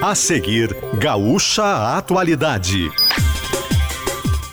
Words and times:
A 0.00 0.14
seguir, 0.14 0.76
Gaúcha 1.00 1.96
Atualidade. 1.96 2.88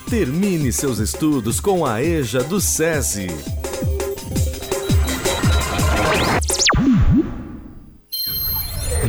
Termine 0.09 0.71
seus 0.73 0.97
estudos 0.97 1.59
com 1.59 1.85
a 1.85 2.03
EJA 2.03 2.43
do 2.43 2.59
SESI. 2.59 3.27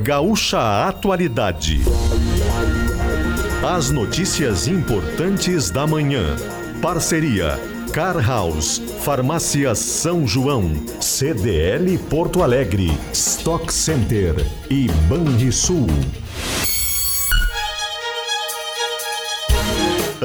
Gaúcha 0.03 0.87
Atualidade. 0.87 1.81
As 3.67 3.91
notícias 3.91 4.69
importantes 4.69 5.71
da 5.71 5.87
manhã. 5.87 6.37
Parceria 6.83 7.59
Car 7.97 8.21
House, 8.21 8.79
Farmácia 9.01 9.75
São 9.75 10.27
João, 10.27 10.71
CDL 11.01 11.97
Porto 12.11 12.43
Alegre, 12.43 12.91
Stock 13.11 13.73
Center 13.73 14.35
e 14.69 14.87
Banrisul. 15.09 15.87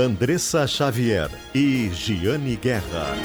Andressa 0.01 0.65
Xavier 0.65 1.29
e 1.53 1.91
Giane 1.93 2.55
Guerra. 2.55 3.15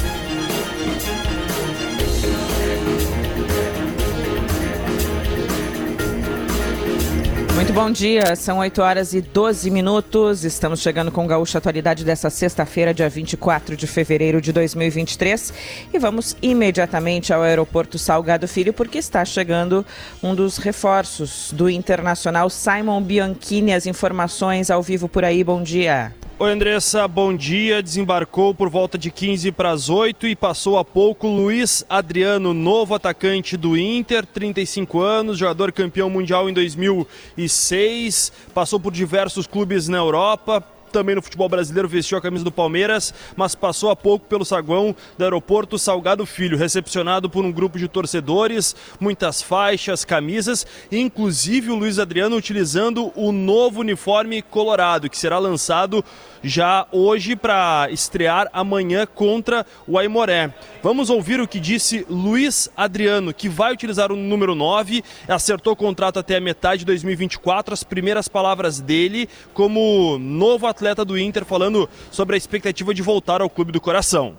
Muito 7.54 7.72
bom 7.72 7.90
dia, 7.90 8.36
são 8.36 8.58
8 8.58 8.82
horas 8.82 9.14
e 9.14 9.22
12 9.22 9.70
minutos. 9.70 10.44
Estamos 10.44 10.82
chegando 10.82 11.10
com 11.10 11.26
Gaúcha 11.26 11.56
Atualidade 11.56 12.04
dessa 12.04 12.28
sexta-feira, 12.28 12.92
dia 12.92 13.08
24 13.08 13.74
de 13.74 13.86
fevereiro 13.86 14.42
de 14.42 14.52
2023. 14.52 15.54
E 15.94 15.98
vamos 15.98 16.36
imediatamente 16.42 17.32
ao 17.32 17.40
aeroporto 17.40 17.98
Salgado 17.98 18.46
Filho, 18.46 18.74
porque 18.74 18.98
está 18.98 19.24
chegando 19.24 19.84
um 20.22 20.34
dos 20.34 20.58
reforços 20.58 21.50
do 21.54 21.70
Internacional, 21.70 22.50
Simon 22.50 23.00
Bianchini. 23.00 23.72
As 23.72 23.86
informações 23.86 24.70
ao 24.70 24.82
vivo 24.82 25.08
por 25.08 25.24
aí, 25.24 25.42
bom 25.42 25.62
dia. 25.62 26.12
Oi, 26.38 26.52
Andressa, 26.52 27.08
bom 27.08 27.34
dia. 27.34 27.82
Desembarcou 27.82 28.54
por 28.54 28.68
volta 28.68 28.98
de 28.98 29.10
15 29.10 29.50
para 29.52 29.70
as 29.70 29.88
8 29.88 30.26
e 30.26 30.36
passou 30.36 30.76
há 30.76 30.84
pouco 30.84 31.26
Luiz 31.26 31.82
Adriano, 31.88 32.52
novo 32.52 32.94
atacante 32.94 33.56
do 33.56 33.74
Inter, 33.74 34.26
35 34.26 35.00
anos, 35.00 35.38
jogador 35.38 35.72
campeão 35.72 36.10
mundial 36.10 36.46
em 36.46 36.52
2006, 36.52 38.30
passou 38.52 38.78
por 38.78 38.92
diversos 38.92 39.46
clubes 39.46 39.88
na 39.88 39.96
Europa, 39.96 40.62
também 40.92 41.14
no 41.14 41.22
futebol 41.22 41.48
brasileiro, 41.48 41.88
vestiu 41.88 42.18
a 42.18 42.20
camisa 42.20 42.44
do 42.44 42.52
Palmeiras, 42.52 43.12
mas 43.36 43.54
passou 43.54 43.90
há 43.90 43.96
pouco 43.96 44.26
pelo 44.26 44.44
saguão 44.44 44.94
do 45.16 45.24
aeroporto 45.24 45.78
Salgado 45.78 46.26
Filho, 46.26 46.56
recepcionado 46.58 47.28
por 47.28 47.44
um 47.44 47.52
grupo 47.52 47.78
de 47.78 47.88
torcedores, 47.88 48.74
muitas 48.98 49.42
faixas, 49.42 50.04
camisas, 50.04 50.66
inclusive 50.90 51.70
o 51.70 51.76
Luiz 51.76 51.98
Adriano 51.98 52.36
utilizando 52.36 53.12
o 53.14 53.32
novo 53.32 53.80
uniforme 53.80 54.42
colorado, 54.42 55.10
que 55.10 55.18
será 55.18 55.38
lançado 55.38 56.04
já 56.46 56.86
hoje 56.92 57.34
para 57.34 57.88
estrear 57.90 58.48
amanhã 58.52 59.06
contra 59.06 59.66
o 59.86 59.98
Aimoré. 59.98 60.52
Vamos 60.82 61.10
ouvir 61.10 61.40
o 61.40 61.48
que 61.48 61.58
disse 61.58 62.06
Luiz 62.08 62.70
Adriano, 62.76 63.34
que 63.34 63.48
vai 63.48 63.72
utilizar 63.72 64.12
o 64.12 64.16
número 64.16 64.54
9, 64.54 65.02
acertou 65.28 65.72
o 65.72 65.76
contrato 65.76 66.18
até 66.18 66.36
a 66.36 66.40
metade 66.40 66.80
de 66.80 66.84
2024. 66.86 67.74
As 67.74 67.82
primeiras 67.82 68.28
palavras 68.28 68.80
dele 68.80 69.28
como 69.52 70.18
novo 70.18 70.66
atleta 70.66 71.04
do 71.04 71.18
Inter, 71.18 71.44
falando 71.44 71.88
sobre 72.10 72.34
a 72.34 72.38
expectativa 72.38 72.94
de 72.94 73.02
voltar 73.02 73.40
ao 73.40 73.50
clube 73.50 73.72
do 73.72 73.80
coração. 73.80 74.36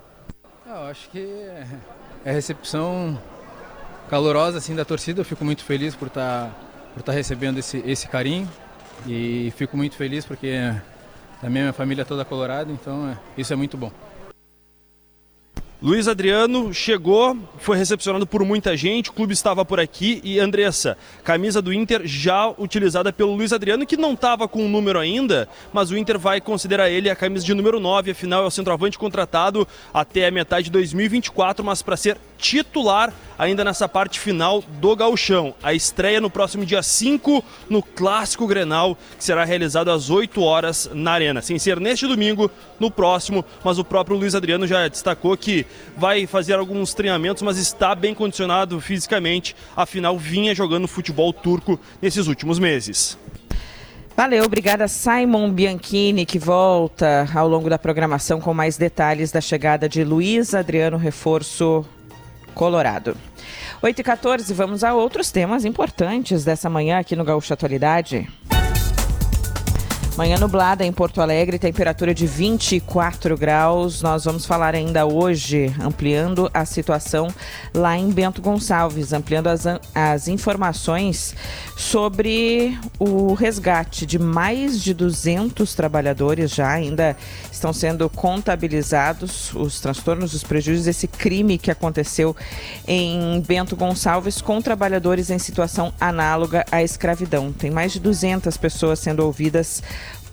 Eu 0.66 0.84
acho 0.84 1.10
que 1.10 1.20
é 2.24 2.32
recepção 2.32 3.20
calorosa 4.10 4.58
assim 4.58 4.76
da 4.76 4.86
torcida. 4.86 5.22
Eu 5.22 5.26
fico 5.26 5.44
muito 5.44 5.64
feliz 5.64 5.96
por 5.96 6.08
estar 6.08 6.52
por 6.94 7.02
estar 7.02 7.12
recebendo 7.12 7.60
esse, 7.60 7.78
esse 7.86 8.08
carinho 8.08 8.50
e 9.06 9.54
fico 9.56 9.78
muito 9.78 9.96
feliz 9.96 10.26
porque 10.26 10.74
também 11.42 11.62
minha 11.62 11.74
família 11.74 12.06
toda 12.06 12.26
colorada, 12.26 12.72
então 12.72 13.10
é, 13.10 13.18
isso 13.38 13.54
é 13.54 13.56
muito 13.56 13.78
bom. 13.78 13.92
Luiz 15.80 16.08
Adriano 16.08 16.74
chegou, 16.74 17.38
foi 17.60 17.78
recepcionado 17.78 18.26
por 18.26 18.44
muita 18.44 18.76
gente, 18.76 19.12
o 19.12 19.14
clube 19.14 19.34
estava 19.34 19.64
por 19.64 19.80
aqui 19.80 20.20
e 20.24 20.40
Andressa, 20.40 20.98
camisa 21.24 21.62
do 21.62 21.72
Inter 21.72 22.02
já 22.04 22.50
utilizada 22.50 23.14
pelo 23.14 23.36
Luiz 23.36 23.54
Adriano, 23.54 23.86
que 23.86 23.96
não 23.96 24.14
estava 24.14 24.48
com 24.48 24.66
o 24.66 24.68
número 24.68 24.98
ainda, 24.98 25.48
mas 25.72 25.92
o 25.92 25.98
Inter 25.98 26.18
vai 26.18 26.42
considerar 26.42 26.90
ele 26.90 27.12
a 27.12 27.16
camisa 27.16 27.46
de 27.46 27.54
número 27.54 27.80
9, 27.80 28.10
afinal 28.10 28.44
é 28.44 28.48
o 28.48 28.52
centroavante 28.52 28.98
contratado 28.98 29.68
até 29.94 30.26
a 30.26 30.32
metade 30.32 30.66
de 30.66 30.72
2024, 30.72 31.64
mas 31.64 31.84
para 31.84 31.96
ser 31.96 32.18
titular 32.38 33.14
ainda 33.38 33.64
nessa 33.64 33.88
parte 33.88 34.20
final 34.20 34.64
do 34.80 34.96
gauchão. 34.96 35.54
A 35.62 35.74
estreia 35.74 36.20
no 36.20 36.30
próximo 36.30 36.66
dia 36.66 36.82
5 36.82 37.44
no 37.70 37.84
Clássico 37.84 38.48
Grenal, 38.48 38.98
que 39.18 39.24
será 39.24 39.44
realizado 39.44 39.92
às 39.92 40.10
8 40.10 40.42
horas 40.42 40.90
na 40.94 41.12
Arena. 41.12 41.42
Sem 41.42 41.60
ser 41.60 41.80
neste 41.80 42.08
domingo, 42.08 42.50
no 42.80 42.90
próximo, 42.90 43.46
mas 43.64 43.78
o 43.78 43.84
próprio 43.84 44.18
Luiz 44.18 44.36
Adriano 44.36 44.66
já 44.66 44.88
destacou 44.88 45.38
que 45.38 45.66
vai 45.96 46.26
fazer 46.26 46.54
alguns 46.54 46.94
treinamentos, 46.94 47.44
mas 47.44 47.58
está 47.58 47.94
bem 47.94 48.14
condicionado 48.14 48.80
fisicamente, 48.82 49.56
afinal 49.76 50.18
vinha 50.18 50.56
jogando 50.56 50.88
futebol 50.88 51.32
turco 51.32 51.80
nesses 52.02 52.28
últimos 52.28 52.60
meses. 52.60 53.18
Valeu, 54.16 54.44
obrigada 54.46 54.88
Simon 54.88 55.52
Bianchini, 55.52 56.26
que 56.26 56.40
volta 56.40 57.30
ao 57.36 57.48
longo 57.48 57.70
da 57.70 57.78
programação 57.78 58.42
com 58.42 58.52
mais 58.52 58.76
detalhes 58.76 59.32
da 59.32 59.40
chegada 59.40 59.88
de 59.88 60.04
Luiz 60.04 60.56
Adriano 60.56 60.98
Reforço 60.98 61.86
Colorado. 62.58 63.16
8 63.84 64.00
e 64.00 64.04
14, 64.04 64.52
vamos 64.56 64.84
a 64.84 64.94
outros 64.96 65.32
temas 65.32 65.64
importantes 65.64 66.44
dessa 66.44 66.68
manhã 66.68 66.98
aqui 66.98 67.16
no 67.16 67.24
Gaúcho 67.24 67.54
Atualidade. 67.54 68.28
Manhã 70.18 70.36
nublada 70.40 70.84
em 70.84 70.92
Porto 70.92 71.22
Alegre, 71.22 71.60
temperatura 71.60 72.12
de 72.12 72.26
24 72.26 73.38
graus. 73.38 74.02
Nós 74.02 74.26
vamos 74.26 74.48
falar 74.48 74.74
ainda 74.74 75.06
hoje, 75.06 75.72
ampliando 75.80 76.50
a 76.52 76.66
situação 76.66 77.28
lá 77.72 77.96
em 77.96 78.10
Bento 78.10 78.42
Gonçalves, 78.42 79.14
ampliando 79.14 79.46
as, 79.46 79.66
as 79.94 80.28
informações 80.28 81.36
sobre 81.76 82.76
o 82.98 83.36
resgate 83.36 84.08
de 84.08 84.18
mais 84.18 84.82
de 84.82 84.92
200 84.92 85.76
trabalhadores 85.76 86.50
já 86.50 86.68
ainda 86.68 87.16
estão 87.52 87.72
sendo 87.72 88.10
contabilizados 88.10 89.54
os 89.54 89.80
transtornos, 89.80 90.34
os 90.34 90.44
prejuízos, 90.44 90.88
esse 90.88 91.08
crime 91.08 91.60
que 91.60 91.70
aconteceu 91.70 92.36
em 92.88 93.40
Bento 93.42 93.76
Gonçalves 93.76 94.42
com 94.42 94.60
trabalhadores 94.64 95.30
em 95.30 95.38
situação 95.38 95.94
análoga 96.00 96.66
à 96.72 96.82
escravidão. 96.82 97.54
Tem 97.54 97.70
mais 97.70 97.92
de 97.92 98.00
200 98.00 98.58
pessoas 98.58 98.98
sendo 98.98 99.24
ouvidas 99.24 99.84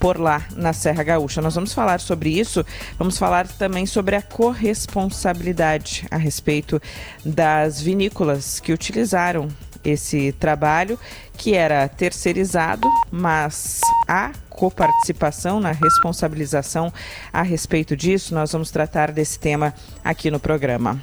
por 0.05 0.21
lá 0.21 0.47
na 0.55 0.75
Serra 0.75 1.03
Gaúcha. 1.03 1.41
Nós 1.41 1.55
vamos 1.55 1.73
falar 1.73 1.99
sobre 1.99 2.29
isso, 2.29 2.63
vamos 2.99 3.17
falar 3.17 3.49
também 3.49 3.87
sobre 3.87 4.15
a 4.15 4.21
corresponsabilidade 4.21 6.07
a 6.11 6.19
respeito 6.19 6.79
das 7.25 7.81
vinícolas 7.81 8.61
que 8.61 8.71
utilizaram 8.71 9.49
esse 9.83 10.31
trabalho 10.33 10.99
que 11.39 11.55
era 11.55 11.89
terceirizado, 11.89 12.87
mas 13.11 13.81
há 14.07 14.33
coparticipação 14.51 15.59
na 15.59 15.73
responsabilização 15.73 16.93
a 17.33 17.41
respeito 17.41 17.97
disso. 17.97 18.35
Nós 18.35 18.53
vamos 18.53 18.71
tratar 18.71 19.11
desse 19.11 19.39
tema 19.39 19.73
aqui 20.05 20.31
no 20.31 20.39
programa. 20.39 21.01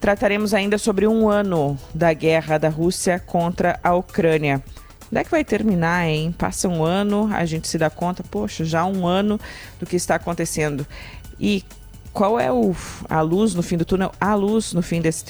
Trataremos 0.00 0.54
ainda 0.54 0.78
sobre 0.78 1.06
um 1.06 1.28
ano 1.28 1.78
da 1.94 2.14
guerra 2.14 2.56
da 2.56 2.70
Rússia 2.70 3.18
contra 3.18 3.78
a 3.84 3.94
Ucrânia. 3.94 4.62
Onde 5.10 5.20
é 5.20 5.24
que 5.24 5.30
vai 5.30 5.44
terminar, 5.44 6.06
hein? 6.06 6.34
Passa 6.36 6.68
um 6.68 6.84
ano, 6.84 7.28
a 7.32 7.44
gente 7.46 7.66
se 7.66 7.78
dá 7.78 7.88
conta, 7.88 8.22
poxa, 8.22 8.64
já 8.64 8.84
um 8.84 9.06
ano 9.06 9.40
do 9.80 9.86
que 9.86 9.96
está 9.96 10.16
acontecendo. 10.16 10.86
E 11.40 11.64
qual 12.12 12.38
é 12.38 12.52
o, 12.52 12.74
a 13.08 13.20
luz 13.20 13.54
no 13.54 13.62
fim 13.62 13.76
do 13.76 13.84
túnel? 13.84 14.12
A 14.20 14.34
luz 14.34 14.72
no 14.72 14.82
fim 14.82 15.00
desse 15.00 15.24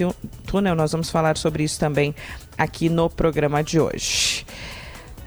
túnel, 0.47 0.75
nós 0.75 0.91
vamos 0.91 1.11
falar 1.11 1.37
sobre 1.37 1.62
isso 1.62 1.78
também 1.78 2.15
aqui 2.56 2.89
no 2.89 3.09
programa 3.09 3.62
de 3.62 3.78
hoje. 3.78 4.44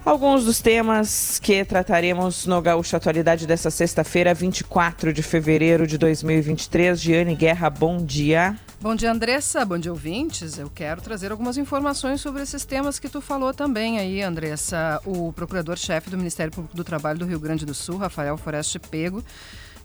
Alguns 0.03 0.45
dos 0.45 0.59
temas 0.59 1.39
que 1.39 1.63
trataremos 1.63 2.47
no 2.47 2.59
Gaúcho 2.59 2.95
Atualidade 2.95 3.45
dessa 3.45 3.69
sexta-feira, 3.69 4.33
24 4.33 5.13
de 5.13 5.21
fevereiro 5.21 5.85
de 5.85 5.97
2023. 5.97 6.99
Giane 6.99 7.35
Guerra, 7.35 7.69
bom 7.69 8.03
dia. 8.03 8.57
Bom 8.81 8.95
dia, 8.95 9.11
Andressa. 9.11 9.63
Bom 9.63 9.77
dia, 9.77 9.91
ouvintes. 9.91 10.57
Eu 10.57 10.67
quero 10.67 11.01
trazer 11.01 11.31
algumas 11.31 11.55
informações 11.55 12.19
sobre 12.19 12.41
esses 12.41 12.65
temas 12.65 12.97
que 12.97 13.07
tu 13.07 13.21
falou 13.21 13.53
também 13.53 13.99
aí, 13.99 14.23
Andressa. 14.23 14.99
O 15.05 15.31
procurador-chefe 15.31 16.09
do 16.09 16.17
Ministério 16.17 16.51
Público 16.51 16.75
do 16.75 16.83
Trabalho 16.83 17.19
do 17.19 17.25
Rio 17.25 17.39
Grande 17.39 17.63
do 17.63 17.75
Sul, 17.75 17.97
Rafael 17.97 18.35
Foreste 18.39 18.79
Pego, 18.79 19.23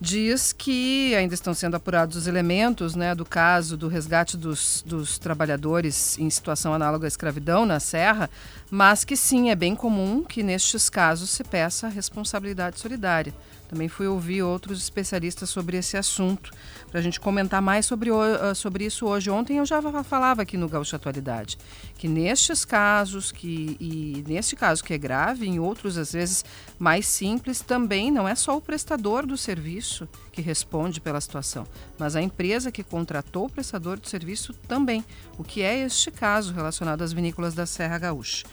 diz 0.00 0.50
que 0.50 1.14
ainda 1.14 1.34
estão 1.34 1.52
sendo 1.52 1.74
apurados 1.74 2.16
os 2.16 2.26
elementos 2.26 2.94
né, 2.94 3.14
do 3.14 3.26
caso 3.26 3.76
do 3.76 3.86
resgate 3.86 4.34
dos, 4.34 4.82
dos 4.86 5.18
trabalhadores 5.18 6.18
em 6.18 6.30
situação 6.30 6.72
análoga 6.72 7.06
à 7.06 7.08
escravidão 7.08 7.66
na 7.66 7.78
Serra, 7.78 8.30
mas 8.70 9.04
que 9.04 9.14
sim, 9.14 9.50
é 9.50 9.54
bem 9.54 9.76
comum 9.76 10.24
que 10.24 10.42
nestes 10.42 10.88
casos 10.88 11.28
se 11.28 11.44
peça 11.44 11.86
responsabilidade 11.86 12.80
solidária. 12.80 13.34
Também 13.68 13.88
fui 13.88 14.06
ouvir 14.06 14.42
outros 14.42 14.80
especialistas 14.80 15.50
sobre 15.50 15.76
esse 15.76 15.96
assunto, 15.96 16.50
para 16.90 17.00
a 17.00 17.02
gente 17.02 17.18
comentar 17.18 17.60
mais 17.60 17.84
sobre, 17.86 18.10
uh, 18.10 18.54
sobre 18.54 18.84
isso 18.84 19.06
hoje. 19.06 19.30
Ontem 19.30 19.58
eu 19.58 19.66
já 19.66 19.80
falava 20.04 20.42
aqui 20.42 20.56
no 20.56 20.68
Gaúcho 20.68 20.96
Atualidade, 20.96 21.58
que 21.98 22.06
nestes 22.06 22.64
casos, 22.64 23.32
que, 23.32 23.76
e 23.80 24.24
neste 24.26 24.54
caso 24.54 24.84
que 24.84 24.94
é 24.94 24.98
grave, 24.98 25.46
em 25.46 25.58
outros 25.58 25.98
às 25.98 26.12
vezes 26.12 26.44
mais 26.78 27.06
simples, 27.06 27.60
também 27.60 28.10
não 28.10 28.28
é 28.28 28.34
só 28.34 28.56
o 28.56 28.60
prestador 28.60 29.26
do 29.26 29.36
serviço 29.36 30.08
que 30.30 30.40
responde 30.40 31.00
pela 31.00 31.20
situação, 31.20 31.66
mas 31.98 32.14
a 32.14 32.22
empresa 32.22 32.70
que 32.70 32.84
contratou 32.84 33.46
o 33.46 33.50
prestador 33.50 33.98
do 33.98 34.08
serviço 34.08 34.52
também, 34.68 35.04
o 35.38 35.44
que 35.44 35.62
é 35.62 35.78
este 35.80 36.10
caso 36.10 36.52
relacionado 36.52 37.02
às 37.02 37.12
vinícolas 37.12 37.54
da 37.54 37.66
Serra 37.66 37.98
Gaúcha. 37.98 38.46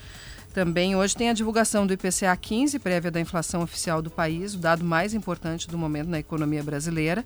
Também 0.54 0.96
hoje 0.96 1.16
tem 1.16 1.32
a 1.32 1.34
divulgação 1.34 1.88
do 1.88 1.94
IPCA 1.94 2.38
15, 2.40 2.78
prévia 2.78 3.10
da 3.10 3.20
inflação 3.20 3.64
oficial 3.64 4.04
do 4.04 4.12
país, 4.12 4.54
o 4.54 4.60
dado 4.60 4.84
mais 4.84 5.16
importante 5.16 5.68
do 5.68 5.80
momento 5.80 6.10
na 6.10 6.20
economia 6.20 6.62
brasileira. 6.62 7.26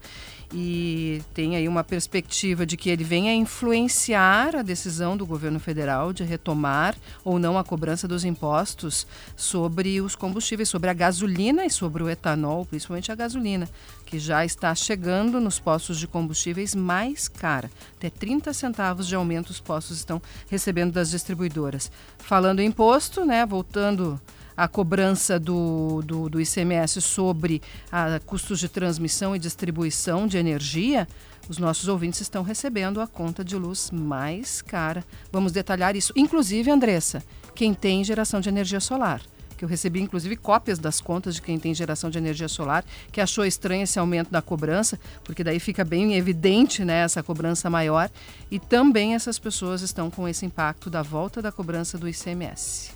E 0.53 1.21
tem 1.33 1.57
aí 1.57 1.67
uma 1.67 1.83
perspectiva 1.83 2.65
de 2.65 2.77
que 2.77 2.89
ele 2.89 3.03
venha 3.03 3.33
influenciar 3.33 4.55
a 4.55 4.61
decisão 4.61 5.17
do 5.17 5.25
governo 5.25 5.59
federal 5.59 6.13
de 6.13 6.23
retomar 6.23 6.95
ou 7.23 7.37
não 7.37 7.57
a 7.57 7.65
cobrança 7.65 8.07
dos 8.07 8.23
impostos 8.23 9.05
sobre 9.35 9.99
os 9.99 10.15
combustíveis, 10.15 10.69
sobre 10.69 10.89
a 10.89 10.93
gasolina 10.93 11.65
e 11.65 11.69
sobre 11.69 12.01
o 12.01 12.09
etanol, 12.09 12.65
principalmente 12.65 13.11
a 13.11 13.15
gasolina, 13.15 13.67
que 14.05 14.17
já 14.19 14.45
está 14.45 14.73
chegando 14.73 15.41
nos 15.41 15.59
postos 15.59 15.99
de 15.99 16.07
combustíveis 16.07 16.73
mais 16.73 17.27
cara. 17.27 17.69
Até 17.97 18.09
30 18.09 18.53
centavos 18.53 19.05
de 19.05 19.15
aumento 19.15 19.49
os 19.49 19.59
postos 19.59 19.97
estão 19.97 20.21
recebendo 20.49 20.93
das 20.93 21.09
distribuidoras. 21.09 21.91
Falando 22.19 22.61
em 22.61 22.67
imposto, 22.67 23.25
né, 23.25 23.45
voltando 23.45 24.21
à 24.57 24.67
cobrança 24.67 25.39
do, 25.39 26.01
do, 26.03 26.27
do 26.27 26.41
ICMS 26.41 26.99
sobre 26.99 27.61
a 27.91 28.19
custos 28.25 28.59
de 28.59 28.67
transmissão 28.67 29.35
e 29.35 29.39
distribuição 29.39 30.25
de 30.25 30.37
energia, 30.37 31.07
os 31.47 31.59
nossos 31.59 31.87
ouvintes 31.87 32.19
estão 32.19 32.43
recebendo 32.43 32.99
a 32.99 33.07
conta 33.07 33.45
de 33.45 33.55
luz 33.55 33.91
mais 33.91 34.61
cara. 34.61 35.05
Vamos 35.31 35.51
detalhar 35.51 35.95
isso. 35.95 36.11
Inclusive, 36.15 36.71
Andressa, 36.71 37.23
quem 37.55 37.73
tem 37.73 38.03
geração 38.03 38.41
de 38.41 38.49
energia 38.49 38.79
solar 38.79 39.21
que 39.57 39.65
eu 39.65 39.67
recebi 39.69 39.99
inclusive 39.99 40.37
cópias 40.37 40.77
das 40.77 41.01
contas 41.01 41.35
de 41.35 41.41
quem 41.41 41.59
tem 41.59 41.73
geração 41.73 42.09
de 42.09 42.17
energia 42.17 42.47
solar, 42.47 42.85
que 43.11 43.19
achou 43.19 43.43
estranho 43.43 43.83
esse 43.83 43.97
aumento 43.97 44.29
da 44.29 44.41
cobrança, 44.41 44.99
porque 45.23 45.43
daí 45.43 45.59
fica 45.59 45.83
bem 45.83 46.15
evidente 46.15 46.85
né, 46.85 46.99
essa 46.99 47.23
cobrança 47.23 47.69
maior. 47.69 48.09
E 48.51 48.59
também 48.59 49.15
essas 49.15 49.39
pessoas 49.39 49.81
estão 49.81 50.09
com 50.11 50.27
esse 50.27 50.45
impacto 50.45 50.89
da 50.89 51.01
volta 51.01 51.41
da 51.41 51.51
cobrança 51.51 51.97
do 51.97 52.07
ICMS. 52.07 52.91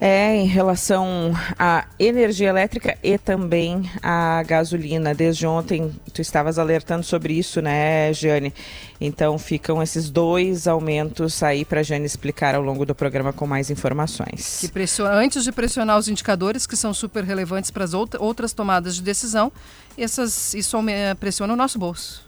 É, 0.00 0.36
em 0.36 0.46
relação 0.46 1.34
à 1.58 1.84
energia 1.98 2.48
elétrica 2.48 2.96
e 3.02 3.18
também 3.18 3.90
à 4.00 4.40
gasolina. 4.44 5.12
Desde 5.12 5.44
ontem 5.44 5.92
tu 6.14 6.20
estavas 6.20 6.56
alertando 6.56 7.02
sobre 7.02 7.34
isso, 7.34 7.60
né, 7.60 8.12
Jane? 8.12 8.54
Então 9.00 9.36
ficam 9.38 9.82
esses 9.82 10.08
dois 10.08 10.68
aumentos 10.68 11.42
aí 11.42 11.64
para 11.64 11.80
a 11.80 11.82
Jane 11.82 12.06
explicar 12.06 12.54
ao 12.54 12.62
longo 12.62 12.86
do 12.86 12.94
programa 12.94 13.32
com 13.32 13.44
mais 13.44 13.70
informações. 13.70 14.58
Que 14.60 14.68
pressiona, 14.68 15.14
antes 15.14 15.42
de 15.42 15.50
pressionar 15.50 15.98
os 15.98 16.06
indicadores, 16.06 16.64
que 16.64 16.76
são 16.76 16.94
super 16.94 17.24
relevantes 17.24 17.72
para 17.72 17.82
as 17.82 17.92
outras 17.92 18.52
tomadas 18.52 18.94
de 18.94 19.02
decisão, 19.02 19.50
essas, 19.96 20.54
isso 20.54 20.78
pressiona 21.18 21.54
o 21.54 21.56
nosso 21.56 21.76
bolso. 21.76 22.27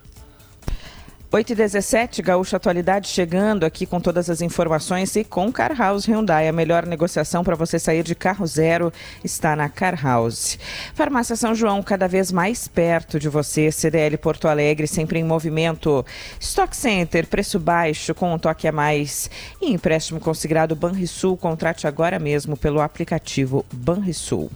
8 1.33 1.53
e 1.53 1.55
17, 1.55 2.23
Gaúcha 2.23 2.57
Atualidade 2.57 3.07
chegando 3.07 3.65
aqui 3.65 3.87
com 3.87 4.01
todas 4.01 4.29
as 4.29 4.41
informações 4.41 5.15
e 5.15 5.23
com 5.23 5.53
Car 5.53 5.79
House 5.79 6.09
Hyundai. 6.09 6.49
A 6.49 6.53
melhor 6.53 6.85
negociação 6.85 7.45
para 7.45 7.55
você 7.55 7.79
sair 7.79 8.03
de 8.03 8.17
carro 8.17 8.45
zero 8.49 8.93
está 9.23 9.55
na 9.55 9.69
Car 9.69 9.97
House. 10.05 10.59
Farmácia 10.93 11.37
São 11.37 11.55
João, 11.55 11.85
cada 11.85 12.09
vez 12.09 12.33
mais 12.33 12.67
perto 12.67 13.17
de 13.17 13.29
você. 13.29 13.71
CDL 13.71 14.19
Porto 14.19 14.49
Alegre, 14.49 14.89
sempre 14.89 15.21
em 15.21 15.23
movimento. 15.23 16.05
Stock 16.41 16.77
Center, 16.77 17.25
preço 17.29 17.61
baixo 17.61 18.13
com 18.13 18.35
um 18.35 18.39
toque 18.39 18.67
a 18.67 18.73
mais. 18.73 19.31
E 19.63 19.73
empréstimo 19.73 20.19
considerado 20.19 20.75
Banrisul, 20.75 21.37
contrate 21.37 21.87
agora 21.87 22.19
mesmo 22.19 22.57
pelo 22.57 22.81
aplicativo 22.81 23.65
Banrisul. 23.73 24.51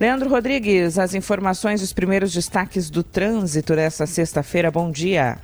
Leandro 0.00 0.30
Rodrigues, 0.30 0.98
as 0.98 1.12
informações, 1.12 1.82
os 1.82 1.92
primeiros 1.92 2.32
destaques 2.32 2.88
do 2.88 3.02
trânsito 3.02 3.76
dessa 3.76 4.06
sexta-feira. 4.06 4.70
Bom 4.70 4.90
dia. 4.90 5.38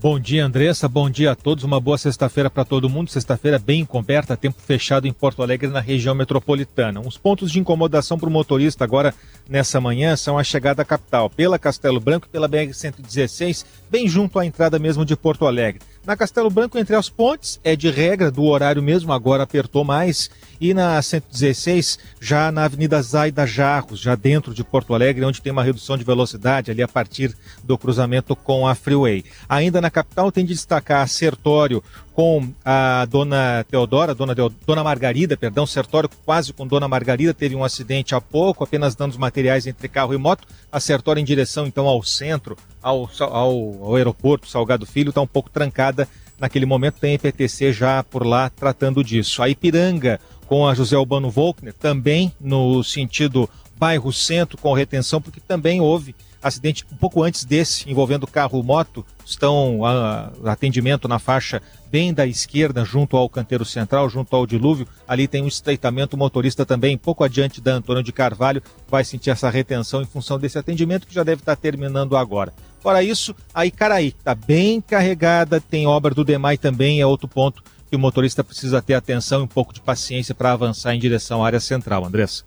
Bom 0.00 0.20
dia, 0.20 0.46
Andressa. 0.46 0.88
Bom 0.88 1.10
dia 1.10 1.32
a 1.32 1.34
todos. 1.34 1.64
Uma 1.64 1.80
boa 1.80 1.98
sexta-feira 1.98 2.48
para 2.48 2.64
todo 2.64 2.88
mundo. 2.88 3.10
Sexta-feira 3.10 3.58
bem 3.58 3.84
coberta, 3.84 4.36
tempo 4.36 4.62
fechado 4.64 5.08
em 5.08 5.12
Porto 5.12 5.42
Alegre, 5.42 5.66
na 5.66 5.80
região 5.80 6.14
metropolitana. 6.14 7.00
Uns 7.00 7.18
pontos 7.18 7.50
de 7.50 7.58
incomodação 7.58 8.16
para 8.16 8.28
o 8.28 8.32
motorista 8.32 8.84
agora 8.84 9.12
nessa 9.48 9.80
manhã 9.80 10.14
são 10.14 10.38
a 10.38 10.44
chegada 10.44 10.82
à 10.82 10.84
capital 10.84 11.28
pela 11.28 11.58
Castelo 11.58 11.98
Branco 11.98 12.28
e 12.28 12.30
pela 12.30 12.48
BR-116, 12.48 13.66
bem 13.90 14.06
junto 14.06 14.38
à 14.38 14.46
entrada 14.46 14.78
mesmo 14.78 15.04
de 15.04 15.16
Porto 15.16 15.44
Alegre. 15.48 15.80
Na 16.08 16.16
Castelo 16.16 16.48
Branco, 16.48 16.78
entre 16.78 16.96
as 16.96 17.10
pontes, 17.10 17.60
é 17.62 17.76
de 17.76 17.90
regra 17.90 18.30
do 18.30 18.42
horário 18.44 18.82
mesmo, 18.82 19.12
agora 19.12 19.42
apertou 19.42 19.84
mais. 19.84 20.30
E 20.58 20.72
na 20.72 21.02
116, 21.02 21.98
já 22.18 22.50
na 22.50 22.64
Avenida 22.64 23.02
Zaida 23.02 23.46
Jarros, 23.46 24.00
já 24.00 24.14
dentro 24.14 24.54
de 24.54 24.64
Porto 24.64 24.94
Alegre, 24.94 25.26
onde 25.26 25.42
tem 25.42 25.52
uma 25.52 25.62
redução 25.62 25.98
de 25.98 26.04
velocidade 26.04 26.70
ali 26.70 26.82
a 26.82 26.88
partir 26.88 27.36
do 27.62 27.76
cruzamento 27.76 28.34
com 28.34 28.66
a 28.66 28.74
Freeway. 28.74 29.22
Ainda 29.46 29.82
na 29.82 29.90
capital, 29.90 30.32
tem 30.32 30.46
de 30.46 30.54
destacar 30.54 31.06
Sertório 31.06 31.84
com 32.14 32.48
a 32.64 33.06
dona 33.08 33.64
Teodora, 33.70 34.14
dona, 34.14 34.34
dona 34.34 34.82
Margarida, 34.82 35.36
perdão, 35.36 35.66
Sertório 35.66 36.10
quase 36.24 36.52
com 36.52 36.66
dona 36.66 36.88
Margarida, 36.88 37.32
teve 37.32 37.54
um 37.54 37.62
acidente 37.62 38.14
há 38.14 38.20
pouco, 38.20 38.64
apenas 38.64 38.96
danos 38.96 39.16
materiais 39.16 39.66
entre 39.66 39.86
carro 39.88 40.14
e 40.14 40.16
moto. 40.16 40.48
A 40.72 40.80
Sertório 40.80 41.20
em 41.20 41.24
direção 41.24 41.66
então 41.66 41.86
ao 41.86 42.02
centro, 42.02 42.56
ao, 42.88 43.10
ao, 43.20 43.84
ao 43.84 43.96
aeroporto 43.96 44.48
Salgado 44.48 44.86
Filho, 44.86 45.10
está 45.10 45.20
um 45.20 45.26
pouco 45.26 45.50
trancada 45.50 46.08
naquele 46.38 46.64
momento, 46.64 47.00
tem 47.00 47.14
EPTC 47.14 47.72
já 47.72 48.02
por 48.02 48.24
lá 48.24 48.48
tratando 48.48 49.02
disso. 49.02 49.42
A 49.42 49.48
Ipiranga 49.48 50.20
com 50.46 50.66
a 50.66 50.74
José 50.74 50.96
Albano 50.96 51.30
Volkner, 51.30 51.74
também 51.74 52.32
no 52.40 52.82
sentido 52.82 53.48
bairro 53.76 54.12
centro 54.12 54.56
com 54.56 54.72
retenção, 54.72 55.20
porque 55.20 55.40
também 55.40 55.80
houve 55.80 56.14
acidente 56.42 56.84
um 56.92 56.96
pouco 56.96 57.22
antes 57.22 57.44
desse, 57.44 57.90
envolvendo 57.90 58.26
carro-moto, 58.26 59.04
estão 59.24 59.84
a, 59.84 60.30
ah, 60.44 60.52
atendimento 60.52 61.08
na 61.08 61.18
faixa 61.18 61.60
bem 61.90 62.12
da 62.12 62.26
esquerda, 62.26 62.84
junto 62.84 63.16
ao 63.16 63.28
canteiro 63.28 63.64
central, 63.64 64.08
junto 64.08 64.34
ao 64.34 64.46
dilúvio. 64.46 64.86
Ali 65.06 65.26
tem 65.26 65.42
um 65.42 65.48
estreitamento, 65.48 66.16
o 66.16 66.18
motorista 66.18 66.64
também, 66.64 66.96
pouco 66.96 67.24
adiante 67.24 67.60
da 67.60 67.72
Antônio 67.72 68.02
de 68.02 68.12
Carvalho, 68.12 68.62
vai 68.88 69.04
sentir 69.04 69.30
essa 69.30 69.50
retenção 69.50 70.02
em 70.02 70.06
função 70.06 70.38
desse 70.38 70.58
atendimento 70.58 71.06
que 71.06 71.14
já 71.14 71.22
deve 71.22 71.42
estar 71.42 71.56
terminando 71.56 72.16
agora. 72.16 72.52
Fora 72.80 73.02
isso, 73.02 73.34
a 73.52 73.66
Icaraí 73.66 74.08
está 74.08 74.34
bem 74.34 74.80
carregada, 74.80 75.60
tem 75.60 75.86
obra 75.86 76.14
do 76.14 76.24
DEMAI 76.24 76.56
também, 76.56 77.00
é 77.00 77.06
outro 77.06 77.26
ponto 77.26 77.62
que 77.90 77.96
o 77.96 77.98
motorista 77.98 78.44
precisa 78.44 78.82
ter 78.82 78.94
atenção 78.94 79.40
e 79.40 79.44
um 79.44 79.48
pouco 79.48 79.72
de 79.72 79.80
paciência 79.80 80.34
para 80.34 80.52
avançar 80.52 80.94
em 80.94 80.98
direção 80.98 81.42
à 81.42 81.46
área 81.46 81.60
central. 81.60 82.04
Andressa. 82.04 82.44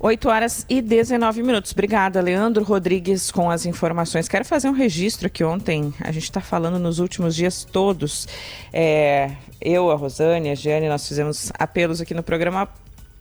8 0.00 0.28
horas 0.28 0.64
e 0.68 0.80
19 0.80 1.42
minutos. 1.42 1.72
Obrigada, 1.72 2.20
Leandro 2.20 2.62
Rodrigues, 2.62 3.32
com 3.32 3.50
as 3.50 3.66
informações. 3.66 4.28
Quero 4.28 4.44
fazer 4.44 4.68
um 4.68 4.72
registro 4.72 5.28
que 5.28 5.42
ontem 5.42 5.92
a 6.00 6.12
gente 6.12 6.24
está 6.24 6.40
falando 6.40 6.78
nos 6.78 7.00
últimos 7.00 7.34
dias 7.34 7.64
todos. 7.64 8.28
É, 8.72 9.32
eu, 9.60 9.90
a 9.90 9.96
Rosane, 9.96 10.50
a 10.50 10.54
Giane, 10.54 10.88
nós 10.88 11.06
fizemos 11.06 11.50
apelos 11.58 12.00
aqui 12.00 12.14
no 12.14 12.22
programa 12.22 12.68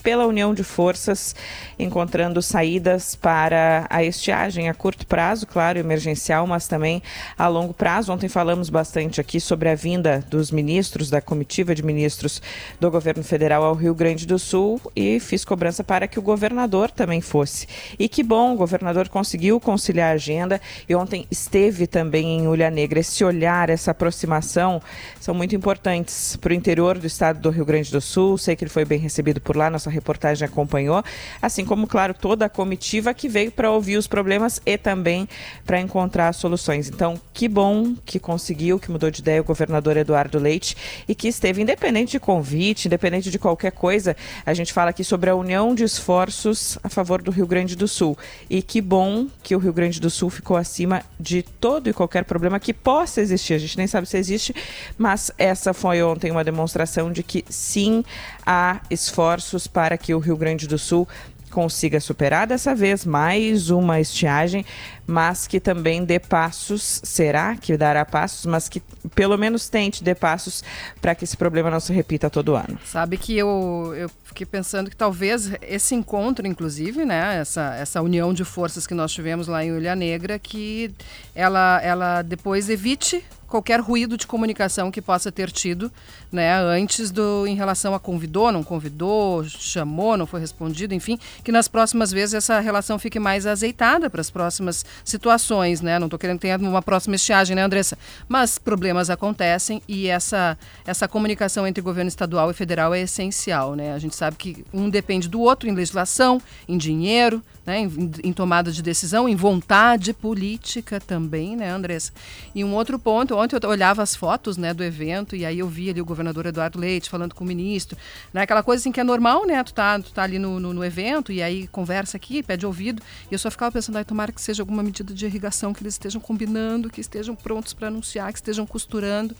pela 0.01 0.25
união 0.25 0.54
de 0.54 0.63
forças, 0.63 1.36
encontrando 1.77 2.42
saídas 2.42 3.16
para 3.16 3.86
a 3.89 4.04
estiagem 4.04 4.70
a 4.70 4.74
curto 4.74 5.06
prazo, 5.06 5.46
claro, 5.46 5.80
emergencial, 5.80 6.48
mas 6.48 6.68
também 6.68 7.01
a 7.38 7.48
longo 7.48 7.74
prazo. 7.74 8.12
Ontem 8.12 8.30
falamos 8.30 8.70
bastante 8.70 9.20
aqui 9.20 9.39
sobre 9.39 9.70
a 9.70 9.75
vinda 9.75 10.24
dos 10.30 10.51
ministros, 10.51 11.10
da 11.10 11.22
comitiva 11.22 11.75
de 11.75 11.84
ministros 11.84 12.42
do 12.80 12.89
governo 12.89 13.24
federal 13.24 13.63
ao 13.63 13.74
Rio 13.74 13.94
Grande 13.94 14.25
do 14.25 14.39
Sul 14.39 14.80
e 14.96 15.20
fiz 15.20 15.44
cobrança 15.44 15.84
para 15.84 16.08
que 16.08 16.20
o 16.20 16.22
governador 16.22 16.89
também 16.92 17.22
fosse. 17.22 17.68
E 18.00 18.08
que 18.08 18.24
bom, 18.24 18.54
o 18.54 18.58
governador 18.58 19.10
conseguiu 19.10 19.60
conciliar 19.60 20.12
a 20.12 20.13
agenda 20.13 20.62
e 20.88 20.96
ontem 20.96 21.27
esteve 21.30 21.88
também 21.88 22.39
em 22.39 22.48
Ulha 22.48 22.70
Negra. 22.70 23.00
Esse 23.00 23.24
olhar, 23.24 23.70
essa 23.70 23.92
aproximação 23.92 24.82
são 25.20 25.34
muito 25.34 25.56
importantes 25.56 26.36
para 26.38 26.51
o 26.51 26.56
interior 26.56 26.98
do 26.98 27.08
estado 27.08 27.39
do 27.39 27.50
Rio 27.50 27.66
Grande 27.66 27.92
do 27.92 28.01
Sul. 28.01 28.38
Sei 28.38 28.56
que 28.56 28.63
ele 28.63 28.72
foi 28.72 28.86
bem 28.86 29.00
recebido 29.00 29.42
por 29.42 29.56
lá, 29.56 29.70
nossa 29.88 29.89
reportagem 29.89 30.46
acompanhou, 30.46 31.03
assim 31.41 31.65
como, 31.65 31.88
claro, 31.88 32.13
toda 32.13 32.46
a 32.46 32.50
comitiva 32.50 33.13
que 33.13 33.27
veio 33.27 33.51
para 33.51 33.72
ouvir 33.72 33.98
os 33.98 34.08
problemas 34.08 34.62
e 34.65 34.77
também 34.77 35.27
para 35.65 35.79
encontrar 35.79 36.34
soluções. 36.34 36.89
Então, 36.89 37.20
que 37.34 37.48
bom 37.48 37.96
que 38.06 38.20
conseguiu, 38.20 38.79
que 38.79 38.91
mudou 38.91 39.10
de 39.10 39.22
ideia 39.22 39.41
o 39.41 39.44
governador 39.44 39.98
Eduardo 39.98 40.38
Leite 40.38 40.75
e 41.08 41.15
que 41.15 41.27
esteve 41.27 41.62
independente 41.62 42.12
de 42.12 42.20
convite, 42.20 42.88
independente 42.88 43.32
de 43.32 43.39
qualquer 43.39 43.72
coisa. 43.72 44.15
A 44.46 44.53
gente 44.53 44.74
fala 44.74 44.89
aqui 44.89 45.03
sobre 45.03 45.29
a 45.29 45.36
união 45.36 45.74
de 45.74 45.84
esforços 45.84 46.77
a 46.84 46.89
favor 46.89 47.22
do 47.22 47.32
Rio 47.32 47.48
Grande 47.48 47.75
do 47.75 47.88
Sul. 47.88 48.17
E 48.50 48.62
que 48.62 48.82
bom 48.82 49.27
que 49.41 49.56
o 49.56 49.60
Rio 49.60 49.74
Grande 49.74 50.00
do 50.00 50.10
Sul 50.10 50.29
ficou 50.29 50.58
acima 50.58 51.01
de 51.20 51.41
todo 51.41 51.89
e 51.89 51.94
qualquer 51.94 52.25
problema 52.25 52.60
que 52.60 52.74
possa 52.74 53.22
existir. 53.22 53.53
A 53.53 53.58
gente 53.58 53.77
nem 53.77 53.88
sabe 53.88 54.08
se 54.08 54.17
existe, 54.17 54.53
mas 54.98 55.32
essa 55.38 55.74
foi 55.74 56.03
ontem 56.03 56.32
uma 56.32 56.44
demonstração 56.44 57.12
de 57.12 57.24
que 57.24 57.46
sim 57.50 58.03
há 58.48 58.80
esforços 58.89 59.68
para 59.68 59.98
que 59.98 60.16
o 60.16 60.20
Rio 60.20 60.38
Grande 60.38 60.66
do 60.66 60.77
Sul 60.77 61.06
consiga 61.51 62.00
superar 62.00 62.46
dessa 62.46 62.75
vez 62.75 63.06
mais 63.06 63.70
uma 63.70 64.00
estiagem, 64.00 64.66
mas 65.06 65.48
que 65.48 65.60
também 65.60 66.04
dê 66.04 66.20
passos, 66.20 67.01
será 67.04 67.56
que 67.56 67.75
dará 67.75 68.06
passos, 68.06 68.46
mas 68.46 68.70
que 68.70 68.82
pelo 69.16 69.38
menos 69.38 69.68
tente 69.68 70.04
dê 70.04 70.13
passos 70.13 70.63
para 71.01 71.16
que 71.16 71.24
esse 71.24 71.36
problema 71.36 71.72
não 71.72 71.80
se 71.80 71.92
repita 71.92 72.30
todo 72.30 72.56
ano. 72.56 72.77
Sabe 72.86 73.18
que 73.18 73.36
eu, 73.36 73.94
eu 73.98 74.12
fiquei 74.24 74.46
pensando 74.46 74.89
que 74.89 74.96
talvez 74.96 75.51
esse 75.62 75.96
encontro, 75.96 76.46
inclusive, 76.46 77.06
né, 77.06 77.39
essa, 77.39 77.75
essa 77.75 78.01
união 78.01 78.34
de 78.34 78.44
forças 78.44 78.86
que 78.86 78.94
nós 78.94 79.12
tivemos 79.12 79.48
lá 79.48 79.63
em 79.63 79.75
Ilha 79.75 79.96
Negra, 79.96 80.38
que 80.38 80.94
ela, 81.34 81.82
ela 81.82 82.22
depois 82.22 82.70
evite 82.70 83.24
qualquer 83.48 83.80
ruído 83.80 84.18
de 84.18 84.27
comunicação 84.27 84.92
que 84.92 85.01
possa 85.01 85.32
ter 85.32 85.51
tido, 85.51 85.92
né, 86.32 86.54
antes 86.60 87.12
do 87.12 87.48
em 87.48 87.56
relação 87.56 87.96
a 87.96 88.00
convidou, 88.00 88.51
não 88.51 88.63
convidou, 88.63 89.44
chamou, 89.46 90.18
não 90.18 90.25
foi 90.25 90.39
respondido, 90.39 90.94
enfim, 90.94 91.18
que 91.44 91.51
nas 91.51 91.68
próximas 91.68 92.12
vezes 92.12 92.36
essa 92.36 92.60
relação 92.60 93.00
fique 93.00 93.20
mais 93.20 93.46
azeitada 93.46 94.10
para 94.10 94.22
as 94.22 94.30
próximas 94.30 94.86
situações, 95.04 95.82
né? 95.82 95.98
Não 95.98 96.08
estou 96.08 96.20
querendo 96.20 96.38
que 96.38 96.42
tenha 96.42 96.58
uma 96.58 96.82
próxima 96.82 97.16
estiagem, 97.16 97.56
né, 97.56 97.63
Andressa? 97.63 97.98
Mas 98.27 98.58
problemas 98.58 99.10
acontecem 99.10 99.82
e 99.88 100.08
essa 100.08 100.58
essa 100.86 101.08
comunicação 101.08 101.66
entre 101.66 101.82
governo 101.82 102.08
estadual 102.08 102.51
e 102.51 102.54
federal 102.54 102.94
é 102.94 103.01
essencial, 103.01 103.75
né? 103.75 103.94
A 103.94 104.00
gente 104.00 104.16
sabe 104.16 104.38
que 104.38 104.66
um 104.74 104.89
depende 104.89 105.27
do 105.27 105.42
outro 105.42 105.70
em 105.70 105.74
legislação, 105.74 106.42
em 106.68 106.77
dinheiro, 106.77 107.42
né, 107.68 107.82
em, 107.82 108.12
em, 108.24 108.32
tomada 108.32 108.72
de 108.72 108.82
decisão, 108.82 109.28
em 109.28 109.36
vontade 109.36 110.14
política 110.14 111.02
também, 111.02 111.58
né, 111.58 111.70
Andressa? 111.70 112.14
E 112.56 112.64
um 112.64 112.74
outro 112.74 112.98
ponto, 112.98 113.36
ontem 113.36 113.58
eu 113.62 113.70
olhava 113.70 114.02
as 114.02 114.16
fotos, 114.16 114.56
né, 114.56 114.74
do 114.74 114.82
evento 114.82 115.36
e 115.36 115.46
aí 115.46 115.60
eu 115.60 115.68
vi 115.68 115.90
ali 115.90 116.00
o 116.00 116.06
governador 116.06 116.46
Eduardo 116.46 116.80
Leite 116.80 117.10
falando 117.10 117.36
com 117.36 117.44
o 117.44 117.48
ministro, 117.48 117.98
né, 118.34 118.44
aquela 118.44 118.64
coisa 118.64 118.82
assim 118.82 118.92
que 118.94 119.02
é 119.02 119.04
normal, 119.04 119.46
né, 119.46 119.62
tu 119.66 119.74
tá, 119.74 120.00
tu 120.00 120.14
tá 120.14 120.24
ali 120.24 120.40
no, 120.40 120.62
no, 120.62 120.74
no 120.74 120.86
evento 120.86 121.30
e 121.30 121.44
aí 121.44 121.68
conversa 121.68 122.16
aqui, 122.16 122.42
pede 122.42 122.66
ouvido, 122.66 123.04
e 123.30 123.34
eu 123.34 123.40
só 123.40 123.52
ficava 123.52 123.70
pensando, 123.70 123.98
ai, 123.98 124.06
tomara 124.06 124.32
que 124.32 124.42
seja 124.42 124.64
alguma 124.64 124.82
medida 124.82 125.14
de 125.14 125.26
irrigação 125.26 125.74
que 125.74 125.84
eles 125.84 125.96
estejam 125.96 126.22
combinando, 126.22 126.90
que 126.90 127.02
estejam 127.02 127.36
prontos 127.36 127.74
para 127.74 127.90
anunciar, 127.90 128.32
que 128.32 128.40
estejam 128.40 128.66
costurando, 128.66 129.36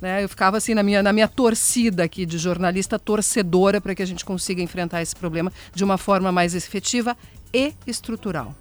né, 0.00 0.22
eu 0.22 0.28
ficava 0.28 0.56
assim 0.56 0.72
na 0.72 0.84
minha, 0.84 1.02
na 1.02 1.12
minha 1.12 1.26
torcida 1.26 2.04
aqui 2.04 2.24
de 2.24 2.38
jornalista 2.38 2.96
torcedora 2.96 3.80
para 3.80 3.92
que 3.92 4.02
a 4.04 4.06
gente 4.06 4.24
consiga 4.24 4.62
enfrentar 4.62 5.02
esse 5.02 5.16
problema 5.16 5.52
de 5.74 5.82
uma 5.82 5.98
forma 5.98 6.30
mais 6.30 6.54
efetiva 6.54 7.16
e 7.52 7.74
estrutural. 7.86 8.54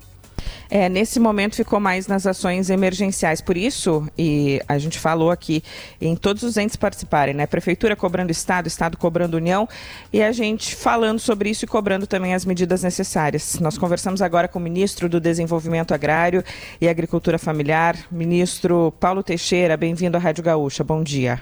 É, 0.71 0.87
nesse 0.87 1.19
momento 1.19 1.57
ficou 1.57 1.81
mais 1.81 2.07
nas 2.07 2.25
ações 2.25 2.69
emergenciais. 2.69 3.41
Por 3.41 3.57
isso, 3.57 4.07
e 4.17 4.61
a 4.69 4.77
gente 4.77 4.97
falou 4.97 5.29
aqui 5.29 5.61
em 5.99 6.15
todos 6.15 6.43
os 6.43 6.55
entes 6.55 6.77
participarem, 6.77 7.33
né? 7.33 7.45
Prefeitura 7.45 7.93
cobrando 7.93 8.31
Estado, 8.31 8.67
Estado 8.67 8.95
cobrando 8.95 9.35
União, 9.35 9.67
e 10.13 10.23
a 10.23 10.31
gente 10.31 10.73
falando 10.73 11.19
sobre 11.19 11.49
isso 11.49 11.65
e 11.65 11.67
cobrando 11.67 12.07
também 12.07 12.33
as 12.33 12.45
medidas 12.45 12.83
necessárias. 12.83 13.59
Nós 13.59 13.77
conversamos 13.77 14.21
agora 14.21 14.47
com 14.47 14.59
o 14.59 14.61
ministro 14.61 15.09
do 15.09 15.19
Desenvolvimento 15.19 15.93
Agrário 15.93 16.41
e 16.79 16.87
Agricultura 16.87 17.37
Familiar, 17.37 17.97
ministro 18.09 18.93
Paulo 18.97 19.21
Teixeira. 19.21 19.75
Bem-vindo 19.75 20.15
à 20.15 20.21
Rádio 20.21 20.41
Gaúcha. 20.41 20.85
Bom 20.85 21.03
dia. 21.03 21.41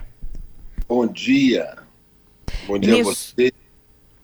Bom 0.87 1.05
dia. 1.05 1.75
Bom 2.65 2.79
dia 2.79 2.93
ministro... 2.93 3.11
a 3.11 3.15
você. 3.15 3.53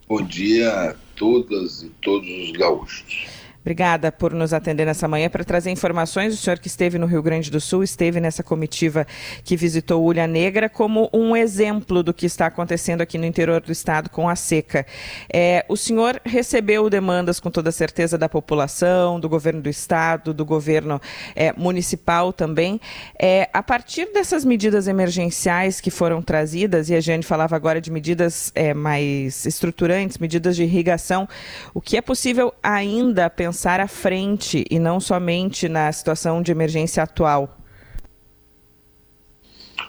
Bom 0.08 0.22
dia 0.24 0.72
a 0.72 1.05
todas 1.15 1.84
e 1.84 1.89
todos 2.01 2.27
os 2.27 2.51
gaúchos. 2.51 3.27
Obrigada 3.65 4.12
por 4.12 4.31
nos 4.31 4.53
atender 4.53 4.86
nessa 4.86 5.07
manhã 5.07 5.27
para 5.27 5.43
trazer 5.43 5.72
informações. 5.72 6.36
O 6.36 6.38
senhor 6.38 6.60
que 6.60 6.67
esteve 6.67 7.00
no 7.00 7.07
Rio 7.07 7.24
Grande 7.24 7.50
do 7.50 7.60
Sul, 7.60 7.84
esteve 7.84 8.19
nessa 8.19 8.43
comitiva 8.43 9.07
que 9.43 9.57
visitou 9.57 10.05
Ulha 10.05 10.27
Negra, 10.27 10.69
como 10.69 11.10
um 11.12 11.36
exemplo 11.36 12.03
do 12.03 12.13
que 12.13 12.27
está 12.27 12.45
acontecendo 12.45 13.01
aqui 13.01 13.17
no 13.17 13.25
interior 13.25 13.60
do 13.60 13.72
estado 13.72 14.07
com 14.12 14.29
a 14.29 14.36
seca. 14.36 14.86
É, 15.34 15.65
o 15.67 15.75
senhor 15.75 16.22
recebeu 16.24 16.91
demandas 16.91 17.39
com 17.39 17.50
toda 17.50 17.72
certeza 17.72 18.19
da 18.19 18.29
população, 18.29 19.19
do 19.19 19.27
governo 19.27 19.63
do 19.63 19.69
estado, 19.69 20.31
do 20.31 20.45
governo 20.45 21.01
é, 21.36 21.51
municipal 21.53 22.31
também. 22.31 22.79
É, 23.19 23.50
a 23.51 23.63
partir 23.63 24.13
dessas 24.13 24.45
medidas 24.45 24.88
emergenciais 24.88 25.81
que 25.81 25.89
foram 25.89 26.22
trazidas, 26.22 26.91
e 26.91 26.93
a 26.93 27.01
Jane 27.01 27.24
falava 27.24 27.55
agora 27.55 27.81
de 27.81 27.89
medidas 27.89 28.51
é, 28.53 28.75
mais 28.75 29.43
estruturantes, 29.43 30.19
medidas 30.19 30.55
de 30.55 30.62
irrigação, 30.62 31.27
o 31.74 31.81
que 31.81 31.98
é 31.98 32.01
possível 32.01 32.53
ainda 32.62 33.27
pensar? 33.27 33.55
Pensar 33.56 33.80
à 33.80 33.88
frente 33.88 34.66
e 34.70 34.78
não 34.78 35.00
somente 35.00 35.70
na 35.70 35.90
situação 35.90 36.42
de 36.42 36.52
emergência 36.52 37.02
atual? 37.02 37.58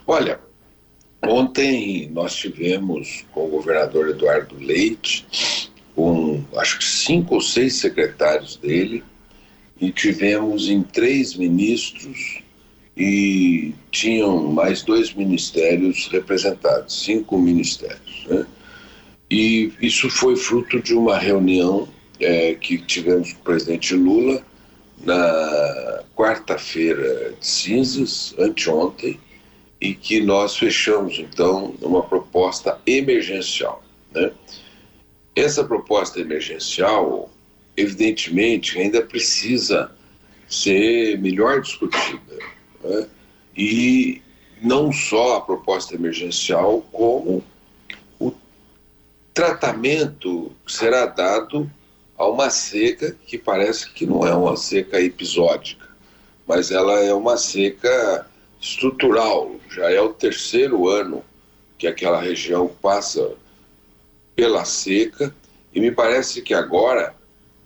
Olha, 0.07 0.39
ontem 1.21 2.09
nós 2.13 2.33
tivemos 2.37 3.25
com 3.33 3.45
o 3.45 3.49
governador 3.49 4.11
Eduardo 4.11 4.57
Leite, 4.57 5.27
com 5.97 6.45
acho 6.57 6.79
que 6.79 6.85
cinco 6.85 7.35
ou 7.35 7.41
seis 7.41 7.75
secretários 7.75 8.55
dele, 8.55 9.03
e 9.81 9.91
tivemos 9.91 10.69
em 10.69 10.85
três 10.85 11.35
ministros 11.35 12.41
e 12.97 13.75
tinham 13.91 14.47
mais 14.47 14.83
dois 14.83 15.13
ministérios 15.13 16.09
representados, 16.13 17.03
cinco 17.03 17.37
ministérios. 17.37 18.27
Né? 18.29 18.47
E 19.29 19.73
isso 19.83 20.09
foi 20.09 20.37
fruto 20.37 20.81
de 20.81 20.95
uma 20.95 21.19
reunião 21.19 21.89
é, 22.21 22.55
que 22.55 22.79
tivemos 22.79 23.33
com 23.33 23.41
o 23.41 23.45
presidente 23.45 23.95
Lula 23.95 24.43
na 25.05 26.03
quarta-feira 26.15 27.35
de 27.39 27.47
cinzas, 27.47 28.35
anteontem, 28.39 29.21
e 29.81 29.95
que 29.95 30.21
nós 30.23 30.57
fechamos, 30.57 31.19
então, 31.19 31.75
uma 31.83 32.03
proposta 32.03 32.81
emergencial. 32.87 33.83
Né? 34.13 34.33
Essa 35.35 35.63
proposta 35.63 36.19
emergencial, 36.19 37.31
evidentemente, 37.77 38.79
ainda 38.79 39.03
precisa 39.03 39.93
ser 40.49 41.19
melhor 41.19 41.61
discutida. 41.61 42.39
Né? 42.83 43.07
E 43.55 44.23
não 44.63 44.91
só 44.91 45.37
a 45.37 45.41
proposta 45.43 45.95
emergencial, 45.95 46.81
como 46.91 47.45
o 48.19 48.33
tratamento 49.35 50.53
que 50.65 50.73
será 50.73 51.05
dado 51.05 51.71
a 52.19 52.27
uma 52.27 52.51
seca 52.51 53.17
que 53.27 53.37
parece 53.37 53.91
que 53.91 54.07
não 54.07 54.27
é 54.27 54.35
uma 54.35 54.57
seca 54.57 55.01
episódica, 55.01 55.87
mas 56.47 56.71
ela 56.71 57.01
é 57.01 57.13
uma 57.13 57.37
seca 57.37 58.27
estrutural. 58.61 59.57
Já 59.71 59.91
é 59.91 60.01
o 60.01 60.15
terceiro 60.15 60.89
ano 60.89 61.23
que 61.79 61.87
aquela 61.87 62.21
região 62.21 62.69
passa 62.81 63.33
pela 64.35 64.65
seca 64.65 65.35
e 65.75 65.81
me 65.81 65.91
parece 65.91 66.41
que 66.41 66.55
agora 66.55 67.15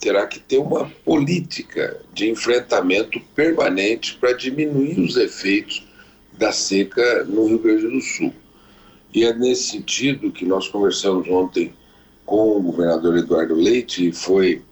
terá 0.01 0.27
que 0.27 0.41
ter 0.41 0.59
uma 0.59 0.91
política 1.05 2.01
de 2.13 2.29
enfrentamento 2.29 3.21
permanente 3.35 4.17
para 4.17 4.33
diminuir 4.33 4.99
os 4.99 5.17
efeitos 5.17 5.87
da 6.33 6.51
seca 6.51 7.25
no 7.25 7.47
Rio 7.47 7.59
Grande 7.59 7.87
do 7.87 8.01
Sul. 8.01 8.33
E 9.13 9.25
é 9.25 9.35
nesse 9.35 9.73
sentido 9.73 10.33
que 10.33 10.45
nós 10.45 10.69
conversamos 10.69 11.29
ontem 11.29 11.73
com 12.31 12.57
o 12.57 12.63
governador 12.63 13.17
Eduardo 13.17 13.57
Leite 13.57 14.13
foi 14.13 14.63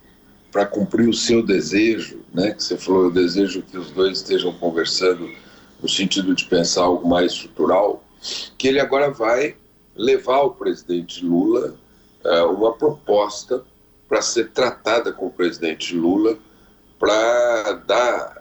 para 0.53 0.65
cumprir 0.65 1.09
o 1.09 1.13
seu 1.13 1.45
desejo, 1.45 2.21
né? 2.33 2.53
Que 2.53 2.63
você 2.63 2.79
falou, 2.79 3.07
eu 3.07 3.11
desejo 3.11 3.63
que 3.63 3.77
os 3.77 3.91
dois 3.91 4.19
estejam 4.19 4.53
conversando 4.61 5.29
no 5.83 5.89
sentido 5.89 6.37
de 6.37 6.45
pensar 6.45 6.83
algo 6.83 7.09
mais 7.09 7.33
estrutural, 7.33 8.05
que 8.57 8.69
ele 8.69 8.79
agora 8.79 9.11
vai 9.11 9.57
levar 9.97 10.37
ao 10.37 10.55
presidente 10.55 11.25
Lula 11.25 11.75
uh, 12.25 12.47
uma 12.47 12.73
proposta 12.75 13.65
para 14.09 14.23
ser 14.23 14.51
tratada 14.53 15.13
com 15.13 15.27
o 15.27 15.31
presidente 15.31 15.97
Lula 15.97 16.39
para 16.97 17.73
dar 17.73 18.41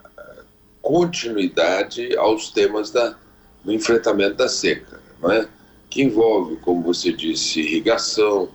continuidade 0.79 2.15
aos 2.17 2.51
temas 2.51 2.91
da, 2.91 3.17
do 3.63 3.73
enfrentamento 3.73 4.35
da 4.35 4.47
seca, 4.47 5.01
não 5.19 5.31
é? 5.31 5.49
que 5.89 6.03
envolve, 6.03 6.57
como 6.57 6.83
você 6.83 7.11
disse, 7.11 7.61
irrigação, 7.61 8.49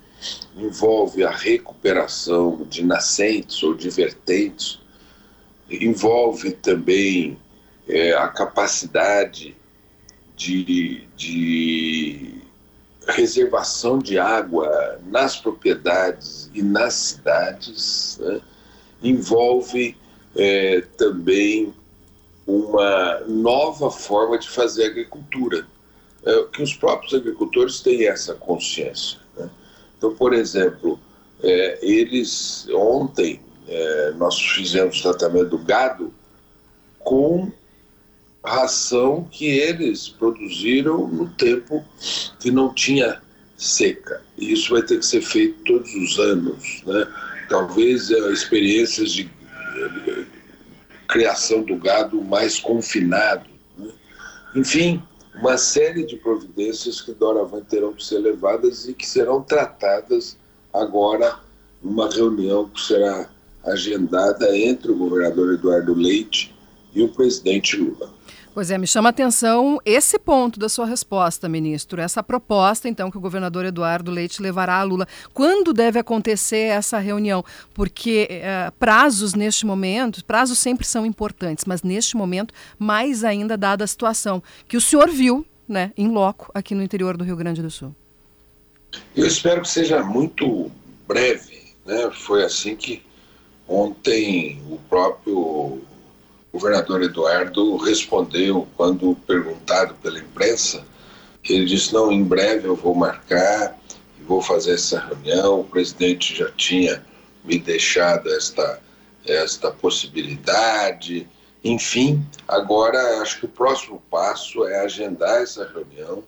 envolve 0.56 1.24
a 1.24 1.30
recuperação 1.30 2.66
de 2.68 2.84
nascentes 2.84 3.62
ou 3.62 3.74
de 3.74 3.90
vertentes, 3.90 4.80
envolve 5.70 6.52
também 6.52 7.38
é, 7.88 8.12
a 8.14 8.28
capacidade 8.28 9.56
de, 10.36 11.06
de 11.16 12.42
reservação 13.08 13.98
de 13.98 14.18
água 14.18 15.00
nas 15.06 15.36
propriedades 15.36 16.50
e 16.54 16.62
nas 16.62 16.94
cidades, 16.94 18.18
né? 18.20 18.40
envolve 19.02 19.96
é, 20.36 20.82
também 20.96 21.74
uma 22.46 23.20
nova 23.26 23.90
forma 23.90 24.38
de 24.38 24.48
fazer 24.48 24.86
agricultura, 24.86 25.66
é, 26.24 26.44
que 26.52 26.62
os 26.62 26.74
próprios 26.74 27.14
agricultores 27.14 27.80
têm 27.80 28.06
essa 28.06 28.34
consciência. 28.34 29.21
Então, 30.02 30.16
por 30.16 30.34
exemplo, 30.34 30.98
é, 31.40 31.78
eles 31.80 32.66
ontem 32.74 33.40
é, 33.68 34.12
nós 34.16 34.36
fizemos 34.36 35.00
tratamento 35.00 35.50
do 35.50 35.58
gado 35.58 36.12
com 36.98 37.52
ração 38.44 39.28
que 39.30 39.46
eles 39.46 40.08
produziram 40.08 41.06
no 41.06 41.28
tempo 41.34 41.84
que 42.40 42.50
não 42.50 42.74
tinha 42.74 43.22
seca. 43.56 44.20
E 44.36 44.52
isso 44.52 44.70
vai 44.70 44.82
ter 44.82 44.98
que 44.98 45.06
ser 45.06 45.22
feito 45.22 45.62
todos 45.62 45.94
os 45.94 46.18
anos. 46.18 46.82
Né? 46.84 47.06
talvez 47.48 48.10
experiências 48.10 49.12
de 49.12 49.30
criação 51.06 51.62
do 51.62 51.76
gado 51.76 52.20
mais 52.22 52.58
confinado. 52.58 53.48
Né? 53.78 53.92
Enfim, 54.56 55.00
uma 55.34 55.56
série 55.56 56.04
de 56.04 56.16
providências 56.16 57.00
que 57.00 57.12
doravante 57.12 57.66
terão 57.66 57.92
que 57.92 58.04
ser 58.04 58.18
levadas 58.18 58.86
e 58.86 58.94
que 58.94 59.08
serão 59.08 59.42
tratadas 59.42 60.36
agora 60.72 61.38
numa 61.82 62.10
reunião 62.10 62.68
que 62.68 62.80
será 62.80 63.28
agendada 63.64 64.56
entre 64.56 64.92
o 64.92 64.96
governador 64.96 65.54
Eduardo 65.54 65.94
Leite 65.94 66.54
e 66.94 67.02
o 67.02 67.08
presidente 67.08 67.76
Lula. 67.76 68.10
Pois 68.54 68.70
é, 68.70 68.76
me 68.76 68.86
chama 68.86 69.08
a 69.08 69.10
atenção 69.10 69.80
esse 69.82 70.18
ponto 70.18 70.60
da 70.60 70.68
sua 70.68 70.84
resposta, 70.84 71.48
ministro. 71.48 72.02
Essa 72.02 72.22
proposta, 72.22 72.86
então, 72.86 73.10
que 73.10 73.16
o 73.16 73.20
governador 73.20 73.64
Eduardo 73.64 74.10
Leite 74.10 74.42
levará 74.42 74.74
a 74.74 74.82
Lula. 74.82 75.08
Quando 75.32 75.72
deve 75.72 75.98
acontecer 75.98 76.68
essa 76.68 76.98
reunião? 76.98 77.42
Porque 77.72 78.28
eh, 78.30 78.70
prazos 78.78 79.32
neste 79.32 79.64
momento, 79.64 80.22
prazos 80.26 80.58
sempre 80.58 80.86
são 80.86 81.06
importantes, 81.06 81.64
mas 81.64 81.82
neste 81.82 82.14
momento, 82.14 82.52
mais 82.78 83.24
ainda 83.24 83.56
dada 83.56 83.84
a 83.84 83.86
situação 83.86 84.42
que 84.68 84.76
o 84.76 84.82
senhor 84.82 85.08
viu, 85.08 85.46
né, 85.66 85.90
em 85.96 86.08
loco, 86.08 86.50
aqui 86.52 86.74
no 86.74 86.82
interior 86.82 87.16
do 87.16 87.24
Rio 87.24 87.36
Grande 87.36 87.62
do 87.62 87.70
Sul. 87.70 87.94
Eu 89.16 89.26
espero 89.26 89.62
que 89.62 89.68
seja 89.68 90.02
muito 90.02 90.70
breve. 91.08 91.74
Né? 91.86 92.10
Foi 92.12 92.44
assim 92.44 92.76
que 92.76 93.02
ontem 93.66 94.62
o 94.70 94.76
próprio 94.90 95.80
governador 96.52 97.02
Eduardo 97.02 97.76
respondeu 97.76 98.68
quando 98.76 99.16
perguntado 99.26 99.94
pela 99.96 100.18
imprensa, 100.18 100.84
ele 101.48 101.64
disse: 101.64 101.92
Não, 101.92 102.12
em 102.12 102.22
breve 102.22 102.68
eu 102.68 102.76
vou 102.76 102.94
marcar 102.94 103.78
e 104.20 104.22
vou 104.22 104.42
fazer 104.42 104.74
essa 104.74 105.00
reunião. 105.00 105.60
O 105.60 105.64
presidente 105.64 106.36
já 106.36 106.50
tinha 106.52 107.02
me 107.44 107.58
deixado 107.58 108.28
esta, 108.32 108.80
esta 109.26 109.70
possibilidade. 109.70 111.26
Enfim, 111.64 112.24
agora 112.46 113.22
acho 113.22 113.40
que 113.40 113.46
o 113.46 113.48
próximo 113.48 114.02
passo 114.10 114.64
é 114.66 114.80
agendar 114.80 115.42
essa 115.42 115.66
reunião 115.72 116.22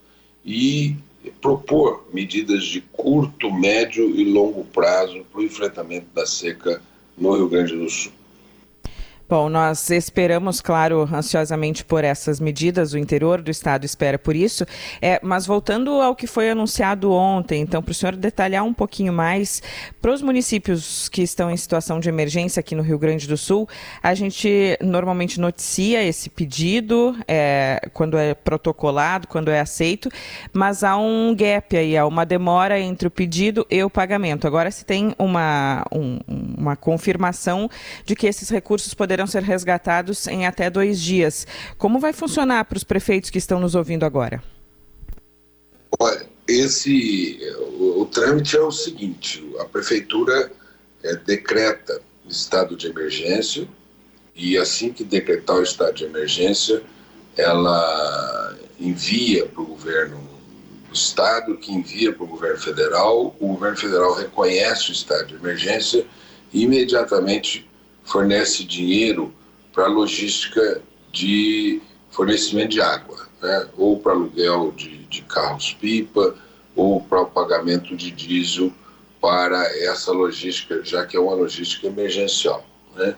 e 0.45 0.97
propor 1.41 2.07
medidas 2.13 2.65
de 2.65 2.81
curto, 2.81 3.53
médio 3.53 4.11
e 4.11 4.25
longo 4.25 4.65
prazo 4.65 5.25
para 5.31 5.41
o 5.41 5.45
enfrentamento 5.45 6.07
da 6.15 6.27
seca 6.27 6.81
no 7.17 7.35
Rio 7.35 7.49
Grande 7.49 7.77
do 7.77 7.89
Sul. 7.89 8.13
Bom, 9.27 9.49
nós 9.49 9.89
esperamos, 9.89 10.61
claro, 10.61 11.09
ansiosamente 11.11 11.83
por 11.83 12.05
essas 12.05 12.39
medidas, 12.39 12.93
o 12.93 12.99
interior 12.99 13.41
do 13.41 13.51
estado 13.51 13.87
espera 13.87 14.19
por 14.19 14.37
isso, 14.37 14.67
é, 15.01 15.19
mas 15.23 15.47
voltando 15.47 15.93
ao 16.03 16.15
que 16.15 16.27
foi 16.27 16.51
anunciado 16.51 17.11
ontem, 17.11 17.63
então, 17.63 17.83
para 17.83 17.93
o 17.93 17.95
senhor 17.95 18.17
detalhar 18.17 18.63
um 18.65 18.75
pouquinho 18.75 19.15
mais, 19.15 19.63
para 19.99 20.13
os 20.13 20.21
municípios 20.21 21.09
que 21.09 21.23
estão 21.23 21.51
em 21.51 21.57
situação 21.57 22.01
de 22.01 22.09
emergência 22.11 22.61
aqui 22.61 22.75
no 22.75 22.83
Rio 22.83 22.99
Grande 22.99 23.27
do 23.27 23.39
Sul, 23.39 23.67
a 24.03 24.13
gente 24.13 24.77
normalmente 24.83 25.41
noticia 25.41 26.03
esse 26.05 26.29
pedido, 26.29 27.17
é, 27.27 27.89
quando 27.95 28.19
é 28.19 28.35
protocolado, 28.35 29.27
quando 29.27 29.51
é 29.51 29.59
aceito, 29.59 30.11
mas 30.53 30.85
há 30.85 30.99
um 30.99 31.35
gap 31.35 31.75
aí, 31.75 31.97
há 31.97 32.07
uma 32.07 32.27
demora 32.27 32.79
entre 32.79 33.09
o 33.09 33.11
pedido 33.11 33.67
e 33.71 33.83
o 33.83 33.89
pagamento. 33.89 34.47
Agora 34.47 34.71
se 34.71 34.85
tem 34.85 35.15
uma, 35.19 35.83
um, 35.91 36.19
uma 36.29 36.77
confirmação 36.77 37.71
de 38.05 38.15
que 38.15 38.27
esses 38.27 38.51
recursos 38.51 38.93
poderão 38.93 39.14
poderão 39.15 39.27
ser 39.29 39.43
resgatados 39.43 40.27
em 40.27 40.45
até 40.45 40.69
dois 40.69 41.01
dias. 41.01 41.47
Como 41.79 42.01
vai 42.01 42.13
funcionar 42.13 42.65
para 42.65 42.77
os 42.77 42.83
prefeitos 42.83 43.31
que 43.31 43.39
estão 43.39 43.61
nos 43.61 43.77
ouvindo 43.77 44.05
agora? 44.05 44.43
Olha, 46.01 46.27
esse, 46.49 47.39
o, 47.79 48.03
o 48.03 48.07
trâmite 48.07 48.57
é 48.57 48.61
o 48.61 48.73
seguinte: 48.73 49.45
a 49.61 49.65
prefeitura 49.65 50.51
é, 51.05 51.15
decreta 51.15 52.01
estado 52.29 52.77
de 52.77 52.89
emergência 52.89 53.69
e 54.35 54.59
assim 54.59 54.93
que 54.93 55.05
decretar 55.05 55.57
o 55.57 55.63
estado 55.63 55.95
de 55.95 56.05
emergência, 56.05 56.83
ela 57.37 58.57
envia 58.81 59.47
para 59.47 59.63
o 59.63 59.67
governo 59.67 60.19
do 60.89 60.95
estado, 60.95 61.57
que 61.57 61.73
envia 61.73 62.13
para 62.13 62.25
o 62.25 62.27
governo 62.27 62.59
federal, 62.59 63.37
o 63.39 63.47
governo 63.47 63.77
federal 63.77 64.15
reconhece 64.15 64.91
o 64.91 64.93
estado 64.93 65.29
de 65.29 65.35
emergência 65.37 66.05
e 66.53 66.65
imediatamente 66.65 67.69
fornece 68.05 68.65
dinheiro 68.65 69.33
para 69.73 69.87
logística 69.87 70.81
de 71.13 71.81
fornecimento 72.11 72.71
de 72.71 72.81
água, 72.81 73.27
né? 73.43 73.69
ou 73.77 73.99
para 73.99 74.13
aluguel 74.13 74.73
de, 74.73 74.99
de 75.07 75.23
carros-pipa, 75.23 76.37
ou 76.77 77.01
para 77.01 77.23
o 77.23 77.27
pagamento 77.27 77.97
de 77.97 78.11
diesel 78.11 78.73
para 79.21 79.65
essa 79.85 80.13
logística, 80.13 80.85
já 80.85 81.07
que 81.07 81.17
é 81.17 81.21
uma 81.21 81.35
logística 81.35 81.87
emergencial. 81.87 82.65
Né? 82.95 83.15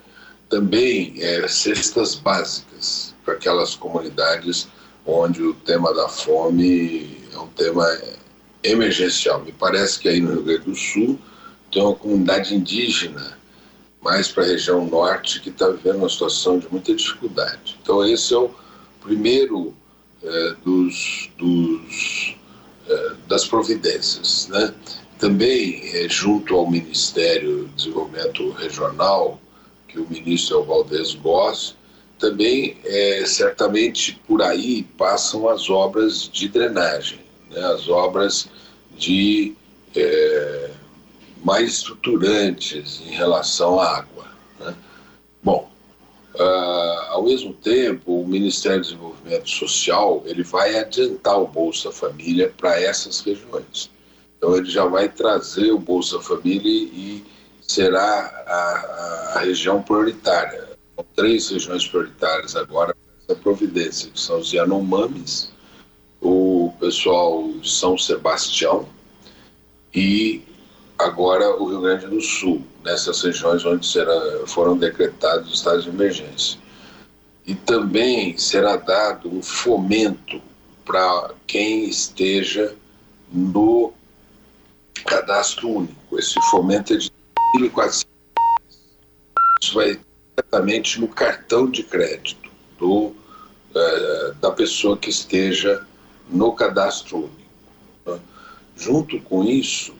Também 0.49 1.14
é, 1.18 1.49
cestas 1.49 2.14
básicas 2.14 3.14
para 3.25 3.35
aquelas 3.35 3.75
comunidades 3.75 4.68
onde 5.05 5.42
o 5.42 5.55
tema 5.55 5.92
da 5.94 6.09
fome 6.09 7.18
é 7.33 7.38
um 7.38 7.49
tema 7.49 7.87
emergencial. 8.62 9.42
Me 9.42 9.53
parece 9.53 9.99
que 9.99 10.09
aí 10.09 10.20
no 10.20 10.33
Rio 10.33 10.42
Grande 10.42 10.64
do 10.64 10.75
Sul 10.75 11.18
tem 11.72 11.83
uma 11.83 11.94
comunidade 11.94 12.55
indígena 12.55 13.37
mais 14.02 14.28
para 14.28 14.44
a 14.44 14.46
região 14.46 14.87
norte, 14.87 15.40
que 15.40 15.50
está 15.50 15.68
vivendo 15.68 15.96
uma 15.96 16.09
situação 16.09 16.59
de 16.59 16.68
muita 16.70 16.94
dificuldade. 16.94 17.78
Então, 17.82 18.04
esse 18.04 18.32
é 18.32 18.38
o 18.38 18.50
primeiro 19.00 19.74
é, 20.22 20.54
dos, 20.64 21.30
dos 21.38 22.37
é, 22.88 23.12
das 23.26 23.44
providências. 23.44 24.48
Né? 24.48 24.72
Também, 25.18 25.80
é, 25.92 26.09
junto 26.09 26.54
ao 26.54 26.70
Ministério 26.70 27.64
do 27.64 27.68
Desenvolvimento 27.68 28.50
Regional, 28.52 29.40
que 29.88 29.98
o 29.98 30.09
ministro 30.09 30.56
é 30.56 30.61
o 30.61 30.64
Valdez 30.64 31.14
Goss, 31.14 31.74
também, 32.18 32.76
é, 32.85 33.24
certamente, 33.26 34.20
por 34.26 34.40
aí 34.40 34.85
passam 34.96 35.48
as 35.48 35.68
obras 35.68 36.30
de 36.32 36.48
drenagem, 36.48 37.20
né? 37.50 37.64
as 37.66 37.88
obras 37.88 38.48
de 38.96 39.54
é, 39.94 40.70
mais 41.44 41.72
estruturantes 41.72 43.01
em 43.07 43.11
relação 43.11 43.81
à 43.81 43.99
água. 43.99 44.27
Né? 44.61 44.75
Bom, 45.42 45.70
uh, 46.35 47.11
ao 47.11 47.22
mesmo 47.22 47.53
tempo, 47.53 48.20
o 48.20 48.27
Ministério 48.27 48.81
do 48.81 48.85
Desenvolvimento 48.85 49.49
Social 49.49 50.22
ele 50.27 50.42
vai 50.42 50.79
adiantar 50.79 51.40
o 51.40 51.46
Bolsa 51.46 51.92
Família 51.92 52.53
para 52.57 52.81
essas 52.81 53.20
regiões. 53.20 53.90
Então, 54.37 54.57
ele 54.57 54.70
já 54.70 54.85
vai 54.85 55.09
trazer 55.09 55.72
o 55.72 55.79
Bolsa 55.79 56.20
Família 56.20 56.70
e 56.92 57.25
será 57.62 58.44
a, 58.46 59.33
a 59.37 59.40
região 59.40 59.83
prioritária. 59.83 60.68
São 60.94 61.05
três 61.14 61.49
regiões 61.51 61.87
prioritárias 61.87 62.55
agora 62.55 62.94
essa 63.29 63.38
providência, 63.38 64.11
que 64.11 64.20
são 64.20 64.38
os 64.38 64.53
Yanomamis, 64.53 65.51
o 66.20 66.72
pessoal 66.79 67.53
de 67.53 67.70
São 67.70 67.99
Sebastião 67.99 68.88
e 69.94 70.42
agora 70.98 71.56
o 71.56 71.68
Rio 71.68 71.80
Grande 71.80 72.06
do 72.06 72.20
Sul, 72.20 72.62
nessas 72.85 73.20
regiões 73.22 73.64
onde 73.64 73.87
será, 73.87 74.46
foram 74.46 74.76
decretados 74.76 75.52
estados 75.52 75.85
de 75.85 75.90
emergência. 75.90 76.59
E 77.46 77.54
também 77.54 78.37
será 78.37 78.76
dado 78.76 79.32
um 79.32 79.42
fomento 79.42 80.40
para 80.85 81.30
quem 81.46 81.85
esteja 81.85 82.74
no 83.30 83.92
cadastro 85.04 85.68
único. 85.68 86.18
Esse 86.18 86.40
fomento 86.50 86.92
é 86.92 86.96
de 86.96 87.11
1.400 87.59 88.06
Isso 89.62 89.74
vai 89.74 90.00
diretamente 90.37 91.00
no 91.00 91.09
cartão 91.09 91.70
de 91.70 91.82
crédito 91.82 92.50
do, 92.78 93.06
uh, 93.06 94.35
da 94.40 94.50
pessoa 94.50 94.96
que 94.96 95.11
esteja 95.11 95.87
no 96.28 96.52
cadastro 96.52 97.18
único. 97.18 98.20
Junto 98.76 99.18
com 99.22 99.42
isso, 99.42 99.94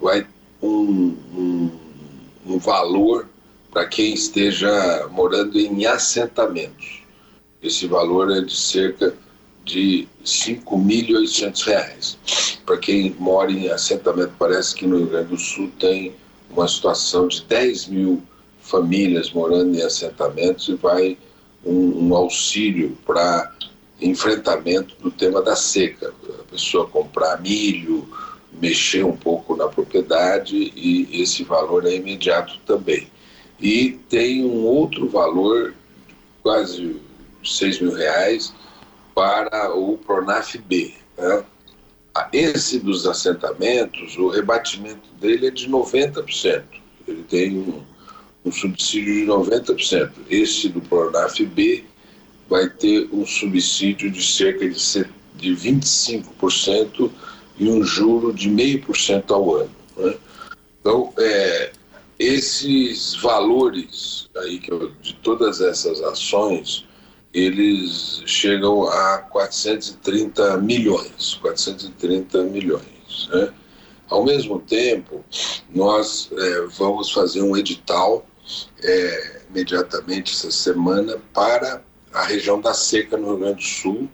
vai 0.00 0.26
um, 0.64 1.16
um, 1.36 1.70
um 2.46 2.58
valor 2.58 3.28
para 3.70 3.86
quem 3.86 4.14
esteja 4.14 5.06
morando 5.10 5.58
em 5.58 5.84
assentamentos. 5.84 7.02
Esse 7.62 7.86
valor 7.86 8.30
é 8.30 8.40
de 8.40 8.54
cerca 8.54 9.14
de 9.64 10.08
R$ 10.20 10.24
5.800. 10.24 12.16
Para 12.64 12.78
quem 12.78 13.14
mora 13.18 13.50
em 13.50 13.68
assentamento, 13.70 14.32
parece 14.38 14.74
que 14.74 14.86
no 14.86 14.98
Rio 14.98 15.08
Grande 15.08 15.28
do 15.28 15.38
Sul 15.38 15.70
tem 15.78 16.14
uma 16.50 16.68
situação 16.68 17.28
de 17.28 17.42
10 17.44 17.88
mil 17.88 18.22
famílias 18.60 19.32
morando 19.32 19.76
em 19.76 19.82
assentamentos 19.82 20.68
e 20.68 20.74
vai 20.74 21.18
um, 21.64 22.08
um 22.08 22.14
auxílio 22.14 22.96
para 23.04 23.52
enfrentamento 24.00 24.94
do 25.00 25.10
tema 25.10 25.42
da 25.42 25.56
seca. 25.56 26.12
A 26.40 26.44
pessoa 26.50 26.86
comprar 26.86 27.40
milho, 27.40 28.08
mexer 28.64 29.04
um 29.04 29.14
pouco 29.14 29.54
na 29.54 29.68
propriedade 29.68 30.72
e 30.74 31.22
esse 31.22 31.44
valor 31.44 31.84
é 31.84 31.94
imediato 31.96 32.58
também. 32.64 33.06
E 33.60 34.00
tem 34.08 34.42
um 34.42 34.64
outro 34.64 35.06
valor, 35.06 35.74
quase 36.42 36.96
6 37.44 37.80
mil 37.80 37.94
reais, 37.94 38.54
para 39.14 39.74
o 39.76 39.98
Pronaf 39.98 40.56
B. 40.56 40.94
Né? 41.18 41.44
Esse 42.32 42.78
dos 42.78 43.06
assentamentos, 43.06 44.16
o 44.16 44.28
rebatimento 44.28 45.12
dele 45.20 45.48
é 45.48 45.50
de 45.50 45.68
90%. 45.68 46.62
ele 47.06 47.22
tem 47.24 47.58
um, 47.58 47.82
um 48.46 48.50
subsídio 48.50 49.12
de 49.12 49.26
90%. 49.26 50.10
Esse 50.30 50.70
do 50.70 50.80
Pronaf 50.80 51.38
B 51.38 51.84
vai 52.48 52.70
ter 52.70 53.10
um 53.12 53.26
subsídio 53.26 54.10
de 54.10 54.22
cerca 54.22 54.66
de, 54.66 55.06
de 55.36 55.50
25% 55.54 57.10
e 57.58 57.68
um 57.68 57.82
juro 57.82 58.32
de 58.32 58.50
0,5% 58.50 59.30
ao 59.30 59.56
ano. 59.56 59.70
Né? 59.96 60.16
Então, 60.80 61.12
é, 61.18 61.72
esses 62.18 63.14
valores 63.16 64.28
aí 64.36 64.58
que 64.58 64.72
eu, 64.72 64.90
de 65.02 65.14
todas 65.16 65.60
essas 65.60 66.00
ações, 66.02 66.86
eles 67.32 68.22
chegam 68.26 68.88
a 68.88 69.18
430 69.18 70.56
milhões, 70.58 71.34
430 71.40 72.44
milhões. 72.44 73.28
Né? 73.32 73.52
Ao 74.08 74.24
mesmo 74.24 74.60
tempo, 74.60 75.24
nós 75.74 76.30
é, 76.32 76.66
vamos 76.76 77.10
fazer 77.10 77.42
um 77.42 77.56
edital 77.56 78.24
é, 78.82 79.42
imediatamente 79.50 80.32
essa 80.32 80.50
semana 80.50 81.18
para 81.32 81.82
a 82.12 82.22
região 82.22 82.60
da 82.60 82.74
seca 82.74 83.16
no 83.16 83.28
Rio 83.28 83.38
Grande 83.38 83.56
do 83.56 83.62
Sul 83.62 84.08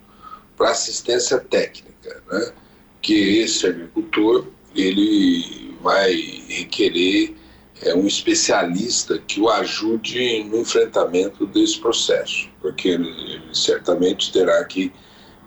para 0.56 0.70
assistência 0.70 1.38
técnica, 1.38 2.22
né? 2.30 2.52
Que 3.02 3.38
esse 3.40 3.66
agricultor 3.66 4.46
ele 4.74 5.74
vai 5.82 6.12
requerer 6.48 7.34
é, 7.82 7.94
um 7.94 8.06
especialista 8.06 9.18
que 9.18 9.40
o 9.40 9.48
ajude 9.48 10.44
no 10.44 10.58
enfrentamento 10.58 11.46
desse 11.46 11.78
processo, 11.78 12.48
porque 12.60 12.88
ele, 12.88 13.40
certamente 13.52 14.32
terá 14.32 14.62
que 14.64 14.92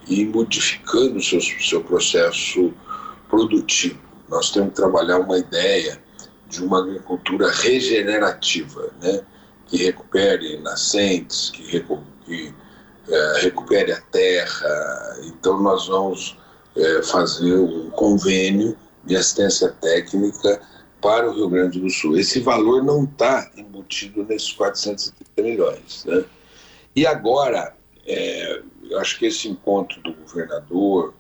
ir 0.08 0.26
modificando 0.26 1.18
o 1.18 1.24
seu, 1.24 1.40
seu 1.40 1.82
processo 1.84 2.74
produtivo. 3.30 4.00
Nós 4.30 4.52
temos 4.52 4.70
que 4.70 4.76
trabalhar 4.76 5.20
uma 5.20 5.38
ideia 5.38 6.02
de 6.50 6.64
uma 6.64 6.80
agricultura 6.80 7.52
regenerativa, 7.52 8.92
né? 9.02 9.22
que 9.68 9.78
recupere 9.78 10.58
nascentes, 10.58 11.50
que, 11.52 11.64
recu 11.64 12.04
que 12.26 12.54
é, 13.08 13.42
recupere 13.42 13.92
a 13.92 14.02
terra. 14.02 15.18
Então, 15.24 15.62
nós 15.62 15.88
vamos 15.88 16.38
é, 16.76 17.02
fazer 17.04 17.56
um 17.56 17.90
convênio 17.92 18.78
de 19.04 19.16
assistência 19.16 19.70
técnica 19.82 20.62
para 21.02 21.30
o 21.30 21.34
Rio 21.34 21.50
Grande 21.50 21.80
do 21.80 21.90
Sul. 21.90 22.18
Esse 22.18 22.40
valor 22.40 22.84
não 22.84 23.04
está 23.04 23.52
embutido 23.58 24.24
nesses 24.24 24.54
430 24.54 25.42
milhões. 25.42 26.06
Né? 26.06 26.24
E 26.96 27.06
agora, 27.06 27.76
é, 28.08 28.62
eu 28.90 29.00
acho 29.00 29.20
que 29.20 29.26
esse 29.26 29.50
encontro 29.50 30.02
do 30.02 30.14
governador 30.14 31.14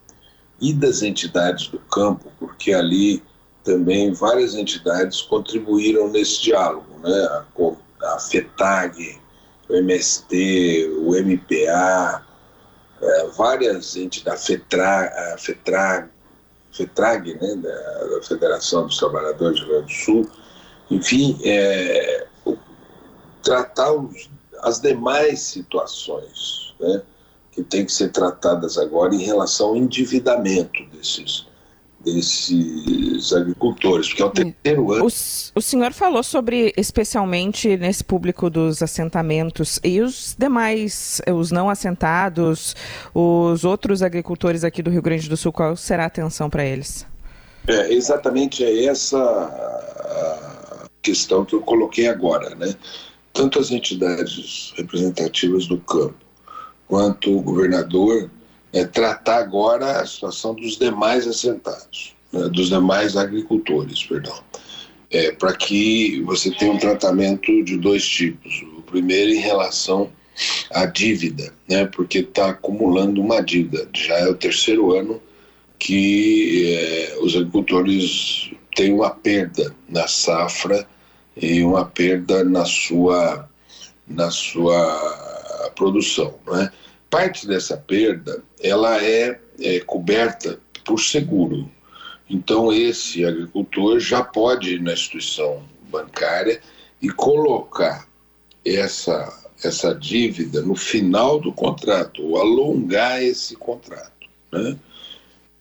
e 0.61 0.73
das 0.73 1.01
entidades 1.01 1.67
do 1.67 1.79
campo, 1.79 2.31
porque 2.39 2.73
ali 2.73 3.21
também 3.63 4.13
várias 4.13 4.55
entidades 4.55 5.21
contribuíram 5.21 6.09
nesse 6.09 6.41
diálogo, 6.41 6.99
né? 6.99 7.11
a, 7.11 8.15
a 8.15 8.19
FETAG, 8.19 9.19
o 9.69 9.75
MST, 9.75 10.89
o 10.99 11.11
MPA, 11.15 12.22
é, 13.03 13.27
várias 13.27 13.95
entidades, 13.95 14.43
a 14.43 14.45
FETRAG, 14.45 15.13
a 15.33 15.37
FETRAG, 16.71 17.33
né? 17.35 17.55
da, 17.57 18.21
Federação 18.23 18.87
dos 18.87 18.97
Trabalhadores 18.97 19.59
do 19.59 19.65
Rio 19.65 19.75
Grande 19.75 19.93
do 19.93 19.99
Sul, 19.99 20.29
enfim, 20.89 21.37
é, 21.43 22.25
tratar 23.43 23.91
os, 23.91 24.29
as 24.61 24.79
demais 24.79 25.41
situações 25.41 26.73
né? 26.79 27.01
que 27.51 27.61
têm 27.63 27.85
que 27.85 27.91
ser 27.91 28.09
tratadas 28.11 28.77
agora 28.77 29.13
em 29.13 29.21
relação 29.21 29.69
ao 29.69 29.77
endividamento 29.77 30.83
desses 30.85 31.45
desses 32.03 33.31
agricultores, 33.33 34.09
porque 34.09 34.21
é 34.21 34.25
o 34.25 34.29
terceiro 34.29 34.91
ano. 34.91 35.05
O, 35.05 35.07
o, 35.07 35.61
senhor 35.61 35.93
falou 35.93 36.21
sobre, 36.21 36.73
especialmente 36.75 37.77
nesse 37.77 38.03
público 38.03 38.49
dos 38.49 38.81
assentamentos 38.81 39.79
e 39.83 40.01
os 40.01 40.35
demais, 40.37 41.21
os 41.33 41.51
não 41.51 41.69
assentados, 41.69 42.75
os 43.13 43.63
outros 43.63 44.01
agricultores 44.01 44.63
aqui 44.63 44.81
do 44.81 44.91
Rio 44.91 45.01
Grande 45.01 45.29
do 45.29 45.37
Sul, 45.37 45.53
qual 45.53 45.75
será 45.75 46.03
a 46.03 46.07
atenção 46.07 46.49
para 46.49 46.65
eles? 46.65 47.05
É, 47.67 47.93
exatamente 47.93 48.63
é 48.63 48.85
essa 48.85 49.73
questão 51.01 51.45
que 51.45 51.53
eu 51.53 51.61
coloquei 51.61 52.07
agora, 52.07 52.55
né? 52.55 52.73
Tanto 53.31 53.59
as 53.59 53.71
entidades 53.71 54.73
representativas 54.75 55.67
do 55.67 55.77
campo 55.79 56.15
quanto 56.87 57.35
o 57.35 57.41
governador 57.41 58.29
é, 58.73 58.83
tratar 58.85 59.37
agora 59.37 60.01
a 60.01 60.05
situação 60.05 60.55
dos 60.55 60.77
demais 60.77 61.27
assentados, 61.27 62.15
né, 62.31 62.49
dos 62.49 62.69
demais 62.69 63.15
agricultores, 63.15 64.03
perdão, 64.03 64.37
é, 65.11 65.31
para 65.31 65.53
que 65.53 66.21
você 66.23 66.49
tenha 66.51 66.73
um 66.73 66.79
tratamento 66.79 67.63
de 67.63 67.77
dois 67.77 68.05
tipos. 68.05 68.65
O 68.75 68.81
primeiro 68.81 69.31
em 69.31 69.39
relação 69.39 70.11
à 70.71 70.87
dívida, 70.87 71.53
né, 71.69 71.85
porque 71.85 72.19
está 72.19 72.49
acumulando 72.49 73.21
uma 73.21 73.41
dívida. 73.41 73.87
Já 73.93 74.15
é 74.15 74.27
o 74.27 74.35
terceiro 74.35 74.91
ano 74.93 75.21
que 75.77 76.75
é, 76.75 77.17
os 77.21 77.35
agricultores 77.35 78.51
têm 78.75 78.93
uma 78.93 79.11
perda 79.11 79.75
na 79.87 80.07
safra 80.07 80.87
e 81.37 81.61
uma 81.61 81.85
perda 81.85 82.43
na 82.43 82.65
sua, 82.65 83.47
na 84.07 84.31
sua 84.31 85.71
produção, 85.75 86.35
né? 86.47 86.71
Parte 87.13 87.45
dessa 87.45 87.77
perda 87.77 88.43
ela 88.59 88.99
é, 88.99 89.39
é 89.59 89.79
coberta 89.81 90.59
por 90.83 90.99
seguro. 90.99 91.69
Então 92.27 92.73
esse 92.73 93.23
agricultor 93.23 93.99
já 93.99 94.23
pode 94.23 94.73
ir 94.73 94.81
na 94.81 94.93
instituição 94.93 95.61
bancária 95.91 96.59
e 96.99 97.09
colocar 97.09 98.07
essa 98.65 99.41
essa 99.63 99.93
dívida 99.93 100.61
no 100.61 100.75
final 100.75 101.39
do 101.39 101.53
contrato 101.53 102.21
ou 102.21 102.37
alongar 102.37 103.23
esse 103.23 103.55
contrato, 103.55 104.27
né? 104.51 104.75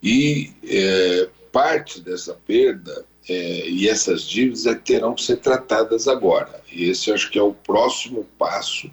E 0.02 0.50
é, 0.64 1.28
parte 1.52 2.00
dessa 2.00 2.34
perda 2.46 3.04
é, 3.28 3.68
e 3.68 3.88
essas 3.88 4.22
dívidas 4.22 4.66
é 4.66 4.74
terão 4.74 5.14
que 5.14 5.22
ser 5.22 5.36
tratadas 5.36 6.08
agora. 6.08 6.62
E 6.72 6.88
esse 6.88 7.12
acho 7.12 7.30
que 7.30 7.38
é 7.38 7.42
o 7.42 7.52
próximo 7.52 8.26
passo 8.38 8.90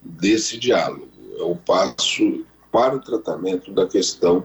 desse 0.00 0.56
diálogo 0.56 1.05
é 1.38 1.42
o 1.42 1.56
passo 1.56 2.44
para 2.70 2.96
o 2.96 3.00
tratamento 3.00 3.72
da 3.72 3.86
questão 3.86 4.44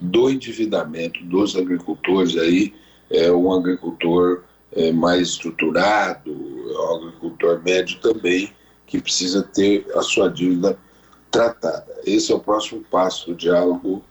do 0.00 0.30
endividamento 0.30 1.22
dos 1.24 1.56
agricultores 1.56 2.36
aí 2.36 2.74
é 3.10 3.30
um 3.32 3.52
agricultor 3.52 4.42
é, 4.72 4.92
mais 4.92 5.28
estruturado, 5.28 6.30
é 6.30 6.78
um 6.78 6.96
agricultor 6.96 7.62
médio 7.62 7.98
também 8.00 8.52
que 8.86 9.00
precisa 9.00 9.42
ter 9.42 9.86
a 9.94 10.02
sua 10.02 10.28
dívida 10.28 10.78
tratada. 11.30 11.86
Esse 12.04 12.32
é 12.32 12.34
o 12.34 12.40
próximo 12.40 12.84
passo 12.90 13.28
do 13.28 13.34
diálogo 13.34 14.02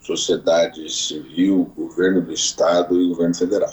sociedade 0.00 0.88
civil, 0.90 1.70
governo 1.76 2.22
do 2.22 2.32
estado 2.32 3.00
e 3.00 3.08
governo 3.08 3.34
federal. 3.34 3.72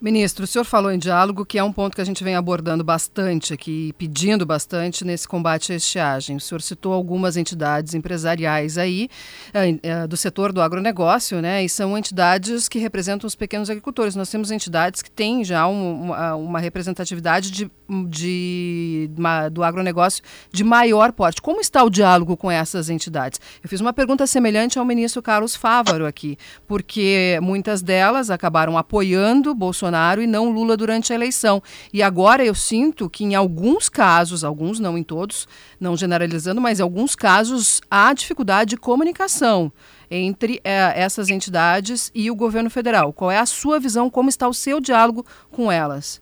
Ministro, 0.00 0.44
o 0.44 0.46
senhor 0.46 0.64
falou 0.64 0.90
em 0.90 0.98
diálogo, 0.98 1.44
que 1.44 1.58
é 1.58 1.62
um 1.62 1.70
ponto 1.70 1.94
que 1.94 2.00
a 2.00 2.04
gente 2.04 2.24
vem 2.24 2.34
abordando 2.34 2.82
bastante 2.82 3.52
aqui, 3.52 3.92
pedindo 3.98 4.46
bastante 4.46 5.04
nesse 5.04 5.28
combate 5.28 5.74
à 5.74 5.76
estiagem. 5.76 6.36
O 6.36 6.40
senhor 6.40 6.62
citou 6.62 6.94
algumas 6.94 7.36
entidades 7.36 7.92
empresariais 7.92 8.78
aí, 8.78 9.10
eh, 9.52 9.78
eh, 9.82 10.06
do 10.06 10.16
setor 10.16 10.54
do 10.54 10.62
agronegócio, 10.62 11.42
né? 11.42 11.62
E 11.62 11.68
são 11.68 11.98
entidades 11.98 12.66
que 12.66 12.78
representam 12.78 13.26
os 13.26 13.34
pequenos 13.34 13.68
agricultores. 13.68 14.16
Nós 14.16 14.30
temos 14.30 14.50
entidades 14.50 15.02
que 15.02 15.10
têm 15.10 15.44
já 15.44 15.68
um, 15.68 16.04
uma, 16.04 16.34
uma, 16.34 16.60
representatividade 16.60 17.50
de, 17.50 17.70
de, 18.08 19.10
do 19.52 19.62
agronegócio 19.62 20.22
de 20.52 20.62
maior 20.62 21.12
porte. 21.12 21.42
Como 21.42 21.60
está 21.60 21.82
o 21.82 21.90
diálogo 21.90 22.36
com 22.36 22.50
essas 22.50 22.88
entidades? 22.88 23.40
Eu 23.62 23.68
fiz 23.68 23.80
uma 23.80 23.92
pergunta 23.92 24.26
semelhante 24.26 24.78
ao 24.78 24.84
ministro 24.84 25.20
Carlos 25.20 25.56
Fávaro 25.56 26.06
aqui, 26.06 26.38
porque 26.66 27.38
muitas 27.42 27.82
delas 27.82 28.30
acabaram 28.30 28.78
apoiando 28.78 29.54
Bolsonaro 29.54 30.22
e 30.22 30.26
não 30.26 30.50
Lula 30.50 30.76
durante 30.76 31.12
a 31.12 31.16
eleição. 31.16 31.62
E 31.92 32.02
agora 32.02 32.44
eu 32.44 32.54
sinto 32.54 33.10
que 33.10 33.24
em 33.24 33.34
alguns 33.34 33.88
casos, 33.88 34.44
alguns 34.44 34.78
não 34.78 34.96
em 34.96 35.02
todos, 35.02 35.48
não 35.80 35.96
generalizando, 35.96 36.60
mas 36.60 36.78
em 36.78 36.82
alguns 36.82 37.16
casos 37.16 37.80
há 37.90 38.12
dificuldade 38.12 38.70
de 38.70 38.76
comunicação 38.76 39.72
entre 40.10 40.60
é, 40.64 40.92
essas 40.96 41.28
entidades 41.28 42.10
e 42.14 42.30
o 42.30 42.34
governo 42.34 42.68
federal. 42.68 43.12
Qual 43.12 43.30
é 43.30 43.38
a 43.38 43.46
sua 43.46 43.78
visão? 43.78 44.10
Como 44.10 44.28
está 44.28 44.48
o 44.48 44.54
seu 44.54 44.80
diálogo 44.80 45.24
com 45.50 45.70
elas? 45.70 46.20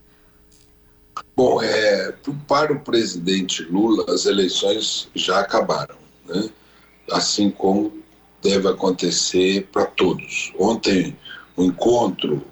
Bom, 1.35 1.61
é, 1.61 2.13
para 2.47 2.73
o 2.73 2.79
presidente 2.79 3.63
Lula, 3.63 4.05
as 4.13 4.25
eleições 4.25 5.09
já 5.15 5.39
acabaram, 5.39 5.95
né? 6.27 6.49
assim 7.11 7.49
como 7.49 7.93
deve 8.41 8.67
acontecer 8.67 9.67
para 9.71 9.85
todos. 9.85 10.53
Ontem, 10.57 11.15
o 11.55 11.63
encontro 11.63 12.43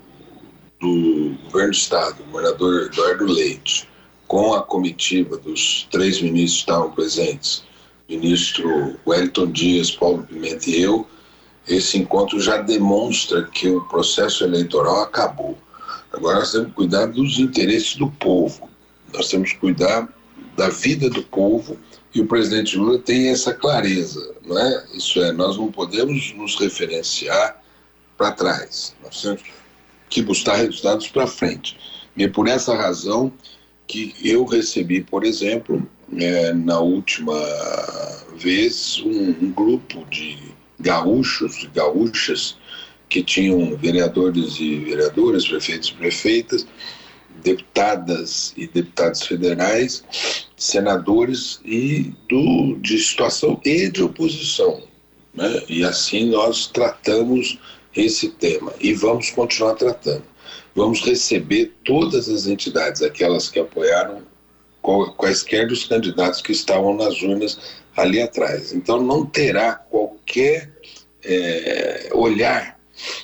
do 0.80 1.36
governo 1.46 1.72
do 1.72 1.78
estado, 1.78 2.22
o 2.22 2.32
governador 2.32 2.84
Eduardo 2.84 3.26
Leite, 3.26 3.88
com 4.28 4.54
a 4.54 4.62
comitiva 4.62 5.38
dos 5.38 5.88
três 5.90 6.22
ministros 6.22 6.64
que 6.64 6.72
estavam 6.72 6.92
presentes, 6.92 7.64
ministro 8.10 8.98
Wellington 9.06 9.52
Dias, 9.52 9.92
Paulo 9.92 10.24
Pimenta 10.24 10.70
e 10.70 10.82
eu, 10.82 11.08
esse 11.68 11.98
encontro 11.98 12.40
já 12.40 12.58
demonstra 12.58 13.44
que 13.44 13.70
o 13.70 13.82
processo 13.88 14.44
eleitoral 14.44 15.02
acabou. 15.02 15.58
Agora 16.12 16.40
nós 16.40 16.52
temos 16.52 16.68
que 16.68 16.74
cuidar 16.74 17.06
dos 17.08 17.40
interesses 17.40 17.96
do 17.96 18.10
povo. 18.10 18.70
Nós 19.14 19.30
temos 19.30 19.52
que 19.52 19.60
cuidar 19.60 20.08
da 20.56 20.70
vida 20.70 21.10
do 21.10 21.24
povo 21.24 21.78
e 22.14 22.22
o 22.22 22.26
presidente 22.26 22.78
Lula 22.78 22.98
tem 22.98 23.30
essa 23.30 23.54
clareza, 23.54 24.36
não 24.44 24.58
é? 24.58 24.86
Isso 24.94 25.22
é, 25.22 25.32
nós 25.32 25.58
não 25.58 25.72
podemos 25.72 26.34
nos 26.34 26.56
referenciar 26.56 27.62
para 28.18 28.32
trás. 28.32 28.96
Nós 29.04 29.22
temos 29.22 29.44
que 30.10 30.22
buscar 30.22 30.56
resultados 30.56 31.08
para 31.10 31.28
frente. 31.28 31.78
E 32.16 32.24
é 32.24 32.28
por 32.28 32.48
essa 32.48 32.76
razão 32.76 33.32
que 33.86 34.16
eu 34.24 34.44
recebi, 34.46 35.04
por 35.04 35.24
exemplo, 35.24 35.88
é, 36.18 36.54
na 36.54 36.80
última 36.80 37.40
vez, 38.36 39.02
um, 39.06 39.30
um 39.42 39.52
grupo 39.52 40.06
de 40.10 40.38
gaúchos 40.80 41.64
e 41.64 41.68
gaúchas 41.68 42.58
que 43.10 43.24
tinham 43.24 43.76
vereadores 43.78 44.60
e 44.60 44.76
vereadoras, 44.78 45.48
prefeitos 45.48 45.90
e 45.90 45.94
prefeitas, 45.94 46.68
deputadas 47.44 48.54
e 48.58 48.68
deputados 48.68 49.22
federais, 49.22 50.04
senadores 50.56 51.60
e 51.64 52.14
do, 52.28 52.76
de 52.82 52.98
situação 52.98 53.60
e 53.64 53.90
de 53.90 54.04
oposição. 54.04 54.82
Né? 55.34 55.64
E 55.70 55.84
assim 55.84 56.30
nós 56.30 56.68
tratamos 56.68 57.58
esse 57.96 58.30
tema 58.30 58.74
e 58.80 58.94
vamos 58.94 59.30
continuar 59.30 59.76
tratando. 59.76 60.24
Vamos 60.76 61.02
receber 61.02 61.74
todas 61.84 62.30
as 62.30 62.46
entidades, 62.46 63.02
aquelas 63.02 63.50
que 63.50 63.60
apoiaram 63.60 64.22
quaisquer 65.18 65.68
dos 65.68 65.86
candidatos 65.86 66.42
que 66.42 66.52
estavam 66.52 66.96
nas 66.96 67.22
urnas 67.22 67.60
ali 67.96 68.22
atrás. 68.22 68.72
Então 68.74 69.02
não 69.02 69.26
terá 69.26 69.74
qualquer 69.74 70.72
é, 71.24 72.10
olhar 72.14 72.77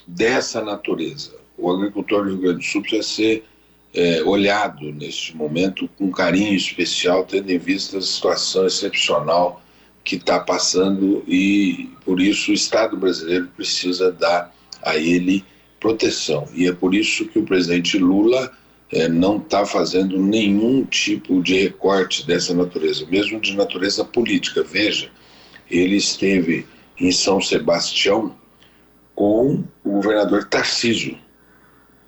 dessa 0.07 0.61
natureza. 0.61 1.35
O 1.57 1.71
agricultor 1.71 2.23
do 2.23 2.29
Rio 2.29 2.39
Grande 2.39 2.57
do 2.59 2.63
Sul 2.63 2.81
precisa 2.81 3.03
ser 3.03 3.45
é, 3.93 4.23
olhado 4.23 4.91
neste 4.91 5.35
momento 5.35 5.87
com 5.97 6.11
carinho 6.11 6.55
especial, 6.55 7.25
tendo 7.25 7.51
em 7.51 7.57
vista 7.57 7.97
a 7.97 8.01
situação 8.01 8.65
excepcional 8.65 9.61
que 10.03 10.15
está 10.15 10.39
passando 10.39 11.23
e 11.27 11.89
por 12.03 12.19
isso 12.19 12.51
o 12.51 12.53
Estado 12.53 12.97
brasileiro 12.97 13.47
precisa 13.55 14.11
dar 14.11 14.53
a 14.81 14.97
ele 14.97 15.45
proteção. 15.79 16.47
E 16.53 16.67
é 16.67 16.73
por 16.73 16.93
isso 16.93 17.25
que 17.27 17.39
o 17.39 17.45
presidente 17.45 17.97
Lula 17.97 18.51
é, 18.91 19.07
não 19.07 19.37
está 19.37 19.65
fazendo 19.65 20.19
nenhum 20.19 20.85
tipo 20.85 21.41
de 21.41 21.55
recorte 21.55 22.25
dessa 22.25 22.53
natureza, 22.53 23.05
mesmo 23.05 23.39
de 23.39 23.55
natureza 23.55 24.03
política. 24.03 24.63
Veja, 24.63 25.09
ele 25.69 25.95
esteve 25.97 26.65
em 26.99 27.11
São 27.11 27.41
Sebastião 27.41 28.35
com 29.15 29.63
o 29.83 29.89
governador 29.89 30.45
Tarcísio, 30.45 31.17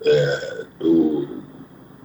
é, 0.04 0.66
do, 0.78 1.42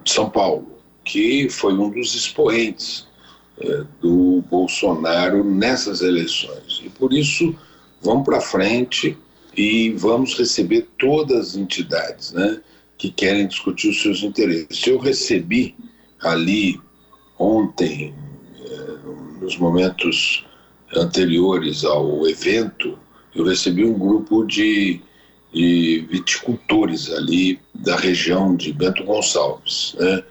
São 0.04 0.30
Paulo, 0.30 0.78
que 1.04 1.48
foi 1.48 1.72
um 1.74 1.90
dos 1.90 2.14
expoentes 2.14 3.06
é, 3.60 3.84
do 4.00 4.42
Bolsonaro 4.50 5.44
nessas 5.44 6.00
eleições. 6.00 6.80
E 6.84 6.88
por 6.88 7.12
isso, 7.12 7.54
vamos 8.00 8.24
para 8.24 8.40
frente 8.40 9.16
e 9.56 9.90
vamos 9.90 10.38
receber 10.38 10.88
todas 10.98 11.50
as 11.50 11.56
entidades 11.56 12.32
né, 12.32 12.60
que 12.96 13.10
querem 13.10 13.46
discutir 13.46 13.90
os 13.90 14.00
seus 14.00 14.22
interesses. 14.22 14.86
Eu 14.86 14.98
recebi 14.98 15.74
ali 16.20 16.80
ontem, 17.38 18.14
é, 18.64 19.40
nos 19.40 19.56
momentos 19.58 20.46
anteriores 20.94 21.84
ao 21.84 22.26
evento, 22.28 22.98
eu 23.34 23.44
recebi 23.44 23.84
um 23.84 23.98
grupo 23.98 24.44
de, 24.44 25.00
de 25.52 26.06
viticultores 26.10 27.10
ali 27.10 27.58
da 27.74 27.96
região 27.96 28.54
de 28.54 28.72
Bento 28.72 29.04
Gonçalves. 29.04 29.94
Né? 29.98 30.22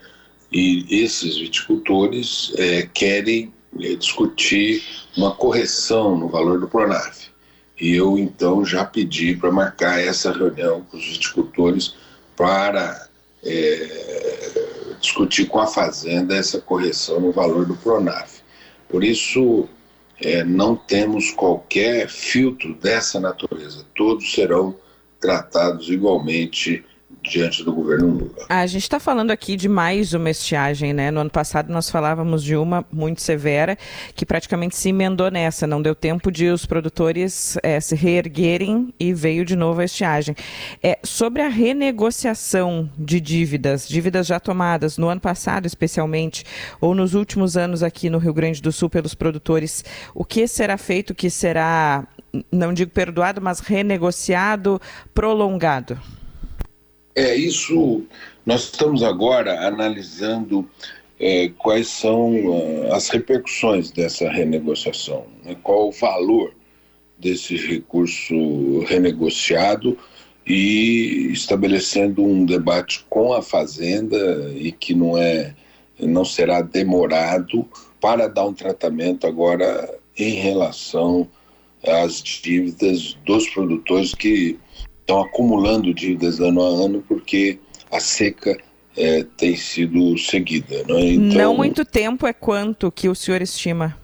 E 0.52 0.86
esses 0.90 1.38
viticultores 1.38 2.54
é, 2.58 2.88
querem 2.94 3.54
é, 3.80 3.96
discutir 3.96 4.84
uma 5.16 5.32
correção 5.32 6.18
no 6.18 6.28
valor 6.28 6.60
do 6.60 6.68
Pronaf. 6.68 7.30
E 7.80 7.96
eu, 7.96 8.18
então, 8.18 8.64
já 8.64 8.86
pedi 8.86 9.36
para 9.36 9.52
marcar 9.52 10.00
essa 10.00 10.32
reunião 10.32 10.82
com 10.82 10.98
os 10.98 11.06
viticultores 11.06 11.96
para 12.36 13.08
é, 13.44 14.98
discutir 15.00 15.46
com 15.46 15.60
a 15.60 15.66
Fazenda 15.66 16.36
essa 16.36 16.62
correção 16.62 17.20
no 17.20 17.32
valor 17.32 17.66
do 17.66 17.76
Pronaf. 17.76 18.42
Por 18.88 19.04
isso, 19.04 19.68
é, 20.22 20.44
não 20.44 20.76
temos 20.76 21.32
qualquer 21.32 22.08
filtro 22.08 22.76
dessa 22.76 23.20
natureza. 23.20 23.86
Todos 23.96 24.34
serão 24.34 24.76
tratados 25.20 25.90
igualmente 25.90 26.84
diante 27.24 27.64
do 27.64 27.72
governo 27.74 28.08
Lula. 28.08 28.46
A 28.50 28.66
gente 28.66 28.84
está 28.84 29.00
falando 29.00 29.32
aqui 29.32 29.56
de 29.56 29.70
mais 29.70 30.14
uma 30.14 30.30
estiagem, 30.30 30.94
né? 30.94 31.12
No 31.12 31.22
ano 31.22 31.30
passado 31.30 31.72
nós 31.72 31.90
falávamos 31.90 32.44
de 32.44 32.56
uma 32.56 32.86
muito 32.92 33.22
severa 33.22 33.78
que 34.16 34.26
praticamente 34.26 34.76
se 34.76 34.90
emendou 34.90 35.30
nessa, 35.30 35.68
não 35.68 35.82
deu 35.82 35.94
tempo 35.94 36.32
de 36.32 36.50
os 36.50 36.66
produtores 36.66 37.58
é, 37.62 37.80
se 37.80 37.96
reerguerem 37.96 38.94
e 39.00 39.14
veio 39.14 39.46
de 39.46 39.56
novo 39.56 39.82
a 39.82 39.86
estiagem. 39.86 40.36
É, 40.82 40.98
sobre 41.04 41.42
a 41.42 41.48
renegociação 41.48 42.90
de 42.98 43.22
dívidas, 43.22 43.88
dívidas 43.88 44.26
já 44.28 44.40
tomadas 44.40 44.98
no 44.98 45.08
ano 45.08 45.22
passado 45.22 45.66
especialmente, 45.66 46.44
ou 46.80 46.96
nos 46.96 47.14
últimos 47.14 47.56
anos 47.56 47.84
aqui 47.84 48.10
no 48.10 48.18
Rio 48.18 48.34
Grande 48.34 48.62
do 48.62 48.72
Sul 48.72 48.90
pelos 48.90 49.14
produtores, 49.14 49.84
o 50.16 50.26
que 50.26 50.48
será 50.48 50.78
feito, 50.78 51.12
o 51.12 51.16
que 51.16 51.30
será, 51.30 52.08
não 52.52 52.74
digo 52.74 52.92
perdoado, 52.92 53.42
mas 53.42 53.60
renegociado, 53.60 54.82
prolongado? 55.14 56.00
É, 57.16 57.36
isso 57.36 58.04
nós 58.46 58.64
estamos 58.64 59.04
agora 59.04 59.68
analisando 59.68 60.68
é, 61.20 61.50
quais 61.58 61.88
são 61.88 62.34
uh, 62.48 62.94
as 62.94 63.10
repercussões 63.10 63.92
dessa 63.92 64.30
renegociação, 64.30 65.28
né? 65.44 65.56
qual 65.62 65.90
o 65.90 65.92
valor 65.92 66.54
desse 67.20 67.56
recurso 67.56 68.80
renegociado 68.88 69.98
e 70.48 71.30
estabelecendo 71.32 72.24
um 72.24 72.46
debate 72.46 73.06
com 73.08 73.34
a 73.34 73.44
Fazenda 73.44 74.52
e 74.56 74.72
que 74.72 74.96
não 74.96 75.18
é 75.18 75.54
não 76.00 76.26
será 76.26 76.64
demorado 76.64 77.70
para 78.00 78.28
dar 78.28 78.48
um 78.48 78.54
tratamento 78.54 79.28
agora 79.28 80.00
em 80.18 80.34
relação 80.34 81.30
às 81.86 82.24
dívidas 82.24 83.16
dos 83.24 83.48
produtores 83.50 84.16
que 84.16 84.60
estão 85.12 85.22
acumulando 85.22 85.94
dívidas 85.94 86.40
ano 86.40 86.62
a 86.62 86.86
ano 86.86 87.04
porque 87.06 87.60
a 87.92 88.00
seca 88.00 88.58
é, 88.96 89.24
tem 89.38 89.56
sido 89.56 90.18
seguida. 90.18 90.84
Não, 90.88 90.98
é? 90.98 91.06
então, 91.14 91.38
não 91.38 91.58
muito 91.58 91.84
tempo 91.84 92.26
é 92.26 92.34
quanto 92.34 92.92
que 92.92 93.10
o 93.10 93.16
senhor 93.16 93.42
estima? 93.42 93.98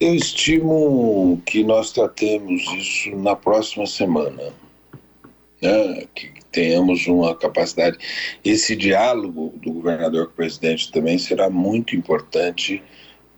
Eu 0.00 0.14
estimo 0.14 1.40
que 1.46 1.62
nós 1.62 1.92
tratemos 1.92 2.62
isso 2.74 3.16
na 3.16 3.36
próxima 3.36 3.86
semana. 3.86 4.52
Né? 5.62 6.04
Que 6.14 6.32
tenhamos 6.50 7.06
uma 7.06 7.34
capacidade. 7.34 7.96
Esse 8.44 8.74
diálogo 8.74 9.54
do 9.62 9.72
governador 9.72 10.26
com 10.26 10.32
o 10.32 10.36
presidente 10.36 10.90
também 10.90 11.16
será 11.16 11.48
muito 11.48 11.94
importante 11.94 12.82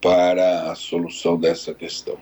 para 0.01 0.71
a 0.71 0.75
solução 0.75 1.39
dessa 1.39 1.75
questão. 1.75 2.19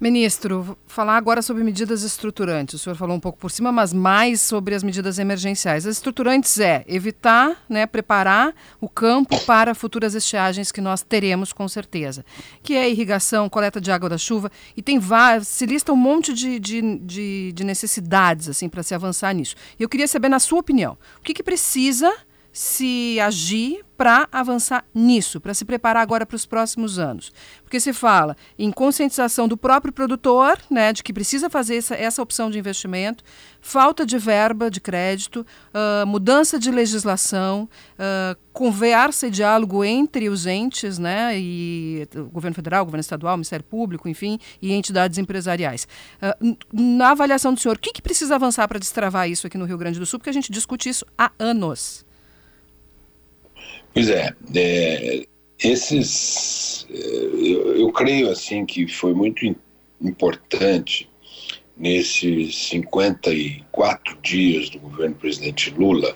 Ministro, 0.00 0.78
falar 0.86 1.18
agora 1.18 1.42
sobre 1.42 1.62
medidas 1.62 2.02
estruturantes. 2.02 2.76
O 2.76 2.78
senhor 2.78 2.96
falou 2.96 3.14
um 3.14 3.20
pouco 3.20 3.38
por 3.38 3.50
cima, 3.50 3.70
mas 3.70 3.92
mais 3.92 4.40
sobre 4.40 4.74
as 4.74 4.82
medidas 4.82 5.18
emergenciais. 5.18 5.86
As 5.86 5.96
estruturantes 5.96 6.58
é 6.58 6.86
evitar, 6.88 7.62
né, 7.68 7.86
preparar 7.86 8.54
o 8.80 8.88
campo 8.88 9.38
para 9.44 9.74
futuras 9.74 10.14
estiagens 10.14 10.72
que 10.72 10.80
nós 10.80 11.02
teremos 11.02 11.52
com 11.52 11.68
certeza. 11.68 12.24
Que 12.62 12.76
é 12.76 12.88
irrigação, 12.88 13.46
coleta 13.50 13.78
de 13.78 13.92
água 13.92 14.08
da 14.08 14.16
chuva 14.16 14.50
e 14.74 14.80
tem 14.80 14.98
várias, 14.98 15.46
se 15.48 15.66
lista 15.66 15.92
um 15.92 15.96
monte 15.96 16.32
de, 16.32 16.58
de, 16.58 16.98
de, 17.00 17.52
de 17.52 17.62
necessidades 17.62 18.48
assim 18.48 18.70
para 18.70 18.82
se 18.82 18.94
avançar 18.94 19.34
nisso. 19.34 19.54
E 19.78 19.82
eu 19.82 19.88
queria 19.88 20.08
saber, 20.08 20.30
na 20.30 20.38
sua 20.38 20.60
opinião, 20.60 20.96
o 21.18 21.22
que, 21.22 21.34
que 21.34 21.42
precisa 21.42 22.10
se 22.52 23.18
agir 23.20 23.84
para 23.96 24.26
avançar 24.32 24.84
nisso, 24.94 25.40
para 25.40 25.52
se 25.52 25.62
preparar 25.62 26.02
agora 26.02 26.24
para 26.24 26.34
os 26.34 26.46
próximos 26.46 26.98
anos? 26.98 27.30
Porque 27.62 27.78
se 27.78 27.92
fala 27.92 28.36
em 28.58 28.72
conscientização 28.72 29.46
do 29.46 29.56
próprio 29.56 29.92
produtor, 29.92 30.58
né, 30.70 30.92
de 30.92 31.02
que 31.02 31.12
precisa 31.12 31.50
fazer 31.50 31.76
essa, 31.76 31.94
essa 31.94 32.22
opção 32.22 32.50
de 32.50 32.58
investimento, 32.58 33.22
falta 33.60 34.06
de 34.06 34.16
verba 34.16 34.70
de 34.70 34.80
crédito, 34.80 35.46
uh, 35.74 36.06
mudança 36.06 36.58
de 36.58 36.70
legislação, 36.70 37.68
uh, 37.94 38.38
conversa 38.52 39.26
e 39.26 39.30
diálogo 39.30 39.84
entre 39.84 40.28
os 40.28 40.46
entes, 40.46 40.98
né, 40.98 41.38
e 41.38 42.08
o 42.16 42.24
governo 42.24 42.54
federal, 42.54 42.82
o 42.82 42.86
governo 42.86 43.02
estadual, 43.02 43.34
o 43.34 43.36
Ministério 43.36 43.64
Público, 43.64 44.08
enfim, 44.08 44.38
e 44.62 44.72
entidades 44.72 45.18
empresariais. 45.18 45.86
Uh, 46.22 46.56
na 46.72 47.10
avaliação 47.10 47.52
do 47.52 47.60
senhor, 47.60 47.76
o 47.76 47.80
que, 47.80 47.92
que 47.92 48.02
precisa 48.02 48.34
avançar 48.34 48.66
para 48.66 48.78
destravar 48.78 49.28
isso 49.28 49.46
aqui 49.46 49.58
no 49.58 49.66
Rio 49.66 49.78
Grande 49.78 49.98
do 49.98 50.06
Sul? 50.06 50.18
Porque 50.18 50.30
a 50.30 50.34
gente 50.34 50.50
discute 50.50 50.88
isso 50.88 51.04
há 51.18 51.30
anos. 51.38 52.08
Pois 53.92 54.08
é, 54.08 54.34
é 54.54 55.24
esses, 55.62 56.86
é, 56.90 56.96
eu, 56.96 57.76
eu, 57.76 57.92
creio 57.92 58.30
assim 58.30 58.64
que 58.64 58.88
foi 58.88 59.12
muito 59.12 59.44
importante 60.00 61.08
nesses 61.76 62.56
54 62.68 64.18
dias 64.22 64.70
do 64.70 64.78
governo 64.78 65.14
do 65.14 65.20
presidente 65.20 65.70
Lula 65.70 66.14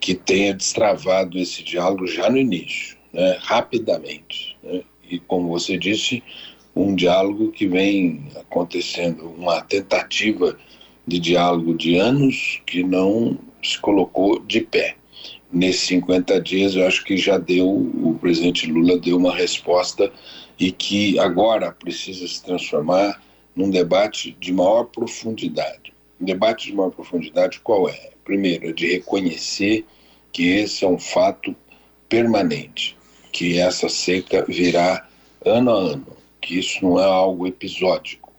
que 0.00 0.14
tenha 0.14 0.52
destravado 0.52 1.38
esse 1.38 1.62
diálogo 1.62 2.06
já 2.06 2.28
no 2.28 2.36
início, 2.36 2.96
né, 3.12 3.38
rapidamente. 3.40 4.56
Né, 4.62 4.82
e, 5.08 5.18
como 5.20 5.48
você 5.48 5.78
disse, 5.78 6.22
um 6.74 6.94
diálogo 6.94 7.52
que 7.52 7.66
vem 7.66 8.24
acontecendo, 8.36 9.30
uma 9.30 9.60
tentativa 9.62 10.58
de 11.06 11.18
diálogo 11.18 11.74
de 11.74 11.96
anos 11.96 12.60
que 12.66 12.82
não 12.82 13.38
se 13.62 13.78
colocou 13.78 14.38
de 14.40 14.60
pé. 14.62 14.96
Nesses 15.52 15.82
50 15.82 16.40
dias, 16.40 16.74
eu 16.74 16.86
acho 16.86 17.04
que 17.04 17.16
já 17.16 17.36
deu, 17.36 17.68
o 17.68 18.16
presidente 18.18 18.66
Lula 18.66 18.98
deu 18.98 19.18
uma 19.18 19.34
resposta 19.34 20.10
e 20.58 20.72
que 20.72 21.18
agora 21.18 21.72
precisa 21.72 22.26
se 22.26 22.42
transformar 22.42 23.22
num 23.54 23.68
debate 23.68 24.34
de 24.40 24.50
maior 24.50 24.84
profundidade. 24.84 25.92
Um 26.18 26.24
debate 26.24 26.68
de 26.68 26.74
maior 26.74 26.90
profundidade 26.90 27.60
qual 27.60 27.88
é? 27.88 28.12
Primeiro, 28.24 28.68
é 28.68 28.72
de 28.72 28.86
reconhecer 28.92 29.84
que 30.32 30.48
esse 30.48 30.84
é 30.84 30.88
um 30.88 30.98
fato 30.98 31.54
permanente, 32.08 32.96
que 33.30 33.58
essa 33.58 33.88
seca 33.88 34.44
virá 34.48 35.06
ano 35.44 35.70
a 35.70 35.74
ano, 35.74 36.06
que 36.40 36.58
isso 36.58 36.82
não 36.82 36.98
é 36.98 37.04
algo 37.04 37.46
episódico, 37.46 38.32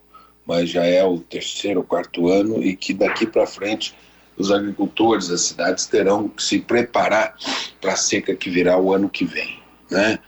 mas 0.45 0.69
já 0.69 0.85
é 0.85 1.03
o 1.03 1.19
terceiro 1.19 1.83
quarto 1.83 2.27
ano 2.29 2.63
e 2.63 2.75
que 2.75 2.93
daqui 2.93 3.27
para 3.27 3.45
frente 3.45 3.93
os 4.37 4.51
agricultores 4.51 5.27
das 5.27 5.41
cidades 5.41 5.85
terão 5.85 6.27
que 6.27 6.43
se 6.43 6.59
preparar 6.59 7.35
para 7.79 7.93
a 7.93 7.97
seca 7.97 8.35
que 8.35 8.49
virá 8.49 8.77
o 8.77 8.93
ano 8.93 9.09
que 9.09 9.25
vem. 9.25 9.59
Né? 9.89 10.19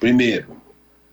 Primeiro, 0.00 0.56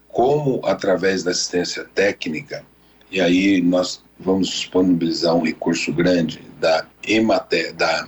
como 0.07 0.61
através 0.65 1.23
da 1.23 1.31
assistência 1.31 1.85
técnica, 1.95 2.65
e 3.09 3.21
aí 3.21 3.61
nós 3.61 4.03
vamos 4.19 4.47
disponibilizar 4.47 5.35
um 5.35 5.43
recurso 5.43 5.91
grande 5.93 6.41
da 6.59 6.85
Emater, 7.03 7.73
da 7.73 8.07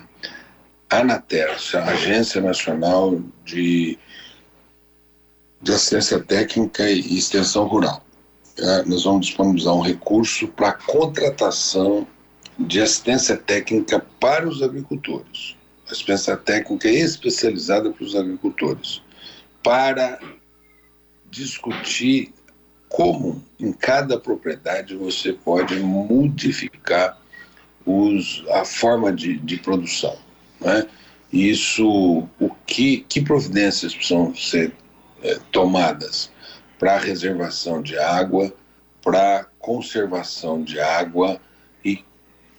Anater, 0.90 1.50
a 1.76 1.84
Agência 1.92 2.42
Nacional 2.42 3.20
de, 3.44 3.98
de 5.62 5.72
Assistência 5.72 6.20
Técnica 6.20 6.90
e 6.90 7.18
Extensão 7.18 7.68
Rural. 7.68 8.04
É, 8.58 8.84
nós 8.84 9.04
vamos 9.04 9.28
disponibilizar 9.28 9.74
um 9.74 9.82
recurso 9.82 10.48
para 10.50 10.74
contratação 10.74 12.08
de 12.58 12.82
assistência 12.82 13.38
técnica 13.38 14.00
para 14.20 14.48
os 14.48 14.62
agricultores. 14.62 15.56
Assistência 15.90 16.38
técnica 16.38 16.88
especializada 16.90 17.92
para 17.92 18.04
os 18.04 18.16
agricultores, 18.16 19.02
para 19.62 20.20
discutir 21.30 22.34
como 22.90 23.44
em 23.60 23.74
cada 23.74 24.20
propriedade 24.20 24.96
você 24.96 25.34
pode 25.34 25.80
modificar 25.80 27.18
os, 27.86 28.44
a 28.52 28.64
forma 28.64 29.12
de, 29.12 29.40
de 29.40 29.58
produção. 29.58 30.16
Né? 30.62 30.88
Isso, 31.32 32.28
o 32.40 32.50
que, 32.68 33.00
que 33.10 33.20
providências 33.20 33.96
precisam 33.96 34.36
ser 34.36 34.72
é, 35.24 35.40
tomadas 35.52 36.32
para 36.78 36.96
a 36.96 37.00
reservação 37.00 37.82
de 37.82 37.98
água, 37.98 38.54
para 39.02 39.48
conservação 39.60 40.64
de 40.64 40.80
água 40.80 41.42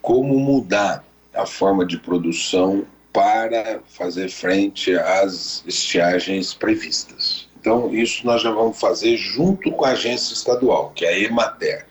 como 0.04 0.38
mudar 0.38 1.02
a 1.32 1.46
forma 1.46 1.82
de 1.86 1.96
produção 1.96 2.84
para 3.10 3.80
fazer 3.86 4.28
frente 4.28 4.94
às 4.94 5.64
estiagens 5.66 6.52
previstas. 6.52 7.48
Então, 7.58 7.92
isso 7.94 8.26
nós 8.26 8.42
já 8.42 8.50
vamos 8.50 8.78
fazer 8.78 9.16
junto 9.16 9.72
com 9.72 9.82
a 9.82 9.92
agência 9.92 10.34
estadual, 10.34 10.92
que 10.94 11.06
é 11.06 11.08
a 11.08 11.18
Emater. 11.18 11.86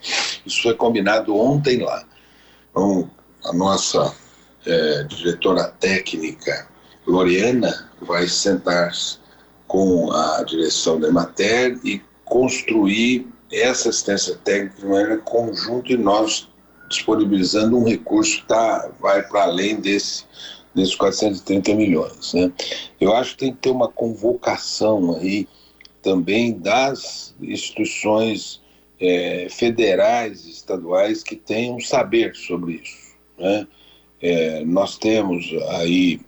Isso 0.46 0.62
foi 0.62 0.76
combinado 0.76 1.36
ontem 1.36 1.80
lá. 1.80 2.06
Então, 2.70 3.10
a 3.46 3.52
nossa 3.52 4.14
é, 4.64 5.04
diretora 5.06 5.70
técnica, 5.80 6.68
Loriana, 7.08 7.90
vai 8.00 8.28
sentar 8.28 8.92
com 9.68 10.12
a 10.12 10.44
direção 10.44 11.00
da 11.00 11.08
Emater 11.08 11.80
e 11.84 12.00
construir 12.26 13.28
essa 13.52 13.90
assistência 13.90 14.36
técnica 14.44 14.82
de 14.82 14.86
maneira 14.86 15.18
conjunta 15.18 15.92
e 15.92 15.98
nós 15.98 16.53
disponibilizando 16.94 17.78
um 17.78 17.84
recurso 17.84 18.44
tá, 18.48 18.92
vai 19.00 19.24
para 19.24 19.44
além 19.44 19.80
desse, 19.80 20.24
desses 20.74 20.96
430 20.96 21.74
milhões. 21.76 22.34
Né? 22.34 22.52
Eu 23.00 23.14
acho 23.14 23.32
que 23.32 23.38
tem 23.38 23.54
que 23.54 23.60
ter 23.60 23.70
uma 23.70 23.88
convocação 23.88 25.16
aí 25.16 25.48
também 26.02 26.54
das 26.54 27.34
instituições 27.42 28.62
é, 29.00 29.48
federais 29.50 30.46
e 30.46 30.52
estaduais 30.52 31.24
que 31.24 31.36
tenham 31.36 31.80
saber 31.80 32.36
sobre 32.36 32.82
isso. 32.84 33.16
Né? 33.38 33.68
É, 34.22 34.64
nós 34.66 34.98
temos 34.98 35.46
aí 35.70 36.20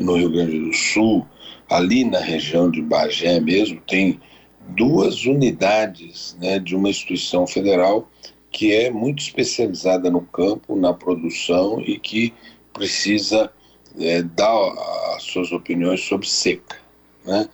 no 0.00 0.16
Rio 0.16 0.30
Grande 0.30 0.58
do 0.58 0.72
Sul, 0.72 1.26
ali 1.68 2.04
na 2.04 2.20
região 2.20 2.70
de 2.70 2.82
Bagé 2.82 3.40
mesmo, 3.40 3.80
tem 3.86 4.20
duas 4.68 5.24
unidades 5.24 6.36
né, 6.40 6.58
de 6.58 6.74
uma 6.74 6.88
instituição 6.88 7.46
federal 7.46 8.08
que 8.54 8.72
é 8.72 8.88
muito 8.88 9.20
especializada 9.20 10.08
no 10.08 10.20
campo, 10.20 10.76
na 10.76 10.94
produção 10.94 11.80
e 11.80 11.98
que 11.98 12.32
precisa 12.72 13.52
é, 13.98 14.22
dar 14.22 14.56
as 15.16 15.24
suas 15.24 15.50
opiniões 15.50 16.00
sobre 16.02 16.28
seca, 16.28 16.76
né? 17.24 17.48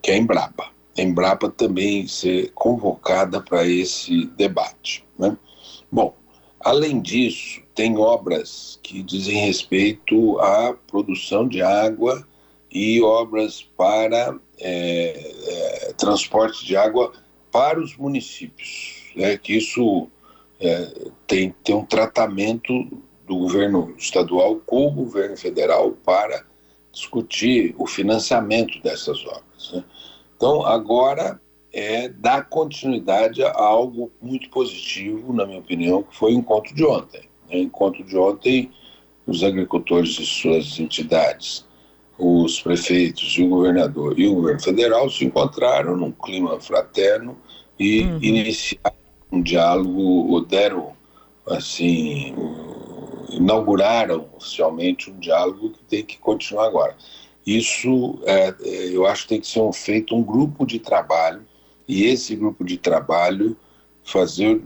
que 0.00 0.12
é 0.12 0.14
a 0.14 0.16
Embrapa. 0.16 0.70
A 0.96 1.02
Embrapa 1.02 1.50
também 1.50 2.06
ser 2.06 2.52
convocada 2.52 3.40
para 3.40 3.66
esse 3.66 4.26
debate. 4.36 5.04
Né? 5.18 5.36
Bom, 5.90 6.14
além 6.60 7.00
disso, 7.00 7.60
tem 7.74 7.98
obras 7.98 8.78
que 8.80 9.02
dizem 9.02 9.44
respeito 9.44 10.38
à 10.38 10.72
produção 10.86 11.48
de 11.48 11.60
água 11.60 12.24
e 12.70 13.02
obras 13.02 13.60
para 13.76 14.38
é, 14.60 15.88
é, 15.88 15.92
transporte 15.94 16.64
de 16.64 16.76
água 16.76 17.12
para 17.50 17.80
os 17.80 17.96
municípios 17.96 19.01
né, 19.16 19.36
que 19.36 19.56
isso 19.56 20.08
é, 20.60 21.10
tem, 21.26 21.54
tem 21.64 21.74
um 21.74 21.84
tratamento 21.84 22.72
do 23.26 23.36
governo 23.36 23.94
estadual 23.96 24.56
com 24.66 24.86
o 24.86 24.90
governo 24.90 25.36
federal 25.36 25.92
para 26.04 26.44
discutir 26.92 27.74
o 27.78 27.86
financiamento 27.86 28.80
dessas 28.82 29.24
obras. 29.24 29.72
Né? 29.72 29.84
Então, 30.36 30.64
agora 30.66 31.40
é 31.72 32.08
dar 32.08 32.48
continuidade 32.48 33.42
a 33.42 33.52
algo 33.52 34.12
muito 34.20 34.50
positivo, 34.50 35.32
na 35.32 35.46
minha 35.46 35.58
opinião, 35.58 36.02
que 36.02 36.14
foi 36.14 36.34
o 36.34 36.38
encontro 36.38 36.74
de 36.74 36.84
ontem. 36.84 37.22
Né? 37.48 37.58
encontro 37.58 38.04
de 38.04 38.16
ontem, 38.16 38.70
os 39.26 39.42
agricultores 39.42 40.18
e 40.18 40.26
suas 40.26 40.78
entidades, 40.78 41.64
os 42.18 42.60
prefeitos 42.60 43.36
e 43.38 43.42
o 43.42 43.48
governador 43.48 44.18
e 44.18 44.26
o 44.28 44.34
governo 44.34 44.60
federal 44.60 45.08
se 45.08 45.24
encontraram 45.24 45.96
num 45.96 46.12
clima 46.12 46.60
fraterno 46.60 47.36
e 47.78 48.02
uhum. 48.02 48.18
iniciaram 48.22 49.01
um 49.32 49.40
diálogo, 49.40 50.40
deram, 50.42 50.92
assim, 51.46 52.34
inauguraram 53.30 54.28
oficialmente 54.36 55.10
um 55.10 55.18
diálogo 55.18 55.70
que 55.70 55.82
tem 55.84 56.04
que 56.04 56.18
continuar 56.18 56.66
agora. 56.66 56.94
Isso, 57.46 58.20
é, 58.24 58.54
é, 58.60 58.88
eu 58.94 59.06
acho 59.06 59.22
que 59.22 59.30
tem 59.30 59.40
que 59.40 59.46
ser 59.46 59.60
um, 59.60 59.72
feito 59.72 60.14
um 60.14 60.22
grupo 60.22 60.66
de 60.66 60.78
trabalho, 60.78 61.44
e 61.88 62.04
esse 62.04 62.36
grupo 62.36 62.62
de 62.62 62.76
trabalho 62.76 63.56
fazer 64.04 64.62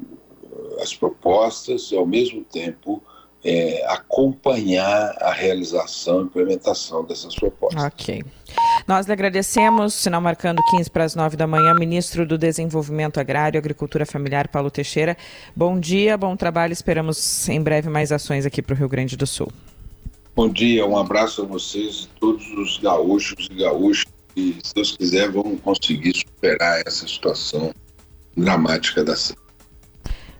as 0.81 0.95
propostas 0.95 1.91
e, 1.93 1.97
ao 1.97 2.07
mesmo 2.07 2.45
tempo, 2.45 3.03
é, 3.45 3.85
acompanhar 3.89 5.17
a 5.21 5.33
realização 5.33 6.21
e 6.21 6.25
implementação 6.25 7.05
dessas 7.05 7.35
propostas. 7.35 7.83
Ok. 7.85 8.25
Nós 8.87 9.07
lhe 9.07 9.13
agradecemos, 9.13 9.95
sinal 9.95 10.21
marcando 10.21 10.63
15 10.71 10.91
para 10.91 11.05
as 11.05 11.15
9 11.15 11.37
da 11.37 11.47
manhã, 11.47 11.75
ministro 11.75 12.27
do 12.27 12.37
Desenvolvimento 12.37 13.19
Agrário 13.19 13.57
e 13.57 13.59
Agricultura 13.59 14.07
Familiar, 14.07 14.49
Paulo 14.49 14.71
Teixeira. 14.71 15.17
Bom 15.55 15.79
dia, 15.79 16.17
bom 16.17 16.37
trabalho, 16.37 16.73
esperamos 16.73 17.49
em 17.49 17.61
breve 17.61 17.89
mais 17.89 18.13
ações 18.13 18.47
aqui 18.47 18.63
para 18.63 18.75
o 18.75 18.77
Rio 18.77 18.89
Grande 18.89 19.17
do 19.17 19.27
Sul. 19.27 19.49
Bom 20.35 20.49
dia, 20.49 20.87
um 20.87 20.99
abraço 20.99 21.43
a 21.43 21.45
vocês, 21.47 22.09
todos 22.21 22.47
os 22.59 22.79
gaúchos 22.79 23.49
e 23.51 23.55
gaúchas, 23.55 24.13
e 24.37 24.57
se 24.63 24.75
Deus 24.75 24.97
quiser 24.97 25.31
vamos 25.31 25.61
conseguir 25.63 26.15
superar 26.15 26.83
essa 26.87 27.09
situação 27.09 27.73
dramática 28.37 29.03
da 29.03 29.17
seca. 29.17 29.46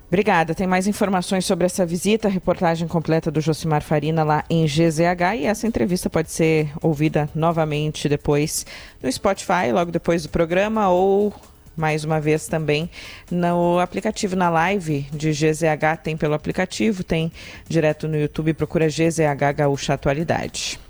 Obrigada. 0.09 0.55
Tem 0.55 0.67
mais 0.67 0.87
informações 0.87 1.45
sobre 1.45 1.67
essa 1.67 1.85
visita, 1.85 2.29
reportagem 2.29 2.87
completa 2.87 3.31
do 3.31 3.41
Josimar 3.41 3.83
Farina 3.83 4.23
lá 4.23 4.45
em 4.49 4.65
GZH 4.65 5.37
e 5.39 5.47
essa 5.47 5.67
entrevista 5.67 6.09
pode 6.09 6.31
ser 6.31 6.71
ouvida 6.81 7.29
novamente 7.35 8.09
depois 8.09 8.65
no 9.03 9.11
Spotify, 9.11 9.73
logo 9.73 9.91
depois 9.91 10.23
do 10.23 10.29
programa 10.29 10.89
ou 10.89 11.35
mais 11.77 12.05
uma 12.05 12.21
vez 12.21 12.47
também 12.47 12.91
no 13.31 13.79
aplicativo, 13.79 14.35
na 14.35 14.49
live 14.49 15.07
de 15.13 15.31
GZH, 15.31 16.03
tem 16.03 16.17
pelo 16.17 16.35
aplicativo, 16.35 17.05
tem 17.05 17.31
direto 17.69 18.09
no 18.09 18.17
YouTube, 18.17 18.55
procura 18.55 18.89
GZH 18.89 19.53
Gaúcha 19.55 19.95
Atualidade. 19.95 20.81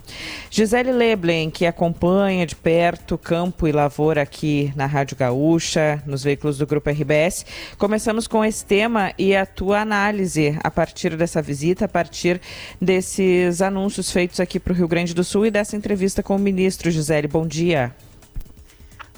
Gisele 0.50 0.92
Leblen, 0.92 1.50
que 1.50 1.66
acompanha 1.66 2.46
de 2.46 2.54
perto 2.54 3.18
campo 3.18 3.66
e 3.66 3.72
lavoura 3.72 4.22
aqui 4.22 4.72
na 4.76 4.86
Rádio 4.86 5.16
Gaúcha, 5.16 6.02
nos 6.06 6.22
veículos 6.22 6.58
do 6.58 6.66
Grupo 6.66 6.88
RBS. 6.90 7.44
Começamos 7.76 8.26
com 8.26 8.44
esse 8.44 8.64
tema 8.64 9.12
e 9.18 9.34
a 9.34 9.44
tua 9.44 9.80
análise 9.80 10.56
a 10.62 10.70
partir 10.70 11.16
dessa 11.16 11.42
visita, 11.42 11.86
a 11.86 11.88
partir 11.88 12.40
desses 12.80 13.60
anúncios 13.60 14.10
feitos 14.10 14.40
aqui 14.40 14.60
para 14.60 14.72
o 14.72 14.76
Rio 14.76 14.88
Grande 14.88 15.14
do 15.14 15.24
Sul 15.24 15.46
e 15.46 15.50
dessa 15.50 15.76
entrevista 15.76 16.22
com 16.22 16.36
o 16.36 16.38
ministro. 16.38 16.90
Gisele, 16.90 17.28
bom 17.28 17.46
dia. 17.46 17.92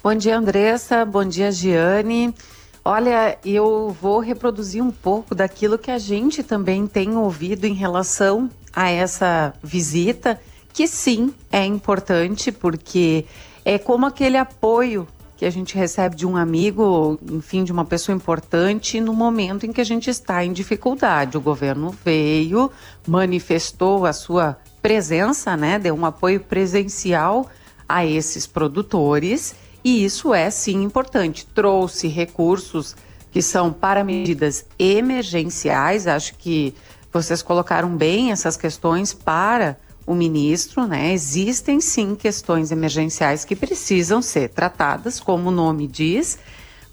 Bom 0.09 0.15
dia, 0.15 0.39
Andressa. 0.39 1.05
Bom 1.05 1.23
dia, 1.23 1.53
Giane. 1.53 2.35
Olha, 2.83 3.37
eu 3.45 3.95
vou 4.01 4.21
reproduzir 4.21 4.83
um 4.83 4.91
pouco 4.91 5.35
daquilo 5.35 5.77
que 5.77 5.91
a 5.91 5.99
gente 5.99 6.43
também 6.43 6.87
tem 6.87 7.15
ouvido 7.15 7.67
em 7.67 7.75
relação 7.75 8.49
a 8.75 8.89
essa 8.89 9.53
visita, 9.63 10.41
que 10.73 10.89
sim 10.89 11.35
é 11.53 11.63
importante, 11.63 12.51
porque 12.51 13.27
é 13.63 13.77
como 13.77 14.07
aquele 14.07 14.39
apoio 14.39 15.07
que 15.37 15.45
a 15.45 15.51
gente 15.51 15.77
recebe 15.77 16.17
de 16.17 16.27
um 16.27 16.39
amigo, 16.39 17.21
enfim, 17.31 17.63
de 17.63 17.71
uma 17.71 17.85
pessoa 17.85 18.17
importante 18.17 19.03
no 19.03 19.13
momento 19.13 19.67
em 19.67 19.75
que 19.75 19.81
a 19.83 19.85
gente 19.85 20.09
está 20.09 20.43
em 20.43 20.55
dificuldade. 20.55 21.37
O 21.37 21.41
governo 21.43 21.95
veio, 22.03 22.73
manifestou 23.07 24.07
a 24.07 24.15
sua 24.15 24.57
presença, 24.81 25.55
né, 25.55 25.79
deu 25.79 25.95
um 25.95 26.07
apoio 26.07 26.41
presencial 26.41 27.47
a 27.87 28.07
esses 28.07 28.47
produtores 28.47 29.55
e 29.85 30.05
isso 30.05 30.35
é 30.35 30.51
sim 30.51 30.83
importante. 30.83 31.47
Trouxe 31.47 32.09
recursos 32.09 32.97
que 33.31 33.43
são 33.43 33.73
para 33.73 34.03
medidas 34.03 34.67
emergenciais, 34.79 36.07
acho 36.07 36.35
que 36.35 36.75
vocês 37.13 37.43
colocaram 37.43 37.97
bem 37.97 38.33
essas 38.33 38.57
questões 38.57 39.13
para 39.13 39.77
o 40.07 40.15
ministro, 40.15 40.87
né? 40.87 41.13
Existem 41.13 41.81
sim 41.81 42.15
questões 42.15 42.71
emergenciais 42.71 43.45
que 43.45 43.55
precisam 43.55 44.23
ser 44.23 44.49
tratadas, 44.49 45.21
como 45.21 45.49
o 45.49 45.53
nome 45.53 45.87
diz, 45.87 46.39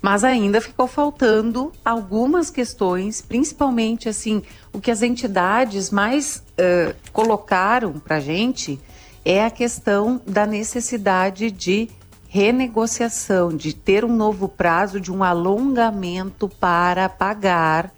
mas 0.01 0.23
ainda 0.23 0.59
ficou 0.59 0.85
faltando 0.85 1.71
algumas 1.83 2.49
questões, 2.49 3.21
principalmente 3.21 4.09
assim, 4.09 4.43
o 4.71 4.79
que 4.79 4.91
as 4.91 5.01
entidades 5.01 5.89
mais 5.89 6.43
uh, 6.59 6.93
colocaram 7.11 7.93
para 7.93 8.19
gente 8.19 8.79
é 9.23 9.43
a 9.43 9.49
questão 9.49 10.21
da 10.27 10.45
necessidade 10.45 11.49
de 11.49 11.89
renegociação, 12.35 13.55
de 13.55 13.73
ter 13.73 14.03
um 14.03 14.13
novo 14.13 14.49
prazo 14.49 14.99
de 14.99 15.09
um 15.09 15.23
alongamento 15.23 16.49
para 16.49 17.07
pagar 17.07 17.93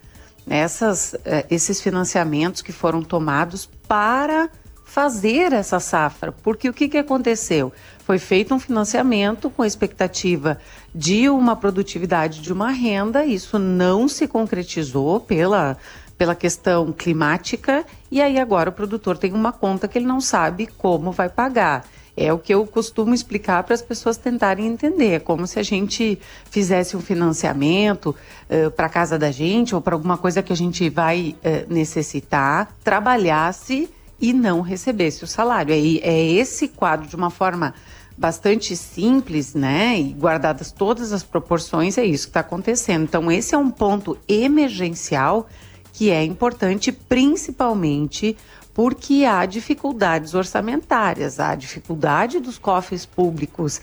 essas, 0.48 1.16
eh, 1.24 1.44
esses 1.50 1.80
financiamentos 1.80 2.62
que 2.62 2.70
foram 2.70 3.02
tomados 3.02 3.66
para 3.66 4.48
fazer 4.84 5.52
essa 5.52 5.80
safra. 5.80 6.30
Porque 6.30 6.68
o 6.68 6.72
que, 6.72 6.88
que 6.88 6.98
aconteceu? 6.98 7.72
Foi 8.04 8.16
feito 8.16 8.54
um 8.54 8.60
financiamento 8.60 9.50
com 9.50 9.62
a 9.62 9.66
expectativa 9.66 10.56
de 10.94 11.28
uma 11.28 11.56
produtividade 11.56 12.40
de 12.40 12.52
uma 12.52 12.70
renda, 12.70 13.24
isso 13.24 13.58
não 13.58 14.06
se 14.06 14.28
concretizou 14.28 15.18
pela, 15.18 15.76
pela 16.16 16.36
questão 16.36 16.92
climática, 16.92 17.84
e 18.08 18.22
aí 18.22 18.38
agora 18.38 18.70
o 18.70 18.72
produtor 18.72 19.18
tem 19.18 19.32
uma 19.32 19.50
conta 19.50 19.88
que 19.88 19.98
ele 19.98 20.06
não 20.06 20.20
sabe 20.20 20.68
como 20.78 21.10
vai 21.10 21.28
pagar. 21.28 21.84
É 22.18 22.32
o 22.32 22.38
que 22.38 22.52
eu 22.52 22.66
costumo 22.66 23.14
explicar 23.14 23.62
para 23.62 23.74
as 23.74 23.82
pessoas 23.82 24.16
tentarem 24.16 24.66
entender. 24.66 25.12
É 25.12 25.18
como 25.18 25.46
se 25.46 25.58
a 25.58 25.62
gente 25.62 26.18
fizesse 26.50 26.96
um 26.96 27.00
financiamento 27.00 28.14
uh, 28.50 28.70
para 28.72 28.86
a 28.86 28.90
casa 28.90 29.18
da 29.18 29.30
gente 29.30 29.74
ou 29.74 29.80
para 29.80 29.94
alguma 29.94 30.18
coisa 30.18 30.42
que 30.42 30.52
a 30.52 30.56
gente 30.56 30.88
vai 30.90 31.36
uh, 31.38 31.72
necessitar, 31.72 32.74
trabalhasse 32.82 33.88
e 34.20 34.32
não 34.32 34.60
recebesse 34.60 35.22
o 35.22 35.26
salário. 35.26 35.72
É, 35.72 35.78
é 35.78 36.32
esse 36.32 36.68
quadro 36.68 37.06
de 37.06 37.14
uma 37.14 37.30
forma 37.30 37.72
bastante 38.16 38.74
simples, 38.74 39.54
né? 39.54 39.98
E 39.98 40.12
guardadas 40.12 40.72
todas 40.72 41.12
as 41.12 41.22
proporções, 41.22 41.96
é 41.96 42.04
isso 42.04 42.24
que 42.24 42.30
está 42.30 42.40
acontecendo. 42.40 43.04
Então, 43.04 43.30
esse 43.30 43.54
é 43.54 43.58
um 43.58 43.70
ponto 43.70 44.18
emergencial 44.26 45.48
que 45.92 46.10
é 46.10 46.24
importante, 46.24 46.92
principalmente 46.92 48.36
porque 48.78 49.24
há 49.24 49.44
dificuldades 49.44 50.34
orçamentárias, 50.34 51.40
há 51.40 51.56
dificuldade 51.56 52.38
dos 52.38 52.58
cofres 52.58 53.04
públicos 53.04 53.80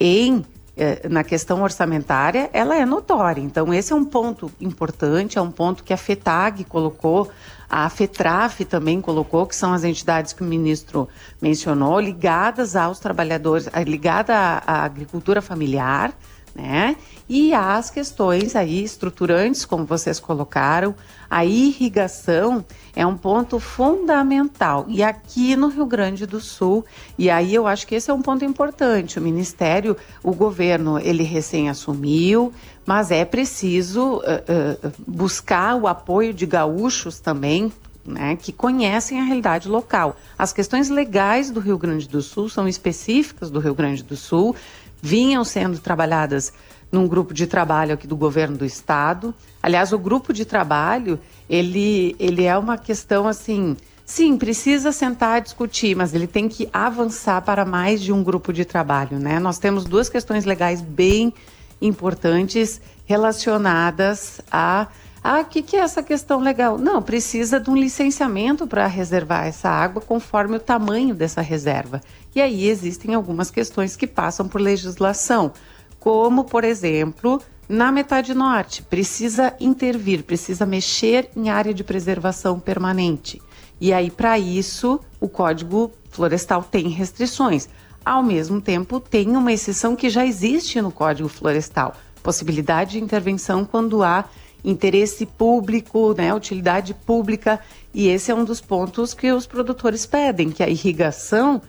em 0.00 0.42
eh, 0.74 1.06
na 1.06 1.22
questão 1.22 1.60
orçamentária, 1.60 2.48
ela 2.50 2.74
é 2.74 2.86
notória. 2.86 3.42
Então, 3.42 3.74
esse 3.74 3.92
é 3.92 3.96
um 3.96 4.06
ponto 4.06 4.50
importante, 4.58 5.36
é 5.36 5.42
um 5.42 5.50
ponto 5.50 5.84
que 5.84 5.92
a 5.92 5.98
FETAG 5.98 6.64
colocou, 6.64 7.30
a 7.68 7.90
FETRAF 7.90 8.64
também 8.64 9.02
colocou, 9.02 9.44
que 9.44 9.54
são 9.54 9.74
as 9.74 9.84
entidades 9.84 10.32
que 10.32 10.40
o 10.40 10.46
ministro 10.46 11.06
mencionou, 11.42 12.00
ligadas 12.00 12.74
aos 12.74 12.98
trabalhadores, 12.98 13.68
eh, 13.70 13.84
ligada 13.84 14.34
à, 14.34 14.62
à 14.66 14.84
agricultura 14.84 15.42
familiar, 15.42 16.14
né? 16.58 16.96
E 17.28 17.54
as 17.54 17.88
questões 17.88 18.56
aí 18.56 18.82
estruturantes, 18.82 19.64
como 19.64 19.84
vocês 19.84 20.18
colocaram, 20.18 20.94
a 21.30 21.44
irrigação 21.44 22.64
é 22.96 23.06
um 23.06 23.16
ponto 23.16 23.60
fundamental. 23.60 24.86
E 24.88 25.02
aqui 25.02 25.54
no 25.54 25.68
Rio 25.68 25.86
Grande 25.86 26.26
do 26.26 26.40
Sul, 26.40 26.84
e 27.16 27.30
aí 27.30 27.54
eu 27.54 27.66
acho 27.66 27.86
que 27.86 27.94
esse 27.94 28.10
é 28.10 28.14
um 28.14 28.22
ponto 28.22 28.44
importante. 28.44 29.18
O 29.18 29.22
Ministério, 29.22 29.96
o 30.22 30.32
governo, 30.32 30.98
ele 30.98 31.22
recém 31.22 31.68
assumiu, 31.68 32.52
mas 32.84 33.10
é 33.10 33.24
preciso 33.24 34.16
uh, 34.16 34.20
uh, 34.20 34.92
buscar 35.06 35.76
o 35.76 35.86
apoio 35.86 36.34
de 36.34 36.46
gaúchos 36.46 37.20
também, 37.20 37.70
né, 38.04 38.36
que 38.36 38.50
conhecem 38.50 39.20
a 39.20 39.22
realidade 39.22 39.68
local. 39.68 40.16
As 40.38 40.50
questões 40.50 40.88
legais 40.88 41.50
do 41.50 41.60
Rio 41.60 41.76
Grande 41.76 42.08
do 42.08 42.22
Sul 42.22 42.48
são 42.48 42.66
específicas 42.66 43.50
do 43.50 43.60
Rio 43.60 43.74
Grande 43.74 44.02
do 44.02 44.16
Sul, 44.16 44.56
vinham 45.02 45.44
sendo 45.44 45.78
trabalhadas 45.78 46.52
num 46.90 47.06
grupo 47.06 47.34
de 47.34 47.46
trabalho 47.46 47.94
aqui 47.94 48.06
do 48.06 48.16
governo 48.16 48.56
do 48.56 48.64
estado. 48.64 49.34
Aliás, 49.62 49.92
o 49.92 49.98
grupo 49.98 50.32
de 50.32 50.44
trabalho, 50.44 51.18
ele, 51.48 52.16
ele 52.18 52.44
é 52.44 52.56
uma 52.56 52.78
questão 52.78 53.26
assim, 53.26 53.76
sim, 54.04 54.38
precisa 54.38 54.90
sentar 54.90 55.38
e 55.38 55.42
discutir, 55.42 55.94
mas 55.94 56.14
ele 56.14 56.26
tem 56.26 56.48
que 56.48 56.68
avançar 56.72 57.42
para 57.42 57.64
mais 57.64 58.00
de 58.00 58.12
um 58.12 58.22
grupo 58.22 58.52
de 58.52 58.64
trabalho, 58.64 59.18
né? 59.18 59.38
Nós 59.38 59.58
temos 59.58 59.84
duas 59.84 60.08
questões 60.08 60.44
legais 60.44 60.80
bem 60.80 61.32
importantes 61.80 62.80
relacionadas 63.04 64.40
a 64.50 64.88
ah, 65.22 65.40
o 65.40 65.44
que, 65.44 65.62
que 65.62 65.76
é 65.76 65.80
essa 65.80 66.02
questão 66.02 66.40
legal? 66.40 66.78
Não, 66.78 67.02
precisa 67.02 67.58
de 67.58 67.68
um 67.70 67.76
licenciamento 67.76 68.66
para 68.66 68.86
reservar 68.86 69.46
essa 69.46 69.68
água 69.68 70.00
conforme 70.00 70.56
o 70.56 70.60
tamanho 70.60 71.14
dessa 71.14 71.40
reserva. 71.40 72.00
E 72.34 72.40
aí 72.40 72.68
existem 72.68 73.14
algumas 73.14 73.50
questões 73.50 73.96
que 73.96 74.06
passam 74.06 74.48
por 74.48 74.60
legislação 74.60 75.52
como, 75.98 76.44
por 76.44 76.64
exemplo, 76.64 77.40
na 77.68 77.92
metade 77.92 78.32
norte, 78.32 78.82
precisa 78.82 79.54
intervir, 79.60 80.22
precisa 80.22 80.64
mexer 80.64 81.28
em 81.36 81.50
área 81.50 81.74
de 81.74 81.84
preservação 81.84 82.58
permanente. 82.58 83.42
E 83.80 83.92
aí, 83.92 84.10
para 84.10 84.38
isso, 84.38 85.00
o 85.20 85.28
Código 85.28 85.92
Florestal 86.10 86.62
tem 86.62 86.88
restrições. 86.88 87.68
Ao 88.04 88.22
mesmo 88.22 88.60
tempo, 88.60 88.98
tem 88.98 89.36
uma 89.36 89.52
exceção 89.52 89.94
que 89.94 90.08
já 90.08 90.24
existe 90.24 90.80
no 90.80 90.90
Código 90.90 91.28
Florestal: 91.28 91.94
possibilidade 92.22 92.92
de 92.92 93.04
intervenção 93.04 93.64
quando 93.64 94.02
há 94.02 94.24
interesse 94.64 95.24
público, 95.24 96.14
né, 96.16 96.34
utilidade 96.34 96.94
pública, 96.94 97.60
e 97.94 98.08
esse 98.08 98.30
é 98.30 98.34
um 98.34 98.44
dos 98.44 98.60
pontos 98.60 99.14
que 99.14 99.32
os 99.32 99.46
produtores 99.46 100.04
pedem, 100.04 100.50
que 100.50 100.62
a 100.62 100.68
irrigação 100.68 101.62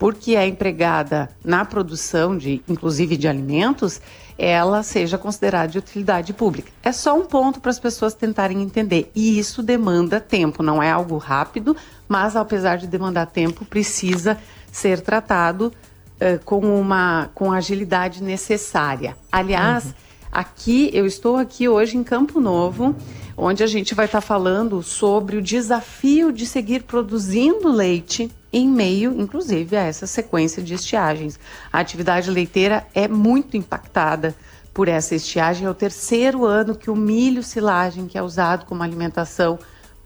porque 0.00 0.34
é 0.34 0.46
empregada 0.46 1.28
na 1.44 1.62
produção 1.62 2.36
de, 2.36 2.62
inclusive 2.66 3.18
de 3.18 3.28
alimentos, 3.28 4.00
ela 4.38 4.82
seja 4.82 5.18
considerada 5.18 5.68
de 5.68 5.76
utilidade 5.76 6.32
pública. 6.32 6.72
É 6.82 6.90
só 6.90 7.14
um 7.14 7.26
ponto 7.26 7.60
para 7.60 7.70
as 7.70 7.78
pessoas 7.78 8.14
tentarem 8.14 8.62
entender. 8.62 9.10
E 9.14 9.38
isso 9.38 9.62
demanda 9.62 10.18
tempo, 10.18 10.62
não 10.62 10.82
é 10.82 10.90
algo 10.90 11.18
rápido, 11.18 11.76
mas 12.08 12.34
apesar 12.34 12.76
de 12.76 12.86
demandar 12.86 13.26
tempo, 13.26 13.66
precisa 13.66 14.38
ser 14.72 15.02
tratado 15.02 15.70
uh, 16.16 16.42
com 16.46 16.60
uma 16.60 17.28
com 17.34 17.52
a 17.52 17.58
agilidade 17.58 18.22
necessária. 18.22 19.14
Aliás, 19.30 19.84
uhum. 19.84 19.92
Aqui 20.30 20.90
eu 20.92 21.06
estou 21.06 21.36
aqui 21.36 21.68
hoje 21.68 21.96
em 21.96 22.04
Campo 22.04 22.40
Novo, 22.40 22.94
onde 23.36 23.62
a 23.62 23.66
gente 23.66 23.94
vai 23.94 24.06
estar 24.06 24.20
falando 24.20 24.82
sobre 24.82 25.36
o 25.36 25.42
desafio 25.42 26.32
de 26.32 26.46
seguir 26.46 26.82
produzindo 26.84 27.70
leite 27.70 28.30
em 28.52 28.68
meio, 28.68 29.18
inclusive, 29.18 29.76
a 29.76 29.82
essa 29.82 30.06
sequência 30.06 30.62
de 30.62 30.74
estiagens. 30.74 31.38
A 31.72 31.80
atividade 31.80 32.30
leiteira 32.30 32.86
é 32.94 33.06
muito 33.06 33.56
impactada 33.56 34.34
por 34.74 34.88
essa 34.88 35.14
estiagem. 35.14 35.66
É 35.66 35.70
o 35.70 35.74
terceiro 35.74 36.44
ano 36.44 36.74
que 36.74 36.90
o 36.90 36.96
milho 36.96 37.42
silagem, 37.42 38.06
que 38.06 38.18
é 38.18 38.22
usado 38.22 38.66
como 38.66 38.82
alimentação 38.82 39.58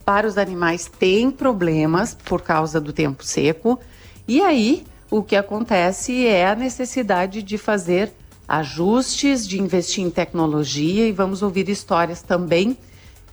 para 0.05 0.27
os 0.27 0.37
animais, 0.37 0.91
tem 0.99 1.31
problemas 1.31 2.15
por 2.15 2.43
causa 2.43 2.81
do 2.81 2.93
tempo 2.93 3.25
seco. 3.25 3.81
E 4.29 4.43
aí, 4.43 4.85
o 5.11 5.23
que 5.23 5.37
acontece 5.37 6.27
é 6.27 6.47
a 6.47 6.55
necessidade 6.55 7.43
de 7.43 7.57
fazer 7.57 8.13
ajustes, 8.47 9.47
de 9.47 9.61
investir 9.61 10.05
em 10.05 10.11
tecnologia 10.11 11.07
e 11.07 11.13
vamos 11.13 11.43
ouvir 11.43 11.69
histórias 11.69 12.23
também 12.23 12.77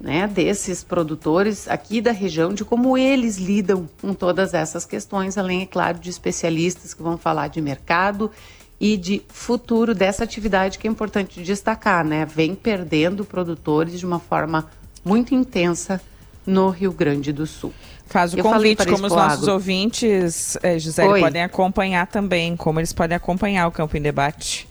né, 0.01 0.28
desses 0.28 0.84
produtores 0.84 1.68
aqui 1.68 2.01
da 2.01 2.12
região, 2.12 2.53
de 2.53 2.66
como 2.66 2.97
eles 2.97 3.38
lidam 3.38 3.88
com 4.01 4.14
todas 4.14 4.53
essas 4.53 4.84
questões, 4.84 5.38
além, 5.38 5.62
é 5.62 5.66
claro, 5.66 5.99
de 5.99 6.09
especialistas 6.09 6.93
que 6.93 7.03
vão 7.03 7.18
falar 7.18 7.49
de 7.49 7.62
mercado 7.62 8.32
e 8.80 8.97
de 8.97 9.22
futuro 9.28 9.93
dessa 9.93 10.24
atividade 10.24 10.80
que 10.80 10.88
é 10.88 10.91
importante 10.91 11.43
destacar, 11.43 12.03
né? 12.03 12.26
Vem 12.26 12.55
perdendo 12.55 13.24
produtores 13.24 13.99
de 13.99 14.05
uma 14.05 14.20
forma 14.20 14.68
muito 15.05 15.36
intensa 15.36 16.01
no 16.47 16.70
Rio 16.70 16.91
Grande 16.91 17.32
do 17.32 17.45
Sul. 17.45 17.72
Faz 18.07 18.34
o 18.34 18.39
Eu 18.39 18.43
convite, 18.43 18.86
como 18.88 19.05
os 19.05 19.14
nossos 19.14 19.47
ouvintes, 19.47 20.57
eh, 20.64 20.80
Gisele, 20.80 21.09
Oi. 21.09 21.20
podem 21.22 21.43
acompanhar 21.43 22.07
também, 22.07 22.57
como 22.57 22.80
eles 22.80 22.91
podem 22.91 23.16
acompanhar 23.16 23.68
o 23.68 23.72
Campo 23.72 23.95
em 23.95 24.01
Debate. 24.01 24.68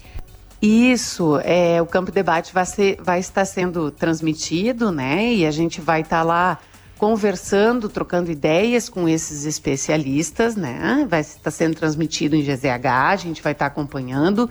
Isso, 0.62 1.38
é, 1.42 1.80
o 1.80 1.86
Campo 1.86 2.12
Debate 2.12 2.52
vai, 2.52 2.66
ser, 2.66 2.98
vai 3.02 3.18
estar 3.18 3.46
sendo 3.46 3.90
transmitido, 3.90 4.92
né? 4.92 5.32
E 5.32 5.46
a 5.46 5.50
gente 5.50 5.80
vai 5.80 6.02
estar 6.02 6.22
lá 6.22 6.58
conversando, 6.98 7.88
trocando 7.88 8.30
ideias 8.30 8.90
com 8.90 9.08
esses 9.08 9.46
especialistas, 9.46 10.56
né? 10.56 11.06
Vai 11.08 11.20
estar 11.20 11.50
sendo 11.50 11.74
transmitido 11.74 12.36
em 12.36 12.42
GZH, 12.42 12.86
a 12.86 13.16
gente 13.16 13.40
vai 13.42 13.52
estar 13.52 13.64
acompanhando. 13.64 14.50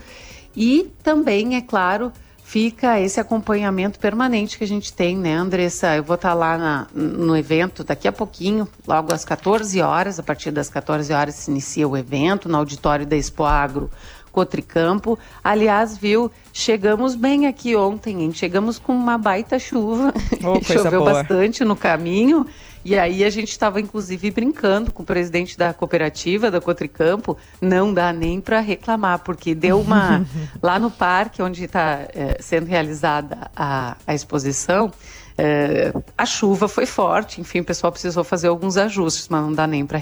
E 0.56 0.92
também, 1.04 1.56
é 1.56 1.62
claro, 1.62 2.12
fica 2.44 3.00
esse 3.00 3.20
acompanhamento 3.20 4.00
permanente 4.00 4.58
que 4.58 4.64
a 4.64 4.68
gente 4.68 4.92
tem, 4.92 5.16
né, 5.16 5.36
Andressa? 5.36 5.96
Eu 5.96 6.04
vou 6.04 6.16
estar 6.16 6.34
lá 6.34 6.58
na, 6.58 6.88
no 6.92 7.38
evento 7.38 7.84
daqui 7.84 8.08
a 8.08 8.12
pouquinho, 8.12 8.68
logo 8.88 9.14
às 9.14 9.24
14 9.24 9.80
horas, 9.80 10.18
a 10.18 10.24
partir 10.24 10.50
das 10.50 10.68
14 10.72 11.14
horas 11.14 11.36
se 11.36 11.52
inicia 11.52 11.88
o 11.88 11.96
evento 11.96 12.50
no 12.50 12.58
auditório 12.58 13.06
da 13.06 13.16
Expo 13.16 13.44
Agro 13.44 13.92
Cotricampo. 14.32 15.18
Aliás, 15.44 15.98
viu, 15.98 16.32
chegamos 16.54 17.16
bem 17.16 17.48
aqui 17.48 17.76
ontem, 17.76 18.24
hein? 18.24 18.32
Chegamos 18.34 18.80
com 18.80 18.94
uma 18.94 19.18
baita 19.18 19.60
chuva. 19.60 20.14
Oh, 20.44 20.62
Choveu 20.64 21.02
boa. 21.02 21.14
bastante 21.14 21.64
no 21.66 21.76
caminho. 21.76 22.46
E 22.84 22.98
aí 22.98 23.24
a 23.24 23.30
gente 23.30 23.50
estava 23.50 23.80
inclusive 23.82 24.32
brincando 24.32 24.92
com 24.92 25.04
o 25.04 25.06
presidente 25.06 25.58
da 25.58 25.74
cooperativa 25.74 26.50
da 26.50 26.62
Cotricampo, 26.62 27.38
não 27.62 27.94
dá 27.94 28.14
nem 28.14 28.40
para 28.40 28.62
reclamar, 28.62 29.20
porque 29.20 29.54
deu 29.54 29.82
uma 29.82 30.26
lá 30.64 30.80
no 30.80 30.90
parque 30.90 31.42
onde 31.42 31.66
está 31.66 32.08
é, 32.14 32.38
sendo 32.40 32.68
realizada 32.68 33.52
a, 33.56 33.98
a 34.08 34.16
exposição, 34.16 34.92
é, 35.38 35.94
a 36.18 36.26
chuva 36.26 36.68
foi 36.68 36.86
forte, 36.86 37.40
enfim, 37.42 37.60
o 37.60 37.64
pessoal 37.64 37.92
precisou 37.92 38.24
fazer 38.24 38.48
alguns 38.48 38.76
ajustes, 38.76 39.28
mas 39.30 39.42
não 39.42 39.54
dá 39.54 39.68
nem 39.68 39.86
para 39.86 40.02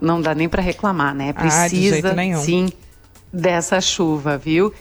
não 0.00 0.20
dá 0.20 0.34
nem 0.34 0.48
para 0.48 0.62
reclamar, 0.62 1.14
né? 1.14 1.32
Precisa 1.32 2.12
ah, 2.12 2.36
sim 2.36 2.68
dessa 3.32 3.80
chuva, 3.80 4.36
viu? 4.36 4.72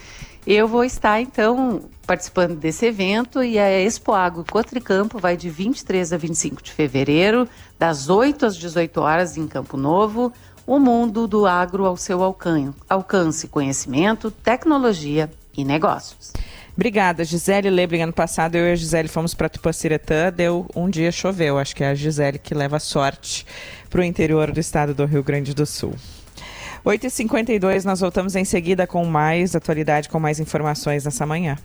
Eu 0.46 0.68
vou 0.68 0.84
estar, 0.84 1.22
então, 1.22 1.84
participando 2.06 2.56
desse 2.56 2.88
evento 2.88 3.44
e 3.44 3.60
a 3.60 3.70
Expo 3.70 4.12
Agro 4.12 4.44
Cotricampo 4.44 5.20
vai 5.20 5.38
de 5.38 5.50
23 5.50 6.12
a 6.14 6.18
25 6.18 6.64
de 6.64 6.72
fevereiro, 6.72 7.48
das 7.78 8.10
8 8.10 8.48
às 8.48 8.58
18 8.58 9.02
horas 9.02 9.38
em 9.38 9.48
Campo 9.48 9.78
Novo, 9.78 10.34
o 10.66 10.80
mundo 10.80 11.28
do 11.28 11.46
agro 11.46 11.86
ao 11.86 11.96
seu 11.96 12.24
alcance, 12.24 13.48
conhecimento, 13.48 14.32
tecnologia 14.32 15.30
e 15.56 15.64
negócios. 15.64 16.34
Obrigada, 16.76 17.24
Gisele 17.24 17.70
Lebling. 17.70 18.02
Ano 18.02 18.14
passado 18.14 18.56
eu 18.56 18.66
e 18.66 18.72
a 18.72 18.76
Gisele 18.76 19.08
fomos 19.08 19.34
para 19.34 19.50
Tupaciretã, 19.50 20.32
deu 20.32 20.66
um 20.76 20.90
dia 20.90 21.12
choveu. 21.12 21.60
Acho 21.60 21.76
que 21.76 21.84
é 21.84 21.90
a 21.90 21.96
Gisele 21.96 22.40
que 22.40 22.56
leva 22.56 22.80
sorte 22.80 23.46
para 23.90 24.02
o 24.02 24.04
interior 24.04 24.52
do 24.52 24.60
estado 24.60 24.94
do 24.94 25.06
Rio 25.06 25.22
Grande 25.22 25.54
do 25.54 25.66
Sul. 25.66 25.94
8h52, 26.86 27.86
nós 27.86 28.00
voltamos 28.00 28.36
em 28.36 28.44
seguida 28.44 28.88
com 28.88 29.06
mais 29.06 29.56
atualidade, 29.56 30.10
com 30.10 30.20
mais 30.20 30.40
informações 30.40 31.06
nessa 31.06 31.26
manhã. 31.26 31.58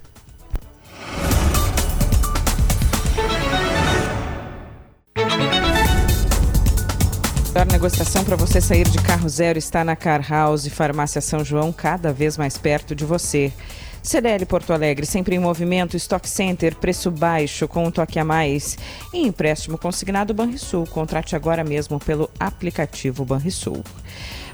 A 7.55 7.65
negociação 7.65 8.23
para 8.23 8.37
você 8.37 8.61
sair 8.61 8.87
de 8.87 8.99
carro 8.99 9.27
zero 9.31 9.59
está 9.59 9.83
na 9.83 9.97
Car 9.97 10.23
House 10.31 10.69
Farmácia 10.69 11.23
São 11.23 11.43
João, 11.43 11.73
cada 11.73 12.13
vez 12.13 12.37
mais 12.37 12.59
perto 12.59 12.95
de 12.95 13.07
você. 13.07 13.51
CDL 14.07 14.47
Porto 14.47 14.73
Alegre, 14.73 15.05
sempre 15.05 15.35
em 15.35 15.41
movimento, 15.41 15.97
Stock 15.97 16.29
Center, 16.29 16.77
preço 16.77 17.11
baixo, 17.11 17.67
com 17.67 17.85
um 17.85 17.91
toque 17.91 18.21
a 18.21 18.25
mais. 18.25 18.79
E 19.13 19.27
empréstimo 19.27 19.77
consignado 19.77 20.33
Banrisul. 20.33 20.87
Contrate 20.87 21.35
agora 21.35 21.65
mesmo 21.65 21.99
pelo 21.99 22.31
aplicativo 22.39 23.25
Banrisul. 23.25 23.83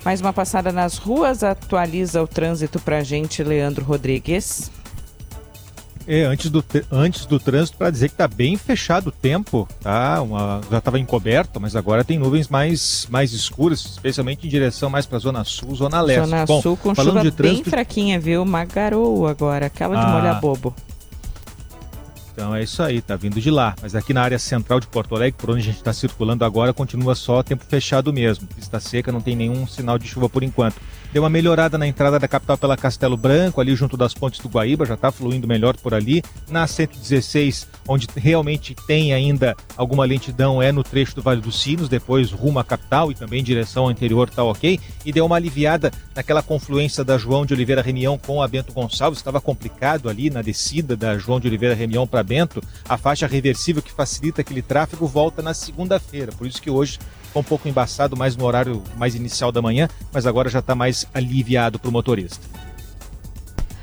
Mais 0.02 0.22
uma 0.22 0.32
passada 0.32 0.72
nas 0.72 0.96
ruas 0.96 1.44
atualiza 1.44 2.22
o 2.22 2.26
trânsito 2.26 2.80
para 2.80 2.98
a 2.98 3.04
gente, 3.04 3.44
Leandro 3.44 3.84
Rodrigues. 3.84 4.70
É, 6.06 6.24
antes 6.24 6.50
do, 6.50 6.64
antes 6.90 7.26
do 7.26 7.38
trânsito, 7.38 7.78
para 7.78 7.90
dizer 7.90 8.08
que 8.08 8.14
está 8.14 8.26
bem 8.26 8.56
fechado 8.56 9.08
o 9.08 9.12
tempo, 9.12 9.68
tá? 9.80 10.20
Uma, 10.20 10.60
já 10.70 10.78
estava 10.78 10.98
encoberto, 10.98 11.60
mas 11.60 11.76
agora 11.76 12.04
tem 12.04 12.18
nuvens 12.18 12.48
mais, 12.48 13.06
mais 13.10 13.32
escuras, 13.32 13.84
especialmente 13.84 14.46
em 14.46 14.50
direção 14.50 14.90
mais 14.90 15.06
para 15.06 15.16
a 15.16 15.20
Zona 15.20 15.44
Sul, 15.44 15.74
Zona 15.74 16.00
Leste. 16.00 16.28
Zona 16.28 16.46
Bom, 16.46 16.60
Sul 16.60 16.76
com 16.76 16.94
chuva 16.94 17.22
de 17.22 17.30
trânsito... 17.30 17.62
bem 17.62 17.64
fraquinha, 17.64 18.18
viu? 18.18 18.42
Uma 18.42 18.64
garoa 18.64 19.30
agora, 19.30 19.66
aquela 19.66 19.96
de 19.96 20.04
ah, 20.04 20.08
molhar 20.08 20.40
bobo. 20.40 20.74
Então 22.32 22.54
é 22.54 22.62
isso 22.62 22.82
aí, 22.82 23.02
tá 23.02 23.14
vindo 23.14 23.40
de 23.40 23.50
lá. 23.50 23.74
Mas 23.82 23.94
aqui 23.94 24.14
na 24.14 24.22
área 24.22 24.38
central 24.38 24.80
de 24.80 24.86
Porto 24.86 25.14
Alegre, 25.14 25.38
por 25.38 25.50
onde 25.50 25.60
a 25.60 25.64
gente 25.64 25.76
está 25.76 25.92
circulando 25.92 26.44
agora, 26.44 26.72
continua 26.72 27.14
só 27.14 27.42
tempo 27.42 27.64
fechado 27.68 28.12
mesmo. 28.12 28.46
Pista 28.46 28.80
seca, 28.80 29.12
não 29.12 29.20
tem 29.20 29.36
nenhum 29.36 29.66
sinal 29.66 29.98
de 29.98 30.08
chuva 30.08 30.28
por 30.28 30.42
enquanto. 30.42 30.76
Deu 31.12 31.22
uma 31.22 31.28
melhorada 31.28 31.76
na 31.76 31.86
entrada 31.86 32.18
da 32.18 32.26
capital 32.26 32.56
pela 32.56 32.74
Castelo 32.74 33.18
Branco, 33.18 33.60
ali 33.60 33.76
junto 33.76 33.98
das 33.98 34.14
pontes 34.14 34.40
do 34.40 34.48
Guaíba, 34.48 34.86
já 34.86 34.94
está 34.94 35.12
fluindo 35.12 35.46
melhor 35.46 35.76
por 35.76 35.92
ali. 35.92 36.22
Na 36.48 36.66
116, 36.66 37.68
onde 37.86 38.08
realmente 38.16 38.74
tem 38.86 39.12
ainda 39.12 39.54
alguma 39.76 40.06
lentidão, 40.06 40.62
é 40.62 40.72
no 40.72 40.82
trecho 40.82 41.14
do 41.14 41.20
Vale 41.20 41.42
dos 41.42 41.60
Sinos, 41.60 41.86
depois 41.86 42.32
rumo 42.32 42.58
à 42.58 42.64
capital 42.64 43.12
e 43.12 43.14
também 43.14 43.40
em 43.40 43.44
direção 43.44 43.84
ao 43.84 43.90
interior, 43.90 44.30
tá 44.30 44.42
ok. 44.42 44.80
E 45.04 45.12
deu 45.12 45.26
uma 45.26 45.36
aliviada 45.36 45.92
naquela 46.16 46.42
confluência 46.42 47.04
da 47.04 47.18
João 47.18 47.44
de 47.44 47.52
Oliveira 47.52 47.82
Remião 47.82 48.16
com 48.16 48.40
a 48.40 48.48
Bento 48.48 48.72
Gonçalves, 48.72 49.18
estava 49.18 49.38
complicado 49.38 50.08
ali 50.08 50.30
na 50.30 50.40
descida 50.40 50.96
da 50.96 51.18
João 51.18 51.38
de 51.38 51.46
Oliveira 51.46 51.74
Remião 51.74 52.06
para 52.06 52.22
Bento. 52.22 52.62
A 52.88 52.96
faixa 52.96 53.26
reversível 53.26 53.82
que 53.82 53.92
facilita 53.92 54.40
aquele 54.40 54.62
tráfego 54.62 55.06
volta 55.06 55.42
na 55.42 55.52
segunda-feira, 55.52 56.32
por 56.32 56.46
isso 56.46 56.62
que 56.62 56.70
hoje 56.70 56.98
Ficou 57.32 57.40
um 57.40 57.44
pouco 57.44 57.66
embaçado 57.66 58.14
mais 58.14 58.36
no 58.36 58.44
horário 58.44 58.82
mais 58.94 59.14
inicial 59.14 59.50
da 59.50 59.62
manhã, 59.62 59.88
mas 60.12 60.26
agora 60.26 60.50
já 60.50 60.58
está 60.58 60.74
mais 60.74 61.06
aliviado 61.14 61.78
para 61.78 61.88
o 61.88 61.92
motorista. 61.92 62.46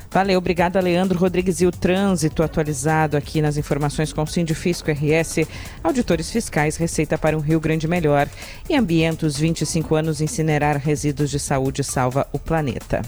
Valeu, 0.08 0.38
obrigada 0.38 0.80
Leandro 0.80 1.18
Rodrigues 1.18 1.60
e 1.60 1.66
o 1.66 1.72
trânsito 1.72 2.44
atualizado 2.44 3.16
aqui 3.16 3.42
nas 3.42 3.56
informações 3.56 4.12
com 4.12 4.22
o 4.22 4.26
Fisco 4.26 4.88
RS, 4.92 5.48
auditores 5.82 6.30
fiscais, 6.30 6.76
Receita 6.76 7.18
para 7.18 7.36
um 7.36 7.40
Rio 7.40 7.58
Grande 7.58 7.88
Melhor 7.88 8.28
e 8.68 8.76
Ambientos 8.76 9.36
25 9.36 9.96
anos 9.96 10.20
incinerar 10.20 10.76
resíduos 10.76 11.28
de 11.28 11.40
saúde 11.40 11.82
salva 11.82 12.28
o 12.32 12.38
planeta. 12.38 13.02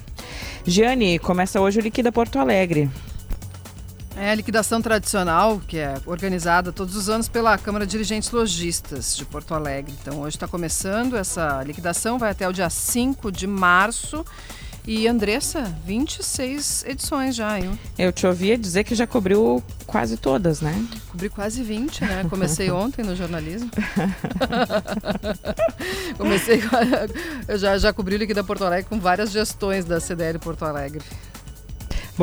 Giane, 0.66 1.20
começa 1.20 1.60
hoje 1.60 1.78
o 1.78 1.82
Liquida 1.82 2.10
Porto 2.10 2.40
Alegre. 2.40 2.90
É 4.16 4.30
a 4.30 4.34
liquidação 4.34 4.82
tradicional, 4.82 5.60
que 5.66 5.78
é 5.78 5.94
organizada 6.06 6.72
todos 6.72 6.96
os 6.96 7.08
anos 7.08 7.28
pela 7.28 7.56
Câmara 7.56 7.86
de 7.86 7.92
Dirigentes 7.92 8.30
Logistas 8.30 9.16
de 9.16 9.24
Porto 9.24 9.54
Alegre. 9.54 9.94
Então, 10.00 10.20
hoje 10.20 10.36
está 10.36 10.46
começando 10.46 11.16
essa 11.16 11.62
liquidação, 11.62 12.18
vai 12.18 12.30
até 12.30 12.48
o 12.48 12.52
dia 12.52 12.68
5 12.68 13.32
de 13.32 13.46
março. 13.46 14.24
E 14.84 15.06
Andressa, 15.06 15.62
26 15.86 16.84
edições 16.88 17.36
já, 17.36 17.56
hein? 17.58 17.78
Eu 17.96 18.12
te 18.12 18.26
ouvia 18.26 18.58
dizer 18.58 18.82
que 18.82 18.96
já 18.96 19.06
cobriu 19.06 19.62
quase 19.86 20.16
todas, 20.16 20.60
né? 20.60 20.74
Cobri 21.08 21.28
quase 21.28 21.62
20, 21.62 22.00
né? 22.04 22.26
Comecei 22.28 22.68
ontem 22.72 23.04
no 23.04 23.14
jornalismo. 23.14 23.70
Comecei. 26.18 26.60
Eu 27.46 27.58
já, 27.58 27.78
já 27.78 27.92
cobri 27.92 28.16
o 28.16 28.18
Liquida 28.18 28.42
Porto 28.42 28.64
Alegre 28.64 28.88
com 28.88 28.98
várias 28.98 29.30
gestões 29.30 29.84
da 29.84 30.00
CDL 30.00 30.40
Porto 30.40 30.64
Alegre. 30.64 31.04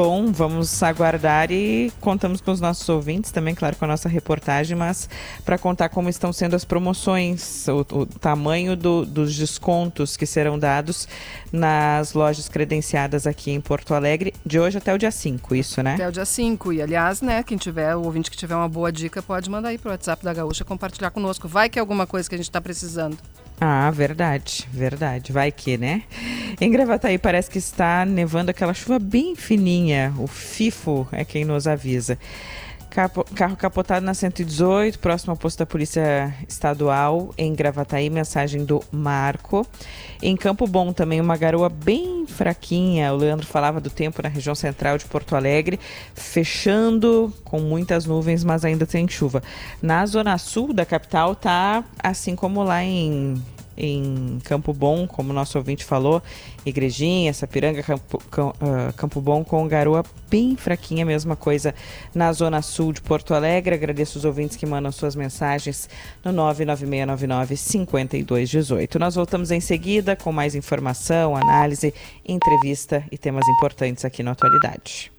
Bom, 0.01 0.31
vamos 0.31 0.81
aguardar 0.81 1.51
e 1.51 1.91
contamos 1.99 2.39
com 2.39 2.51
os 2.51 2.61
nossos 2.61 2.87
ouvintes 2.87 3.31
também, 3.31 3.53
claro, 3.53 3.75
com 3.75 3.83
a 3.83 3.87
nossa 3.89 4.07
reportagem, 4.07 4.77
mas 4.77 5.09
para 5.43 5.57
contar 5.57 5.89
como 5.89 6.07
estão 6.07 6.31
sendo 6.31 6.55
as 6.55 6.63
promoções, 6.63 7.67
o, 7.67 7.81
o 7.81 8.05
tamanho 8.05 8.77
do, 8.77 9.05
dos 9.05 9.35
descontos 9.35 10.15
que 10.15 10.25
serão 10.25 10.57
dados 10.57 11.05
nas 11.51 12.13
lojas 12.13 12.47
credenciadas 12.47 13.27
aqui 13.27 13.51
em 13.51 13.59
Porto 13.59 13.93
Alegre, 13.93 14.33
de 14.45 14.57
hoje 14.57 14.77
até 14.77 14.93
o 14.93 14.97
dia 14.97 15.11
5, 15.11 15.53
isso, 15.53 15.83
né? 15.83 15.95
Até 15.95 16.07
o 16.07 16.13
dia 16.13 16.23
5. 16.23 16.71
E, 16.71 16.81
aliás, 16.81 17.21
né, 17.21 17.43
quem 17.43 17.57
tiver, 17.57 17.93
o 17.93 18.03
ouvinte 18.03 18.31
que 18.31 18.37
tiver 18.37 18.55
uma 18.55 18.69
boa 18.69 18.93
dica, 18.93 19.21
pode 19.21 19.49
mandar 19.49 19.67
aí 19.67 19.77
para 19.77 19.89
o 19.89 19.91
WhatsApp 19.91 20.23
da 20.23 20.33
Gaúcha 20.33 20.63
compartilhar 20.63 21.11
conosco. 21.11 21.45
Vai 21.45 21.67
que 21.67 21.77
é 21.77 21.81
alguma 21.81 22.07
coisa 22.07 22.29
que 22.29 22.35
a 22.35 22.37
gente 22.37 22.47
está 22.47 22.61
precisando. 22.61 23.17
Ah, 23.61 23.91
verdade, 23.91 24.65
verdade. 24.71 25.33
Vai 25.33 25.51
que, 25.51 25.77
né? 25.77 26.03
Em 26.61 26.71
Gravataí 26.71 27.17
parece 27.17 27.49
que 27.49 27.57
está 27.57 28.05
nevando 28.05 28.51
aquela 28.51 28.73
chuva 28.73 28.97
bem 28.99 29.35
fininha. 29.35 30.13
O 30.17 30.27
FIFO 30.27 31.07
é 31.11 31.25
quem 31.25 31.43
nos 31.43 31.67
avisa. 31.67 32.17
Carro 32.89 33.55
capotado 33.55 34.05
na 34.05 34.13
118, 34.13 34.99
próximo 34.99 35.31
ao 35.31 35.37
posto 35.37 35.59
da 35.59 35.65
Polícia 35.65 36.33
Estadual, 36.47 37.33
em 37.37 37.53
Gravataí, 37.53 38.09
mensagem 38.09 38.65
do 38.65 38.83
Marco. 38.91 39.65
Em 40.21 40.35
Campo 40.35 40.65
Bom 40.67 40.91
também, 40.91 41.21
uma 41.21 41.37
garoa 41.37 41.69
bem 41.69 42.25
fraquinha. 42.25 43.13
O 43.13 43.17
Leandro 43.17 43.45
falava 43.45 43.79
do 43.79 43.89
tempo 43.89 44.21
na 44.21 44.29
região 44.29 44.55
central 44.55 44.97
de 44.97 45.05
Porto 45.05 45.35
Alegre, 45.35 45.79
fechando 46.15 47.33
com 47.43 47.59
muitas 47.59 48.05
nuvens, 48.05 48.43
mas 48.43 48.65
ainda 48.65 48.85
tem 48.85 49.07
chuva. 49.07 49.43
Na 49.81 50.05
zona 50.05 50.37
sul 50.37 50.73
da 50.73 50.85
capital 50.85 51.35
tá 51.35 51.83
assim 52.03 52.35
como 52.35 52.63
lá 52.63 52.83
em 52.83 53.41
em 53.79 54.37
Campo 54.43 54.73
Bom, 54.73 55.07
como 55.07 55.31
nosso 55.31 55.57
ouvinte 55.57 55.85
falou, 55.85 56.21
Igrejinha, 56.65 57.33
Sapiranga, 57.33 57.81
Campo, 57.81 58.17
uh, 58.17 58.93
Campo 58.95 59.21
Bom 59.21 59.41
com 59.43 59.67
garoa 59.67 60.03
bem 60.29 60.55
fraquinha, 60.55 61.03
mesma 61.05 61.35
coisa 61.35 61.73
na 62.13 62.31
zona 62.33 62.61
sul 62.61 62.93
de 62.93 63.01
Porto 63.01 63.33
Alegre. 63.33 63.73
Agradeço 63.73 64.19
os 64.19 64.25
ouvintes 64.25 64.57
que 64.57 64.65
mandam 64.65 64.91
suas 64.91 65.15
mensagens 65.15 65.87
no 66.23 66.31
996995218. 66.33 68.99
Nós 68.99 69.15
voltamos 69.15 69.49
em 69.49 69.61
seguida 69.61 70.15
com 70.15 70.31
mais 70.31 70.53
informação, 70.53 71.35
análise, 71.35 71.93
entrevista 72.27 73.03
e 73.11 73.17
temas 73.17 73.47
importantes 73.47 74.03
aqui 74.03 74.21
na 74.21 74.31
atualidade. 74.31 75.11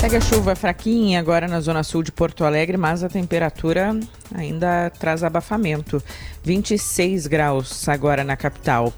Segue 0.00 0.16
a 0.16 0.20
chuva 0.22 0.56
fraquinha 0.56 1.20
agora 1.20 1.46
na 1.46 1.60
zona 1.60 1.82
sul 1.82 2.02
de 2.02 2.10
Porto 2.10 2.42
Alegre, 2.42 2.78
mas 2.78 3.04
a 3.04 3.08
temperatura 3.08 3.94
ainda 4.34 4.88
traz 4.98 5.22
abafamento. 5.22 6.02
26 6.42 7.26
graus 7.26 7.86
agora 7.86 8.24
na 8.24 8.34
capital. 8.34 8.94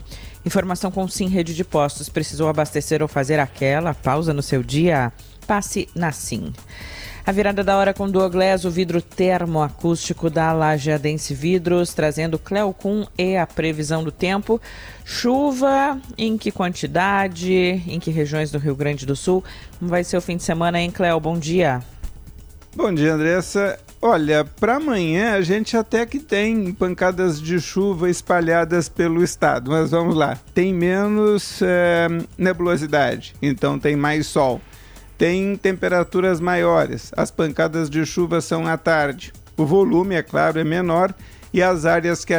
Informação 0.46 0.92
com 0.92 1.08
Sim 1.08 1.26
Rede 1.26 1.56
de 1.56 1.64
Postos. 1.64 2.08
Precisou 2.08 2.48
abastecer 2.48 3.02
ou 3.02 3.08
fazer 3.08 3.40
aquela 3.40 3.92
pausa 3.92 4.32
no 4.32 4.42
seu 4.42 4.62
dia? 4.62 5.12
Passe 5.44 5.88
na 5.92 6.12
Sim. 6.12 6.52
A 7.24 7.30
virada 7.30 7.62
da 7.62 7.76
hora 7.76 7.94
com 7.94 8.10
Douglas, 8.10 8.64
o 8.64 8.70
vidro 8.70 9.00
termoacústico 9.00 10.28
da 10.28 10.52
Lajeadense 10.52 11.32
Vidros, 11.32 11.94
trazendo 11.94 12.36
Cleocum 12.36 13.06
e 13.16 13.36
a 13.36 13.46
previsão 13.46 14.02
do 14.02 14.10
tempo. 14.10 14.60
Chuva, 15.04 16.00
em 16.18 16.36
que 16.36 16.50
quantidade, 16.50 17.80
em 17.86 18.00
que 18.00 18.10
regiões 18.10 18.50
do 18.50 18.58
Rio 18.58 18.74
Grande 18.74 19.06
do 19.06 19.14
Sul? 19.14 19.44
Como 19.78 19.88
vai 19.88 20.02
ser 20.02 20.16
o 20.16 20.20
fim 20.20 20.36
de 20.36 20.42
semana, 20.42 20.80
hein, 20.80 20.90
Cleo? 20.90 21.20
Bom 21.20 21.38
dia. 21.38 21.80
Bom 22.74 22.92
dia, 22.92 23.14
Andressa. 23.14 23.78
Olha, 24.00 24.44
para 24.44 24.76
amanhã 24.78 25.34
a 25.34 25.42
gente 25.42 25.76
até 25.76 26.04
que 26.04 26.18
tem 26.18 26.72
pancadas 26.72 27.40
de 27.40 27.60
chuva 27.60 28.10
espalhadas 28.10 28.88
pelo 28.88 29.22
estado, 29.22 29.70
mas 29.70 29.92
vamos 29.92 30.16
lá. 30.16 30.36
Tem 30.52 30.74
menos 30.74 31.62
é, 31.62 32.08
nebulosidade, 32.36 33.32
então 33.40 33.78
tem 33.78 33.94
mais 33.94 34.26
sol 34.26 34.60
tem 35.22 35.54
temperaturas 35.54 36.40
maiores. 36.40 37.12
As 37.16 37.30
pancadas 37.30 37.88
de 37.88 38.04
chuva 38.04 38.40
são 38.40 38.66
à 38.66 38.76
tarde. 38.76 39.32
O 39.56 39.64
volume, 39.64 40.16
é 40.16 40.22
claro, 40.22 40.58
é 40.58 40.64
menor 40.64 41.14
e 41.52 41.62
as 41.62 41.84
áreas 41.84 42.24
que, 42.24 42.34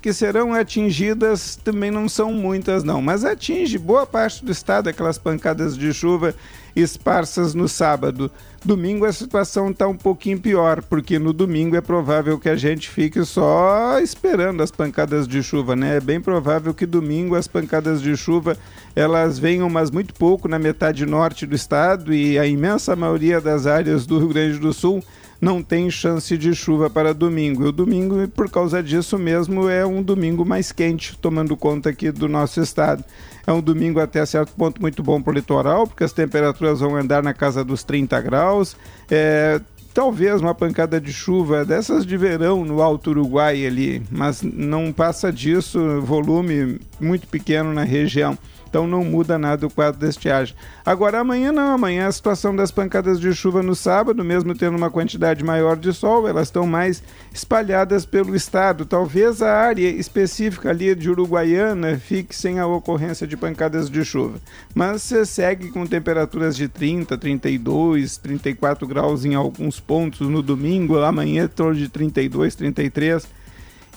que 0.00 0.12
serão 0.12 0.54
atingidas 0.54 1.56
também 1.56 1.90
não 1.90 2.08
são 2.08 2.32
muitas, 2.32 2.82
não, 2.82 3.02
mas 3.02 3.24
atinge 3.24 3.76
boa 3.76 4.06
parte 4.06 4.44
do 4.44 4.50
estado 4.50 4.88
aquelas 4.88 5.18
pancadas 5.18 5.76
de 5.76 5.92
chuva 5.92 6.34
esparsas 6.74 7.54
no 7.54 7.68
sábado. 7.68 8.30
Domingo 8.62 9.06
a 9.06 9.12
situação 9.12 9.70
está 9.70 9.88
um 9.88 9.96
pouquinho 9.96 10.38
pior, 10.38 10.82
porque 10.82 11.18
no 11.18 11.32
domingo 11.32 11.76
é 11.76 11.80
provável 11.80 12.38
que 12.38 12.48
a 12.48 12.56
gente 12.56 12.90
fique 12.90 13.24
só 13.24 13.98
esperando 13.98 14.62
as 14.62 14.70
pancadas 14.70 15.26
de 15.26 15.42
chuva, 15.42 15.74
né? 15.74 15.96
É 15.96 16.00
bem 16.00 16.20
provável 16.20 16.74
que 16.74 16.84
domingo 16.84 17.34
as 17.34 17.46
pancadas 17.46 18.02
de 18.02 18.14
chuva 18.16 18.56
elas 18.94 19.38
venham, 19.38 19.70
mas 19.70 19.90
muito 19.90 20.12
pouco 20.14 20.48
na 20.48 20.58
metade 20.58 21.06
norte 21.06 21.46
do 21.46 21.54
estado 21.54 22.12
e 22.12 22.38
a 22.38 22.46
imensa 22.46 22.94
maioria 22.94 23.40
das 23.40 23.66
áreas 23.66 24.04
do 24.04 24.18
Rio 24.18 24.28
Grande 24.28 24.58
do 24.58 24.72
Sul 24.72 25.02
não 25.40 25.62
tem 25.62 25.90
chance 25.90 26.36
de 26.36 26.54
chuva 26.54 26.88
para 26.88 27.12
domingo. 27.12 27.64
E 27.64 27.68
o 27.68 27.72
domingo, 27.72 28.26
por 28.28 28.50
causa 28.50 28.82
disso 28.82 29.18
mesmo, 29.18 29.68
é 29.68 29.84
um 29.84 30.02
domingo 30.02 30.44
mais 30.44 30.72
quente, 30.72 31.16
tomando 31.18 31.56
conta 31.56 31.90
aqui 31.90 32.10
do 32.10 32.28
nosso 32.28 32.60
estado. 32.60 33.04
É 33.46 33.52
um 33.52 33.60
domingo 33.60 34.00
até 34.00 34.24
certo 34.26 34.52
ponto 34.54 34.80
muito 34.80 35.02
bom 35.02 35.22
para 35.22 35.30
o 35.30 35.34
litoral, 35.34 35.86
porque 35.86 36.04
as 36.04 36.12
temperaturas 36.12 36.80
vão 36.80 36.96
andar 36.96 37.22
na 37.22 37.32
casa 37.32 37.64
dos 37.64 37.84
30 37.84 38.20
graus. 38.20 38.76
É, 39.10 39.60
talvez 39.94 40.40
uma 40.40 40.54
pancada 40.54 41.00
de 41.00 41.12
chuva 41.12 41.64
dessas 41.64 42.04
de 42.04 42.16
verão 42.16 42.64
no 42.64 42.82
Alto 42.82 43.10
Uruguai 43.10 43.64
ali, 43.64 44.02
mas 44.10 44.42
não 44.42 44.92
passa 44.92 45.32
disso, 45.32 46.02
volume 46.02 46.80
muito 47.00 47.26
pequeno 47.28 47.72
na 47.72 47.84
região. 47.84 48.36
Então 48.76 48.86
não 48.86 49.02
muda 49.02 49.38
nada 49.38 49.66
o 49.66 49.70
quadro 49.70 49.98
da 49.98 50.06
estiagem. 50.06 50.54
Agora 50.84 51.20
amanhã 51.20 51.50
não, 51.50 51.72
amanhã 51.72 52.08
a 52.08 52.12
situação 52.12 52.54
das 52.54 52.70
pancadas 52.70 53.18
de 53.18 53.32
chuva 53.34 53.62
no 53.62 53.74
sábado, 53.74 54.22
mesmo 54.22 54.54
tendo 54.54 54.76
uma 54.76 54.90
quantidade 54.90 55.42
maior 55.42 55.78
de 55.78 55.94
sol, 55.94 56.28
elas 56.28 56.48
estão 56.48 56.66
mais 56.66 57.02
espalhadas 57.32 58.04
pelo 58.04 58.36
estado. 58.36 58.84
Talvez 58.84 59.40
a 59.40 59.50
área 59.50 59.88
específica 59.88 60.68
ali 60.68 60.94
de 60.94 61.08
Uruguaiana 61.08 61.96
fique 61.96 62.36
sem 62.36 62.58
a 62.58 62.66
ocorrência 62.66 63.26
de 63.26 63.34
pancadas 63.34 63.88
de 63.88 64.04
chuva. 64.04 64.38
Mas 64.74 65.00
você 65.00 65.24
segue 65.24 65.70
com 65.70 65.86
temperaturas 65.86 66.54
de 66.54 66.68
30, 66.68 67.16
32, 67.16 68.18
34 68.18 68.86
graus 68.86 69.24
em 69.24 69.34
alguns 69.34 69.80
pontos 69.80 70.28
no 70.28 70.42
domingo, 70.42 70.98
amanhã 70.98 71.48
torno 71.48 71.76
de 71.76 71.88
32, 71.88 72.54
33 72.54 73.26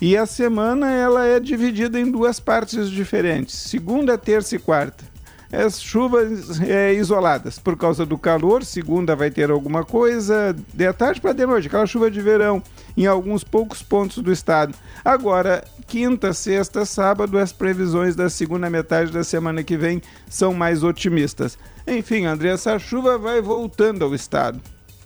e 0.01 0.15
a 0.15 0.25
semana 0.25 0.91
ela 0.91 1.25
é 1.25 1.39
dividida 1.39 1.99
em 1.99 2.09
duas 2.09 2.39
partes 2.39 2.89
diferentes, 2.89 3.55
segunda, 3.55 4.17
terça 4.17 4.55
e 4.55 4.59
quarta. 4.59 5.03
As 5.51 5.81
chuvas 5.81 6.61
é, 6.61 6.93
isoladas 6.93 7.57
por 7.57 7.75
causa 7.75 8.05
do 8.05 8.17
calor, 8.17 8.63
segunda 8.63 9.15
vai 9.15 9.31
ter 9.31 9.49
alguma 9.49 9.83
coisa, 9.83 10.55
de 10.73 10.93
tarde 10.93 11.19
para 11.19 11.33
de 11.33 11.45
noite, 11.45 11.67
aquela 11.67 11.87
chuva 11.87 12.09
de 12.09 12.21
verão 12.21 12.61
em 12.95 13.07
alguns 13.07 13.43
poucos 13.43 13.81
pontos 13.81 14.19
do 14.19 14.31
estado. 14.31 14.75
Agora, 15.03 15.63
quinta, 15.87 16.33
sexta, 16.33 16.85
sábado, 16.85 17.39
as 17.39 17.51
previsões 17.51 18.15
da 18.15 18.29
segunda 18.29 18.69
metade 18.69 19.11
da 19.11 19.23
semana 19.23 19.63
que 19.63 19.75
vem 19.75 20.01
são 20.29 20.53
mais 20.53 20.83
otimistas. 20.83 21.57
Enfim, 21.87 22.25
André, 22.25 22.49
essa 22.49 22.77
chuva 22.77 23.17
vai 23.17 23.41
voltando 23.41 24.05
ao 24.05 24.13
estado 24.13 24.61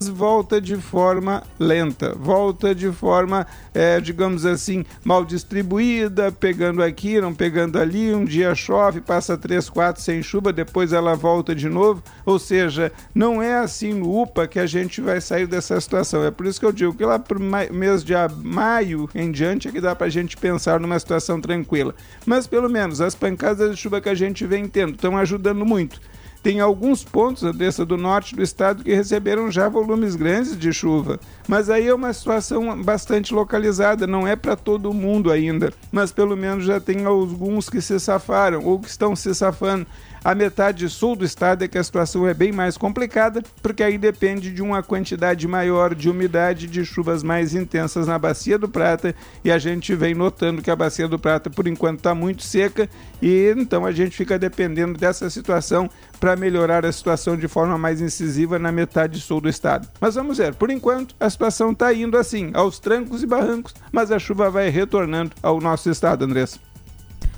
volta 0.07 0.59
de 0.59 0.75
forma 0.75 1.43
lenta, 1.59 2.13
volta 2.15 2.73
de 2.73 2.91
forma, 2.91 3.45
é, 3.73 3.99
digamos 3.99 4.45
assim, 4.45 4.85
mal 5.03 5.25
distribuída, 5.25 6.31
pegando 6.31 6.81
aqui, 6.81 7.19
não 7.19 7.33
pegando 7.33 7.79
ali. 7.79 8.13
Um 8.13 8.25
dia 8.25 8.55
chove, 8.55 9.01
passa 9.01 9.37
três, 9.37 9.69
quatro 9.69 10.01
sem 10.01 10.21
chuva, 10.21 10.53
depois 10.53 10.93
ela 10.93 11.15
volta 11.15 11.55
de 11.55 11.69
novo. 11.69 12.03
Ou 12.25 12.39
seja, 12.39 12.91
não 13.13 13.41
é 13.41 13.55
assim 13.55 13.93
no 13.93 14.21
UPA 14.21 14.47
que 14.47 14.59
a 14.59 14.65
gente 14.65 15.01
vai 15.01 15.19
sair 15.21 15.47
dessa 15.47 15.79
situação. 15.79 16.23
É 16.23 16.31
por 16.31 16.45
isso 16.45 16.59
que 16.59 16.65
eu 16.65 16.71
digo 16.71 16.93
que 16.93 17.05
lá 17.05 17.19
para 17.19 17.37
o 17.37 17.73
mês 17.73 18.03
de 18.03 18.13
maio 18.43 19.09
em 19.15 19.31
diante 19.31 19.67
é 19.67 19.71
que 19.71 19.81
dá 19.81 19.95
para 19.95 20.07
a 20.07 20.09
gente 20.09 20.37
pensar 20.37 20.79
numa 20.79 20.99
situação 20.99 21.39
tranquila. 21.41 21.95
Mas 22.25 22.47
pelo 22.47 22.69
menos 22.69 23.01
as 23.01 23.15
pancadas 23.15 23.71
de 23.71 23.77
chuva 23.77 24.01
que 24.01 24.09
a 24.09 24.15
gente 24.15 24.45
vem 24.45 24.67
tendo 24.67 24.93
estão 24.93 25.17
ajudando 25.17 25.65
muito. 25.65 25.99
Tem 26.43 26.59
alguns 26.59 27.05
pontos 27.05 27.55
dessa 27.55 27.85
do 27.85 27.95
norte 27.95 28.35
do 28.35 28.43
estado 28.43 28.83
que 28.83 28.93
receberam 28.93 29.49
já 29.49 29.69
volumes 29.69 30.13
grandes 30.13 30.59
de 30.59 30.73
chuva, 30.73 31.17
mas 31.47 31.69
aí 31.69 31.87
é 31.87 31.95
uma 31.95 32.11
situação 32.11 32.83
bastante 32.83 33.33
localizada, 33.33 34.05
não 34.05 34.27
é 34.27 34.35
para 34.35 34.57
todo 34.57 34.93
mundo 34.93 35.31
ainda, 35.31 35.71
mas 35.89 36.11
pelo 36.11 36.35
menos 36.35 36.65
já 36.65 36.81
tem 36.81 37.05
alguns 37.05 37.69
que 37.69 37.81
se 37.81 37.97
safaram 37.97 38.61
ou 38.65 38.77
que 38.77 38.89
estão 38.89 39.15
se 39.15 39.33
safando. 39.33 39.87
A 40.23 40.33
metade 40.33 40.87
sul 40.87 41.17
do 41.17 41.25
estado 41.25 41.65
é 41.65 41.67
que 41.67 41.77
a 41.77 41.83
situação 41.83 42.25
é 42.25 42.33
bem 42.33 42.49
mais 42.49 42.77
complicada, 42.77 43.43
porque 43.61 43.83
aí 43.83 43.97
depende 43.97 44.51
de 44.51 44.61
uma 44.61 44.81
quantidade 44.81 45.45
maior 45.45 45.93
de 45.93 46.09
umidade 46.09 46.65
de 46.65 46.85
chuvas 46.85 47.21
mais 47.21 47.53
intensas 47.53 48.07
na 48.07 48.17
Bacia 48.17 48.57
do 48.57 48.69
Prata, 48.69 49.13
e 49.43 49.51
a 49.51 49.57
gente 49.57 49.93
vem 49.93 50.15
notando 50.15 50.61
que 50.61 50.71
a 50.71 50.75
Bacia 50.77 51.09
do 51.09 51.19
Prata 51.19 51.49
por 51.49 51.67
enquanto 51.67 51.97
está 51.97 52.15
muito 52.15 52.41
seca, 52.41 52.89
e 53.21 53.53
então 53.57 53.85
a 53.85 53.91
gente 53.91 54.15
fica 54.15 54.39
dependendo 54.39 54.97
dessa 54.97 55.29
situação 55.29 55.89
para 56.21 56.37
melhorar 56.37 56.85
a 56.85 56.91
situação 56.93 57.35
de 57.35 57.49
forma 57.49 57.77
mais 57.77 57.99
incisiva 57.99 58.57
na 58.57 58.71
metade 58.71 59.19
sul 59.19 59.41
do 59.41 59.49
estado. 59.49 59.89
Mas 59.99 60.15
vamos 60.15 60.37
ver, 60.37 60.55
por 60.55 60.69
enquanto 60.69 61.13
a 61.19 61.29
situação 61.29 61.71
está 61.71 61.93
indo 61.93 62.17
assim, 62.17 62.49
aos 62.53 62.79
trancos 62.79 63.23
e 63.23 63.27
barrancos, 63.27 63.75
mas 63.91 64.09
a 64.09 64.17
chuva 64.17 64.49
vai 64.49 64.69
retornando 64.69 65.33
ao 65.43 65.59
nosso 65.59 65.89
estado, 65.89 66.23
Andressa. 66.23 66.72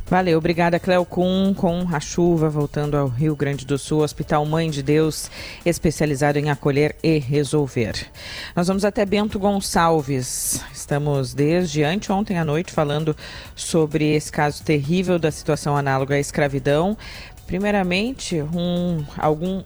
Valeu, 0.08 0.38
obrigada 0.38 0.80
Cleocum, 0.80 1.52
com 1.56 1.88
a 1.92 2.00
chuva 2.00 2.48
voltando 2.48 2.96
ao 2.96 3.08
Rio 3.08 3.36
Grande 3.36 3.66
do 3.66 3.76
Sul, 3.76 4.04
Hospital 4.04 4.46
Mãe 4.46 4.70
de 4.70 4.84
Deus, 4.84 5.32
especializado 5.66 6.38
em 6.38 6.52
acolher 6.52 6.96
e 7.02 7.18
resolver. 7.18 8.12
Nós 8.56 8.68
vamos 8.68 8.86
até 8.86 9.04
Bento 9.04 9.40
Gonçalves. 9.40 10.64
Estamos 10.72 11.34
desde 11.34 11.84
anteontem 11.84 12.38
à 12.38 12.46
noite 12.46 12.72
falando 12.72 13.18
sobre 13.56 14.14
esse 14.14 14.32
caso 14.32 14.64
terrível 14.64 15.18
da 15.18 15.32
situação 15.32 15.76
análoga 15.76 16.14
à 16.14 16.20
escravidão. 16.20 16.96
Primeiramente, 17.48 18.40
um, 18.54 19.04
algum 19.18 19.64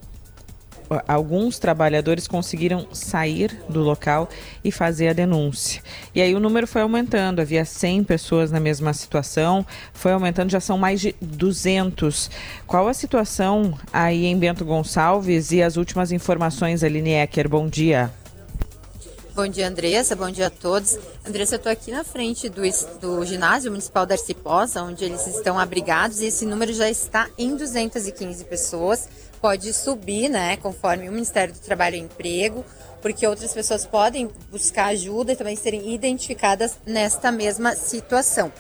alguns 1.08 1.60
trabalhadores 1.60 2.28
conseguiram 2.28 2.88
sair 2.92 3.62
do 3.70 3.82
local 3.82 4.28
e 4.64 4.72
fazer 4.72 5.10
a 5.10 5.14
denúncia. 5.14 5.82
E 6.14 6.22
aí 6.22 6.34
o 6.34 6.40
número 6.40 6.66
foi 6.68 6.82
aumentando, 6.82 7.40
havia 7.40 7.64
100 7.64 8.04
pessoas 8.04 8.52
na 8.52 8.60
mesma 8.60 8.94
situação, 8.94 9.66
foi 9.94 10.12
aumentando, 10.12 10.52
já 10.52 10.60
são 10.60 10.78
mais 10.78 11.00
de 11.00 11.16
200. 11.22 12.30
Qual 12.66 12.88
a 12.88 12.94
situação 12.94 13.78
aí 13.94 14.26
em 14.26 14.38
Bento 14.38 14.66
Gonçalves 14.66 15.52
e 15.52 15.62
as 15.62 15.78
últimas 15.78 16.12
informações, 16.12 16.84
Aline 16.84 17.12
Ecker? 17.12 17.48
Bom 17.48 17.68
dia. 17.68 18.12
Bom 19.40 19.48
dia, 19.48 19.70
Andressa. 19.70 20.18
Bom 20.18 20.30
dia 20.30 20.48
a 20.48 20.50
todos. 20.50 21.00
Andressa, 21.26 21.56
eu 21.56 21.58
estou 21.58 21.72
aqui 21.72 21.92
na 21.92 22.04
frente 22.04 22.50
do, 22.50 22.62
do 23.00 23.24
ginásio 23.26 23.72
municipal 23.72 24.06
da 24.06 24.16
Arciposa, 24.16 24.84
onde 24.84 25.06
eles 25.06 25.26
estão 25.28 25.58
abrigados, 25.58 26.20
e 26.20 26.26
esse 26.26 26.46
número 26.46 26.74
já 26.74 26.90
está 26.90 27.30
em 27.38 27.56
215 27.56 28.44
pessoas. 28.44 29.08
Pode 29.42 29.74
subir, 29.74 30.30
né, 30.30 30.58
conforme 30.58 31.08
o 31.08 31.12
Ministério 31.12 31.54
do 31.54 31.60
Trabalho 31.60 31.96
e 31.96 32.00
Emprego, 32.00 32.66
porque 33.02 33.26
outras 33.26 33.54
pessoas 33.54 33.86
podem 33.86 34.30
buscar 34.52 34.88
ajuda 34.88 35.32
e 35.32 35.36
também 35.36 35.56
serem 35.56 35.94
identificadas 35.94 36.78
nesta 36.86 37.32
mesma 37.32 37.74
situação. 37.76 38.52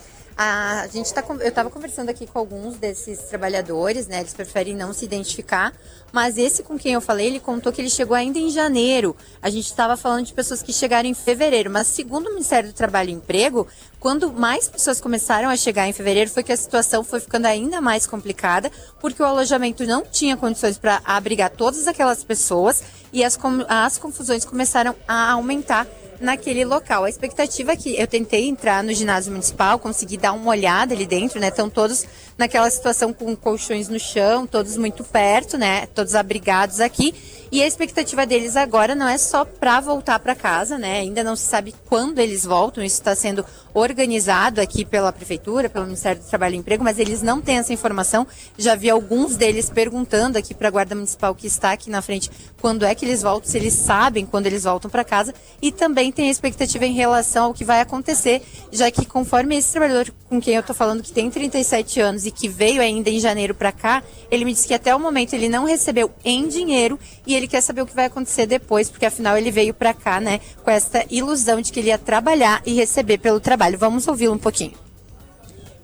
A 0.42 0.88
gente 0.88 1.14
tá, 1.14 1.22
eu 1.42 1.50
estava 1.50 1.70
conversando 1.70 2.08
aqui 2.08 2.26
com 2.26 2.40
alguns 2.40 2.78
desses 2.78 3.20
trabalhadores, 3.24 4.08
né? 4.08 4.22
Eles 4.22 4.34
preferem 4.34 4.74
não 4.74 4.94
se 4.94 5.04
identificar, 5.04 5.74
mas 6.14 6.38
esse 6.38 6.64
com 6.64 6.80
quem 6.80 6.94
eu 6.94 7.02
falei, 7.02 7.28
ele 7.28 7.42
contou 7.42 7.74
que 7.74 7.82
ele 7.82 7.90
chegou 7.90 8.16
ainda 8.16 8.40
em 8.40 8.50
janeiro. 8.50 9.14
A 9.42 9.50
gente 9.50 9.66
estava 9.66 9.98
falando 9.98 10.26
de 10.26 10.34
pessoas 10.34 10.64
que 10.64 10.72
chegaram 10.72 11.10
em 11.10 11.14
fevereiro, 11.14 11.70
mas 11.70 11.88
segundo 11.88 12.28
o 12.28 12.30
Ministério 12.30 12.70
do 12.70 12.74
Trabalho 12.74 13.10
e 13.10 13.14
Emprego, 13.16 13.68
quando 14.00 14.32
mais 14.32 14.70
pessoas 14.70 15.02
começaram 15.02 15.50
a 15.50 15.58
chegar 15.58 15.90
em 15.90 15.92
fevereiro, 15.92 16.30
foi 16.30 16.42
que 16.42 16.54
a 16.54 16.58
situação 16.58 17.04
foi 17.04 17.20
ficando 17.20 17.46
ainda 17.46 17.82
mais 17.82 18.08
complicada, 18.08 18.72
porque 19.02 19.22
o 19.22 19.26
alojamento 19.26 19.86
não 19.86 20.04
tinha 20.04 20.38
condições 20.38 20.78
para 20.78 21.02
abrigar 21.04 21.50
todas 21.50 21.86
aquelas 21.86 22.24
pessoas 22.24 22.82
e 23.12 23.26
as, 23.26 23.38
as 23.68 23.98
confusões 23.98 24.46
começaram 24.46 24.96
a 25.06 25.32
aumentar 25.32 25.86
naquele 26.20 26.66
local. 26.66 27.04
A 27.04 27.10
expectativa 27.10 27.72
é 27.72 27.76
que 27.76 28.00
eu 28.00 28.08
tentei 28.08 28.48
entrar 28.48 28.84
no 28.84 28.94
ginásio 28.94 29.32
municipal, 29.32 29.80
consegui 29.80 30.18
dar 30.18 30.34
uma 30.34 30.52
olhada 30.52 30.94
ali 30.94 31.06
dentro, 31.06 31.40
né? 31.40 31.48
Estão 31.48 31.70
todos 31.70 32.06
naquela 32.38 32.70
situação 32.70 33.14
com 33.14 33.36
colchões 33.36 33.90
no 33.90 34.00
chão, 34.00 34.48
todos 34.48 34.78
muito 34.78 35.04
perto, 35.04 35.58
né? 35.58 35.86
Todos 35.88 36.16
abrigados 36.16 36.80
aqui. 36.80 37.14
E 37.52 37.64
a 37.64 37.68
expectativa 37.68 38.28
deles 38.28 38.56
agora 38.56 38.94
não 38.94 39.08
é 39.08 39.18
só 39.18 39.44
para 39.44 39.80
voltar 39.80 40.20
para 40.20 40.36
casa, 40.36 40.78
né? 40.78 41.00
Ainda 41.00 41.24
não 41.24 41.36
se 41.36 41.48
sabe 41.48 41.74
quando 41.88 42.20
eles 42.20 42.46
voltam. 42.46 42.84
Isso 42.84 42.98
está 42.98 43.16
sendo 43.16 43.44
organizado 43.74 44.62
aqui 44.62 44.86
pela 44.86 45.12
prefeitura, 45.12 45.68
pelo 45.68 45.86
Ministério 45.86 46.22
do 46.22 46.28
Trabalho 46.28 46.56
e 46.56 46.58
Emprego, 46.60 46.84
mas 46.84 47.00
eles 47.00 47.24
não 47.24 47.42
têm 47.42 47.58
essa 47.58 47.74
informação. 47.74 48.28
Já 48.56 48.76
vi 48.76 48.90
alguns 48.90 49.36
deles 49.36 49.68
perguntando 49.68 50.38
aqui 50.38 50.54
para 50.54 50.68
a 50.68 50.72
Guarda 50.72 50.94
Municipal 50.94 51.34
que 51.34 51.48
está 51.48 51.72
aqui 51.72 51.90
na 51.90 52.04
frente 52.04 52.30
quando 52.62 52.86
é 52.86 52.94
que 52.94 53.04
eles 53.04 53.24
voltam, 53.24 53.50
se 53.50 53.58
eles 53.58 53.74
sabem 53.74 54.28
quando 54.28 54.46
eles 54.46 54.64
voltam 54.64 54.90
para 54.90 55.04
casa. 55.04 55.34
E 55.60 55.72
também 55.72 56.09
tem 56.12 56.28
a 56.28 56.32
expectativa 56.32 56.86
em 56.86 56.94
relação 56.94 57.46
ao 57.46 57.54
que 57.54 57.64
vai 57.64 57.82
acontecer, 57.82 58.42
já 58.72 58.90
que 58.92 59.06
conforme 59.06 59.58
esse 59.58 59.72
trabalhador 59.72 60.14
com 60.28 60.40
quem 60.40 60.56
eu 60.56 60.62
estou 60.62 60.76
falando, 60.76 61.04
que 61.04 61.12
tem 61.12 61.30
37 61.30 62.00
anos 62.00 62.26
e 62.26 62.32
que 62.32 62.48
veio 62.48 62.82
ainda 62.82 63.10
em 63.10 63.20
janeiro 63.20 63.54
para 63.54 63.72
cá, 63.72 64.04
ele 64.30 64.46
me 64.46 64.54
disse 64.54 64.68
que 64.68 64.74
até 64.74 64.96
o 64.96 65.00
momento 65.00 65.34
ele 65.34 65.50
não 65.50 65.66
recebeu 65.66 66.12
em 66.24 66.48
dinheiro 66.48 67.00
e 67.26 67.36
ele 67.36 67.48
quer 67.48 67.62
saber 67.62 67.82
o 67.82 67.86
que 67.86 67.96
vai 67.96 68.06
acontecer 68.06 68.46
depois, 68.46 68.90
porque 68.90 69.06
afinal 69.06 69.38
ele 69.38 69.52
veio 69.52 69.74
para 69.74 69.94
cá, 69.94 70.20
né, 70.20 70.40
com 70.64 70.72
essa 70.72 71.06
ilusão 71.10 71.62
de 71.62 71.72
que 71.72 71.80
ele 71.80 71.90
ia 71.90 71.98
trabalhar 71.98 72.62
e 72.66 72.74
receber 72.74 73.18
pelo 73.18 73.40
trabalho. 73.40 73.78
Vamos 73.78 74.08
ouvi-lo 74.08 74.34
um 74.34 74.40
pouquinho. 74.40 74.74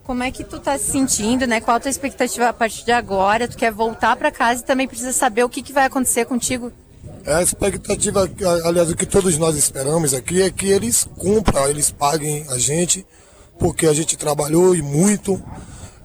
Como 0.04 0.22
é 0.22 0.30
que 0.30 0.44
tu 0.44 0.60
tá 0.60 0.78
se 0.78 0.92
sentindo, 0.92 1.48
né? 1.48 1.60
Qual 1.60 1.78
a 1.78 1.80
tua 1.80 1.90
expectativa 1.90 2.48
a 2.48 2.54
partir 2.54 2.86
de 2.86 2.92
agora? 2.92 3.48
Tu 3.48 3.58
quer 3.58 3.72
voltar 3.72 4.16
para 4.16 4.32
casa 4.32 4.62
e 4.62 4.66
também 4.66 4.88
precisa 4.88 5.12
saber 5.12 5.44
o 5.44 5.50
que, 5.50 5.64
que 5.64 5.74
vai 5.74 5.86
acontecer 5.86 6.26
contigo? 6.26 6.72
A 7.26 7.42
expectativa, 7.42 8.30
aliás, 8.66 8.92
o 8.92 8.96
que 8.96 9.06
todos 9.06 9.36
nós 9.40 9.56
esperamos 9.56 10.14
aqui 10.14 10.44
é 10.44 10.52
que 10.52 10.68
eles 10.68 11.10
cumpram, 11.18 11.68
eles 11.68 11.90
paguem 11.90 12.46
a 12.50 12.60
gente, 12.60 13.04
porque 13.58 13.88
a 13.88 13.94
gente 13.94 14.16
trabalhou 14.16 14.76
e 14.76 14.84
muito. 14.84 15.44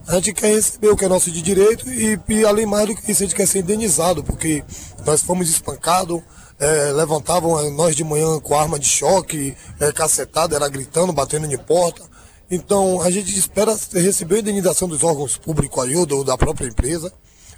A 0.07 0.15
gente 0.15 0.33
quer 0.33 0.55
receber 0.55 0.89
o 0.89 0.97
que 0.97 1.05
é 1.05 1.07
nosso 1.07 1.29
de 1.29 1.43
direito 1.43 1.87
e, 1.87 2.19
e 2.27 2.43
além 2.43 2.65
mais 2.65 2.87
do 2.87 2.95
que 2.95 3.11
isso, 3.11 3.21
a 3.21 3.27
gente 3.27 3.35
quer 3.35 3.47
ser 3.47 3.59
indenizado, 3.59 4.23
porque 4.23 4.63
nós 5.05 5.21
fomos 5.21 5.47
espancados, 5.47 6.23
é, 6.59 6.91
levantavam 6.91 7.59
é, 7.59 7.69
nós 7.69 7.95
de 7.95 8.03
manhã 8.03 8.39
com 8.39 8.57
arma 8.57 8.79
de 8.79 8.87
choque, 8.87 9.55
é, 9.79 9.91
cacetada, 9.91 10.55
era 10.55 10.67
gritando, 10.69 11.13
batendo 11.13 11.45
em 11.45 11.55
porta. 11.55 12.01
Então 12.49 12.99
a 12.99 13.11
gente 13.11 13.37
espera 13.37 13.77
receber 13.93 14.37
a 14.37 14.39
indenização 14.39 14.87
dos 14.87 15.03
órgãos 15.03 15.37
públicos 15.37 15.83
aí, 15.83 15.95
ou 15.95 16.23
da 16.23 16.35
própria 16.35 16.67
empresa. 16.67 17.13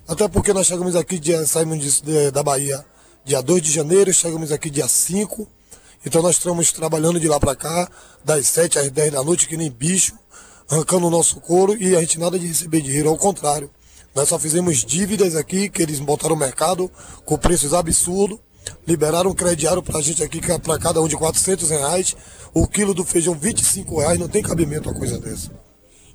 Até 0.05 0.27
porque 0.27 0.51
nós 0.51 0.67
chegamos 0.67 0.97
aqui, 0.97 1.17
dia, 1.17 1.45
saímos 1.45 1.79
de, 1.79 2.01
de, 2.01 2.29
da 2.29 2.43
Bahia 2.43 2.83
dia 3.25 3.41
2 3.41 3.61
de 3.61 3.71
janeiro, 3.71 4.13
chegamos 4.13 4.51
aqui 4.51 4.69
dia 4.69 4.87
5. 4.87 5.47
Então 6.05 6.21
nós 6.21 6.35
estamos 6.35 6.71
trabalhando 6.71 7.19
de 7.19 7.27
lá 7.27 7.39
para 7.39 7.55
cá, 7.55 7.89
das 8.23 8.47
7 8.47 8.79
às 8.79 8.91
10 8.91 9.13
da 9.13 9.23
noite, 9.23 9.47
que 9.47 9.55
nem 9.55 9.71
bicho, 9.71 10.17
arrancando 10.69 11.07
o 11.07 11.09
nosso 11.09 11.39
couro 11.39 11.75
e 11.81 11.95
a 11.95 12.01
gente 12.01 12.19
nada 12.19 12.37
de 12.37 12.47
receber 12.47 12.81
dinheiro, 12.81 13.09
ao 13.09 13.17
contrário. 13.17 13.69
Nós 14.13 14.29
só 14.29 14.37
fizemos 14.37 14.83
dívidas 14.83 15.35
aqui, 15.35 15.69
que 15.69 15.81
eles 15.81 15.99
botaram 15.99 16.35
o 16.35 16.39
mercado 16.39 16.91
com 17.25 17.37
preços 17.37 17.73
absurdos 17.73 18.39
liberaram 18.87 19.31
um 19.31 19.35
crediário 19.35 19.81
para 19.81 19.99
a 19.99 20.01
gente 20.01 20.23
aqui, 20.23 20.39
é 20.51 20.57
para 20.57 20.79
cada 20.79 21.01
um 21.01 21.07
de 21.07 21.17
400 21.17 21.69
reais, 21.69 22.15
o 22.53 22.67
quilo 22.67 22.93
do 22.93 23.03
feijão 23.03 23.33
25 23.33 23.99
reais, 23.99 24.19
não 24.19 24.27
tem 24.27 24.41
cabimento 24.41 24.89
uma 24.89 24.97
coisa 24.97 25.19
dessa. 25.19 25.51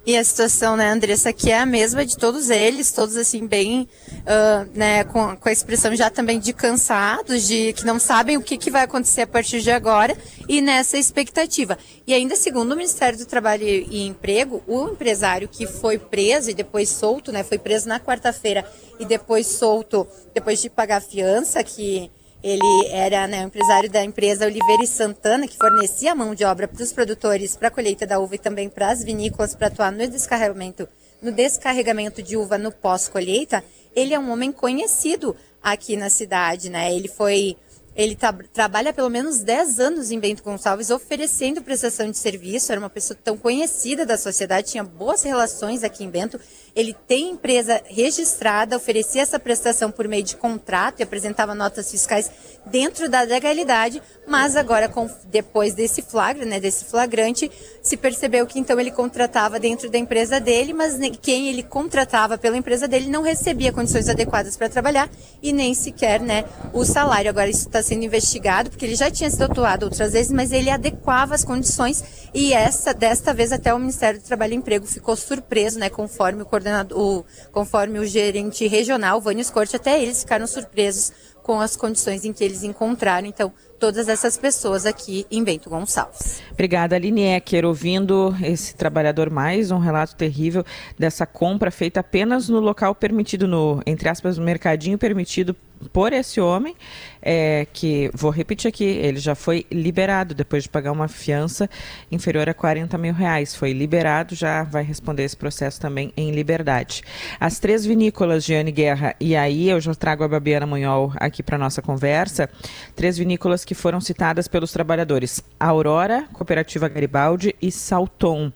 E 0.09 0.17
a 0.17 0.25
situação, 0.25 0.75
né, 0.75 0.91
Andressa, 0.91 1.35
que 1.35 1.51
é 1.51 1.59
a 1.59 1.67
mesma 1.67 2.03
de 2.03 2.17
todos 2.17 2.49
eles, 2.49 2.91
todos 2.91 3.15
assim, 3.15 3.47
bem, 3.47 3.87
uh, 4.23 4.67
né, 4.75 5.05
com, 5.05 5.37
com 5.37 5.49
a 5.51 5.53
expressão 5.53 5.95
já 5.95 6.09
também 6.09 6.41
de 6.41 6.55
cansados, 6.55 7.47
de 7.47 7.75
que 7.75 7.85
não 7.85 7.99
sabem 7.99 8.35
o 8.39 8.41
que, 8.41 8.57
que 8.57 8.71
vai 8.71 8.85
acontecer 8.85 9.21
a 9.21 9.27
partir 9.27 9.61
de 9.61 9.71
agora 9.71 10.17
e 10.49 10.63
nessa 10.63 10.97
expectativa. 10.97 11.77
E 12.07 12.15
ainda 12.15 12.37
segundo 12.37 12.73
o 12.73 12.77
Ministério 12.77 13.19
do 13.19 13.27
Trabalho 13.27 13.65
e 13.67 14.07
Emprego, 14.07 14.63
o 14.67 14.89
empresário 14.89 15.47
que 15.47 15.67
foi 15.67 15.99
preso 15.99 16.49
e 16.49 16.55
depois 16.55 16.89
solto, 16.89 17.31
né, 17.31 17.45
foi 17.45 17.59
preso 17.59 17.87
na 17.87 18.01
quarta-feira 18.01 18.65
e 18.99 19.05
depois 19.05 19.47
solto, 19.47 20.07
depois 20.33 20.63
de 20.63 20.71
pagar 20.71 21.03
fiança, 21.03 21.63
que 21.63 22.11
ele 22.43 22.86
era 22.91 23.26
né, 23.26 23.43
empresário 23.43 23.91
da 23.91 24.03
empresa 24.03 24.47
Oliveira 24.47 24.82
e 24.82 24.86
Santana, 24.86 25.49
que 25.49 25.57
fornecia 25.57 26.14
mão 26.14 26.34
de 26.34 26.45
obra 26.45 26.68
para 26.68 26.82
os 26.82 26.93
produtores 26.93 27.57
para 27.57 27.68
a 27.68 27.70
colheita 27.70 28.07
da 28.07 28.18
uva 28.18 28.36
e 28.36 28.39
também 28.39 28.68
para 28.68 28.91
as 28.91 29.03
vinícolas 29.03 29.55
para 29.55 29.66
atuar 29.66 29.91
no 29.91 30.07
descarregamento, 30.07 30.89
no 31.20 31.32
descarregamento 31.32 32.22
de 32.22 32.36
uva 32.36 32.57
no 32.57 32.70
pós-colheita. 32.70 33.64
Ele 33.95 34.14
é 34.14 34.18
um 34.18 34.30
homem 34.30 34.53
conhecido 34.53 35.34
aqui 35.62 35.97
na 35.97 36.09
cidade, 36.09 36.70
né? 36.70 36.95
Ele 36.95 37.09
foi 37.09 37.57
ele 37.99 38.16
trabalha 38.53 38.93
pelo 38.93 39.11
menos 39.11 39.41
10 39.41 39.80
anos 39.80 40.12
em 40.12 40.20
Bento 40.20 40.41
Gonçalves 40.41 40.89
oferecendo 40.89 41.61
prestação 41.61 42.09
de 42.09 42.16
serviço, 42.16 42.70
era 42.70 42.80
uma 42.80 42.89
pessoa 42.89 43.18
tão 43.24 43.36
conhecida 43.36 44.07
da 44.07 44.16
sociedade, 44.16 44.70
tinha 44.70 44.84
boas 44.84 45.24
relações 45.24 45.82
aqui 45.82 46.05
em 46.05 46.09
Bento. 46.09 46.39
Ele 46.79 46.95
tem 47.09 47.31
empresa 47.31 47.83
registrada, 47.87 48.76
oferecia 48.76 49.22
essa 49.22 49.37
prestação 49.37 49.91
por 49.91 50.07
meio 50.07 50.22
de 50.22 50.37
contrato 50.37 51.01
e 51.01 51.03
apresentava 51.03 51.53
notas 51.53 51.91
fiscais 51.91 52.31
dentro 52.66 53.09
da 53.09 53.22
legalidade, 53.22 54.01
mas 54.29 54.55
agora, 54.55 54.89
com, 54.89 55.11
depois 55.24 55.74
desse 55.74 56.03
flagra, 56.03 56.45
né, 56.45 56.61
desse 56.61 56.85
flagrante, 56.85 57.51
se 57.83 57.97
percebeu 57.97 58.47
que 58.47 58.61
então 58.61 58.79
ele 58.79 58.93
contratava 58.93 59.59
dentro 59.59 59.91
da 59.91 59.99
empresa 59.99 60.39
dele, 60.39 60.72
mas 60.72 60.97
quem 61.20 61.49
ele 61.49 61.64
contratava 61.64 62.39
pela 62.39 62.57
empresa 62.57 62.87
dele 62.87 63.09
não 63.09 63.22
recebia 63.22 63.72
condições 63.72 64.09
adequadas 64.09 64.57
para 64.57 64.68
trabalhar 64.68 65.11
e 65.43 65.53
nem 65.53 65.74
sequer 65.74 66.20
né, 66.20 66.45
o 66.72 66.85
salário. 66.85 67.29
Agora, 67.31 67.49
isso 67.49 67.66
está 67.66 67.83
sendo 67.83 68.05
investigado, 68.05 68.70
porque 68.70 68.85
ele 68.85 68.95
já 68.95 69.11
tinha 69.11 69.31
sido 69.31 69.43
atuado 69.43 69.85
outras 69.85 70.12
vezes, 70.12 70.31
mas 70.31 70.53
ele 70.53 70.70
adequava 70.70 71.35
as 71.35 71.43
condições 71.43 72.05
e 72.35 72.53
essa, 72.53 72.93
desta 72.93 73.33
vez, 73.33 73.53
até 73.53 73.72
o 73.72 73.79
Ministério 73.79 74.20
do 74.20 74.24
Trabalho 74.24 74.53
e 74.53 74.57
Emprego 74.57 74.87
ficou 74.87 75.16
surpreso, 75.16 75.79
né, 75.79 75.89
conforme 75.89 76.43
o 76.43 76.47
coordenador, 76.47 76.68
o, 76.93 77.25
conforme 77.53 77.99
o 77.99 78.07
gerente 78.07 78.66
regional, 78.66 79.21
Vânia 79.21 79.45
Corte, 79.47 79.77
até 79.77 80.03
eles 80.03 80.21
ficaram 80.21 80.47
surpresos 80.47 81.12
com 81.49 81.61
as 81.62 81.77
condições 81.77 82.27
em 82.27 82.33
que 82.33 82.45
eles 82.45 82.62
encontraram. 82.62 83.27
Então, 83.27 83.51
todas 83.79 84.07
essas 84.07 84.37
pessoas 84.37 84.85
aqui 84.85 85.27
em 85.31 85.43
Bento 85.43 85.71
Gonçalves. 85.71 86.43
Obrigada, 86.53 86.95
Aline 86.95 87.23
Ecker. 87.23 87.64
Ouvindo 87.64 88.37
esse 88.43 88.75
trabalhador 88.75 89.31
mais, 89.31 89.71
um 89.71 89.79
relato 89.79 90.14
terrível 90.14 90.62
dessa 90.99 91.25
compra 91.25 91.71
feita 91.71 92.01
apenas 92.01 92.51
no 92.51 92.61
local 92.61 92.95
permitido, 92.95 93.49
no, 93.49 93.83
entre 93.87 94.11
aspas, 94.11 94.37
no 94.37 94.45
mercadinho 94.45 94.99
permitido 94.99 95.57
por 95.93 96.12
esse 96.12 96.41
homem, 96.41 96.74
é, 97.20 97.66
que, 97.72 98.11
vou 98.14 98.31
repetir 98.31 98.68
aqui, 98.68 98.85
ele 98.85 99.18
já 99.18 99.35
foi 99.35 99.66
liberado 99.70 100.35
depois 100.35 100.62
de 100.62 100.68
pagar 100.68 100.93
uma 100.93 101.09
fiança 101.09 101.68
inferior 102.11 102.49
a 102.49 102.55
40 102.55 102.97
mil 102.99 103.12
reais. 103.12 103.55
Foi 103.55 103.72
liberado, 103.72 104.35
já 104.35 104.62
vai 104.62 104.83
responder 104.83 105.24
esse 105.24 105.37
processo 105.37 105.81
também 105.81 106.12
em 106.16 106.31
liberdade. 106.31 107.03
As 107.41 107.59
três 107.59 107.85
vinícolas, 107.85 108.45
Giane 108.45 108.72
Guerra, 108.72 109.14
e 109.20 109.37
aí 109.37 109.68
eu 109.68 109.81
já 109.81 109.95
trago 109.95 110.24
a 110.24 110.29
Babiana 110.29 110.66
Munhol 110.66 111.12
aqui 111.16 111.43
para 111.43 111.59
nossa 111.59 111.83
conversa, 111.83 112.49
três 112.95 113.18
vinícolas 113.18 113.64
que 113.64 113.74
foram 113.74 114.01
citadas 114.01 114.49
pelos 114.49 114.72
trabalhadores: 114.72 115.43
Aurora, 115.59 116.26
Cooperativa 116.33 116.89
Garibaldi 116.89 117.55
e 117.61 117.70
Salton. 117.70 118.53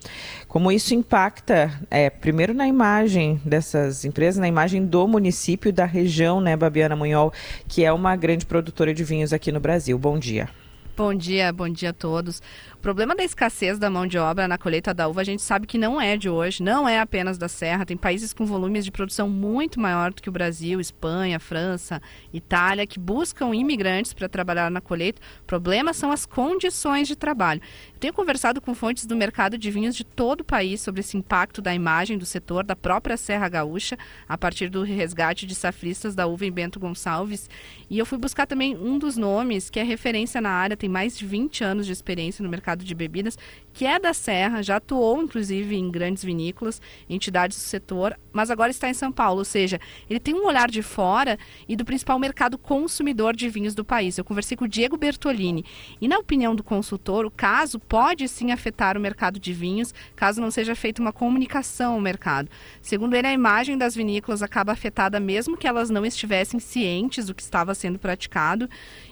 Como 0.52 0.70
isso 0.70 0.94
impacta, 0.94 1.72
é, 1.90 2.10
primeiro 2.10 2.52
na 2.52 2.68
imagem 2.68 3.40
dessas 3.42 4.04
empresas, 4.04 4.38
na 4.38 4.46
imagem 4.46 4.84
do 4.84 5.08
município, 5.08 5.72
da 5.72 5.86
região, 5.86 6.42
né, 6.42 6.54
Babiana 6.54 6.94
Munhol? 6.94 7.32
Que 7.66 7.86
é 7.86 7.90
uma 7.90 8.14
grande 8.16 8.44
produtora 8.44 8.92
de 8.92 9.02
vinhos 9.02 9.32
aqui 9.32 9.50
no 9.50 9.58
Brasil. 9.58 9.98
Bom 9.98 10.18
dia. 10.18 10.50
Bom 10.94 11.14
dia, 11.14 11.50
bom 11.54 11.70
dia 11.70 11.88
a 11.88 11.92
todos 11.94 12.42
problema 12.82 13.14
da 13.14 13.22
escassez 13.22 13.78
da 13.78 13.88
mão 13.88 14.08
de 14.08 14.18
obra 14.18 14.48
na 14.48 14.58
colheita 14.58 14.92
da 14.92 15.06
uva, 15.06 15.20
a 15.20 15.24
gente 15.24 15.40
sabe 15.40 15.68
que 15.68 15.78
não 15.78 16.00
é 16.00 16.16
de 16.16 16.28
hoje, 16.28 16.64
não 16.64 16.88
é 16.88 16.98
apenas 16.98 17.38
da 17.38 17.46
Serra. 17.46 17.86
Tem 17.86 17.96
países 17.96 18.32
com 18.32 18.44
volumes 18.44 18.84
de 18.84 18.90
produção 18.90 19.30
muito 19.30 19.78
maior 19.78 20.12
do 20.12 20.20
que 20.20 20.28
o 20.28 20.32
Brasil, 20.32 20.80
Espanha, 20.80 21.38
França, 21.38 22.02
Itália, 22.32 22.84
que 22.84 22.98
buscam 22.98 23.54
imigrantes 23.54 24.12
para 24.12 24.28
trabalhar 24.28 24.68
na 24.68 24.80
colheita. 24.80 25.22
O 25.42 25.44
problema 25.44 25.92
são 25.92 26.10
as 26.10 26.26
condições 26.26 27.06
de 27.06 27.14
trabalho. 27.14 27.62
Eu 27.94 28.00
tenho 28.00 28.12
conversado 28.12 28.60
com 28.60 28.74
fontes 28.74 29.06
do 29.06 29.14
mercado 29.14 29.56
de 29.56 29.70
vinhos 29.70 29.94
de 29.94 30.02
todo 30.02 30.40
o 30.40 30.44
país 30.44 30.80
sobre 30.80 31.02
esse 31.02 31.16
impacto 31.16 31.62
da 31.62 31.72
imagem 31.72 32.18
do 32.18 32.26
setor 32.26 32.64
da 32.64 32.74
própria 32.74 33.16
Serra 33.16 33.48
Gaúcha, 33.48 33.96
a 34.28 34.36
partir 34.36 34.68
do 34.68 34.82
resgate 34.82 35.46
de 35.46 35.54
safristas 35.54 36.16
da 36.16 36.26
uva 36.26 36.46
em 36.46 36.50
Bento 36.50 36.80
Gonçalves. 36.80 37.48
E 37.88 37.96
eu 37.96 38.04
fui 38.04 38.18
buscar 38.18 38.44
também 38.44 38.76
um 38.76 38.98
dos 38.98 39.16
nomes 39.16 39.70
que 39.70 39.78
é 39.78 39.84
referência 39.84 40.40
na 40.40 40.50
área, 40.50 40.76
tem 40.76 40.88
mais 40.88 41.16
de 41.16 41.24
20 41.24 41.62
anos 41.62 41.86
de 41.86 41.92
experiência 41.92 42.42
no 42.42 42.48
mercado 42.48 42.71
mercado 42.72 42.84
de 42.84 42.94
bebidas, 42.94 43.38
que 43.72 43.86
é 43.86 43.98
da 43.98 44.12
Serra, 44.12 44.62
já 44.62 44.76
atuou 44.76 45.22
inclusive 45.22 45.76
em 45.76 45.90
grandes 45.90 46.24
vinícolas, 46.24 46.80
entidades 47.08 47.56
do 47.56 47.60
setor, 47.60 48.18
mas 48.32 48.50
agora 48.50 48.70
está 48.70 48.88
em 48.88 48.94
São 48.94 49.12
Paulo, 49.12 49.40
ou 49.40 49.44
seja, 49.44 49.78
ele 50.08 50.18
tem 50.18 50.34
um 50.34 50.46
olhar 50.46 50.70
de 50.70 50.82
fora 50.82 51.38
e 51.68 51.76
do 51.76 51.84
principal 51.84 52.18
mercado 52.18 52.56
consumidor 52.56 53.36
de 53.36 53.48
vinhos 53.48 53.74
do 53.74 53.84
país. 53.84 54.16
Eu 54.16 54.24
conversei 54.24 54.56
com 54.56 54.64
o 54.64 54.68
Diego 54.68 54.96
Bertolini 54.96 55.64
e, 56.00 56.08
na 56.08 56.18
opinião 56.18 56.54
do 56.54 56.64
consultor, 56.64 57.26
o 57.26 57.30
caso 57.30 57.78
pode 57.78 58.26
sim 58.28 58.50
afetar 58.50 58.96
o 58.96 59.00
mercado 59.00 59.38
de 59.38 59.52
vinhos, 59.52 59.94
caso 60.16 60.40
não 60.40 60.50
seja 60.50 60.74
feita 60.74 61.02
uma 61.02 61.12
comunicação 61.12 61.94
ao 61.94 62.00
mercado. 62.00 62.48
Segundo 62.80 63.14
ele, 63.14 63.26
a 63.26 63.32
imagem 63.32 63.76
das 63.76 63.94
vinícolas 63.94 64.42
acaba 64.42 64.72
afetada 64.72 65.20
mesmo 65.20 65.56
que 65.56 65.66
elas 65.66 65.90
não 65.90 66.04
estivessem 66.06 66.58
cientes 66.58 67.26
do 67.26 67.34
que 67.34 67.42
estava 67.42 67.74
sendo 67.74 67.98
praticado 67.98 68.68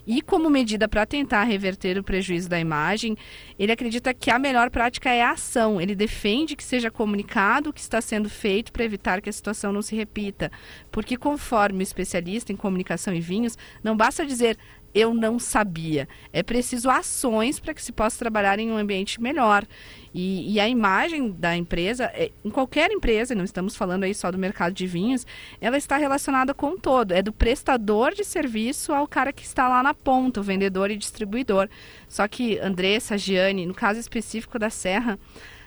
e 0.07 0.23
como 0.23 0.51
medida 0.51 0.89
para 0.89 1.07
tentar 1.07 1.45
reverter 1.45 1.99
o 1.99 2.03
prejuízo 2.03 2.49
da 2.49 2.59
imagem, 2.59 3.17
ele 3.59 3.73
acredita 3.73 4.13
que 4.15 4.31
a 4.31 4.39
melhor 4.39 4.71
prática 4.71 5.11
é 5.11 5.23
a 5.23 5.33
ação. 5.33 5.81
Ele 5.81 5.95
defende 5.95 6.57
que 6.57 6.65
seja 6.65 6.91
comunicado 6.91 7.71
o 7.71 7.73
que 7.73 7.81
está 7.81 8.01
sendo 8.01 8.29
feito 8.29 8.73
para 8.73 8.85
evitar 8.85 9.21
que 9.21 9.29
a 9.29 9.33
situação 9.33 9.73
não 9.73 9.83
se 9.83 9.95
repita. 9.95 10.51
Porque, 10.91 11.17
conforme 11.17 11.81
o 11.81 11.83
especialista 11.83 12.53
em 12.53 12.57
comunicação 12.57 13.15
e 13.15 13.21
vinhos, 13.21 13.57
não 13.83 13.97
basta 13.97 14.27
dizer 14.27 14.57
eu 14.95 15.15
não 15.15 15.39
sabia. 15.39 16.09
É 16.33 16.43
preciso 16.43 16.91
ações 16.91 17.61
para 17.61 17.75
que 17.75 17.83
se 17.83 17.93
possa 17.93 18.19
trabalhar 18.19 18.59
em 18.59 18.71
um 18.71 18.77
ambiente 18.77 19.21
melhor. 19.21 19.67
E, 20.13 20.55
e, 20.55 20.59
a 20.59 20.69
imagem 20.69 21.31
da 21.31 21.57
empresa, 21.57 22.11
é, 22.13 22.33
em 22.45 22.51
qualquer 22.51 22.91
empresa, 22.91 23.35
não 23.35 23.45
estamos 23.45 23.77
falando 23.77 24.03
aí 24.03 24.13
só 24.13 24.31
do 24.33 24.39
mercado 24.39 24.73
de 24.73 24.85
vinhos, 24.85 25.25
ela 25.61 25.77
está 25.77 25.97
relacionada 25.97 26.53
com 26.53 26.77
todo. 26.77 27.13
É 27.13 27.23
do 27.23 27.33
prestador 27.33 28.13
de 28.13 28.25
serviço 28.25 28.93
ao 28.93 29.07
cara 29.07 29.33
que 29.33 29.45
está 29.45 29.69
lá 29.69 29.83
na 29.83 29.95
ponta, 29.95 30.41
o 30.41 30.43
vendedor 30.43 30.91
e 30.91 30.97
distribuidor. 30.97 31.69
Só 32.09 32.27
que 32.27 32.59
Andressa, 32.59 33.17
Giane, 33.17 33.67
no 33.67 33.75
caso 33.75 34.01
específico 34.01 34.59
da 34.59 34.69
Serra, 34.69 35.17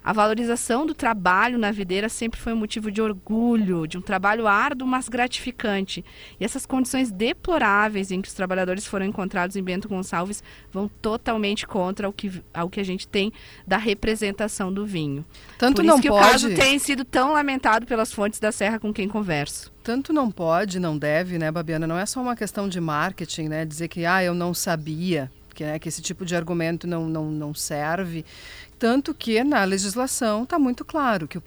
a 0.03 0.11
valorização 0.11 0.85
do 0.85 0.93
trabalho 0.93 1.57
na 1.57 1.71
videira 1.71 2.09
sempre 2.09 2.39
foi 2.39 2.53
um 2.53 2.57
motivo 2.57 2.91
de 2.91 3.01
orgulho, 3.01 3.87
de 3.87 3.97
um 3.97 4.01
trabalho 4.01 4.47
árduo, 4.47 4.87
mas 4.87 5.07
gratificante. 5.07 6.03
E 6.39 6.43
essas 6.43 6.65
condições 6.65 7.11
deploráveis 7.11 8.11
em 8.11 8.21
que 8.21 8.27
os 8.27 8.33
trabalhadores 8.33 8.85
foram 8.85 9.05
encontrados 9.05 9.55
em 9.55 9.63
Bento 9.63 9.87
Gonçalves 9.87 10.43
vão 10.71 10.89
totalmente 11.01 11.65
contra 11.65 12.09
o 12.09 12.13
que, 12.13 12.43
ao 12.53 12.69
que 12.69 12.79
a 12.79 12.85
gente 12.85 13.07
tem 13.07 13.31
da 13.65 13.77
representação 13.77 14.73
do 14.73 14.85
vinho. 14.85 15.25
Tanto 15.57 15.77
Por 15.77 15.85
não 15.85 16.01
que 16.01 16.09
pode... 16.09 16.27
o 16.27 16.31
caso 16.31 16.55
tem 16.55 16.77
sido 16.79 17.05
tão 17.05 17.33
lamentado 17.33 17.85
pelas 17.85 18.11
fontes 18.11 18.39
da 18.39 18.51
Serra 18.51 18.79
com 18.79 18.93
quem 18.93 19.07
converso. 19.07 19.71
Tanto 19.83 20.13
não 20.13 20.31
pode, 20.31 20.79
não 20.79 20.97
deve, 20.97 21.37
né, 21.37 21.51
Babiana? 21.51 21.85
Não 21.85 21.97
é 21.97 22.05
só 22.05 22.21
uma 22.21 22.35
questão 22.35 22.69
de 22.69 22.79
marketing, 22.79 23.49
né? 23.49 23.65
Dizer 23.65 23.87
que, 23.87 24.05
ah, 24.05 24.23
eu 24.23 24.33
não 24.33 24.53
sabia 24.53 25.29
que, 25.53 25.63
né, 25.63 25.79
que 25.79 25.87
esse 25.87 26.01
tipo 26.01 26.25
de 26.25 26.35
argumento 26.35 26.87
não, 26.87 27.07
não, 27.07 27.29
não 27.29 27.53
serve. 27.53 28.25
Tanto 28.83 29.13
que 29.13 29.41
na 29.45 29.63
legislação 29.63 30.43
está 30.43 30.59
muito 30.59 30.83
claro 30.83 31.25
que 31.25 31.37
o, 31.37 31.41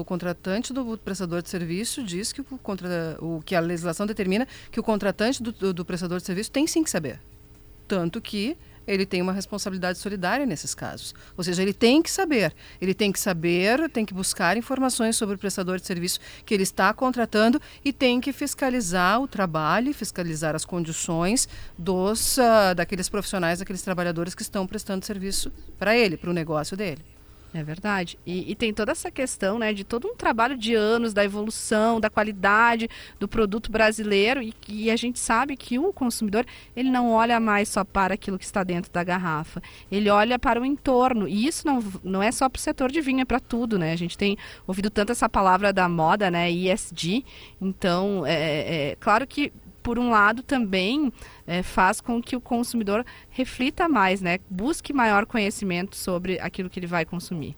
o 0.00 0.04
contratante 0.04 0.72
do 0.72 0.98
prestador 0.98 1.40
de 1.40 1.48
serviço 1.48 2.02
diz 2.02 2.32
que 2.32 2.40
o, 2.40 2.44
contra, 2.44 3.16
o 3.20 3.40
que 3.46 3.54
a 3.54 3.60
legislação 3.60 4.04
determina 4.04 4.44
que 4.68 4.80
o 4.80 4.82
contratante 4.82 5.40
do, 5.40 5.52
do, 5.52 5.72
do 5.72 5.84
prestador 5.84 6.18
de 6.18 6.26
serviço 6.26 6.50
tem 6.50 6.66
sim 6.66 6.82
que 6.82 6.90
saber. 6.90 7.20
Tanto 7.86 8.20
que 8.20 8.56
ele 8.88 9.04
tem 9.04 9.20
uma 9.20 9.32
responsabilidade 9.32 9.98
solidária 9.98 10.46
nesses 10.46 10.74
casos. 10.74 11.14
Ou 11.36 11.44
seja, 11.44 11.62
ele 11.62 11.74
tem 11.74 12.02
que 12.02 12.10
saber, 12.10 12.54
ele 12.80 12.94
tem 12.94 13.12
que 13.12 13.20
saber, 13.20 13.88
tem 13.90 14.04
que 14.04 14.14
buscar 14.14 14.56
informações 14.56 15.16
sobre 15.16 15.34
o 15.36 15.38
prestador 15.38 15.78
de 15.78 15.86
serviço 15.86 16.18
que 16.44 16.54
ele 16.54 16.62
está 16.62 16.92
contratando 16.92 17.60
e 17.84 17.92
tem 17.92 18.20
que 18.20 18.32
fiscalizar 18.32 19.20
o 19.20 19.28
trabalho, 19.28 19.92
fiscalizar 19.92 20.56
as 20.56 20.64
condições 20.64 21.48
dos 21.76 22.38
uh, 22.38 22.74
daqueles 22.74 23.08
profissionais, 23.08 23.58
daqueles 23.58 23.82
trabalhadores 23.82 24.34
que 24.34 24.42
estão 24.42 24.66
prestando 24.66 25.04
serviço 25.04 25.52
para 25.78 25.96
ele, 25.96 26.16
para 26.16 26.30
o 26.30 26.32
negócio 26.32 26.76
dele. 26.76 27.17
É 27.54 27.62
verdade. 27.62 28.18
E, 28.26 28.50
e, 28.50 28.54
tem 28.54 28.74
toda 28.74 28.92
essa 28.92 29.10
questão 29.10 29.58
né, 29.58 29.72
de 29.72 29.82
todo 29.82 30.06
um 30.06 30.14
trabalho 30.14 30.56
de 30.56 30.74
anos 30.74 31.14
da 31.14 31.24
evolução, 31.24 31.98
da 31.98 32.10
qualidade 32.10 32.90
do 33.18 33.26
produto 33.26 33.72
brasileiro 33.72 34.42
e, 34.42 34.52
e 34.68 34.90
a 34.90 34.96
gente 34.96 35.18
sabe 35.18 35.56
que 35.56 35.78
o 35.78 35.90
consumidor 35.90 36.44
ele 36.76 36.90
não 36.90 37.10
olha 37.10 37.40
mais 37.40 37.70
só 37.70 37.84
para 37.84 38.14
aquilo 38.14 38.38
que 38.38 38.44
está 38.44 38.62
dentro 38.62 38.92
da 38.92 39.02
garrafa. 39.02 39.62
Ele 39.90 40.10
olha 40.10 40.38
para 40.38 40.60
o 40.60 40.64
entorno. 40.64 41.26
E 41.26 41.46
isso 41.46 41.66
não, 41.66 41.82
não 42.04 42.22
é 42.22 42.30
só 42.30 42.50
para 42.50 42.58
o 42.58 42.60
setor 42.60 42.92
de 42.92 43.00
vinho, 43.00 43.20
é 43.20 43.24
para 43.24 43.40
tudo. 43.40 43.78
Né? 43.78 43.92
A 43.92 43.96
gente 43.96 44.18
tem 44.18 44.36
ouvido 44.66 44.90
tanto 44.90 45.12
essa 45.12 45.28
palavra 45.28 45.72
da 45.72 45.88
moda, 45.88 46.30
né, 46.30 46.50
ESG. 46.50 47.24
Então, 47.60 48.26
é, 48.26 48.34
é, 48.34 48.90
é 48.90 48.96
claro 48.96 49.26
que 49.26 49.50
por 49.88 49.98
um 49.98 50.10
lado, 50.10 50.42
também 50.42 51.10
é, 51.46 51.62
faz 51.62 51.98
com 51.98 52.20
que 52.20 52.36
o 52.36 52.40
consumidor 52.42 53.06
reflita 53.30 53.88
mais, 53.88 54.20
né? 54.20 54.38
Busque 54.50 54.92
maior 54.92 55.24
conhecimento 55.24 55.96
sobre 55.96 56.38
aquilo 56.40 56.68
que 56.68 56.78
ele 56.78 56.86
vai 56.86 57.06
consumir. 57.06 57.56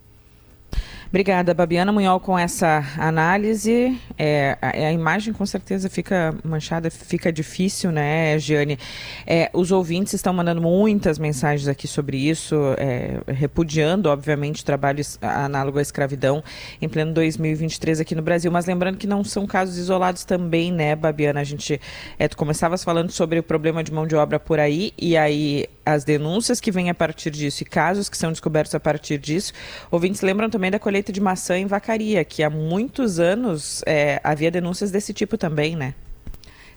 Obrigada, 1.11 1.52
Babiana 1.52 1.90
Munhol, 1.90 2.20
com 2.20 2.38
essa 2.38 2.84
análise. 2.96 4.00
É, 4.16 4.56
a, 4.62 4.68
a, 4.68 4.92
imagem 4.92 5.34
com 5.34 5.44
certeza 5.44 5.90
fica 5.90 6.32
manchada, 6.44 6.88
fica 6.88 7.32
difícil, 7.32 7.90
né, 7.90 8.38
Giane? 8.38 8.78
É, 9.26 9.50
os 9.52 9.72
ouvintes 9.72 10.12
estão 10.12 10.32
mandando 10.32 10.62
muitas 10.62 11.18
mensagens 11.18 11.66
aqui 11.66 11.88
sobre 11.88 12.16
isso, 12.16 12.54
é, 12.78 13.22
repudiando, 13.26 14.08
obviamente, 14.08 14.64
trabalho 14.64 15.02
análogo 15.20 15.80
à 15.80 15.82
escravidão 15.82 16.44
em 16.80 16.88
pleno 16.88 17.12
2023 17.12 17.98
aqui 17.98 18.14
no 18.14 18.22
Brasil. 18.22 18.52
Mas 18.52 18.66
lembrando 18.66 18.96
que 18.96 19.08
não 19.08 19.24
são 19.24 19.48
casos 19.48 19.78
isolados 19.78 20.24
também, 20.24 20.70
né, 20.70 20.94
Babiana? 20.94 21.40
A 21.40 21.44
gente, 21.44 21.80
é, 22.20 22.28
tu 22.28 22.36
começavas 22.36 22.84
falando 22.84 23.11
sobre 23.11 23.40
o 23.40 23.42
problema 23.42 23.82
de 23.82 23.92
mão 23.92 24.06
de 24.06 24.14
obra 24.14 24.38
por 24.38 24.61
aí, 24.61 24.92
e 24.96 25.16
aí 25.16 25.66
as 25.84 26.04
denúncias 26.04 26.61
que 26.61 26.70
vêm 26.70 26.88
a 26.88 26.94
partir 26.94 27.30
disso 27.30 27.64
e 27.64 27.66
casos 27.66 28.08
que 28.08 28.16
são 28.16 28.30
descobertos 28.30 28.76
a 28.76 28.80
partir 28.80 29.18
disso. 29.18 29.52
Ouvintes 29.90 30.20
lembram 30.20 30.48
também 30.48 30.70
da 30.70 30.78
colheita 30.78 30.99
colheita 31.01 31.12
de 31.12 31.20
maçã 31.20 31.59
em 31.59 31.66
Vacaria, 31.66 32.24
que 32.24 32.42
há 32.42 32.51
muitos 32.51 33.18
anos 33.18 33.82
é, 33.86 34.20
havia 34.22 34.51
denúncias 34.51 34.90
desse 34.90 35.12
tipo 35.14 35.38
também, 35.38 35.74
né? 35.74 35.94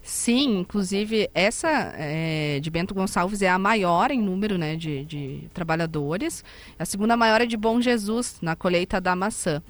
Sim, 0.01 0.59
inclusive 0.59 1.29
essa 1.33 1.93
é, 1.97 2.59
de 2.61 2.69
Bento 2.69 2.93
Gonçalves 2.93 3.41
é 3.41 3.49
a 3.49 3.57
maior 3.57 4.11
em 4.11 4.21
número 4.21 4.57
né, 4.57 4.75
de, 4.75 5.05
de 5.05 5.49
trabalhadores. 5.53 6.43
A 6.77 6.85
segunda 6.85 7.15
maior 7.15 7.41
é 7.41 7.45
de 7.45 7.55
Bom 7.55 7.79
Jesus, 7.79 8.37
na 8.41 8.55
colheita 8.55 8.99
da 8.99 9.15
maçã. 9.15 9.61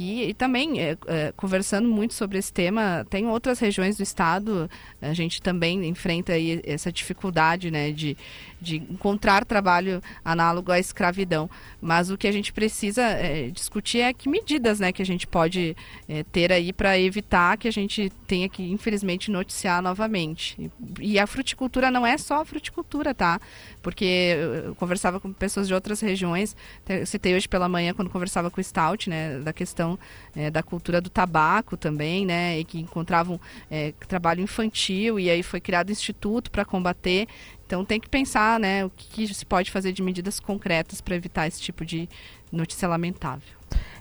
E, 0.00 0.28
e 0.28 0.32
também, 0.32 0.80
é, 0.80 0.96
é, 1.08 1.32
conversando 1.36 1.88
muito 1.88 2.14
sobre 2.14 2.38
esse 2.38 2.52
tema, 2.52 3.04
tem 3.10 3.26
outras 3.26 3.58
regiões 3.58 3.96
do 3.96 4.04
estado, 4.04 4.70
a 5.02 5.12
gente 5.12 5.42
também 5.42 5.84
enfrenta 5.88 6.34
aí 6.34 6.62
essa 6.64 6.92
dificuldade 6.92 7.68
né, 7.68 7.90
de, 7.90 8.16
de 8.60 8.76
encontrar 8.76 9.44
trabalho 9.44 10.00
análogo 10.24 10.70
à 10.70 10.78
escravidão. 10.78 11.50
Mas 11.80 12.12
o 12.12 12.16
que 12.16 12.28
a 12.28 12.32
gente 12.32 12.52
precisa 12.52 13.02
é, 13.02 13.48
discutir 13.48 13.98
é 13.98 14.12
que 14.12 14.28
medidas 14.28 14.78
né, 14.78 14.92
que 14.92 15.02
a 15.02 15.04
gente 15.04 15.26
pode 15.26 15.76
é, 16.08 16.22
ter 16.22 16.52
aí 16.52 16.72
para 16.72 16.96
evitar 16.96 17.58
que 17.58 17.66
a 17.66 17.72
gente 17.72 18.08
tenha 18.28 18.48
que, 18.48 18.62
infelizmente, 18.62 19.32
noticiar 19.32 19.82
novamente. 19.82 20.70
E 21.00 21.18
a 21.18 21.26
fruticultura 21.26 21.90
não 21.90 22.06
é 22.06 22.16
só 22.16 22.42
a 22.42 22.44
fruticultura, 22.44 23.12
tá? 23.12 23.40
Porque 23.82 24.36
eu 24.64 24.76
conversava 24.76 25.18
com 25.18 25.32
pessoas 25.32 25.66
de 25.66 25.74
outras 25.74 26.00
regiões, 26.00 26.54
citei 27.04 27.34
hoje 27.34 27.48
pela 27.48 27.68
manhã 27.68 27.92
quando 27.92 28.10
conversava 28.10 28.48
com 28.48 28.60
o 28.60 28.64
Stout, 28.64 29.10
né, 29.10 29.40
da 29.40 29.52
questão 29.52 29.87
é, 30.34 30.50
da 30.50 30.62
cultura 30.62 31.00
do 31.00 31.08
tabaco 31.08 31.76
também, 31.76 32.26
né, 32.26 32.58
e 32.58 32.64
que 32.64 32.80
encontravam 32.80 33.40
é, 33.70 33.92
trabalho 34.08 34.40
infantil 34.40 35.20
e 35.20 35.30
aí 35.30 35.42
foi 35.42 35.60
criado 35.60 35.92
instituto 35.92 36.50
para 36.50 36.64
combater. 36.64 37.28
Então 37.64 37.84
tem 37.84 38.00
que 38.00 38.08
pensar, 38.08 38.58
né, 38.58 38.84
o 38.84 38.90
que, 38.90 39.26
que 39.26 39.34
se 39.34 39.46
pode 39.46 39.70
fazer 39.70 39.92
de 39.92 40.02
medidas 40.02 40.40
concretas 40.40 41.00
para 41.00 41.14
evitar 41.14 41.46
esse 41.46 41.60
tipo 41.60 41.84
de 41.84 42.08
notícia 42.50 42.88
lamentável. 42.88 43.58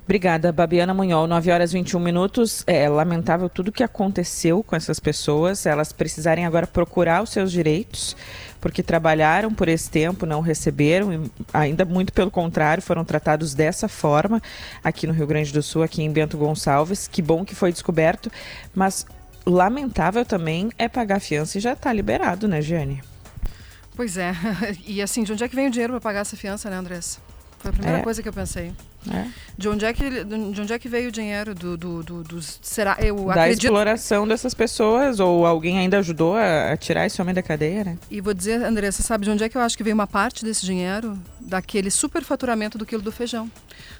Obrigada, 0.08 0.54
Babiana 0.54 0.94
Munhol. 0.94 1.28
9 1.28 1.52
horas 1.52 1.72
e 1.72 1.74
21 1.74 2.00
minutos. 2.00 2.64
É 2.66 2.88
lamentável 2.88 3.50
tudo 3.50 3.68
o 3.68 3.72
que 3.74 3.84
aconteceu 3.84 4.64
com 4.64 4.74
essas 4.74 5.02
pessoas. 5.02 5.66
Elas 5.66 5.92
precisarem 5.92 6.46
agora 6.46 6.66
procurar 6.66 7.22
os 7.22 7.30
seus 7.30 7.52
direitos, 7.52 8.16
porque 8.60 8.82
trabalharam 8.82 9.54
por 9.54 9.68
esse 9.68 9.90
tempo, 9.90 10.26
não 10.26 10.42
receberam, 10.42 11.14
e 11.14 11.32
ainda 11.54 11.86
muito 11.86 12.12
pelo 12.12 12.32
contrário, 12.32 12.82
foram 12.82 13.06
tratados 13.06 13.54
dessa 13.54 13.88
forma 13.88 14.42
aqui 14.84 15.08
no 15.08 15.14
Rio 15.14 15.28
Grande 15.28 15.54
do 15.54 15.62
Sul, 15.62 15.84
aqui 15.84 16.02
em 16.02 16.12
Bento 16.12 16.38
Gonçalves. 16.38 17.08
Que 17.08 17.22
bom 17.22 17.46
que 17.46 17.56
foi 17.56 17.72
descoberto, 17.72 18.32
mas 18.74 19.06
lamentável 19.46 20.26
também 20.26 20.70
é 20.78 20.90
pagar 20.90 21.20
fiança 21.20 21.58
e 21.58 21.62
já 21.62 21.74
está 21.74 21.92
liberado, 21.94 22.48
né, 22.48 22.62
Giane? 22.62 23.02
Pois 23.96 24.18
é. 24.18 24.34
E 24.86 25.02
assim, 25.02 25.24
de 25.24 25.34
onde 25.34 25.44
é 25.44 25.48
que 25.48 25.56
vem 25.56 25.68
o 25.68 25.72
dinheiro 25.72 25.94
para 25.94 26.02
pagar 26.02 26.20
essa 26.22 26.36
fiança, 26.36 26.70
né, 26.70 26.78
Andressa? 26.78 27.20
Foi 27.60 27.70
a 27.70 27.74
primeira 27.74 28.00
é. 28.00 28.04
coisa 28.04 28.22
que 28.22 28.30
eu 28.30 28.34
pensei. 28.34 28.74
É. 29.14 29.28
De, 29.58 29.68
onde 29.68 29.86
é 29.86 29.94
que, 29.94 30.24
de 30.24 30.62
onde 30.62 30.74
é 30.74 30.80
que 30.80 30.88
veio 30.88 31.10
o 31.10 31.12
dinheiro 31.12 31.56
do, 31.56 31.78
do, 31.78 32.04
do, 32.04 32.24
do 32.24 32.42
será 32.42 32.98
eu 33.00 33.26
da 33.26 33.44
acredito... 33.44 33.66
exploração 33.66 34.28
dessas 34.28 34.54
pessoas 34.54 35.20
ou 35.20 35.46
alguém 35.46 35.80
ainda 35.80 35.98
ajudou 36.00 36.36
a, 36.36 36.72
a, 36.72 36.78
tirar 36.78 37.06
esse 37.06 37.22
homem 37.22 37.34
da 37.34 37.42
cadeia, 37.42 37.84
né? 37.84 37.98
E 38.10 38.22
vou 38.22 38.34
dizer, 38.34 38.64
Andressa, 38.64 39.02
sabe 39.02 39.26
de 39.26 39.32
onde 39.32 39.44
é 39.44 39.50
que 39.50 39.58
eu 39.58 39.62
acho 39.62 39.78
que 39.78 39.84
veio 39.84 39.94
uma 39.94 40.08
parte 40.08 40.44
desse 40.44 40.66
dinheiro? 40.66 41.18
Daquele 41.40 41.90
superfaturamento 41.90 42.78
do 42.78 42.86
quilo 42.86 43.02
do 43.02 43.12
feijão. 43.12 43.50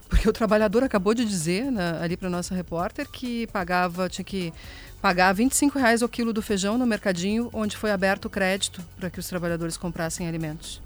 Porque 0.10 0.28
o 0.28 0.34
trabalhador 0.34 0.84
acabou 0.84 1.14
de 1.14 1.26
dizer 1.26 1.66
ali 2.02 2.16
para 2.16 2.30
nossa 2.30 2.56
repórter 2.56 3.08
que 3.10 3.48
pagava, 3.48 4.08
tinha 4.08 4.24
que 4.24 4.54
pagar 5.02 5.34
25 5.34 5.78
reais 5.78 6.02
o 6.02 6.10
quilo 6.10 6.34
do 6.34 6.42
feijão 6.42 6.78
no 6.78 6.86
mercadinho 6.86 7.50
onde 7.54 7.78
foi 7.78 7.92
aberto 7.92 8.26
o 8.26 8.30
crédito 8.30 8.82
para 8.98 9.10
que 9.10 9.20
os 9.20 9.28
trabalhadores 9.28 9.78
comprassem 9.78 10.28
alimentos. 10.28 10.82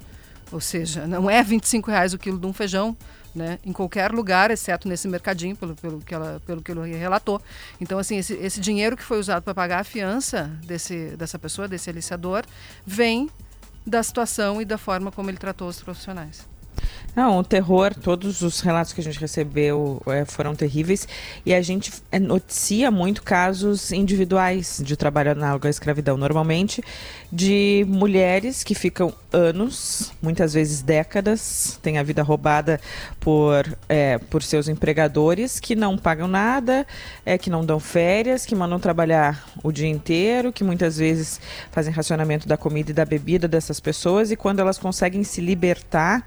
Ou 0.51 0.59
seja, 0.59 1.07
não 1.07 1.29
é 1.29 1.41
25 1.41 1.89
reais 1.89 2.13
o 2.13 2.17
quilo 2.17 2.37
de 2.37 2.45
um 2.45 2.51
feijão, 2.51 2.95
né, 3.33 3.59
em 3.65 3.71
qualquer 3.71 4.11
lugar, 4.11 4.51
exceto 4.51 4.87
nesse 4.87 5.07
mercadinho, 5.07 5.55
pelo, 5.55 5.75
pelo, 5.75 5.99
que, 6.01 6.13
ela, 6.13 6.41
pelo 6.45 6.61
que 6.61 6.71
ele 6.71 6.95
relatou. 6.95 7.41
Então, 7.79 7.97
assim, 7.97 8.17
esse, 8.17 8.33
esse 8.33 8.59
dinheiro 8.59 8.97
que 8.97 9.03
foi 9.03 9.19
usado 9.19 9.43
para 9.43 9.53
pagar 9.53 9.79
a 9.79 9.83
fiança 9.83 10.51
desse, 10.65 11.15
dessa 11.17 11.39
pessoa, 11.39 11.67
desse 11.67 11.89
aliciador, 11.89 12.43
vem 12.85 13.29
da 13.85 14.03
situação 14.03 14.61
e 14.61 14.65
da 14.65 14.77
forma 14.77 15.11
como 15.11 15.29
ele 15.29 15.37
tratou 15.37 15.67
os 15.67 15.81
profissionais. 15.81 16.50
Não, 17.13 17.39
o 17.39 17.43
terror, 17.43 17.93
todos 17.93 18.41
os 18.41 18.61
relatos 18.61 18.93
que 18.93 19.01
a 19.01 19.03
gente 19.03 19.19
recebeu 19.19 20.01
é, 20.07 20.23
foram 20.23 20.55
terríveis. 20.55 21.05
E 21.45 21.53
a 21.53 21.61
gente 21.61 21.91
é, 22.09 22.17
noticia 22.17 22.89
muito 22.89 23.21
casos 23.21 23.91
individuais 23.91 24.81
de 24.81 24.95
trabalho 24.95 25.31
análogo 25.31 25.67
à 25.67 25.69
escravidão, 25.69 26.15
normalmente 26.15 26.81
de 27.29 27.85
mulheres 27.87 28.63
que 28.63 28.73
ficam 28.73 29.13
anos, 29.31 30.13
muitas 30.21 30.53
vezes 30.53 30.81
décadas, 30.81 31.77
têm 31.81 31.97
a 31.97 32.03
vida 32.03 32.23
roubada 32.23 32.79
por, 33.19 33.65
é, 33.89 34.17
por 34.17 34.41
seus 34.41 34.69
empregadores 34.69 35.59
que 35.59 35.75
não 35.75 35.97
pagam 35.97 36.29
nada, 36.29 36.87
é, 37.25 37.37
que 37.37 37.49
não 37.49 37.65
dão 37.65 37.79
férias, 37.79 38.45
que 38.45 38.55
mandam 38.55 38.79
trabalhar 38.79 39.49
o 39.61 39.71
dia 39.71 39.87
inteiro, 39.87 40.53
que 40.53 40.63
muitas 40.63 40.97
vezes 40.97 41.41
fazem 41.71 41.91
racionamento 41.91 42.47
da 42.47 42.55
comida 42.55 42.91
e 42.91 42.93
da 42.93 43.03
bebida 43.03 43.49
dessas 43.49 43.81
pessoas 43.81 44.31
e 44.31 44.37
quando 44.37 44.59
elas 44.59 44.77
conseguem 44.77 45.25
se 45.25 45.41
libertar 45.41 46.25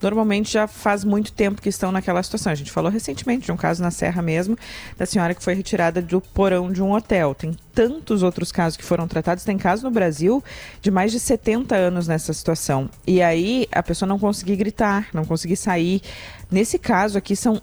normalmente 0.00 0.52
já 0.52 0.66
faz 0.66 1.04
muito 1.04 1.32
tempo 1.32 1.60
que 1.60 1.68
estão 1.68 1.90
naquela 1.90 2.22
situação. 2.22 2.52
A 2.52 2.54
gente 2.54 2.70
falou 2.70 2.90
recentemente 2.90 3.46
de 3.46 3.52
um 3.52 3.56
caso 3.56 3.82
na 3.82 3.90
Serra 3.90 4.22
mesmo, 4.22 4.56
da 4.96 5.06
senhora 5.06 5.34
que 5.34 5.42
foi 5.42 5.54
retirada 5.54 6.02
do 6.02 6.20
porão 6.20 6.70
de 6.70 6.82
um 6.82 6.92
hotel. 6.92 7.34
Tem 7.34 7.56
tantos 7.74 8.22
outros 8.22 8.50
casos 8.50 8.76
que 8.76 8.84
foram 8.84 9.06
tratados. 9.08 9.44
Tem 9.44 9.58
caso 9.58 9.84
no 9.84 9.90
Brasil 9.90 10.42
de 10.80 10.90
mais 10.90 11.12
de 11.12 11.20
70 11.20 11.74
anos 11.74 12.08
nessa 12.08 12.32
situação. 12.32 12.88
E 13.06 13.22
aí 13.22 13.66
a 13.72 13.82
pessoa 13.82 14.08
não 14.08 14.18
conseguir 14.18 14.56
gritar, 14.56 15.08
não 15.12 15.24
conseguir 15.24 15.56
sair. 15.56 16.02
Nesse 16.50 16.78
caso 16.78 17.18
aqui 17.18 17.34
são 17.34 17.60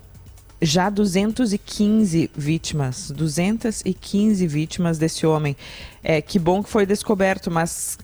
já 0.61 0.89
215 0.89 2.31
vítimas, 2.35 3.11
215 3.11 4.47
vítimas 4.47 4.97
desse 4.97 5.25
homem. 5.25 5.55
É, 6.01 6.21
que 6.21 6.39
bom 6.39 6.63
que 6.63 6.69
foi 6.69 6.85
descoberto, 6.85 7.51
mas 7.51 7.97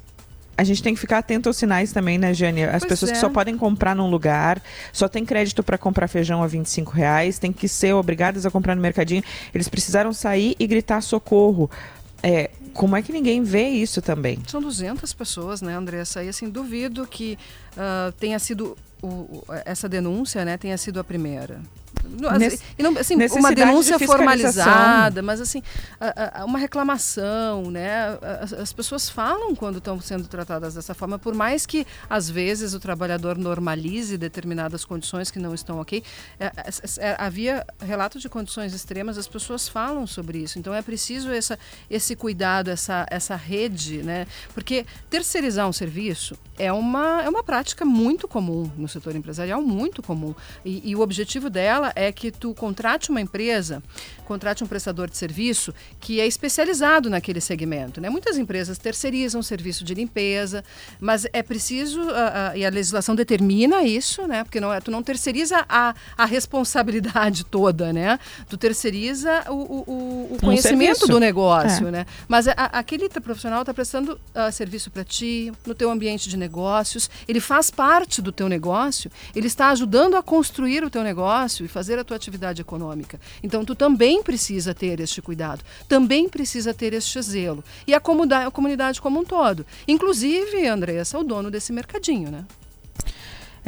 a 0.60 0.64
gente 0.66 0.84
tem 0.84 0.94
que 0.94 1.00
ficar 1.00 1.20
atento 1.20 1.48
aos 1.48 1.56
sinais 1.56 1.94
também, 1.94 2.18
né, 2.18 2.34
Jane? 2.34 2.66
As 2.66 2.80
pois 2.82 2.90
pessoas 2.90 3.12
é. 3.12 3.14
que 3.14 3.20
só 3.22 3.30
podem 3.30 3.58
comprar 3.58 3.96
num 3.96 4.10
lugar, 4.10 4.62
só 4.92 5.08
tem 5.08 5.24
crédito 5.24 5.64
para 5.64 5.78
comprar 5.78 6.10
feijão 6.10 6.44
a 6.44 6.48
25 6.48 6.92
reais, 6.92 7.40
tem 7.40 7.54
que 7.54 7.66
ser 7.66 7.94
obrigadas 7.94 8.46
a 8.46 8.52
comprar 8.52 8.76
no 8.76 8.82
mercadinho. 8.82 9.24
Eles 9.56 9.70
precisaram 9.70 10.12
sair 10.12 10.58
e 10.60 10.68
gritar 10.68 11.00
socorro. 11.00 11.72
É, 12.22 12.50
como 12.74 12.98
é 12.98 13.02
que 13.02 13.14
ninguém 13.14 13.42
vê 13.42 13.70
isso 13.70 14.02
também? 14.02 14.38
São 14.48 14.62
200 14.62 15.14
pessoas, 15.14 15.62
né, 15.62 15.74
Andressa? 15.74 16.22
E 16.26 16.28
assim, 16.28 16.50
duvido 16.50 17.08
que 17.08 17.40
uh, 17.78 18.12
tenha 18.20 18.38
sido 18.38 18.78
o, 19.02 19.42
essa 19.64 19.88
denúncia, 19.88 20.44
né, 20.44 20.58
tenha 20.58 20.78
sido 20.78 21.00
a 21.00 21.06
primeira. 21.06 21.62
Nesse, 22.38 22.60
não, 22.78 22.98
assim, 22.98 23.16
uma 23.38 23.54
denúncia 23.54 23.98
de 23.98 24.06
formalizada, 24.06 25.22
mas 25.22 25.40
assim, 25.40 25.62
a, 26.00 26.42
a, 26.42 26.46
uma 26.46 26.58
reclamação, 26.58 27.70
né? 27.70 28.18
As, 28.42 28.54
as, 28.54 28.74
pessoas 28.74 29.10
falam 29.10 29.56
quando 29.56 29.78
estão 29.78 30.00
sendo 30.02 30.28
tratadas 30.28 30.74
dessa 30.74 30.94
forma, 30.94 31.20
por 31.20 31.34
mais 31.34 31.66
que 31.66 31.86
às 32.10 32.30
vezes 32.30 32.74
o 32.74 32.80
trabalhador 32.80 33.38
normalize 33.38 34.18
determinadas 34.18 34.84
condições 34.84 35.30
que 35.30 35.40
não 35.40 35.54
estão 35.54 35.80
ok. 35.80 36.04
É, 36.40 36.46
é, 36.46 36.52
é, 36.98 37.16
havia 37.20 37.66
relatos 37.80 38.22
de 38.22 38.30
condições 38.30 38.74
extremas, 38.74 39.18
as 39.18 39.28
pessoas 39.28 39.68
falam 39.68 40.08
sobre 40.08 40.40
isso. 40.40 40.58
Então 40.58 40.74
é 40.74 40.82
preciso 40.82 41.30
essa, 41.32 41.60
esse 41.90 42.16
cuidado, 42.16 42.70
essa, 42.70 43.06
essa 43.10 43.36
rede, 43.36 44.04
né? 44.04 44.26
Porque 44.54 44.86
terceirizar 45.10 45.68
um 45.68 45.74
serviço 45.74 46.38
é 46.58 46.72
uma, 46.74 47.24
é 47.24 47.30
uma 47.30 47.44
prática 47.44 47.86
muito 47.86 48.28
comum 48.28 48.70
no 48.78 48.88
setor 48.88 49.16
empresarial, 49.16 49.62
muito 49.62 50.02
comum. 50.02 50.34
E, 50.66 50.90
e 50.90 50.96
o 50.96 51.02
objetivo 51.02 51.50
dela 51.50 51.79
é 51.96 52.12
que 52.12 52.32
tu 52.32 52.54
contrate 52.54 53.10
uma 53.10 53.22
empresa, 53.22 53.82
contrate 54.26 54.64
um 54.64 54.68
prestador 54.68 55.10
de 55.10 55.18
serviço 55.18 55.74
que 56.00 56.20
é 56.20 56.28
especializado 56.28 57.10
naquele 57.10 57.42
segmento. 57.42 58.00
Né? 58.00 58.10
Muitas 58.10 58.38
empresas 58.38 58.78
terceirizam 58.78 59.42
serviço 59.42 59.84
de 59.84 59.96
limpeza, 59.96 60.64
mas 61.00 61.26
é 61.34 61.42
preciso, 61.42 62.00
uh, 62.02 62.06
uh, 62.06 62.56
e 62.56 62.64
a 62.64 62.70
legislação 62.70 63.16
determina 63.16 63.84
isso, 63.84 64.28
né? 64.28 64.44
porque 64.44 64.60
não, 64.60 64.72
é, 64.72 64.80
tu 64.80 64.92
não 64.92 65.02
terceiriza 65.02 65.66
a, 65.68 65.96
a 66.16 66.26
responsabilidade 66.26 67.44
toda, 67.50 67.92
né? 67.92 68.20
tu 68.48 68.56
terceiriza 68.56 69.46
o, 69.50 69.54
o, 69.54 70.34
o 70.36 70.38
conhecimento 70.40 71.06
um 71.06 71.08
do 71.08 71.20
negócio. 71.20 71.88
É. 71.88 71.92
Né? 71.92 72.06
Mas 72.28 72.48
a, 72.48 72.52
aquele 72.52 73.10
profissional 73.10 73.62
está 73.62 73.74
prestando 73.74 74.14
uh, 74.14 74.52
serviço 74.52 74.92
para 74.92 75.04
ti, 75.04 75.52
no 75.66 75.74
teu 75.74 75.90
ambiente 75.90 76.30
de 76.30 76.38
negócios, 76.38 77.10
ele 77.28 77.40
faz 77.40 77.72
parte 77.72 78.22
do 78.22 78.32
teu 78.32 78.48
negócio, 78.48 79.12
ele 79.36 79.48
está 79.48 79.70
ajudando 79.70 80.16
a 80.16 80.22
construir 80.22 80.84
o 80.84 80.90
teu 80.90 81.04
negócio 81.04 81.66
fazer 81.70 82.00
a 82.00 82.04
tua 82.04 82.18
atividade 82.18 82.62
econômica. 82.62 83.20
Então, 83.44 83.64
tu 83.64 83.76
também 83.76 84.22
precisa 84.24 84.74
ter 84.74 85.00
este 85.00 85.22
cuidado, 85.22 85.64
também 85.88 86.28
precisa 86.28 86.74
ter 86.74 86.94
este 86.94 87.22
zelo. 87.22 87.64
E 87.86 87.94
a 87.94 88.00
comunidade, 88.00 88.48
a 88.48 88.52
comunidade 88.52 89.02
como 89.02 89.20
um 89.20 89.24
todo. 89.24 89.66
Inclusive, 89.88 90.68
Andressa, 90.68 91.18
o 91.18 91.24
dono 91.24 91.52
desse 91.52 91.72
mercadinho, 91.72 92.32
né? 92.32 92.46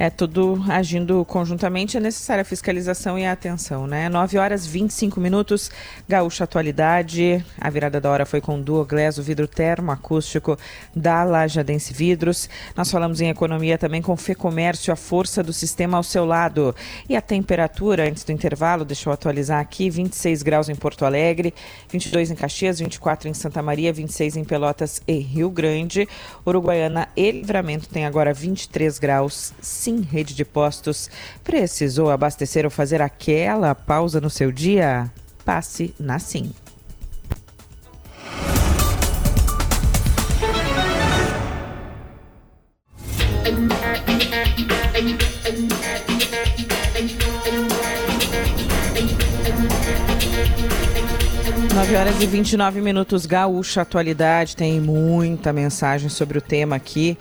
É, 0.02 0.10
tudo 0.10 0.60
agindo 0.68 1.24
conjuntamente, 1.26 1.96
é 1.96 2.00
necessária 2.00 2.42
a 2.42 2.44
fiscalização 2.44 3.20
e 3.20 3.26
a 3.28 3.34
atenção, 3.34 3.86
né? 3.86 4.10
9 4.10 4.36
horas 4.40 4.66
25 4.66 5.20
minutos, 5.20 5.70
Gaúcha 6.10 6.44
Atualidade. 6.44 7.46
A 7.60 7.70
virada 7.70 8.02
da 8.02 8.10
hora 8.10 8.26
foi 8.26 8.42
com 8.42 8.60
Duoglass, 8.60 9.20
o 9.20 9.22
vidro 9.22 9.48
termoacústico 9.48 10.58
da 10.96 11.24
Lajadense 11.24 11.94
Vidros. 11.94 12.50
Nós 12.76 12.90
falamos 12.90 13.22
em 13.22 13.30
economia 13.30 13.78
também 13.78 14.02
com 14.02 14.18
Fê 14.18 14.34
Comércio, 14.34 14.92
a 14.92 14.96
força 14.96 15.44
do 15.44 15.54
sistema 15.54 15.98
ao 15.98 16.04
seu 16.04 16.26
lado. 16.26 16.76
E 17.08 17.16
a 17.16 17.22
temperatura, 17.22 18.10
antes 18.10 18.24
do 18.24 18.32
intervalo, 18.32 18.84
deixa 18.84 19.08
eu 19.08 19.14
atualizar 19.14 19.60
aqui: 19.60 19.88
26 19.88 20.42
graus 20.42 20.68
em 20.68 20.74
Porto 20.74 21.06
Alegre, 21.06 21.54
22 21.90 22.32
em 22.32 22.36
Caxias, 22.36 22.80
24 22.80 23.30
em 23.30 23.36
Santa 23.36 23.62
Maria, 23.62 23.94
26 23.94 24.36
em 24.36 24.44
Pelotas 24.44 25.00
e 25.08 25.20
Rio 25.20 25.52
Grande. 25.52 26.10
Uruguaiana 26.44 27.08
e 27.16 27.30
Livramento 27.30 27.88
tem 27.88 28.08
agora 28.08 28.34
23 28.34 28.98
graus. 28.98 29.54
Sim 29.92 30.02
Rede 30.02 30.34
de 30.34 30.46
Postos. 30.46 31.10
Precisou 31.44 32.10
abastecer 32.10 32.64
ou 32.64 32.72
fazer 32.72 33.02
aquela 33.02 33.76
pausa 33.76 34.22
no 34.22 34.30
seu 34.30 34.52
dia? 34.52 35.12
Passe 35.44 35.94
na 36.00 36.18
Sim. 36.20 36.54
Horas 51.94 52.22
e 52.22 52.26
29 52.26 52.80
minutos, 52.80 53.26
Gaúcha 53.26 53.82
Atualidade. 53.82 54.56
Tem 54.56 54.80
muita 54.80 55.52
mensagem 55.52 56.08
sobre 56.08 56.38
o 56.38 56.42
tema 56.42 56.78
aqui 56.78 57.18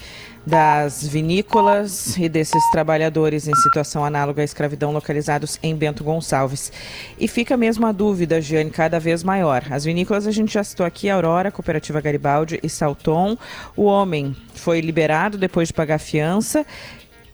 das 0.51 1.07
vinícolas 1.07 2.16
e 2.16 2.28
desses 2.28 2.61
trabalhadores 2.72 3.46
em 3.46 3.55
situação 3.55 4.05
análoga 4.05 4.42
à 4.42 4.44
escravidão 4.44 4.90
localizados 4.90 5.57
em 5.62 5.76
Bento 5.76 6.03
Gonçalves. 6.03 6.72
E 7.20 7.28
fica 7.28 7.57
mesmo 7.57 7.86
a 7.86 7.92
dúvida, 7.92 8.40
Giane, 8.40 8.68
cada 8.68 8.98
vez 8.98 9.22
maior. 9.22 9.62
As 9.70 9.84
vinícolas 9.84 10.26
a 10.26 10.32
gente 10.32 10.53
já 10.53 10.64
citou 10.64 10.84
aqui, 10.84 11.09
Aurora, 11.09 11.53
Cooperativa 11.53 12.01
Garibaldi 12.01 12.59
e 12.64 12.68
Salton. 12.68 13.38
O 13.76 13.84
homem 13.84 14.34
foi 14.53 14.80
liberado 14.80 15.38
depois 15.38 15.68
de 15.68 15.74
pagar 15.74 15.98
fiança. 15.98 16.66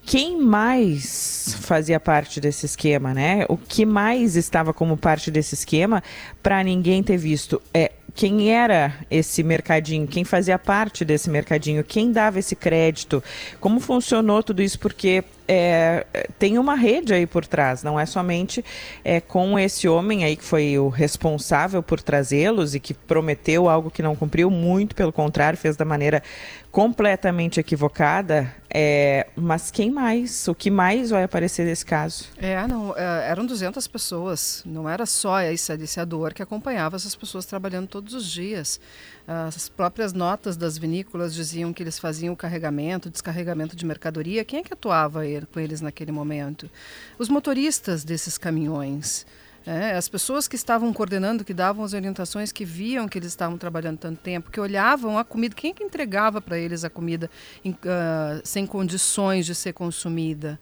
Quem 0.06 0.40
mais 0.40 1.56
fazia 1.62 1.98
parte 1.98 2.40
desse 2.40 2.64
esquema, 2.64 3.12
né? 3.12 3.44
O 3.48 3.56
que 3.56 3.84
mais 3.84 4.36
estava 4.36 4.72
como 4.72 4.96
parte 4.96 5.32
desse 5.32 5.56
esquema 5.56 6.00
para 6.40 6.62
ninguém 6.62 7.02
ter 7.02 7.16
visto 7.16 7.60
é 7.74 7.90
quem 8.14 8.48
era 8.50 8.94
esse 9.10 9.42
mercadinho, 9.42 10.06
quem 10.06 10.22
fazia 10.24 10.56
parte 10.60 11.04
desse 11.04 11.28
mercadinho, 11.28 11.82
quem 11.82 12.12
dava 12.12 12.38
esse 12.38 12.54
crédito, 12.54 13.20
como 13.58 13.80
funcionou 13.80 14.44
tudo 14.44 14.62
isso, 14.62 14.78
porque 14.78 15.24
é, 15.48 16.04
tem 16.38 16.58
uma 16.58 16.74
rede 16.74 17.14
aí 17.14 17.26
por 17.26 17.46
trás, 17.46 17.82
não 17.82 17.98
é 17.98 18.06
somente 18.06 18.64
é, 19.04 19.20
com 19.20 19.58
esse 19.58 19.88
homem 19.88 20.24
aí 20.24 20.36
que 20.36 20.44
foi 20.44 20.78
o 20.78 20.88
responsável 20.88 21.82
por 21.82 22.00
trazê-los 22.00 22.74
e 22.74 22.80
que 22.80 22.92
prometeu 22.92 23.68
algo 23.68 23.90
que 23.90 24.02
não 24.02 24.16
cumpriu, 24.16 24.50
muito 24.50 24.94
pelo 24.94 25.12
contrário, 25.12 25.58
fez 25.58 25.76
da 25.76 25.84
maneira 25.84 26.22
completamente 26.70 27.58
equivocada. 27.58 28.54
É, 28.68 29.28
mas 29.34 29.70
quem 29.70 29.90
mais? 29.90 30.46
O 30.48 30.54
que 30.54 30.70
mais 30.70 31.08
vai 31.08 31.22
aparecer 31.22 31.64
desse 31.64 31.86
caso? 31.86 32.26
É, 32.36 32.66
não, 32.66 32.94
é, 32.94 33.30
eram 33.30 33.46
200 33.46 33.86
pessoas, 33.88 34.62
não 34.66 34.86
era 34.86 35.06
só 35.06 35.40
esse 35.40 35.72
aliciador 35.72 36.34
que 36.34 36.42
acompanhava 36.42 36.96
essas 36.96 37.16
pessoas 37.16 37.46
trabalhando 37.46 37.86
todos 37.86 38.12
os 38.12 38.30
dias. 38.30 38.78
As 39.26 39.68
próprias 39.68 40.12
notas 40.12 40.56
das 40.56 40.78
vinícolas 40.78 41.34
diziam 41.34 41.72
que 41.72 41.82
eles 41.82 41.98
faziam 41.98 42.32
o 42.32 42.36
carregamento, 42.36 43.10
descarregamento 43.10 43.74
de 43.74 43.84
mercadoria. 43.84 44.44
Quem 44.44 44.60
é 44.60 44.62
que 44.62 44.72
atuava 44.72 45.26
com 45.44 45.60
eles 45.60 45.82
naquele 45.82 46.12
momento? 46.12 46.70
Os 47.18 47.28
motoristas 47.28 48.04
desses 48.04 48.38
caminhões. 48.38 49.26
É, 49.66 49.96
as 49.96 50.08
pessoas 50.08 50.46
que 50.46 50.54
estavam 50.54 50.92
coordenando, 50.92 51.44
que 51.44 51.52
davam 51.52 51.84
as 51.84 51.92
orientações, 51.92 52.52
que 52.52 52.64
viam 52.64 53.08
que 53.08 53.18
eles 53.18 53.28
estavam 53.28 53.58
trabalhando 53.58 53.98
tanto 53.98 54.20
tempo, 54.20 54.48
que 54.48 54.60
olhavam 54.60 55.18
a 55.18 55.24
comida, 55.24 55.56
quem 55.56 55.72
é 55.72 55.74
que 55.74 55.82
entregava 55.82 56.40
para 56.40 56.56
eles 56.56 56.84
a 56.84 56.88
comida 56.88 57.28
em, 57.64 57.72
uh, 57.72 58.40
sem 58.44 58.64
condições 58.64 59.44
de 59.44 59.56
ser 59.56 59.72
consumida? 59.72 60.58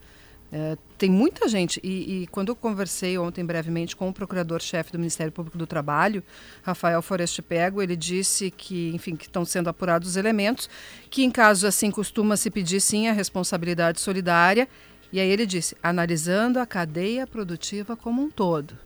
É, 0.56 0.78
tem 0.96 1.10
muita 1.10 1.48
gente, 1.48 1.80
e, 1.82 2.22
e, 2.22 2.26
quando 2.28 2.50
eu 2.50 2.54
conversei 2.54 3.18
ontem 3.18 3.44
brevemente 3.44 3.96
com 3.96 4.08
o 4.08 4.12
procurador-chefe 4.12 4.92
do 4.92 5.00
Ministério 5.00 5.32
Público 5.32 5.58
do 5.58 5.66
Trabalho, 5.66 6.22
Rafael 6.62 7.02
Foreste 7.02 7.42
Pego, 7.42 7.82
ele 7.82 7.96
disse 7.96 8.52
que, 8.52 8.92
enfim, 8.94 9.16
que 9.16 9.24
estão 9.24 9.44
sendo 9.44 9.68
apurados 9.68 10.10
os 10.10 10.16
elementos, 10.16 10.70
que 11.10 11.24
em 11.24 11.30
casos 11.30 11.64
assim 11.64 11.90
costuma 11.90 12.36
se 12.36 12.52
pedir 12.52 12.80
sim 12.80 13.08
a 13.08 13.12
responsabilidade 13.12 14.00
solidária, 14.00 14.68
e 15.12 15.18
aí 15.18 15.28
ele 15.28 15.44
disse, 15.44 15.76
analisando 15.82 16.60
a 16.60 16.66
cadeia 16.66 17.26
produtiva 17.26 17.96
como 17.96 18.22
um 18.22 18.30
todo. 18.30 18.78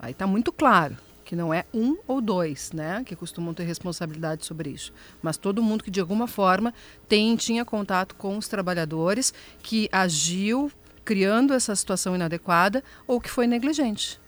Aí 0.00 0.12
está 0.12 0.26
muito 0.26 0.50
claro 0.50 0.96
que 1.26 1.36
não 1.36 1.52
é 1.52 1.66
um 1.74 1.98
ou 2.06 2.22
dois, 2.22 2.72
né, 2.72 3.02
que 3.04 3.14
costumam 3.14 3.52
ter 3.52 3.64
responsabilidade 3.64 4.46
sobre 4.46 4.70
isso, 4.70 4.94
mas 5.20 5.36
todo 5.36 5.62
mundo 5.62 5.84
que 5.84 5.90
de 5.90 6.00
alguma 6.00 6.26
forma 6.26 6.72
tem 7.06 7.36
tinha 7.36 7.66
contato 7.66 8.14
com 8.14 8.38
os 8.38 8.48
trabalhadores, 8.48 9.34
que 9.62 9.90
agiu 9.92 10.72
criando 11.04 11.54
essa 11.54 11.74
situação 11.74 12.14
inadequada 12.14 12.82
ou 13.06 13.20
que 13.20 13.30
foi 13.30 13.46
negligente. 13.46 14.20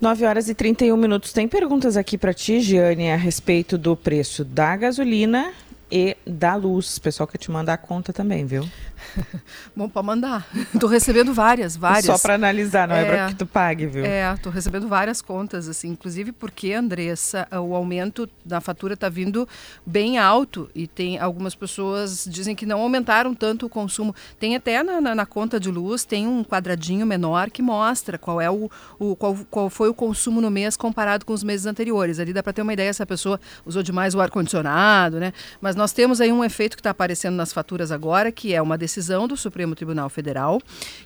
9 0.00 0.26
horas 0.26 0.48
e 0.48 0.54
31 0.54 0.96
minutos. 0.96 1.32
Tem 1.32 1.48
perguntas 1.48 1.96
aqui 1.96 2.18
para 2.18 2.34
ti, 2.34 2.60
Giane, 2.60 3.10
a 3.10 3.16
respeito 3.16 3.78
do 3.78 3.96
preço 3.96 4.44
da 4.44 4.76
gasolina 4.76 5.52
e 5.94 6.16
da 6.26 6.56
luz. 6.56 6.96
O 6.96 7.00
pessoal 7.00 7.24
quer 7.24 7.38
te 7.38 7.52
mandar 7.52 7.74
a 7.74 7.76
conta 7.76 8.12
também, 8.12 8.44
viu? 8.44 8.68
Bom, 9.76 9.88
para 9.88 10.02
mandar. 10.02 10.44
Estou 10.74 10.88
recebendo 10.88 11.32
várias, 11.32 11.76
várias. 11.76 12.06
Só 12.06 12.18
para 12.18 12.34
analisar, 12.34 12.88
não 12.88 12.96
é, 12.96 13.02
é 13.02 13.04
para 13.04 13.26
que 13.28 13.36
tu 13.36 13.46
pague, 13.46 13.86
viu? 13.86 14.04
É, 14.04 14.32
estou 14.34 14.50
recebendo 14.50 14.88
várias 14.88 15.22
contas, 15.22 15.68
assim, 15.68 15.90
inclusive 15.90 16.32
porque, 16.32 16.72
Andressa, 16.72 17.46
o 17.52 17.76
aumento 17.76 18.28
da 18.44 18.60
fatura 18.60 18.94
está 18.94 19.08
vindo 19.08 19.48
bem 19.86 20.18
alto 20.18 20.68
e 20.74 20.88
tem 20.88 21.18
algumas 21.18 21.54
pessoas 21.54 22.26
dizem 22.28 22.56
que 22.56 22.66
não 22.66 22.80
aumentaram 22.80 23.32
tanto 23.32 23.66
o 23.66 23.68
consumo. 23.68 24.12
Tem 24.40 24.56
até 24.56 24.82
na, 24.82 25.00
na, 25.00 25.14
na 25.14 25.26
conta 25.26 25.60
de 25.60 25.70
luz, 25.70 26.04
tem 26.04 26.26
um 26.26 26.42
quadradinho 26.42 27.06
menor 27.06 27.50
que 27.50 27.62
mostra 27.62 28.18
qual 28.18 28.40
é 28.40 28.50
o, 28.50 28.68
o 28.98 29.14
qual, 29.14 29.36
qual 29.48 29.70
foi 29.70 29.88
o 29.88 29.94
consumo 29.94 30.40
no 30.40 30.50
mês 30.50 30.76
comparado 30.76 31.24
com 31.24 31.32
os 31.32 31.44
meses 31.44 31.66
anteriores. 31.66 32.18
Ali 32.18 32.32
dá 32.32 32.42
para 32.42 32.52
ter 32.52 32.62
uma 32.62 32.72
ideia 32.72 32.92
se 32.92 33.02
a 33.02 33.06
pessoa 33.06 33.40
usou 33.64 33.82
demais 33.82 34.14
o 34.14 34.20
ar-condicionado, 34.20 35.20
né? 35.20 35.32
Mas 35.60 35.76
nós 35.76 35.83
temos 35.92 36.20
aí 36.20 36.32
um 36.32 36.44
efeito 36.44 36.76
que 36.76 36.80
está 36.80 36.90
aparecendo 36.90 37.34
nas 37.34 37.52
faturas 37.52 37.90
agora, 37.90 38.30
que 38.30 38.54
é 38.54 38.60
uma 38.60 38.78
decisão 38.78 39.26
do 39.26 39.36
Supremo 39.36 39.74
Tribunal 39.74 40.08
Federal 40.08 40.60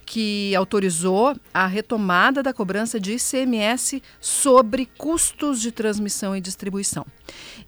que 0.05 0.55
autorizou 0.55 1.37
a 1.53 1.67
retomada 1.67 2.43
da 2.43 2.53
cobrança 2.53 2.99
de 2.99 3.15
ICMS 3.15 4.03
sobre 4.21 4.89
custos 4.97 5.61
de 5.61 5.71
transmissão 5.71 6.37
e 6.37 6.41
distribuição. 6.41 7.07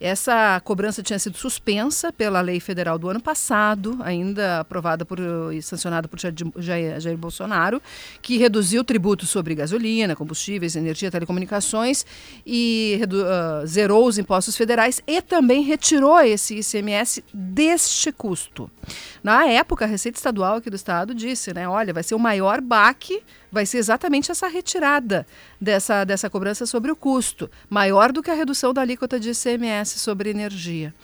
Essa 0.00 0.58
cobrança 0.64 1.02
tinha 1.02 1.18
sido 1.18 1.36
suspensa 1.36 2.10
pela 2.10 2.40
lei 2.40 2.58
federal 2.58 2.98
do 2.98 3.10
ano 3.10 3.20
passado, 3.20 3.98
ainda 4.00 4.60
aprovada 4.60 5.04
por, 5.04 5.18
e 5.52 5.60
sancionada 5.60 6.08
por 6.08 6.18
Jair, 6.18 6.98
Jair 6.98 7.18
Bolsonaro, 7.18 7.82
que 8.22 8.38
reduziu 8.38 8.82
tributos 8.82 9.28
sobre 9.28 9.54
gasolina, 9.54 10.16
combustíveis, 10.16 10.74
energia, 10.74 11.10
telecomunicações 11.10 12.06
e 12.46 12.98
uh, 13.04 13.66
zerou 13.66 14.06
os 14.06 14.16
impostos 14.16 14.56
federais 14.56 15.02
e 15.06 15.20
também 15.20 15.62
retirou 15.62 16.18
esse 16.20 16.58
ICMS 16.60 17.22
deste 17.34 18.10
custo. 18.10 18.70
Na 19.22 19.46
época, 19.46 19.84
a 19.84 19.88
Receita 19.88 20.18
Estadual 20.18 20.56
aqui 20.56 20.70
do 20.70 20.76
Estado 20.76 21.14
disse, 21.14 21.52
né, 21.52 21.68
olha, 21.68 21.92
vai 21.92 22.02
ser 22.02 22.14
o 22.14 22.18
maior 22.18 22.60
baque 22.60 23.22
vai 23.50 23.66
ser 23.66 23.78
exatamente 23.78 24.30
essa 24.30 24.46
retirada 24.46 25.26
dessa, 25.60 26.04
dessa 26.04 26.30
cobrança 26.30 26.64
sobre 26.66 26.90
o 26.90 26.96
custo, 26.96 27.50
maior 27.68 28.12
do 28.12 28.22
que 28.22 28.30
a 28.30 28.34
redução 28.34 28.72
da 28.72 28.80
alíquota 28.80 29.18
de 29.18 29.30
ICMS 29.30 29.98
sobre 29.98 30.30
energia. 30.30 30.94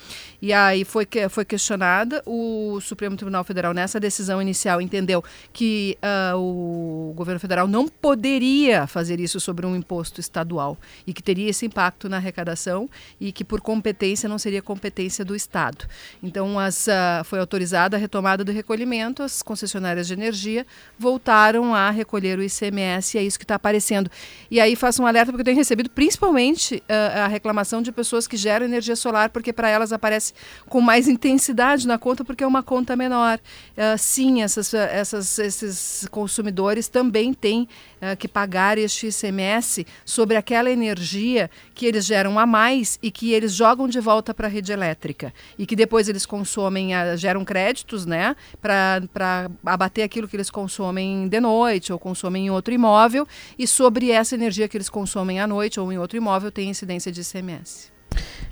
E 0.40 0.52
aí 0.52 0.84
foi, 0.84 1.08
foi 1.30 1.44
questionada, 1.44 2.22
o 2.26 2.78
Supremo 2.80 3.16
Tribunal 3.16 3.42
Federal, 3.42 3.72
nessa 3.72 3.98
decisão 3.98 4.40
inicial, 4.40 4.80
entendeu 4.80 5.24
que 5.52 5.98
uh, 6.34 6.36
o 6.36 7.12
governo 7.14 7.40
federal 7.40 7.66
não 7.66 7.88
poderia 7.88 8.86
fazer 8.86 9.18
isso 9.18 9.40
sobre 9.40 9.66
um 9.66 9.74
imposto 9.74 10.20
estadual 10.20 10.76
e 11.06 11.12
que 11.12 11.22
teria 11.22 11.48
esse 11.48 11.64
impacto 11.64 12.08
na 12.08 12.18
arrecadação 12.18 12.88
e 13.20 13.32
que, 13.32 13.44
por 13.44 13.60
competência, 13.60 14.28
não 14.28 14.38
seria 14.38 14.60
competência 14.60 15.24
do 15.24 15.34
Estado. 15.34 15.86
Então, 16.22 16.58
as, 16.58 16.86
uh, 16.86 17.24
foi 17.24 17.40
autorizada 17.40 17.96
a 17.96 17.98
retomada 18.06 18.44
do 18.44 18.52
recolhimento, 18.52 19.22
as 19.22 19.42
concessionárias 19.42 20.06
de 20.06 20.14
energia 20.14 20.66
voltaram 20.98 21.74
a 21.74 21.90
recolher 21.90 22.38
o 22.38 22.42
ICMS 22.42 23.16
e 23.16 23.18
é 23.18 23.22
isso 23.22 23.38
que 23.38 23.44
está 23.44 23.56
aparecendo. 23.56 24.10
E 24.50 24.60
aí 24.60 24.74
faço 24.74 25.02
um 25.02 25.06
alerta 25.06 25.32
porque 25.32 25.42
eu 25.42 25.44
tenho 25.44 25.56
recebido 25.56 25.90
principalmente 25.90 26.76
uh, 26.76 27.24
a 27.24 27.26
reclamação 27.26 27.82
de 27.82 27.92
pessoas 27.92 28.26
que 28.26 28.36
geram 28.36 28.64
energia 28.64 28.96
solar 28.96 29.30
porque 29.30 29.52
para 29.52 29.68
elas 29.68 29.92
aparece 29.92 30.32
com 30.68 30.80
mais 30.80 31.08
intensidade 31.08 31.86
na 31.86 31.98
conta 31.98 32.24
porque 32.24 32.42
é 32.42 32.46
uma 32.46 32.62
conta 32.62 32.96
menor. 32.96 33.38
Uh, 33.76 33.98
sim, 33.98 34.42
essas, 34.42 34.72
essas, 34.72 35.38
esses 35.38 36.08
consumidores 36.10 36.88
também 36.88 37.34
têm 37.34 37.68
uh, 38.12 38.16
que 38.16 38.28
pagar 38.28 38.78
este 38.78 39.08
ICMS 39.08 39.86
sobre 40.04 40.36
aquela 40.36 40.70
energia 40.70 41.50
que 41.74 41.86
eles 41.86 42.04
geram 42.04 42.38
a 42.38 42.46
mais 42.46 42.98
e 43.02 43.10
que 43.10 43.32
eles 43.32 43.52
jogam 43.52 43.88
de 43.88 44.00
volta 44.00 44.32
para 44.32 44.46
a 44.46 44.50
rede 44.50 44.72
elétrica 44.72 45.32
e 45.58 45.66
que 45.66 45.76
depois 45.76 46.08
eles 46.08 46.26
consomem, 46.26 46.90
geram 47.16 47.44
créditos, 47.44 48.06
né, 48.06 48.34
para 48.60 49.50
abater 49.64 50.04
aquilo 50.04 50.28
que 50.28 50.36
eles 50.36 50.50
consomem 50.50 51.28
de 51.28 51.40
noite 51.40 51.92
ou 51.92 51.98
consomem 51.98 52.46
em 52.46 52.50
outro 52.50 52.72
imóvel 52.72 53.26
e 53.58 53.66
sobre 53.66 54.10
essa 54.10 54.34
energia 54.34 54.68
que 54.68 54.76
eles 54.76 54.88
consomem 54.88 55.40
à 55.40 55.46
noite 55.46 55.78
ou 55.80 55.92
em 55.92 55.98
outro 55.98 56.16
imóvel 56.16 56.50
tem 56.50 56.68
incidência 56.68 57.10
de 57.10 57.20
ICMS. 57.20 57.92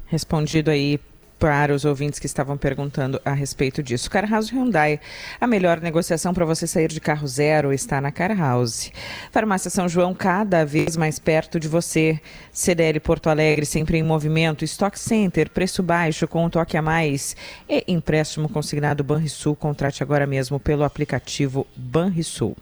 Respondido 0.06 0.70
aí 0.70 1.00
para 1.38 1.74
os 1.74 1.84
ouvintes 1.84 2.18
que 2.18 2.26
estavam 2.26 2.56
perguntando 2.56 3.20
a 3.24 3.32
respeito 3.32 3.82
disso. 3.82 4.10
Car 4.10 4.28
House 4.30 4.50
Hyundai, 4.50 5.00
a 5.40 5.46
melhor 5.46 5.80
negociação 5.80 6.32
para 6.32 6.44
você 6.44 6.66
sair 6.66 6.88
de 6.88 7.00
carro 7.00 7.26
zero 7.26 7.72
está 7.72 8.00
na 8.00 8.10
Car 8.10 8.36
House. 8.36 8.90
Farmácia 9.30 9.70
São 9.70 9.88
João, 9.88 10.14
cada 10.14 10.64
vez 10.64 10.96
mais 10.96 11.18
perto 11.18 11.60
de 11.60 11.68
você. 11.68 12.20
CDL 12.52 13.00
Porto 13.00 13.28
Alegre, 13.28 13.66
sempre 13.66 13.98
em 13.98 14.02
movimento. 14.02 14.64
Stock 14.64 14.98
Center, 14.98 15.50
preço 15.50 15.82
baixo 15.82 16.26
com 16.26 16.44
um 16.44 16.50
toque 16.50 16.76
a 16.76 16.82
mais. 16.82 17.36
E 17.68 17.84
empréstimo 17.88 18.48
consignado 18.48 19.04
Banrisul. 19.04 19.56
Contrate 19.56 20.02
agora 20.02 20.26
mesmo 20.26 20.58
pelo 20.60 20.84
aplicativo 20.84 21.66
Banrisul. 21.76 22.56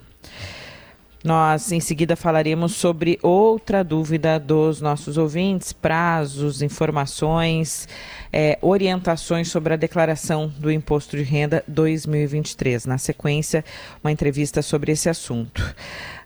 Nós, 1.25 1.71
em 1.71 1.79
seguida, 1.79 2.17
falaremos 2.17 2.75
sobre 2.75 3.19
outra 3.23 3.85
dúvida 3.85 4.41
dos 4.41 4.81
nossos 4.81 5.17
ouvintes: 5.17 5.73
prazos, 5.73 6.63
informações, 6.63 7.89
é, 8.33 8.59
orientações 8.61 9.49
sobre 9.49 9.75
a 9.75 9.77
declaração 9.77 10.53
do 10.59 10.71
Imposto 10.71 11.17
de 11.17 11.23
Renda 11.23 11.63
2023. 11.69 12.87
Na 12.87 12.99
sequência, 12.99 13.65
uma 14.03 14.11
entrevista 14.11 14.63
sobre 14.63 14.91
esse 14.93 15.09
assunto. 15.09 15.63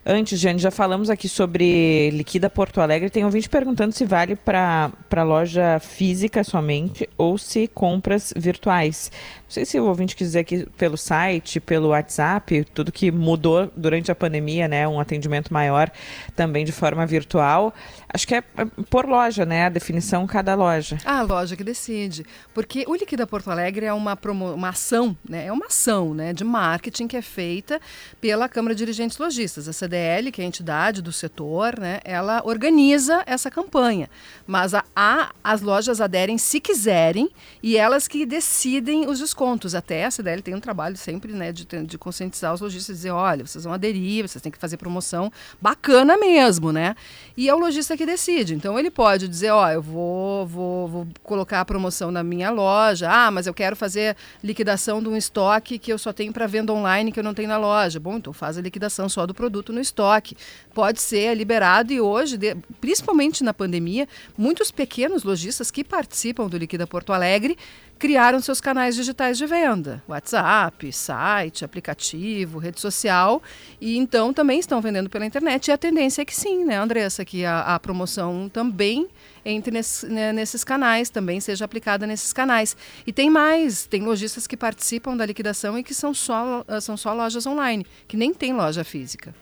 Antes, 0.09 0.39
Jane, 0.39 0.57
já 0.57 0.71
falamos 0.71 1.09
aqui 1.09 1.27
sobre 1.27 2.11
Liquida 2.11 2.49
Porto 2.49 2.79
Alegre. 2.79 3.09
Tem 3.09 3.29
vídeo 3.29 3.49
perguntando 3.49 3.91
se 3.91 4.05
vale 4.05 4.37
para 4.37 5.23
loja 5.25 5.81
física 5.81 6.45
somente 6.45 7.09
ou 7.17 7.37
se 7.37 7.67
compras 7.67 8.33
virtuais. 8.33 9.11
Não 9.47 9.51
sei 9.51 9.65
se 9.65 9.77
o 9.77 9.85
ouvinte 9.85 10.15
quiser 10.15 10.39
aqui 10.39 10.65
pelo 10.77 10.95
site, 10.95 11.59
pelo 11.59 11.89
WhatsApp, 11.89 12.65
tudo 12.73 12.89
que 12.89 13.11
mudou 13.11 13.69
durante 13.75 14.09
a 14.09 14.15
pandemia, 14.15 14.67
né? 14.67 14.87
Um 14.87 14.97
atendimento 14.97 15.53
maior 15.53 15.91
também 16.37 16.63
de 16.63 16.71
forma 16.71 17.05
virtual. 17.05 17.73
Acho 18.07 18.25
que 18.25 18.35
é, 18.35 18.43
é 18.57 18.65
por 18.89 19.05
loja, 19.05 19.45
né? 19.45 19.65
A 19.65 19.69
definição 19.69 20.25
cada 20.25 20.55
loja. 20.55 20.97
A 21.03 21.21
loja 21.21 21.55
que 21.57 21.63
decide. 21.63 22.25
Porque 22.53 22.85
o 22.87 22.95
Liquida 22.95 23.27
Porto 23.27 23.51
Alegre 23.51 23.85
é 23.85 23.93
uma, 23.93 24.15
promo, 24.15 24.53
uma 24.53 24.69
ação, 24.69 25.17
né? 25.27 25.47
É 25.47 25.51
uma 25.51 25.65
ação 25.65 26.13
né? 26.13 26.31
de 26.31 26.45
marketing 26.45 27.07
que 27.07 27.17
é 27.17 27.21
feita 27.21 27.81
pela 28.21 28.47
Câmara 28.47 28.73
de 28.73 28.79
Dirigentes 28.79 29.17
Logistas. 29.17 29.67
A 29.67 29.73
CDL, 29.73 29.96
que 30.31 30.41
é 30.41 30.43
a 30.43 30.47
entidade 30.47 31.01
do 31.01 31.11
setor, 31.11 31.79
né? 31.79 31.99
Ela 32.03 32.41
organiza 32.43 33.23
essa 33.25 33.49
campanha. 33.49 34.09
Mas 34.45 34.73
a, 34.73 34.83
a, 34.95 35.31
as 35.43 35.61
lojas 35.61 35.99
aderem 35.99 36.37
se 36.37 36.59
quiserem 36.59 37.29
e 37.61 37.77
elas 37.77 38.07
que 38.07 38.25
decidem 38.25 39.07
os 39.09 39.19
descontos. 39.19 39.75
Até 39.75 40.05
a 40.05 40.11
CDL 40.11 40.41
tem 40.41 40.55
um 40.55 40.59
trabalho 40.59 40.95
sempre 40.97 41.33
né, 41.33 41.51
de, 41.51 41.65
de 41.65 41.97
conscientizar 41.97 42.53
os 42.53 42.61
lojistas, 42.61 42.97
dizer, 42.97 43.11
olha, 43.11 43.45
vocês 43.45 43.63
vão 43.63 43.73
aderir, 43.73 44.27
vocês 44.27 44.41
têm 44.41 44.51
que 44.51 44.57
fazer 44.57 44.77
promoção 44.77 45.31
bacana 45.61 46.17
mesmo, 46.17 46.71
né? 46.71 46.95
E 47.35 47.49
é 47.49 47.53
o 47.53 47.57
lojista 47.57 47.97
que 47.97 48.05
decide. 48.05 48.53
Então 48.53 48.77
ele 48.77 48.89
pode 48.89 49.27
dizer, 49.27 49.51
ó, 49.51 49.69
eu 49.69 49.81
vou, 49.81 50.47
vou, 50.47 50.87
vou 50.87 51.07
colocar 51.23 51.61
a 51.61 51.65
promoção 51.65 52.11
na 52.11 52.23
minha 52.23 52.49
loja, 52.49 53.09
ah, 53.09 53.31
mas 53.31 53.47
eu 53.47 53.53
quero 53.53 53.75
fazer 53.75 54.15
liquidação 54.43 55.01
de 55.01 55.09
um 55.09 55.17
estoque 55.17 55.77
que 55.77 55.91
eu 55.91 55.97
só 55.97 56.13
tenho 56.13 56.31
para 56.31 56.47
venda 56.47 56.73
online 56.73 57.11
que 57.11 57.19
eu 57.19 57.23
não 57.23 57.33
tenho 57.33 57.49
na 57.49 57.57
loja. 57.57 57.99
Bom, 57.99 58.17
então 58.17 58.33
faz 58.33 58.57
a 58.57 58.61
liquidação 58.61 59.09
só 59.09 59.25
do 59.25 59.33
produto 59.33 59.73
no 59.73 59.79
estoque. 59.87 60.37
Pode 60.73 61.01
ser 61.01 61.33
liberado 61.35 61.91
e 61.91 61.99
hoje, 61.99 62.37
principalmente 62.79 63.43
na 63.43 63.53
pandemia, 63.53 64.07
muitos 64.37 64.69
pequenos 64.69 65.23
lojistas 65.23 65.71
que 65.71 65.83
participam 65.83 66.47
do 66.47 66.57
Liquida 66.57 66.85
Porto 66.85 67.11
Alegre 67.11 67.57
criaram 67.97 68.39
seus 68.39 68.61
canais 68.61 68.95
digitais 68.95 69.37
de 69.37 69.45
venda, 69.47 70.03
WhatsApp, 70.07 70.91
site, 70.93 71.65
aplicativo, 71.65 72.59
rede 72.59 72.79
social, 72.79 73.41
e 73.81 73.97
então 73.97 74.31
também 74.31 74.59
estão 74.59 74.79
vendendo 74.79 75.09
pela 75.09 75.25
internet. 75.25 75.67
E 75.67 75.71
a 75.71 75.77
tendência 75.77 76.21
é 76.21 76.25
que 76.25 76.35
sim, 76.35 76.63
né, 76.63 76.77
Andressa, 76.77 77.25
que 77.25 77.43
a, 77.43 77.61
a 77.61 77.79
promoção 77.79 78.49
também 78.49 79.07
entre 79.43 79.71
nesse, 79.71 80.05
né, 80.07 80.33
nesses 80.33 80.63
canais, 80.63 81.09
também 81.09 81.39
seja 81.39 81.63
aplicada 81.63 82.05
nesses 82.05 82.33
canais. 82.33 82.75
E 83.05 83.13
tem 83.13 83.29
mais, 83.29 83.85
tem 83.85 84.03
lojistas 84.03 84.45
que 84.45 84.57
participam 84.57 85.15
da 85.15 85.25
liquidação 85.25 85.77
e 85.79 85.83
que 85.83 85.93
são 85.93 86.13
só, 86.13 86.65
são 86.81 86.97
só 86.97 87.13
lojas 87.13 87.45
online, 87.45 87.85
que 88.07 88.17
nem 88.17 88.33
tem 88.33 88.53
loja 88.53 88.83
física. 88.83 89.33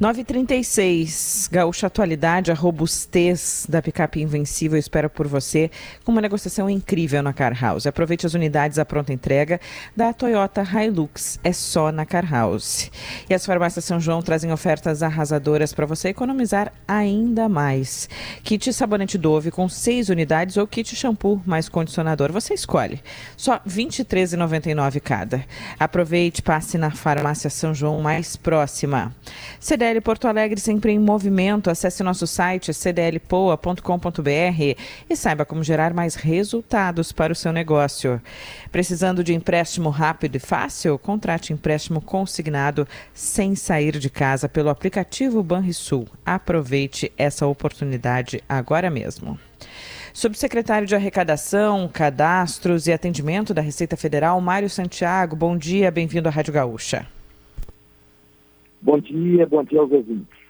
936, 0.00 1.48
Gaúcha 1.50 1.88
Atualidade, 1.88 2.52
a 2.52 2.54
robustez 2.54 3.66
da 3.68 3.82
picape 3.82 4.22
invencível 4.22 4.78
espera 4.78 5.10
por 5.10 5.26
você 5.26 5.72
com 6.04 6.12
uma 6.12 6.20
negociação 6.20 6.70
incrível 6.70 7.20
na 7.20 7.32
Car 7.32 7.60
House. 7.60 7.84
Aproveite 7.84 8.24
as 8.24 8.32
unidades 8.32 8.78
à 8.78 8.84
pronta 8.84 9.12
entrega 9.12 9.60
da 9.96 10.12
Toyota 10.12 10.62
Hilux, 10.62 11.40
é 11.42 11.52
só 11.52 11.90
na 11.90 12.06
Car 12.06 12.30
House. 12.30 12.92
E 13.28 13.34
as 13.34 13.44
farmácias 13.44 13.84
São 13.86 13.98
João 13.98 14.22
trazem 14.22 14.52
ofertas 14.52 15.02
arrasadoras 15.02 15.72
para 15.72 15.84
você 15.84 16.10
economizar 16.10 16.72
ainda 16.86 17.48
mais. 17.48 18.08
Kit 18.44 18.72
sabonete 18.72 19.18
Dove 19.18 19.50
com 19.50 19.68
6 19.68 20.10
unidades 20.10 20.56
ou 20.56 20.66
kit 20.68 20.94
shampoo 20.94 21.42
mais 21.44 21.68
condicionador, 21.68 22.30
você 22.30 22.54
escolhe. 22.54 23.02
Só 23.36 23.54
R$ 23.54 23.62
23,99 23.66 25.00
cada. 25.00 25.44
Aproveite, 25.76 26.40
passe 26.40 26.78
na 26.78 26.92
farmácia 26.92 27.50
São 27.50 27.74
João 27.74 28.00
mais 28.00 28.36
próxima. 28.36 29.12
CD 29.58 29.87
CDL 29.88 30.00
Porto 30.02 30.28
Alegre 30.28 30.60
sempre 30.60 30.92
em 30.92 30.98
movimento. 30.98 31.70
Acesse 31.70 32.02
nosso 32.02 32.26
site 32.26 32.72
cdlpoa.com.br 32.72 34.76
e 35.08 35.16
saiba 35.16 35.46
como 35.46 35.64
gerar 35.64 35.94
mais 35.94 36.14
resultados 36.14 37.10
para 37.10 37.32
o 37.32 37.36
seu 37.36 37.52
negócio. 37.52 38.20
Precisando 38.70 39.24
de 39.24 39.34
empréstimo 39.34 39.88
rápido 39.88 40.36
e 40.36 40.38
fácil? 40.38 40.98
Contrate 40.98 41.54
empréstimo 41.54 42.02
consignado 42.02 42.86
sem 43.14 43.54
sair 43.54 43.98
de 43.98 44.10
casa 44.10 44.48
pelo 44.48 44.68
aplicativo 44.68 45.42
Banrisul. 45.42 46.06
Aproveite 46.24 47.10
essa 47.16 47.46
oportunidade 47.46 48.42
agora 48.46 48.90
mesmo. 48.90 49.38
Subsecretário 50.12 50.86
de 50.86 50.94
Arrecadação, 50.94 51.88
Cadastros 51.90 52.86
e 52.86 52.92
Atendimento 52.92 53.54
da 53.54 53.62
Receita 53.62 53.96
Federal, 53.96 54.38
Mário 54.40 54.68
Santiago, 54.68 55.34
bom 55.34 55.56
dia, 55.56 55.90
bem-vindo 55.90 56.28
à 56.28 56.32
Rádio 56.32 56.52
Gaúcha. 56.52 57.06
Bom 58.80 58.98
dia, 58.98 59.46
bom 59.46 59.62
dia 59.64 59.80
aos 59.80 59.90
ouvintes. 59.90 60.48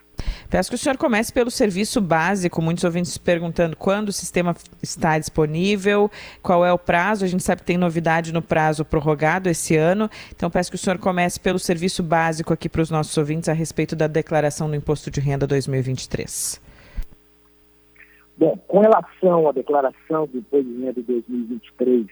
Peço 0.51 0.71
que 0.71 0.77
o 0.77 0.79
senhor 0.79 0.97
comece 0.97 1.31
pelo 1.31 1.51
serviço 1.51 2.01
básico, 2.01 2.63
muitos 2.63 2.83
ouvintes 2.83 3.19
perguntando 3.19 3.77
quando 3.77 4.09
o 4.09 4.13
sistema 4.13 4.57
está 4.83 5.19
disponível, 5.19 6.11
qual 6.43 6.65
é 6.65 6.73
o 6.73 6.79
prazo. 6.79 7.25
A 7.25 7.29
gente 7.29 7.43
sabe 7.43 7.61
que 7.61 7.67
tem 7.67 7.77
novidade 7.77 8.33
no 8.33 8.41
prazo 8.41 8.85
prorrogado 8.85 9.49
esse 9.51 9.77
ano, 9.77 10.09
então 10.35 10.51
peço 10.51 10.71
que 10.71 10.77
o 10.77 10.79
senhor 10.79 10.99
comece 10.99 11.39
pelo 11.39 11.59
serviço 11.59 12.03
básico 12.03 12.53
aqui 12.53 12.69
para 12.69 12.81
os 12.81 12.91
nossos 12.91 13.17
ouvintes 13.19 13.49
a 13.49 13.53
respeito 13.53 13.95
da 13.95 14.07
declaração 14.07 14.71
do 14.71 14.77
Imposto 14.77 15.11
de 15.11 15.21
Renda 15.21 15.47
2023. 15.47 16.63
Bom, 18.39 18.57
com 18.67 18.81
relação 18.81 19.49
à 19.49 19.53
declaração 19.53 20.27
do 20.27 20.39
Imposto 20.39 20.65
de 20.65 20.81
Renda 20.81 21.03
2023, 21.03 22.07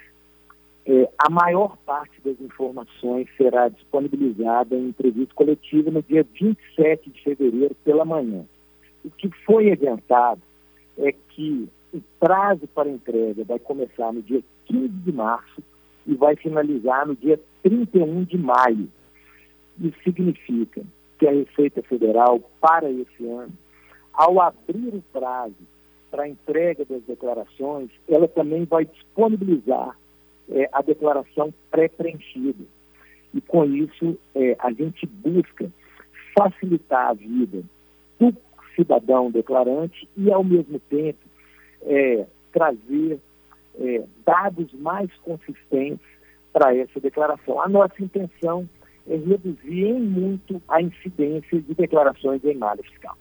é, 0.86 1.10
a 1.18 1.28
maior 1.28 1.76
parte 1.78 2.20
das 2.24 2.40
informações 2.40 3.26
será 3.36 3.68
disponibilizada 3.68 4.76
em 4.76 4.88
entrevista 4.88 5.34
coletiva 5.34 5.90
no 5.90 6.00
dia 6.00 6.24
27 6.38 7.10
de 7.10 7.22
fevereiro 7.24 7.74
pela 7.84 8.04
manhã. 8.04 8.44
O 9.04 9.10
que 9.10 9.28
foi 9.44 9.72
adiantado 9.72 10.40
é 10.98 11.10
que 11.10 11.68
o 11.92 12.00
prazo 12.20 12.68
para 12.68 12.88
entrega 12.88 13.42
vai 13.42 13.58
começar 13.58 14.12
no 14.12 14.22
dia 14.22 14.40
15 14.66 14.88
de 14.88 15.12
março 15.12 15.60
e 16.06 16.14
vai 16.14 16.36
finalizar 16.36 17.04
no 17.04 17.16
dia 17.16 17.40
31 17.64 18.22
de 18.22 18.38
maio. 18.38 18.88
Isso 19.80 19.96
significa 20.04 20.82
que 21.18 21.26
a 21.26 21.32
Receita 21.32 21.82
Federal, 21.82 22.38
para 22.60 22.88
esse 22.88 23.26
ano, 23.26 23.52
ao 24.12 24.40
abrir 24.40 24.94
o 24.94 25.02
prazo 25.12 25.54
para 26.12 26.28
entrega 26.28 26.84
das 26.84 27.02
declarações, 27.02 27.90
ela 28.08 28.28
também 28.28 28.64
vai 28.64 28.84
disponibilizar 28.84 29.96
é, 30.50 30.68
a 30.72 30.82
declaração 30.82 31.52
pré-preenchida. 31.70 32.64
E 33.34 33.40
com 33.40 33.64
isso, 33.64 34.18
é, 34.34 34.56
a 34.58 34.72
gente 34.72 35.06
busca 35.06 35.70
facilitar 36.38 37.08
a 37.08 37.14
vida 37.14 37.62
do 38.18 38.34
cidadão 38.74 39.30
declarante 39.30 40.08
e, 40.16 40.30
ao 40.30 40.44
mesmo 40.44 40.78
tempo, 40.78 41.18
é, 41.82 42.26
trazer 42.52 43.18
é, 43.78 44.04
dados 44.24 44.72
mais 44.74 45.10
consistentes 45.22 46.06
para 46.52 46.74
essa 46.74 47.00
declaração. 47.00 47.60
A 47.60 47.68
nossa 47.68 48.02
intenção 48.02 48.68
é 49.08 49.16
reduzir 49.16 49.86
em 49.86 50.00
muito 50.00 50.60
a 50.68 50.80
incidência 50.80 51.60
de 51.60 51.74
declarações 51.74 52.44
em 52.44 52.54
malha 52.54 52.82
fiscal. 52.82 53.16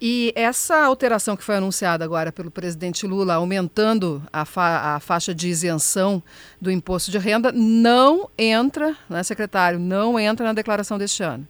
E 0.00 0.32
essa 0.36 0.84
alteração 0.84 1.36
que 1.36 1.42
foi 1.42 1.56
anunciada 1.56 2.04
agora 2.04 2.30
pelo 2.30 2.50
presidente 2.50 3.06
Lula, 3.06 3.34
aumentando 3.34 4.22
a, 4.32 4.44
fa 4.44 4.94
a, 4.94 5.00
faixa 5.00 5.34
de 5.34 5.48
isenção 5.48 6.22
do 6.60 6.70
imposto 6.70 7.10
de 7.10 7.18
renda, 7.18 7.50
não 7.50 8.30
entra, 8.38 8.96
né, 9.10 9.22
secretário, 9.24 9.78
não 9.78 10.18
entra 10.18 10.46
na 10.46 10.52
declaração 10.52 10.98
deste 10.98 11.22
ano. 11.22 11.46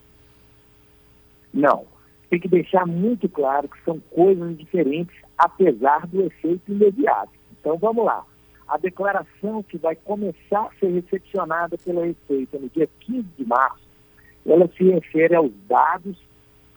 Não. 1.52 1.85
Tem 2.30 2.40
que 2.40 2.48
deixar 2.48 2.86
muito 2.86 3.28
claro 3.28 3.68
que 3.68 3.82
são 3.85 4.01
coisas 4.10 4.56
diferentes, 4.56 5.14
apesar 5.36 6.06
do 6.06 6.22
efeito 6.22 6.72
imediato. 6.72 7.32
Então 7.60 7.76
vamos 7.76 8.05
lá. 8.05 8.24
A 8.66 8.76
declaração 8.76 9.62
que 9.62 9.78
vai 9.78 9.94
começar 9.94 10.60
a 10.60 10.70
ser 10.78 10.89
recepcionada 10.89 11.76
pela 11.78 12.05
Receita 12.05 12.59
no 12.59 12.68
dia 12.68 12.89
15 13.01 13.26
de 13.39 13.44
março, 13.47 13.89
ela 14.47 14.68
se 14.76 14.85
refere 14.85 15.35
aos 15.35 15.52
dados 15.66 16.18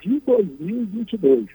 de 0.02 0.20
2022. 0.22 1.48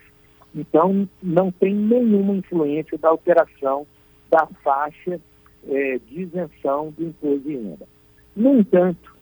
Então, 0.55 1.07
não 1.21 1.51
tem 1.51 1.73
nenhuma 1.73 2.33
influência 2.35 2.97
da 2.97 3.09
alteração 3.09 3.85
da 4.29 4.47
faixa 4.63 5.19
é, 5.67 5.99
de 5.99 6.21
isenção 6.21 6.91
do 6.97 7.05
imposto 7.05 7.39
de 7.39 7.55
renda. 7.55 7.87
No 8.35 8.59
entanto, 8.59 9.15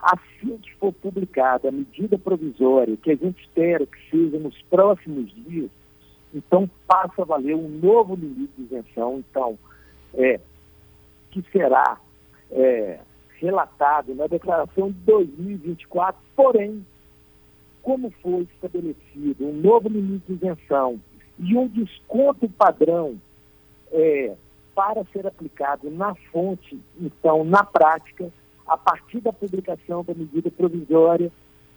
assim 0.00 0.58
que 0.58 0.74
for 0.74 0.92
publicada 0.92 1.68
a 1.68 1.72
medida 1.72 2.18
provisória, 2.18 2.96
que 2.96 3.10
a 3.10 3.16
gente 3.16 3.40
espera 3.42 3.86
que 3.86 4.10
seja 4.10 4.38
nos 4.38 4.60
próximos 4.62 5.32
dias, 5.34 5.70
então 6.34 6.70
passa 6.86 7.22
a 7.22 7.24
valer 7.24 7.54
um 7.54 7.68
novo 7.68 8.14
limite 8.14 8.52
de 8.56 8.64
isenção, 8.64 9.24
então, 9.30 9.58
é, 10.14 10.38
que 11.30 11.42
será 11.50 11.98
é, 12.50 13.00
relatado 13.38 14.14
na 14.14 14.26
declaração 14.26 14.90
de 14.90 14.98
2024, 15.00 16.20
porém 16.34 16.84
como 17.86 18.10
foi 18.20 18.48
estabelecido 18.52 19.46
um 19.46 19.52
novo 19.52 19.88
limite 19.88 20.24
de 20.26 20.32
isenção 20.32 20.98
e 21.38 21.56
um 21.56 21.68
desconto 21.68 22.48
padrão 22.48 23.14
é, 23.92 24.34
para 24.74 25.04
ser 25.12 25.24
aplicado 25.24 25.88
na 25.88 26.12
fonte, 26.32 26.76
então, 27.00 27.44
na 27.44 27.62
prática, 27.62 28.28
a 28.66 28.76
partir 28.76 29.20
da 29.20 29.32
publicação 29.32 30.02
da 30.02 30.12
medida 30.14 30.50
provisória, 30.50 31.30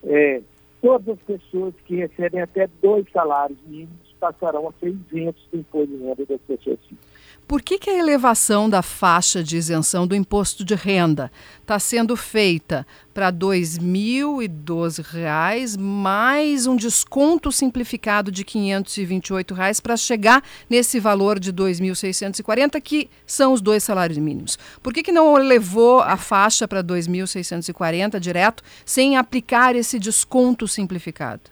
é, 0.04 0.42
todas 0.82 1.10
as 1.10 1.20
pessoas 1.20 1.76
que 1.86 1.98
recebem 1.98 2.42
até 2.42 2.68
dois 2.82 3.06
salários 3.12 3.60
mínimos 3.68 4.12
passarão 4.20 4.68
a 4.68 4.72
ser 4.80 4.88
isentos 4.88 5.46
do 5.52 5.60
imposto 5.60 5.96
de 5.96 6.04
renda 6.04 6.26
das 6.26 6.42
pessoas 6.42 6.80
físicas. 6.88 7.19
Por 7.50 7.62
que, 7.64 7.80
que 7.80 7.90
a 7.90 7.98
elevação 7.98 8.70
da 8.70 8.84
faixa 8.84 9.44
de 9.44 9.58
isenção 9.58 10.06
do 10.06 10.14
imposto 10.14 10.64
de 10.64 10.76
renda 10.76 11.32
está 11.60 11.80
sendo 11.80 12.16
feita 12.16 12.86
para 13.12 13.30
R$ 13.30 13.38
2.012 13.38 15.80
mais 15.80 16.68
um 16.68 16.76
desconto 16.76 17.52
simplificado 17.52 18.32
de 18.32 18.46
528 18.46 19.56
reais 19.56 19.80
para 19.80 19.98
chegar 19.98 20.44
nesse 20.70 21.00
valor 21.00 21.40
de 21.40 21.50
R$ 21.50 21.56
2.640, 21.56 22.80
que 22.80 23.10
são 23.26 23.52
os 23.52 23.62
dois 23.62 23.84
salários 23.84 24.20
mínimos? 24.20 24.56
Por 24.84 24.94
que, 24.94 25.02
que 25.02 25.12
não 25.12 25.36
elevou 25.36 26.02
a 26.02 26.18
faixa 26.18 26.68
para 26.68 26.82
R$ 26.82 26.86
2.640 26.86 28.20
direto 28.20 28.62
sem 28.86 29.18
aplicar 29.18 29.76
esse 29.76 29.98
desconto 29.98 30.68
simplificado? 30.68 31.50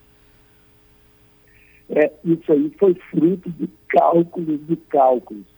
É, 1.90 2.11
isso 2.24 2.52
aí 2.52 2.72
foi 2.78 2.94
fruto 3.10 3.49
de 3.49 3.68
cálculos 3.90 4.60
de 4.68 4.76
cálculos 4.76 5.57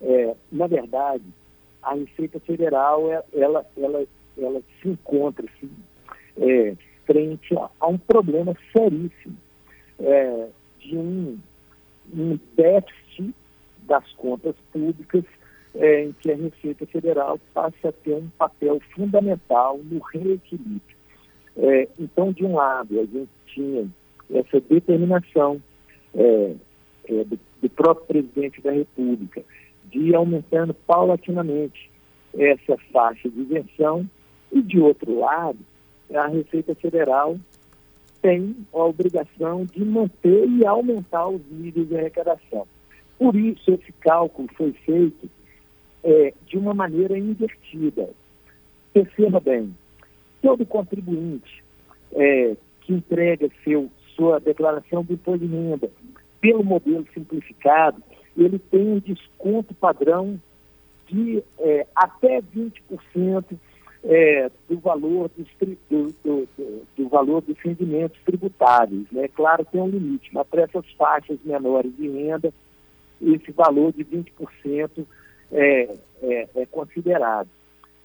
é, 0.00 0.34
na 0.52 0.66
verdade, 0.66 1.24
a 1.82 1.94
Receita 1.94 2.38
Federal 2.40 3.10
é, 3.10 3.22
ela, 3.32 3.66
ela, 3.76 4.04
ela 4.36 4.62
se 4.80 4.88
encontra 4.88 5.44
assim, 5.46 5.70
é, 6.38 6.74
frente 7.06 7.56
a, 7.56 7.70
a, 7.80 7.86
um 7.88 7.98
problema 7.98 8.54
seríssimo 8.72 9.36
é, 9.98 10.48
de 10.80 10.96
um, 10.96 11.38
um 12.14 12.38
déficit 12.56 13.34
das 13.82 14.10
contas 14.12 14.54
públicas 14.72 15.24
é, 15.74 16.04
em 16.04 16.12
que 16.12 16.30
a 16.30 16.36
Receita 16.36 16.86
Federal 16.86 17.40
passa 17.52 17.88
a 17.88 17.92
ter 17.92 18.14
um 18.14 18.28
papel 18.38 18.80
fundamental 18.94 19.78
no 19.78 19.98
reequilíbrio. 20.00 20.80
É, 21.56 21.88
então, 21.98 22.32
de 22.32 22.44
um 22.44 22.54
lado, 22.54 23.00
a 23.00 23.04
gente 23.04 23.30
tinha 23.46 23.88
essa 24.32 24.60
determinação 24.60 25.60
do, 26.14 27.38
do 27.62 27.70
próprio 27.70 28.06
presidente 28.06 28.60
da 28.60 28.70
República 28.70 29.42
de 29.90 29.98
ir 29.98 30.14
aumentando 30.14 30.74
paulatinamente 30.74 31.90
essa 32.36 32.76
faixa 32.92 33.28
de 33.28 33.40
isenção 33.40 34.08
e, 34.52 34.62
de 34.62 34.78
outro 34.80 35.18
lado, 35.18 35.58
a 36.14 36.26
Receita 36.26 36.74
Federal 36.74 37.38
tem 38.22 38.56
a 38.72 38.78
obrigação 38.78 39.64
de 39.64 39.84
manter 39.84 40.48
e 40.48 40.66
aumentar 40.66 41.28
os 41.28 41.40
níveis 41.50 41.88
de 41.88 41.96
arrecadação. 41.96 42.66
Por 43.18 43.36
isso, 43.36 43.70
esse 43.70 43.92
cálculo 44.00 44.48
foi 44.56 44.72
feito 44.72 45.28
é, 46.04 46.32
de 46.46 46.56
uma 46.56 46.74
maneira 46.74 47.18
invertida. 47.18 48.08
Perceba 48.92 49.40
bem, 49.40 49.74
todo 50.42 50.64
contribuinte 50.66 51.62
é, 52.12 52.56
que 52.80 52.92
entrega 52.92 53.48
seu, 53.64 53.90
sua 54.16 54.40
declaração 54.40 55.04
de 55.04 55.14
imposto 55.14 55.46
de 55.46 55.54
renda 55.54 55.90
pelo 56.40 56.64
modelo 56.64 57.06
simplificado, 57.12 58.02
ele 58.44 58.58
tem 58.58 58.86
um 58.86 58.98
desconto 58.98 59.74
padrão 59.74 60.40
de 61.06 61.42
é, 61.58 61.86
até 61.94 62.40
20% 62.40 63.44
é, 64.04 64.50
do 64.68 64.78
valor 64.78 65.30
dos, 65.36 65.48
do, 65.90 66.14
do, 66.24 66.48
do, 66.96 67.08
valor 67.08 67.40
dos 67.42 67.58
rendimentos 67.58 68.18
tributários. 68.24 69.10
Né? 69.10 69.28
Claro, 69.28 69.64
tem 69.64 69.80
um 69.80 69.88
limite, 69.88 70.30
mas 70.32 70.46
para 70.46 70.62
essas 70.62 70.88
faixas 70.92 71.38
menores 71.44 71.94
de 71.96 72.08
renda, 72.08 72.52
esse 73.20 73.50
valor 73.52 73.92
de 73.92 74.04
20% 74.04 75.04
é, 75.52 75.94
é, 76.22 76.48
é 76.54 76.66
considerado. 76.66 77.48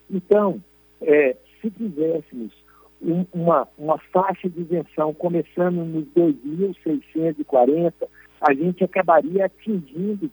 Então, 0.10 0.62
é, 1.02 1.36
se 1.62 1.70
fizéssemos 1.70 2.52
um, 3.02 3.26
uma, 3.34 3.68
uma 3.78 3.98
faixa 3.98 4.50
de 4.50 4.62
isenção 4.62 5.14
começando 5.14 5.86
nos 5.86 6.06
2.640, 6.16 7.94
a 8.44 8.54
gente 8.54 8.84
acabaria 8.84 9.46
atingindo 9.46 10.30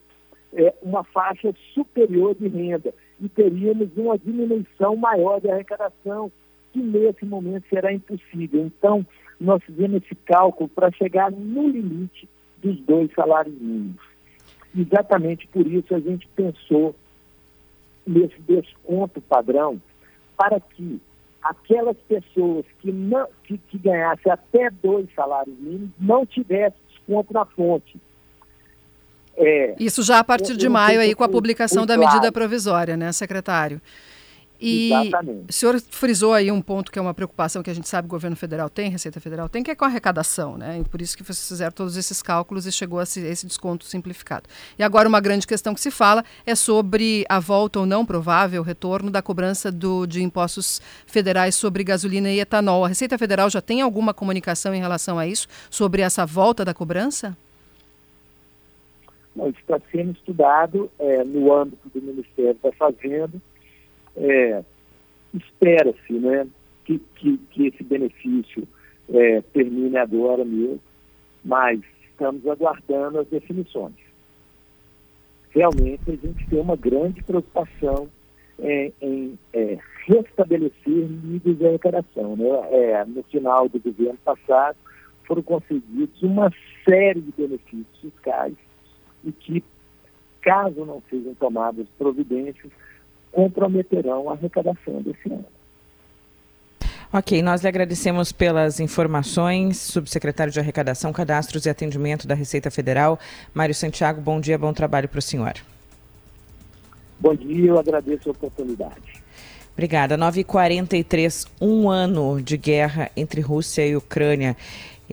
é, 0.53 0.73
uma 0.81 1.01
faixa 1.01 1.53
superior 1.73 2.35
de 2.35 2.49
renda 2.49 2.93
e 3.21 3.29
teríamos 3.29 3.89
uma 3.95 4.17
diminuição 4.17 4.97
maior 4.97 5.39
de 5.39 5.49
arrecadação, 5.49 6.29
que 6.73 6.79
nesse 6.79 7.25
momento 7.25 7.65
será 7.69 7.93
impossível. 7.93 8.65
Então, 8.65 9.05
nós 9.39 9.63
fizemos 9.63 10.03
esse 10.03 10.13
cálculo 10.25 10.67
para 10.67 10.91
chegar 10.91 11.31
no 11.31 11.69
limite 11.69 12.27
dos 12.61 12.77
dois 12.81 13.09
salários 13.13 13.55
mínimos. 13.59 14.01
Exatamente 14.77 15.47
por 15.47 15.65
isso 15.65 15.95
a 15.95 15.99
gente 15.99 16.27
pensou 16.35 16.93
nesse 18.05 18.39
desconto 18.41 19.21
padrão 19.21 19.81
para 20.35 20.59
que 20.59 20.99
aquelas 21.41 21.97
pessoas 22.07 22.65
que, 22.79 22.91
não, 22.91 23.27
que, 23.43 23.57
que 23.57 23.77
ganhassem 23.77 24.31
até 24.31 24.69
dois 24.83 25.07
salários 25.15 25.57
mínimos 25.59 25.91
não 25.99 26.25
tivessem 26.25 26.90
desconto 27.07 27.33
na 27.33 27.45
fonte. 27.45 27.99
É, 29.37 29.75
Isso 29.79 30.03
já 30.03 30.19
a 30.19 30.23
partir 30.23 30.55
de 30.55 30.67
maio 30.69 30.99
aí 30.99 31.15
com 31.15 31.23
a 31.23 31.29
publicação 31.29 31.85
da 31.85 31.97
medida 31.97 32.31
provisória, 32.31 32.97
né, 32.97 33.11
secretário? 33.11 33.81
E 34.61 34.93
Exatamente. 34.93 35.49
o 35.49 35.53
senhor 35.53 35.81
frisou 35.89 36.33
aí 36.33 36.51
um 36.51 36.61
ponto 36.61 36.91
que 36.91 36.99
é 36.99 37.01
uma 37.01 37.15
preocupação 37.15 37.63
que 37.63 37.69
a 37.69 37.73
gente 37.73 37.89
sabe 37.89 38.07
que 38.07 38.11
o 38.13 38.15
governo 38.15 38.35
federal 38.35 38.69
tem, 38.69 38.91
Receita 38.91 39.19
Federal 39.19 39.49
tem, 39.49 39.63
que 39.63 39.71
é 39.71 39.75
com 39.75 39.85
a 39.85 39.87
arrecadação, 39.87 40.55
né? 40.55 40.79
E 40.79 40.87
por 40.87 41.01
isso 41.01 41.17
que 41.17 41.23
vocês 41.23 41.47
fizeram 41.47 41.71
todos 41.71 41.97
esses 41.97 42.21
cálculos 42.21 42.67
e 42.67 42.71
chegou 42.71 42.99
a 42.99 43.03
esse 43.03 43.47
desconto 43.47 43.85
simplificado. 43.85 44.43
E 44.77 44.83
agora 44.83 45.09
uma 45.09 45.19
grande 45.19 45.47
questão 45.47 45.73
que 45.73 45.81
se 45.81 45.89
fala 45.89 46.23
é 46.45 46.53
sobre 46.53 47.25
a 47.27 47.39
volta 47.39 47.79
ou 47.79 47.87
não 47.87 48.05
provável 48.05 48.61
retorno 48.61 49.09
da 49.09 49.21
cobrança 49.21 49.71
do, 49.71 50.05
de 50.05 50.21
impostos 50.21 50.79
federais 51.07 51.55
sobre 51.55 51.83
gasolina 51.83 52.29
e 52.29 52.39
etanol. 52.39 52.85
A 52.85 52.89
Receita 52.89 53.17
Federal 53.17 53.49
já 53.49 53.61
tem 53.61 53.81
alguma 53.81 54.13
comunicação 54.13 54.75
em 54.75 54.79
relação 54.79 55.17
a 55.17 55.25
isso, 55.25 55.47
sobre 55.71 56.03
essa 56.03 56.23
volta 56.23 56.63
da 56.63 56.73
cobrança? 56.73 57.35
está 59.59 59.79
sendo 59.91 60.11
estudado 60.11 60.91
é, 60.99 61.23
no 61.23 61.53
âmbito 61.53 61.89
do 61.89 62.01
Ministério 62.01 62.57
da 62.61 62.71
Fazenda. 62.73 63.41
É, 64.15 64.63
Espera-se 65.33 66.13
né, 66.13 66.45
que, 66.83 66.99
que, 67.15 67.37
que, 67.37 67.67
esse 67.67 67.83
benefício 67.83 68.67
é, 69.09 69.41
termine 69.53 69.97
agora 69.97 70.43
mesmo, 70.43 70.81
mas 71.43 71.79
estamos 72.09 72.45
aguardando 72.45 73.19
as 73.19 73.27
definições. 73.27 73.95
Realmente 75.51 76.01
a 76.07 76.15
gente 76.15 76.49
tem 76.49 76.59
uma 76.59 76.75
grande 76.75 77.23
preocupação 77.23 78.09
é, 78.59 78.91
em 79.01 79.37
é, 79.53 79.77
restabelecer 80.05 80.73
níveis 80.85 81.57
de 81.57 81.65
arrecadação. 81.65 82.35
Né? 82.35 82.49
É, 82.71 83.05
no 83.05 83.23
final 83.23 83.69
do 83.69 83.79
governo 83.79 84.19
passado 84.23 84.77
foram 85.25 85.41
concedidos 85.43 86.21
uma 86.21 86.51
série 86.87 87.21
de 87.21 87.31
benefícios 87.31 87.99
fiscais 88.01 88.55
e 89.23 89.31
que, 89.31 89.63
caso 90.41 90.85
não 90.85 91.01
sejam 91.09 91.33
tomadas 91.35 91.87
providências, 91.97 92.71
comprometerão 93.31 94.29
a 94.29 94.33
arrecadação 94.33 95.01
desse 95.01 95.31
ano. 95.31 95.45
Ok, 97.13 97.41
nós 97.41 97.61
lhe 97.61 97.67
agradecemos 97.67 98.31
pelas 98.31 98.79
informações. 98.79 99.77
Subsecretário 99.77 100.53
de 100.53 100.59
Arrecadação, 100.59 101.11
Cadastros 101.11 101.65
e 101.65 101.69
Atendimento 101.69 102.25
da 102.25 102.33
Receita 102.33 102.71
Federal, 102.71 103.19
Mário 103.53 103.75
Santiago, 103.75 104.21
bom 104.21 104.39
dia, 104.39 104.57
bom 104.57 104.71
trabalho 104.71 105.09
para 105.09 105.19
o 105.19 105.21
senhor. 105.21 105.53
Bom 107.19 107.35
dia, 107.35 107.69
eu 107.69 107.77
agradeço 107.77 108.29
a 108.29 108.31
oportunidade. 108.31 109.21
Obrigada. 109.73 110.17
9h43, 110.17 111.47
um 111.59 111.89
ano 111.89 112.41
de 112.41 112.55
guerra 112.55 113.11
entre 113.15 113.41
Rússia 113.41 113.85
e 113.85 113.95
Ucrânia. 113.95 114.55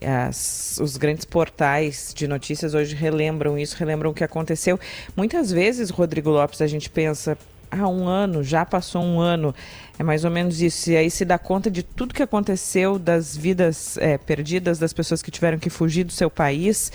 As, 0.01 0.79
os 0.81 0.97
grandes 0.97 1.25
portais 1.25 2.13
de 2.15 2.29
notícias 2.29 2.75
hoje 2.75 2.95
relembram 2.95 3.59
isso, 3.59 3.77
relembram 3.77 4.11
o 4.11 4.15
que 4.15 4.23
aconteceu. 4.23 4.79
Muitas 5.17 5.51
vezes, 5.51 5.91
Rodrigo 5.91 6.31
Lopes, 6.31 6.63
a 6.63 6.67
gente 6.67 6.89
pensa, 6.89 7.37
há 7.71 7.89
um 7.89 8.07
ano, 8.07 8.43
já 8.43 8.65
passou 8.65 9.03
um 9.03 9.21
ano, 9.21 9.55
é 9.99 10.03
mais 10.03 10.25
ou 10.25 10.31
menos 10.31 10.61
isso. 10.61 10.91
E 10.91 10.97
aí 10.97 11.11
se 11.11 11.25
dá 11.25 11.39
conta 11.39 11.71
de 11.71 11.83
tudo 11.83 12.15
que 12.15 12.23
aconteceu, 12.23 12.99
das 12.99 13.37
vidas 13.37 13.97
é, 13.99 14.19
perdidas, 14.19 14.79
das 14.79 14.93
pessoas 14.93 15.23
que 15.23 15.31
tiveram 15.31 15.59
que 15.59 15.71
fugir 15.71 16.05
do 16.05 16.13
seu 16.13 16.31
país. 16.31 16.91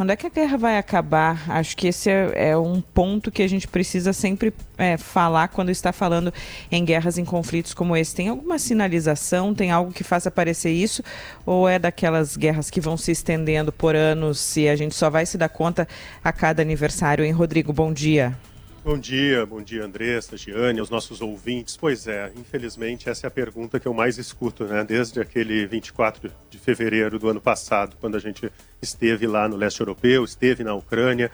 Quando 0.00 0.12
é 0.12 0.16
que 0.16 0.26
a 0.26 0.30
guerra 0.30 0.56
vai 0.56 0.78
acabar? 0.78 1.44
Acho 1.50 1.76
que 1.76 1.88
esse 1.88 2.08
é, 2.08 2.52
é 2.52 2.56
um 2.56 2.80
ponto 2.80 3.30
que 3.30 3.42
a 3.42 3.46
gente 3.46 3.68
precisa 3.68 4.14
sempre 4.14 4.50
é, 4.78 4.96
falar 4.96 5.48
quando 5.48 5.70
está 5.70 5.92
falando 5.92 6.32
em 6.72 6.82
guerras, 6.82 7.18
em 7.18 7.24
conflitos 7.26 7.74
como 7.74 7.94
esse. 7.94 8.14
Tem 8.14 8.28
alguma 8.28 8.58
sinalização? 8.58 9.54
Tem 9.54 9.70
algo 9.70 9.92
que 9.92 10.02
faça 10.02 10.30
parecer 10.30 10.70
isso? 10.70 11.02
Ou 11.44 11.68
é 11.68 11.78
daquelas 11.78 12.34
guerras 12.34 12.70
que 12.70 12.80
vão 12.80 12.96
se 12.96 13.12
estendendo 13.12 13.70
por 13.70 13.94
anos 13.94 14.56
e 14.56 14.70
a 14.70 14.74
gente 14.74 14.94
só 14.94 15.10
vai 15.10 15.26
se 15.26 15.36
dar 15.36 15.50
conta 15.50 15.86
a 16.24 16.32
cada 16.32 16.62
aniversário? 16.62 17.22
Hein, 17.22 17.32
Rodrigo? 17.32 17.70
Bom 17.70 17.92
dia. 17.92 18.34
Bom 18.82 18.96
dia, 18.96 19.44
bom 19.44 19.60
dia 19.60 19.84
Andressa, 19.84 20.38
Giane, 20.38 20.80
aos 20.80 20.88
nossos 20.88 21.20
ouvintes. 21.20 21.76
Pois 21.76 22.06
é, 22.06 22.32
infelizmente 22.34 23.10
essa 23.10 23.26
é 23.26 23.28
a 23.28 23.30
pergunta 23.30 23.78
que 23.78 23.86
eu 23.86 23.92
mais 23.92 24.16
escuto, 24.16 24.64
né? 24.64 24.82
Desde 24.82 25.20
aquele 25.20 25.66
24 25.66 26.32
de 26.48 26.58
fevereiro 26.58 27.18
do 27.18 27.28
ano 27.28 27.42
passado, 27.42 27.94
quando 28.00 28.16
a 28.16 28.18
gente 28.18 28.50
esteve 28.80 29.26
lá 29.26 29.46
no 29.46 29.56
leste 29.56 29.80
europeu, 29.80 30.24
esteve 30.24 30.64
na 30.64 30.74
Ucrânia. 30.74 31.30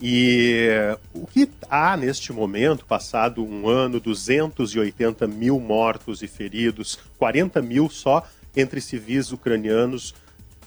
E 0.00 0.66
o 1.14 1.24
que 1.24 1.48
há 1.70 1.96
neste 1.96 2.32
momento, 2.32 2.84
passado 2.84 3.44
um 3.44 3.68
ano, 3.68 4.00
280 4.00 5.24
mil 5.28 5.60
mortos 5.60 6.20
e 6.20 6.26
feridos, 6.26 6.98
40 7.16 7.62
mil 7.62 7.88
só 7.88 8.28
entre 8.56 8.80
civis 8.80 9.30
ucranianos, 9.30 10.16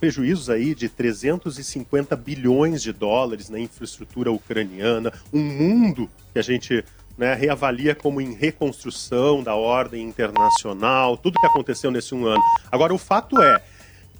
prejuízos 0.01 0.49
aí 0.49 0.73
de 0.73 0.89
350 0.89 2.15
bilhões 2.15 2.81
de 2.81 2.91
dólares 2.91 3.49
na 3.49 3.59
infraestrutura 3.59 4.31
ucraniana, 4.31 5.13
um 5.31 5.39
mundo 5.39 6.09
que 6.33 6.39
a 6.39 6.41
gente 6.41 6.83
né, 7.15 7.35
reavalia 7.35 7.93
como 7.93 8.19
em 8.19 8.33
reconstrução 8.33 9.43
da 9.43 9.53
ordem 9.53 10.01
internacional, 10.01 11.15
tudo 11.15 11.39
que 11.39 11.45
aconteceu 11.45 11.91
nesse 11.91 12.15
um 12.15 12.25
ano. 12.25 12.41
Agora, 12.71 12.91
o 12.91 12.97
fato 12.97 13.39
é, 13.39 13.61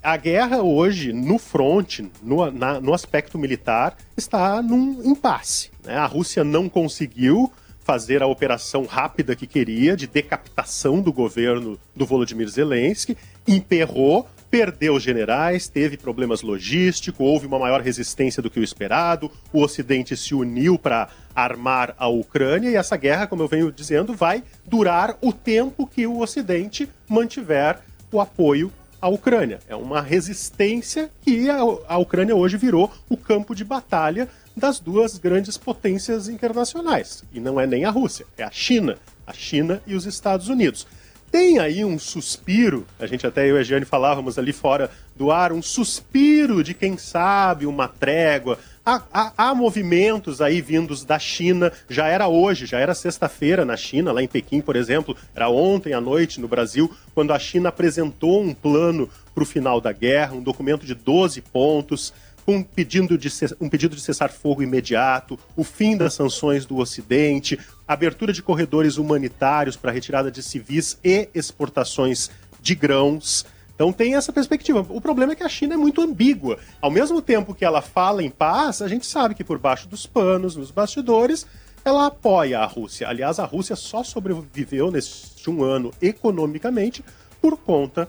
a 0.00 0.16
guerra 0.16 0.62
hoje, 0.62 1.12
no 1.12 1.36
front, 1.36 1.98
no, 2.22 2.48
na, 2.52 2.80
no 2.80 2.94
aspecto 2.94 3.36
militar, 3.36 3.96
está 4.16 4.62
num 4.62 5.02
impasse. 5.04 5.70
Né? 5.84 5.96
A 5.96 6.06
Rússia 6.06 6.44
não 6.44 6.68
conseguiu 6.68 7.52
fazer 7.80 8.22
a 8.22 8.28
operação 8.28 8.86
rápida 8.86 9.34
que 9.34 9.48
queria 9.48 9.96
de 9.96 10.06
decapitação 10.06 11.00
do 11.00 11.12
governo 11.12 11.76
do 11.96 12.06
Volodymyr 12.06 12.48
Zelensky, 12.48 13.16
emperrou, 13.48 14.28
perdeu 14.52 14.96
os 14.96 15.02
generais, 15.02 15.66
teve 15.66 15.96
problemas 15.96 16.42
logísticos, 16.42 17.26
houve 17.26 17.46
uma 17.46 17.58
maior 17.58 17.80
resistência 17.80 18.42
do 18.42 18.50
que 18.50 18.60
o 18.60 18.62
esperado, 18.62 19.32
o 19.50 19.62
Ocidente 19.62 20.14
se 20.14 20.34
uniu 20.34 20.78
para 20.78 21.08
armar 21.34 21.94
a 21.96 22.06
Ucrânia 22.06 22.68
e 22.68 22.76
essa 22.76 22.94
guerra, 22.98 23.26
como 23.26 23.42
eu 23.42 23.48
venho 23.48 23.72
dizendo, 23.72 24.12
vai 24.12 24.44
durar 24.66 25.16
o 25.22 25.32
tempo 25.32 25.86
que 25.86 26.06
o 26.06 26.20
Ocidente 26.20 26.86
mantiver 27.08 27.78
o 28.12 28.20
apoio 28.20 28.70
à 29.00 29.08
Ucrânia. 29.08 29.58
É 29.66 29.74
uma 29.74 30.02
resistência 30.02 31.10
que 31.22 31.48
a 31.48 31.96
Ucrânia 31.96 32.36
hoje 32.36 32.58
virou 32.58 32.92
o 33.08 33.16
campo 33.16 33.54
de 33.54 33.64
batalha 33.64 34.28
das 34.54 34.78
duas 34.78 35.16
grandes 35.16 35.56
potências 35.56 36.28
internacionais. 36.28 37.24
E 37.32 37.40
não 37.40 37.58
é 37.58 37.66
nem 37.66 37.86
a 37.86 37.90
Rússia, 37.90 38.26
é 38.36 38.44
a 38.44 38.50
China. 38.50 38.98
A 39.26 39.32
China 39.32 39.80
e 39.86 39.94
os 39.94 40.04
Estados 40.04 40.48
Unidos. 40.50 40.86
Tem 41.32 41.58
aí 41.58 41.82
um 41.82 41.98
suspiro, 41.98 42.86
a 43.00 43.06
gente 43.06 43.26
até 43.26 43.50
eu 43.50 43.56
e 43.56 43.60
a 43.60 43.62
Giane 43.62 43.86
falávamos 43.86 44.38
ali 44.38 44.52
fora 44.52 44.90
do 45.16 45.30
ar, 45.30 45.50
um 45.50 45.62
suspiro 45.62 46.62
de 46.62 46.74
quem 46.74 46.98
sabe 46.98 47.64
uma 47.64 47.88
trégua. 47.88 48.58
Há, 48.84 49.02
há, 49.10 49.32
há 49.38 49.54
movimentos 49.54 50.42
aí 50.42 50.60
vindos 50.60 51.06
da 51.06 51.18
China, 51.18 51.72
já 51.88 52.06
era 52.06 52.28
hoje, 52.28 52.66
já 52.66 52.78
era 52.78 52.94
sexta-feira 52.94 53.64
na 53.64 53.78
China, 53.78 54.12
lá 54.12 54.22
em 54.22 54.28
Pequim, 54.28 54.60
por 54.60 54.76
exemplo, 54.76 55.16
era 55.34 55.48
ontem 55.48 55.94
à 55.94 56.02
noite 56.02 56.38
no 56.38 56.46
Brasil, 56.46 56.94
quando 57.14 57.32
a 57.32 57.38
China 57.38 57.70
apresentou 57.70 58.42
um 58.42 58.52
plano 58.52 59.08
para 59.34 59.42
o 59.42 59.46
final 59.46 59.80
da 59.80 59.90
guerra, 59.90 60.34
um 60.34 60.42
documento 60.42 60.84
de 60.84 60.94
12 60.94 61.40
pontos, 61.40 62.12
um 62.46 62.62
pedido 62.62 63.16
de, 63.16 63.28
um 63.60 63.68
pedido 63.68 63.94
de 63.94 64.02
cessar-fogo 64.02 64.62
imediato, 64.62 65.38
o 65.56 65.64
fim 65.64 65.96
das 65.96 66.14
sanções 66.14 66.66
do 66.66 66.78
Ocidente, 66.78 67.58
abertura 67.86 68.32
de 68.32 68.42
corredores 68.42 68.96
humanitários 68.96 69.76
para 69.76 69.92
retirada 69.92 70.30
de 70.30 70.42
civis 70.42 70.98
e 71.04 71.28
exportações 71.34 72.30
de 72.60 72.74
grãos. 72.74 73.44
Então 73.74 73.92
tem 73.92 74.14
essa 74.14 74.32
perspectiva. 74.32 74.86
O 74.88 75.00
problema 75.00 75.32
é 75.32 75.36
que 75.36 75.42
a 75.42 75.48
China 75.48 75.74
é 75.74 75.76
muito 75.76 76.00
ambígua. 76.00 76.58
Ao 76.80 76.90
mesmo 76.90 77.20
tempo 77.20 77.54
que 77.54 77.64
ela 77.64 77.82
fala 77.82 78.22
em 78.22 78.30
paz, 78.30 78.82
a 78.82 78.88
gente 78.88 79.06
sabe 79.06 79.34
que 79.34 79.44
por 79.44 79.58
baixo 79.58 79.88
dos 79.88 80.06
panos, 80.06 80.56
nos 80.56 80.70
bastidores, 80.70 81.46
ela 81.84 82.06
apoia 82.06 82.60
a 82.60 82.66
Rússia. 82.66 83.08
Aliás, 83.08 83.38
a 83.38 83.44
Rússia 83.44 83.74
só 83.74 84.04
sobreviveu 84.04 84.90
neste 84.90 85.50
um 85.50 85.64
ano 85.64 85.92
economicamente 86.00 87.04
por 87.40 87.56
conta 87.56 88.08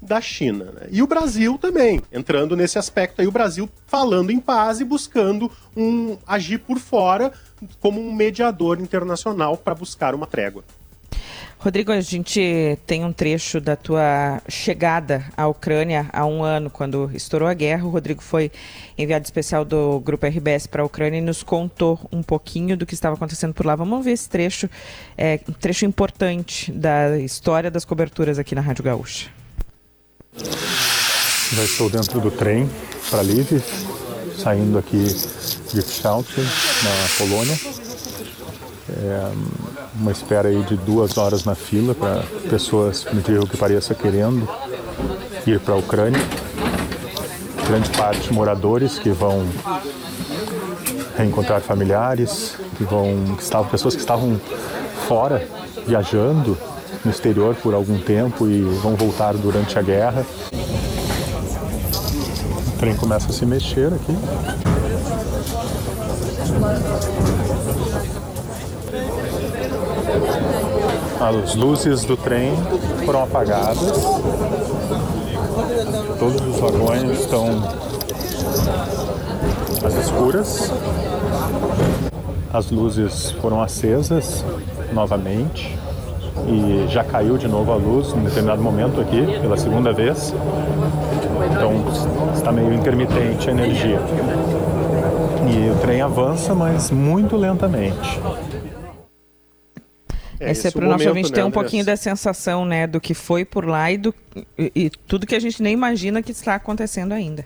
da 0.00 0.20
China. 0.20 0.66
Né? 0.66 0.88
E 0.90 1.02
o 1.02 1.06
Brasil 1.06 1.58
também, 1.58 2.00
entrando 2.12 2.56
nesse 2.56 2.78
aspecto 2.78 3.20
aí, 3.20 3.26
o 3.26 3.32
Brasil 3.32 3.68
falando 3.86 4.30
em 4.30 4.40
paz 4.40 4.80
e 4.80 4.84
buscando 4.84 5.50
um 5.76 6.16
agir 6.26 6.58
por 6.58 6.78
fora 6.78 7.32
como 7.80 8.00
um 8.00 8.12
mediador 8.12 8.80
internacional 8.80 9.56
para 9.56 9.74
buscar 9.74 10.14
uma 10.14 10.26
trégua. 10.26 10.64
Rodrigo, 11.62 11.92
a 11.92 12.00
gente 12.00 12.78
tem 12.86 13.04
um 13.04 13.12
trecho 13.12 13.60
da 13.60 13.76
tua 13.76 14.40
chegada 14.48 15.26
à 15.36 15.46
Ucrânia 15.46 16.08
há 16.10 16.24
um 16.24 16.42
ano, 16.42 16.70
quando 16.70 17.10
estourou 17.12 17.46
a 17.46 17.52
guerra. 17.52 17.84
O 17.84 17.90
Rodrigo 17.90 18.22
foi 18.22 18.50
enviado 18.96 19.26
especial 19.26 19.62
do 19.62 20.00
Grupo 20.00 20.26
RBS 20.26 20.66
para 20.66 20.80
a 20.80 20.86
Ucrânia 20.86 21.18
e 21.18 21.20
nos 21.20 21.42
contou 21.42 22.00
um 22.10 22.22
pouquinho 22.22 22.78
do 22.78 22.86
que 22.86 22.94
estava 22.94 23.14
acontecendo 23.14 23.52
por 23.52 23.66
lá. 23.66 23.76
Vamos 23.76 24.02
ver 24.02 24.12
esse 24.12 24.26
trecho, 24.26 24.70
é 25.18 25.38
um 25.46 25.52
trecho 25.52 25.84
importante 25.84 26.72
da 26.72 27.18
história 27.18 27.70
das 27.70 27.84
coberturas 27.84 28.38
aqui 28.38 28.54
na 28.54 28.62
Rádio 28.62 28.82
Gaúcha. 28.82 29.39
Já 30.36 31.64
estou 31.64 31.90
dentro 31.90 32.20
do 32.20 32.30
trem 32.30 32.70
para 33.10 33.22
Lviv, 33.22 33.62
saindo 34.38 34.78
aqui 34.78 35.04
de 35.72 35.82
Kształt, 35.82 36.28
na 36.38 37.18
Polônia. 37.18 37.58
É 38.88 39.32
uma 39.94 40.12
espera 40.12 40.48
aí 40.48 40.62
de 40.62 40.76
duas 40.76 41.18
horas 41.18 41.44
na 41.44 41.54
fila 41.54 41.94
para 41.94 42.22
pessoas, 42.48 43.02
por 43.02 43.14
incrível 43.14 43.46
que 43.46 43.56
pareça, 43.56 43.94
querendo 43.94 44.48
ir 45.46 45.58
para 45.60 45.74
a 45.74 45.78
Ucrânia. 45.78 46.20
Grande 47.66 47.90
parte 47.90 48.32
moradores 48.32 48.98
que 48.98 49.10
vão 49.10 49.46
reencontrar 51.16 51.60
familiares, 51.60 52.54
que 52.76 52.84
vão, 52.84 53.34
que 53.36 53.42
estavam, 53.42 53.68
pessoas 53.68 53.94
que 53.94 54.00
estavam 54.00 54.40
fora, 55.06 55.46
viajando 55.86 56.56
no 57.04 57.10
exterior 57.10 57.54
por 57.54 57.74
algum 57.74 57.98
tempo 57.98 58.48
e 58.48 58.60
vão 58.60 58.94
voltar 58.94 59.34
durante 59.34 59.78
a 59.78 59.82
guerra. 59.82 60.24
O 62.66 62.78
trem 62.78 62.94
começa 62.96 63.30
a 63.30 63.32
se 63.32 63.46
mexer 63.46 63.92
aqui. 63.92 64.16
As 71.20 71.54
luzes 71.54 72.04
do 72.04 72.16
trem 72.16 72.52
foram 73.04 73.22
apagadas. 73.22 73.78
Todos 76.18 76.40
os 76.42 76.60
vagões 76.60 77.20
estão 77.20 77.46
às 79.84 79.94
escuras. 79.94 80.72
As 82.52 82.70
luzes 82.70 83.30
foram 83.32 83.62
acesas 83.62 84.44
novamente 84.92 85.79
e 86.50 86.88
já 86.88 87.04
caiu 87.04 87.38
de 87.38 87.46
novo 87.46 87.70
a 87.70 87.76
luz 87.76 88.12
em 88.12 88.24
determinado 88.24 88.60
momento 88.60 89.00
aqui, 89.00 89.24
pela 89.40 89.56
segunda 89.56 89.92
vez. 89.92 90.34
Então 91.52 92.32
está 92.34 92.50
meio 92.50 92.72
intermitente 92.74 93.48
a 93.48 93.52
energia. 93.52 94.00
E 95.48 95.70
o 95.70 95.80
trem 95.80 96.02
avança, 96.02 96.54
mas 96.54 96.90
muito 96.90 97.36
lentamente. 97.36 98.20
É, 100.40 100.50
esse, 100.50 100.68
é 100.68 100.70
para 100.70 100.84
o 100.84 100.88
nosso 100.88 101.06
ouvinte 101.06 101.30
né, 101.30 101.34
ter 101.34 101.44
um 101.44 101.50
pouquinho 101.50 101.84
da 101.84 101.96
sensação 101.96 102.64
né, 102.64 102.86
do 102.86 102.98
que 102.98 103.12
foi 103.12 103.44
por 103.44 103.66
lá 103.66 103.92
e, 103.92 103.98
do, 103.98 104.14
e, 104.58 104.72
e 104.74 104.90
tudo 104.90 105.26
que 105.26 105.34
a 105.34 105.40
gente 105.40 105.62
nem 105.62 105.74
imagina 105.74 106.22
que 106.22 106.32
está 106.32 106.54
acontecendo 106.54 107.12
ainda. 107.12 107.44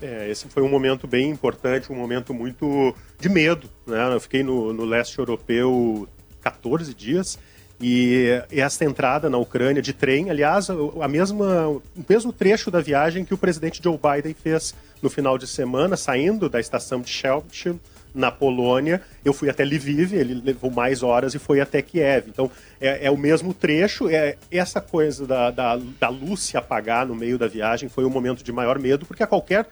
É, 0.00 0.30
esse 0.30 0.46
foi 0.46 0.62
um 0.62 0.68
momento 0.68 1.08
bem 1.08 1.30
importante, 1.30 1.90
um 1.90 1.96
momento 1.96 2.32
muito 2.32 2.94
de 3.18 3.28
medo. 3.28 3.68
Né? 3.86 4.12
Eu 4.12 4.20
fiquei 4.20 4.42
no, 4.42 4.72
no 4.72 4.84
leste 4.84 5.18
europeu 5.18 6.06
14 6.42 6.94
dias 6.94 7.38
e 7.80 8.42
essa 8.50 8.84
entrada 8.84 9.30
na 9.30 9.38
Ucrânia 9.38 9.80
de 9.80 9.92
trem, 9.92 10.30
aliás, 10.30 10.68
a 10.70 11.08
mesma, 11.08 11.68
o 11.68 11.82
mesmo 12.08 12.32
trecho 12.32 12.70
da 12.70 12.80
viagem 12.80 13.24
que 13.24 13.32
o 13.34 13.38
presidente 13.38 13.80
Joe 13.82 13.96
Biden 13.96 14.34
fez 14.34 14.74
no 15.00 15.08
final 15.08 15.38
de 15.38 15.46
semana, 15.46 15.96
saindo 15.96 16.48
da 16.48 16.58
estação 16.58 17.00
de 17.00 17.08
Shelbyville, 17.08 17.78
na 18.14 18.30
Polônia. 18.30 19.00
Eu 19.24 19.32
fui 19.32 19.48
até 19.48 19.64
Lviv, 19.64 20.14
ele 20.14 20.34
levou 20.44 20.70
mais 20.70 21.02
horas 21.02 21.34
e 21.34 21.38
foi 21.38 21.60
até 21.60 21.80
Kiev. 21.80 22.28
Então, 22.28 22.50
é, 22.80 23.06
é 23.06 23.10
o 23.10 23.16
mesmo 23.16 23.54
trecho. 23.54 24.08
É, 24.08 24.36
essa 24.50 24.80
coisa 24.80 25.26
da, 25.26 25.50
da, 25.50 25.76
da 25.76 26.08
luz 26.08 26.40
se 26.40 26.56
apagar 26.56 27.06
no 27.06 27.14
meio 27.14 27.38
da 27.38 27.46
viagem 27.46 27.88
foi 27.88 28.04
um 28.04 28.10
momento 28.10 28.42
de 28.42 28.52
maior 28.52 28.78
medo, 28.78 29.06
porque 29.06 29.22
a 29.22 29.26
qualquer 29.26 29.66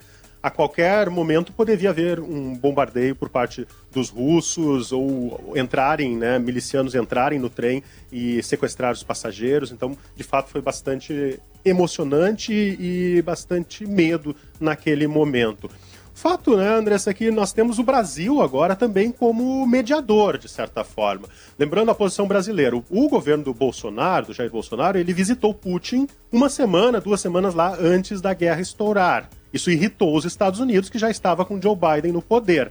a 0.46 0.50
qualquer 0.50 1.10
momento 1.10 1.52
poderia 1.52 1.90
haver 1.90 2.20
um 2.20 2.54
bombardeio 2.54 3.16
por 3.16 3.28
parte 3.28 3.66
dos 3.90 4.10
russos 4.10 4.92
ou 4.92 5.52
entrarem, 5.56 6.16
né, 6.16 6.38
milicianos 6.38 6.94
entrarem 6.94 7.36
no 7.36 7.50
trem 7.50 7.82
e 8.12 8.40
sequestrar 8.44 8.92
os 8.92 9.02
passageiros. 9.02 9.72
Então, 9.72 9.98
de 10.14 10.22
fato, 10.22 10.48
foi 10.48 10.62
bastante 10.62 11.40
emocionante 11.64 12.52
e 12.52 13.20
bastante 13.22 13.84
medo 13.84 14.36
naquele 14.60 15.08
momento. 15.08 15.68
Fato, 16.14 16.56
né, 16.56 16.68
Andressa, 16.68 17.12
que 17.12 17.28
nós 17.32 17.52
temos 17.52 17.80
o 17.80 17.82
Brasil 17.82 18.40
agora 18.40 18.76
também 18.76 19.10
como 19.10 19.66
mediador, 19.66 20.38
de 20.38 20.48
certa 20.48 20.84
forma. 20.84 21.28
Lembrando 21.58 21.90
a 21.90 21.94
posição 21.94 22.28
brasileira, 22.28 22.76
o 22.76 23.08
governo 23.08 23.42
do 23.42 23.52
Bolsonaro, 23.52 24.26
do 24.26 24.32
Jair 24.32 24.50
Bolsonaro, 24.50 24.96
ele 24.96 25.12
visitou 25.12 25.52
Putin 25.52 26.06
uma 26.30 26.48
semana, 26.48 27.00
duas 27.00 27.20
semanas 27.20 27.52
lá 27.52 27.76
antes 27.80 28.20
da 28.20 28.32
guerra 28.32 28.60
estourar. 28.60 29.28
Isso 29.56 29.70
irritou 29.70 30.14
os 30.14 30.24
Estados 30.24 30.60
Unidos, 30.60 30.90
que 30.90 30.98
já 30.98 31.10
estava 31.10 31.44
com 31.44 31.60
Joe 31.60 31.74
Biden 31.74 32.12
no 32.12 32.20
poder. 32.20 32.70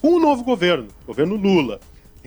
Com 0.00 0.14
o 0.14 0.20
novo 0.20 0.44
governo, 0.44 0.86
governo 1.04 1.34
Lula, 1.34 1.80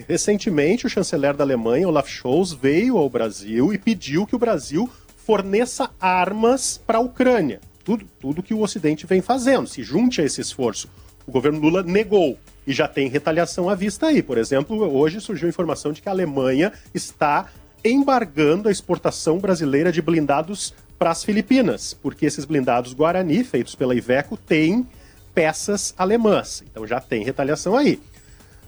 recentemente 0.07 0.85
o 0.85 0.89
chanceler 0.89 1.33
da 1.33 1.45
Alemanha, 1.45 1.87
Olaf 1.87 2.09
Scholz, 2.09 2.51
veio 2.51 2.97
ao 2.97 3.09
Brasil 3.09 3.73
e 3.73 3.77
pediu 3.77 4.27
que 4.27 4.35
o 4.35 4.39
Brasil 4.39 4.89
forneça 5.15 5.89
armas 5.99 6.77
para 6.85 6.97
a 6.97 7.01
Ucrânia. 7.01 7.61
Tudo, 7.83 8.05
tudo 8.19 8.43
que 8.43 8.53
o 8.53 8.61
Ocidente 8.61 9.07
vem 9.07 9.21
fazendo, 9.21 9.67
se 9.67 9.81
junte 9.81 10.19
a 10.19 10.25
esse 10.25 10.41
esforço. 10.41 10.89
O 11.25 11.31
governo 11.31 11.59
Lula 11.59 11.81
negou 11.81 12.37
e 12.67 12.73
já 12.73 12.87
tem 12.87 13.07
retaliação 13.07 13.69
à 13.69 13.75
vista 13.75 14.07
aí. 14.07 14.21
Por 14.21 14.37
exemplo, 14.37 14.77
hoje 14.93 15.21
surgiu 15.21 15.47
a 15.47 15.49
informação 15.49 15.93
de 15.93 16.01
que 16.01 16.09
a 16.09 16.11
Alemanha 16.11 16.73
está 16.93 17.47
embargando 17.83 18.67
a 18.67 18.71
exportação 18.71 19.37
brasileira 19.37 19.91
de 19.91 20.01
blindados 20.01 20.73
para 20.99 21.11
as 21.11 21.23
Filipinas, 21.23 21.93
porque 21.93 22.25
esses 22.25 22.43
blindados 22.43 22.93
Guarani, 22.93 23.45
feitos 23.45 23.73
pela 23.73 23.95
Iveco, 23.95 24.35
têm 24.35 24.85
peças 25.33 25.93
alemãs. 25.97 26.61
Então 26.69 26.85
já 26.85 26.99
tem 26.99 27.23
retaliação 27.23 27.77
aí. 27.77 27.99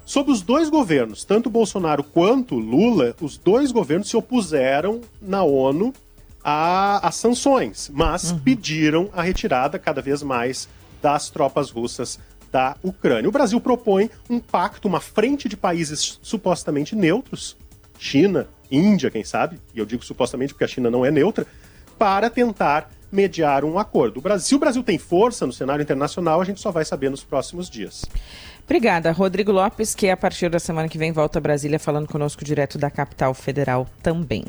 Sob 0.05 0.31
os 0.31 0.41
dois 0.41 0.69
governos, 0.69 1.25
tanto 1.25 1.49
Bolsonaro 1.49 2.03
quanto 2.03 2.55
Lula, 2.55 3.13
os 3.21 3.37
dois 3.37 3.71
governos 3.71 4.09
se 4.09 4.17
opuseram 4.17 5.01
na 5.21 5.43
ONU 5.43 5.93
às 6.43 7.15
sanções, 7.15 7.91
mas 7.93 8.31
uhum. 8.31 8.39
pediram 8.39 9.09
a 9.13 9.21
retirada 9.21 9.77
cada 9.77 10.01
vez 10.01 10.23
mais 10.23 10.67
das 11.01 11.29
tropas 11.29 11.69
russas 11.69 12.17
da 12.51 12.75
Ucrânia. 12.81 13.29
O 13.29 13.31
Brasil 13.31 13.59
propõe 13.61 14.09
um 14.29 14.39
pacto, 14.39 14.87
uma 14.87 14.99
frente 14.99 15.47
de 15.47 15.55
países 15.55 16.19
supostamente 16.21 16.95
neutros, 16.95 17.55
China, 17.99 18.47
Índia, 18.71 19.11
quem 19.11 19.23
sabe, 19.23 19.59
e 19.75 19.79
eu 19.79 19.85
digo 19.85 20.03
supostamente 20.03 20.53
porque 20.53 20.63
a 20.63 20.67
China 20.67 20.89
não 20.89 21.05
é 21.05 21.11
neutra, 21.11 21.45
para 22.01 22.31
tentar 22.31 22.89
mediar 23.11 23.63
um 23.63 23.77
acordo. 23.77 24.17
O 24.17 24.21
Brasil, 24.21 24.47
se 24.47 24.55
o 24.55 24.57
Brasil 24.57 24.81
tem 24.81 24.97
força 24.97 25.45
no 25.45 25.53
cenário 25.53 25.83
internacional, 25.83 26.41
a 26.41 26.43
gente 26.43 26.59
só 26.59 26.71
vai 26.71 26.83
saber 26.83 27.11
nos 27.11 27.23
próximos 27.23 27.69
dias. 27.69 28.03
Obrigada. 28.63 29.11
Rodrigo 29.11 29.51
Lopes, 29.51 29.93
que 29.93 30.09
a 30.09 30.17
partir 30.17 30.49
da 30.49 30.57
semana 30.57 30.89
que 30.89 30.97
vem 30.97 31.11
volta 31.11 31.37
a 31.37 31.41
Brasília 31.41 31.77
falando 31.77 32.07
conosco 32.07 32.43
direto 32.43 32.79
da 32.79 32.89
capital 32.89 33.35
federal 33.35 33.87
também. 34.01 34.45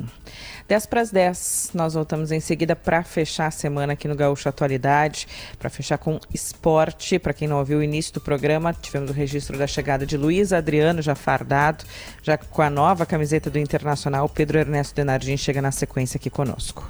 10 0.66 0.86
para 0.86 1.02
as 1.02 1.10
10, 1.10 1.72
nós 1.74 1.92
voltamos 1.92 2.32
em 2.32 2.40
seguida 2.40 2.74
para 2.74 3.02
fechar 3.02 3.48
a 3.48 3.50
semana 3.50 3.92
aqui 3.92 4.08
no 4.08 4.16
Gaúcho 4.16 4.48
Atualidade, 4.48 5.28
para 5.58 5.68
fechar 5.68 5.98
com 5.98 6.18
esporte. 6.32 7.18
Para 7.18 7.34
quem 7.34 7.46
não 7.46 7.58
ouviu 7.58 7.80
o 7.80 7.82
início 7.82 8.14
do 8.14 8.20
programa, 8.20 8.72
tivemos 8.72 9.10
o 9.10 9.12
registro 9.12 9.58
da 9.58 9.66
chegada 9.66 10.06
de 10.06 10.16
Luiz 10.16 10.54
Adriano, 10.54 11.02
já 11.02 11.14
fardado, 11.14 11.84
já 12.22 12.38
com 12.38 12.62
a 12.62 12.70
nova 12.70 13.04
camiseta 13.04 13.50
do 13.50 13.58
Internacional. 13.58 14.26
Pedro 14.26 14.58
Ernesto 14.58 14.94
Denardim 14.94 15.36
chega 15.36 15.60
na 15.60 15.70
sequência 15.70 16.16
aqui 16.16 16.30
conosco. 16.30 16.88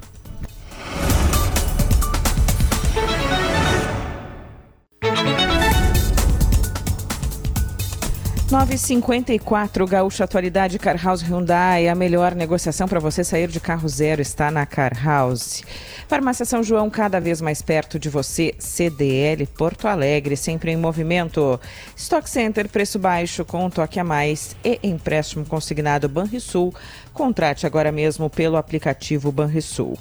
954 8.52 9.86
Gaúcha 9.86 10.24
Atualidade 10.24 10.78
Car 10.78 11.02
House 11.02 11.22
Hyundai. 11.22 11.88
A 11.88 11.94
melhor 11.94 12.34
negociação 12.34 12.86
para 12.86 13.00
você 13.00 13.24
sair 13.24 13.48
de 13.48 13.58
carro 13.58 13.88
zero 13.88 14.20
está 14.20 14.50
na 14.50 14.66
Car 14.66 14.92
House. 15.02 15.62
Farmácia 16.06 16.44
São 16.44 16.62
João, 16.62 16.90
cada 16.90 17.18
vez 17.18 17.40
mais 17.40 17.62
perto 17.62 17.98
de 17.98 18.10
você. 18.10 18.54
CDL 18.58 19.46
Porto 19.46 19.88
Alegre, 19.88 20.36
sempre 20.36 20.70
em 20.70 20.76
movimento. 20.76 21.58
Stock 21.96 22.28
Center, 22.28 22.68
preço 22.68 22.98
baixo 22.98 23.42
com 23.42 23.64
um 23.64 23.70
toque 23.70 23.98
a 23.98 24.04
mais. 24.04 24.54
E 24.62 24.78
empréstimo 24.82 25.46
consignado 25.46 26.06
Banrisul. 26.06 26.74
Contrate 27.12 27.66
agora 27.66 27.93
mesmo 27.93 28.30
pelo 28.30 28.56
aplicativo 28.56 29.30
Banrisul. 29.30 29.98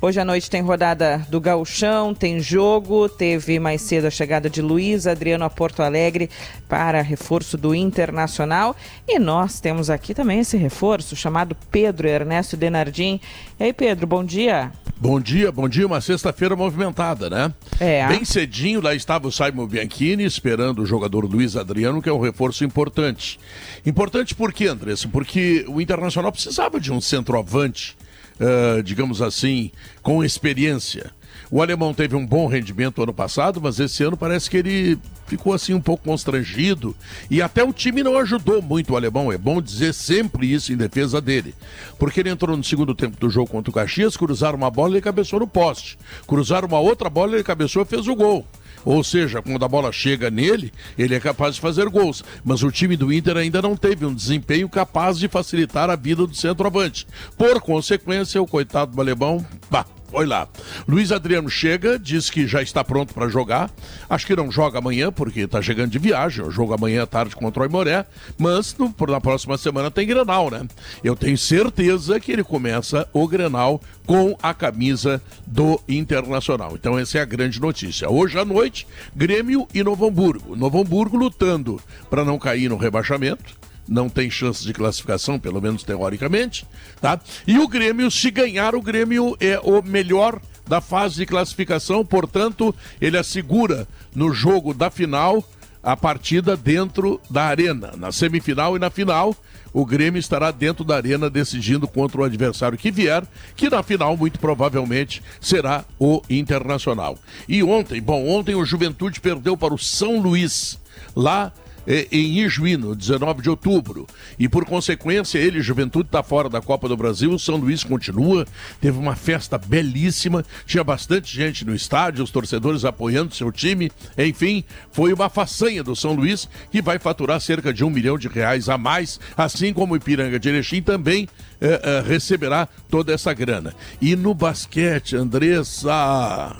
Hoje 0.00 0.18
à 0.18 0.24
noite 0.24 0.50
tem 0.50 0.62
rodada 0.62 1.18
do 1.28 1.38
Gauchão, 1.38 2.14
tem 2.14 2.40
jogo, 2.40 3.08
teve 3.08 3.58
mais 3.58 3.82
cedo 3.82 4.06
a 4.06 4.10
chegada 4.10 4.48
de 4.48 4.62
Luiz 4.62 5.06
Adriano 5.06 5.44
a 5.44 5.50
Porto 5.50 5.82
Alegre 5.82 6.30
para 6.66 7.02
reforço 7.02 7.58
do 7.58 7.74
Internacional 7.74 8.74
e 9.06 9.18
nós 9.18 9.60
temos 9.60 9.90
aqui 9.90 10.14
também 10.14 10.40
esse 10.40 10.56
reforço 10.56 11.14
chamado 11.14 11.54
Pedro 11.70 12.08
Ernesto 12.08 12.56
Denardim. 12.56 13.20
E 13.60 13.64
aí, 13.64 13.72
Pedro, 13.72 14.06
bom 14.06 14.24
dia. 14.24 14.72
Bom 14.98 15.20
dia, 15.20 15.52
bom 15.52 15.68
dia. 15.68 15.86
Uma 15.86 16.00
sexta-feira 16.00 16.56
movimentada, 16.56 17.28
né? 17.28 17.52
É. 17.78 18.08
Bem 18.08 18.24
cedinho, 18.24 18.80
lá 18.80 18.94
estava 18.94 19.28
o 19.28 19.32
Simon 19.32 19.66
Bianchini 19.66 20.24
esperando 20.24 20.80
o 20.80 20.86
jogador 20.86 21.26
Luiz 21.26 21.54
Adriano, 21.54 22.00
que 22.00 22.08
é 22.08 22.12
um 22.12 22.20
reforço 22.20 22.64
importante. 22.64 23.38
Importante 23.84 24.34
por 24.34 24.54
quê, 24.54 24.68
Andressa? 24.68 25.06
Porque 25.06 25.66
o 25.68 25.82
Internacional 25.82 26.32
precisava 26.46 26.78
de 26.78 26.92
um 26.92 27.00
centroavante, 27.00 27.96
uh, 28.38 28.80
digamos 28.80 29.20
assim, 29.20 29.72
com 30.00 30.22
experiência. 30.22 31.10
O 31.50 31.60
alemão 31.60 31.92
teve 31.92 32.14
um 32.14 32.24
bom 32.24 32.46
rendimento 32.46 33.02
ano 33.02 33.12
passado, 33.12 33.60
mas 33.60 33.80
esse 33.80 34.02
ano 34.04 34.16
parece 34.16 34.48
que 34.48 34.56
ele 34.56 34.98
ficou 35.26 35.52
assim 35.52 35.74
um 35.74 35.80
pouco 35.80 36.04
constrangido 36.04 36.94
e 37.28 37.42
até 37.42 37.64
o 37.64 37.72
time 37.72 38.02
não 38.02 38.16
ajudou 38.18 38.62
muito 38.62 38.92
o 38.92 38.96
alemão. 38.96 39.32
É 39.32 39.38
bom 39.38 39.60
dizer 39.60 39.92
sempre 39.92 40.52
isso 40.52 40.72
em 40.72 40.76
defesa 40.76 41.20
dele, 41.20 41.52
porque 41.98 42.20
ele 42.20 42.30
entrou 42.30 42.56
no 42.56 42.64
segundo 42.64 42.94
tempo 42.94 43.18
do 43.18 43.28
jogo 43.28 43.50
contra 43.50 43.70
o 43.70 43.74
Caxias, 43.74 44.16
cruzaram 44.16 44.56
uma 44.56 44.70
bola 44.70 44.90
e 44.90 44.94
ele 44.94 45.02
cabeçou 45.02 45.40
no 45.40 45.46
poste, 45.46 45.98
cruzaram 46.26 46.68
uma 46.68 46.78
outra 46.78 47.10
bola 47.10 47.32
e 47.32 47.34
ele 47.36 47.44
cabeçou 47.44 47.82
e 47.82 47.86
fez 47.86 48.06
o 48.06 48.14
gol. 48.14 48.46
Ou 48.86 49.02
seja, 49.02 49.42
quando 49.42 49.64
a 49.64 49.68
bola 49.68 49.90
chega 49.90 50.30
nele, 50.30 50.72
ele 50.96 51.16
é 51.16 51.18
capaz 51.18 51.56
de 51.56 51.60
fazer 51.60 51.88
gols. 51.88 52.22
Mas 52.44 52.62
o 52.62 52.70
time 52.70 52.96
do 52.96 53.12
Inter 53.12 53.36
ainda 53.36 53.60
não 53.60 53.76
teve 53.76 54.06
um 54.06 54.14
desempenho 54.14 54.68
capaz 54.68 55.18
de 55.18 55.26
facilitar 55.26 55.90
a 55.90 55.96
vida 55.96 56.24
do 56.24 56.36
centroavante. 56.36 57.04
Por 57.36 57.60
consequência, 57.60 58.40
o 58.40 58.46
coitado 58.46 58.92
do 58.92 59.00
alemão, 59.00 59.44
bah, 59.68 59.84
foi 60.10 60.26
lá. 60.26 60.48
Luiz 60.88 61.12
Adriano 61.12 61.48
chega, 61.48 61.98
diz 61.98 62.30
que 62.30 62.46
já 62.46 62.62
está 62.62 62.82
pronto 62.82 63.12
para 63.12 63.28
jogar. 63.28 63.70
Acho 64.08 64.26
que 64.26 64.36
não 64.36 64.50
joga 64.50 64.78
amanhã, 64.78 65.10
porque 65.10 65.40
está 65.40 65.60
chegando 65.60 65.90
de 65.90 65.98
viagem. 65.98 66.44
O 66.44 66.50
jogo 66.50 66.74
amanhã 66.74 67.02
à 67.02 67.06
tarde 67.06 67.36
contra 67.36 67.60
o 67.60 67.62
Aimoré. 67.64 68.06
Mas 68.38 68.76
no, 68.76 68.94
na 69.08 69.20
próxima 69.20 69.58
semana 69.58 69.90
tem 69.90 70.06
Grenal, 70.06 70.50
né? 70.50 70.66
Eu 71.02 71.16
tenho 71.16 71.36
certeza 71.36 72.18
que 72.20 72.32
ele 72.32 72.44
começa 72.44 73.08
o 73.12 73.26
Grenal 73.26 73.80
com 74.06 74.36
a 74.42 74.54
camisa 74.54 75.20
do 75.46 75.80
Internacional. 75.88 76.72
Então 76.74 76.98
essa 76.98 77.18
é 77.18 77.20
a 77.20 77.24
grande 77.24 77.60
notícia. 77.60 78.08
Hoje 78.08 78.38
à 78.38 78.44
noite, 78.44 78.86
Grêmio 79.14 79.66
e 79.74 79.82
Novo 79.82 80.06
Hamburgo. 80.06 80.54
Novo 80.54 80.80
Hamburgo 80.80 81.16
lutando 81.16 81.80
para 82.08 82.24
não 82.24 82.38
cair 82.38 82.68
no 82.68 82.76
rebaixamento 82.76 83.65
não 83.88 84.08
tem 84.08 84.30
chance 84.30 84.64
de 84.64 84.72
classificação, 84.72 85.38
pelo 85.38 85.60
menos 85.60 85.82
teoricamente, 85.82 86.66
tá? 87.00 87.20
E 87.46 87.58
o 87.58 87.68
Grêmio, 87.68 88.10
se 88.10 88.30
ganhar, 88.30 88.74
o 88.74 88.82
Grêmio 88.82 89.36
é 89.40 89.58
o 89.60 89.82
melhor 89.82 90.40
da 90.66 90.80
fase 90.80 91.16
de 91.16 91.26
classificação, 91.26 92.04
portanto, 92.04 92.74
ele 93.00 93.16
assegura 93.16 93.86
no 94.14 94.32
jogo 94.32 94.74
da 94.74 94.90
final 94.90 95.44
a 95.82 95.96
partida 95.96 96.56
dentro 96.56 97.20
da 97.30 97.44
arena. 97.44 97.92
Na 97.96 98.10
semifinal 98.10 98.76
e 98.76 98.80
na 98.80 98.90
final, 98.90 99.36
o 99.72 99.86
Grêmio 99.86 100.18
estará 100.18 100.50
dentro 100.50 100.82
da 100.82 100.96
arena 100.96 101.30
decidindo 101.30 101.86
contra 101.86 102.20
o 102.20 102.24
adversário 102.24 102.76
que 102.76 102.90
vier, 102.90 103.22
que 103.54 103.70
na 103.70 103.82
final 103.82 104.16
muito 104.16 104.40
provavelmente 104.40 105.22
será 105.40 105.84
o 105.98 106.22
Internacional. 106.28 107.16
E 107.48 107.62
ontem, 107.62 108.00
bom, 108.00 108.26
ontem 108.26 108.54
o 108.54 108.64
Juventude 108.64 109.20
perdeu 109.20 109.56
para 109.56 109.74
o 109.74 109.78
São 109.78 110.18
Luís, 110.18 110.78
lá 111.14 111.52
em 111.86 112.40
Ijuí, 112.40 112.76
no 112.76 112.94
19 112.94 113.42
de 113.42 113.50
outubro. 113.50 114.06
E 114.38 114.48
por 114.48 114.64
consequência, 114.64 115.38
ele, 115.38 115.60
Juventude, 115.60 116.08
está 116.08 116.22
fora 116.22 116.48
da 116.48 116.60
Copa 116.60 116.88
do 116.88 116.96
Brasil. 116.96 117.32
O 117.32 117.38
São 117.38 117.56
Luís 117.56 117.84
continua. 117.84 118.46
Teve 118.80 118.98
uma 118.98 119.14
festa 119.14 119.58
belíssima. 119.58 120.44
Tinha 120.66 120.82
bastante 120.82 121.34
gente 121.34 121.64
no 121.64 121.74
estádio, 121.74 122.24
os 122.24 122.30
torcedores 122.30 122.84
apoiando 122.84 123.34
seu 123.34 123.52
time. 123.52 123.90
Enfim, 124.18 124.64
foi 124.90 125.12
uma 125.12 125.28
façanha 125.28 125.82
do 125.82 125.94
São 125.94 126.12
Luís 126.12 126.48
que 126.70 126.82
vai 126.82 126.98
faturar 126.98 127.40
cerca 127.40 127.72
de 127.72 127.84
um 127.84 127.90
milhão 127.90 128.18
de 128.18 128.28
reais 128.28 128.68
a 128.68 128.76
mais, 128.76 129.20
assim 129.36 129.72
como 129.72 129.94
o 129.94 129.96
Ipiranga 129.96 130.38
de 130.38 130.48
Erechim 130.48 130.82
também 130.82 131.28
é, 131.60 131.80
é, 131.82 132.00
receberá 132.06 132.68
toda 132.88 133.12
essa 133.12 133.32
grana. 133.32 133.74
E 134.00 134.16
no 134.16 134.34
basquete, 134.34 135.16
Andressa. 135.16 136.56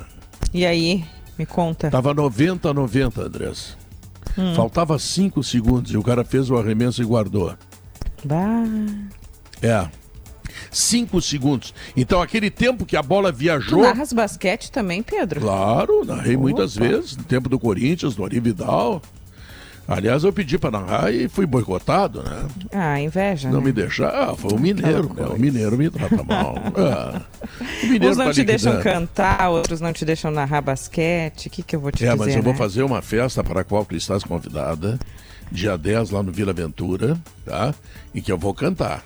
E 0.52 0.64
aí? 0.64 1.04
Me 1.38 1.44
conta. 1.44 1.90
Tava 1.90 2.14
90 2.14 2.70
a 2.70 2.74
90, 2.74 3.22
Andressa. 3.22 3.85
Hum. 4.38 4.54
Faltava 4.54 4.98
cinco 4.98 5.42
segundos 5.42 5.92
e 5.92 5.96
o 5.96 6.02
cara 6.02 6.24
fez 6.24 6.50
o 6.50 6.56
arremesso 6.56 7.02
e 7.02 7.04
guardou. 7.04 7.54
Bah. 8.24 8.64
É. 9.62 9.88
Cinco 10.70 11.20
segundos. 11.22 11.74
Então, 11.96 12.20
aquele 12.20 12.50
tempo 12.50 12.84
que 12.84 12.96
a 12.96 13.02
bola 13.02 13.32
viajou. 13.32 13.80
Tu 13.80 13.84
narras 13.84 14.12
basquete 14.12 14.70
também, 14.70 15.02
Pedro? 15.02 15.40
Claro, 15.40 16.04
narrei 16.04 16.34
Opa. 16.34 16.42
muitas 16.42 16.74
vezes. 16.74 17.16
No 17.16 17.24
tempo 17.24 17.48
do 17.48 17.58
Corinthians, 17.58 18.14
do 18.14 18.24
Ari 18.24 18.40
Vidal. 18.40 19.00
Aliás, 19.88 20.24
eu 20.24 20.32
pedi 20.32 20.58
para 20.58 20.72
narrar 20.72 21.14
e 21.14 21.28
fui 21.28 21.46
boicotado, 21.46 22.22
né? 22.22 22.48
Ah, 22.72 23.00
inveja. 23.00 23.48
Não 23.48 23.60
né? 23.60 23.66
me 23.66 23.72
deixar. 23.72 24.08
Ah, 24.08 24.34
foi 24.34 24.52
o 24.52 24.58
mineiro, 24.58 25.14
né? 25.14 25.26
O 25.26 25.38
mineiro 25.38 25.78
me 25.78 25.88
trata 25.88 26.22
mal. 26.24 26.56
Ah, 26.76 27.22
o 27.82 27.86
mineiro 27.86 28.10
Uns 28.10 28.16
não 28.16 28.26
tá 28.26 28.32
te 28.32 28.44
deixam 28.44 28.80
cantar, 28.82 29.48
outros 29.48 29.80
não 29.80 29.92
te 29.92 30.04
deixam 30.04 30.30
narrar 30.30 30.60
basquete. 30.60 31.46
O 31.46 31.50
que, 31.50 31.62
que 31.62 31.76
eu 31.76 31.80
vou 31.80 31.92
te 31.92 32.04
é, 32.04 32.10
dizer? 32.10 32.22
É, 32.22 32.26
mas 32.26 32.28
eu 32.34 32.42
né? 32.42 32.42
vou 32.42 32.54
fazer 32.54 32.82
uma 32.82 33.00
festa 33.00 33.42
para 33.44 33.60
a 33.60 33.64
qual 33.64 33.84
tu 33.84 33.94
estás 33.94 34.24
convidada, 34.24 34.98
dia 35.50 35.78
10, 35.78 36.10
lá 36.10 36.22
no 36.22 36.32
Vila 36.32 36.50
Aventura, 36.50 37.16
tá? 37.44 37.74
E 38.12 38.20
que 38.20 38.30
eu 38.30 38.36
vou 38.36 38.52
cantar. 38.52 39.04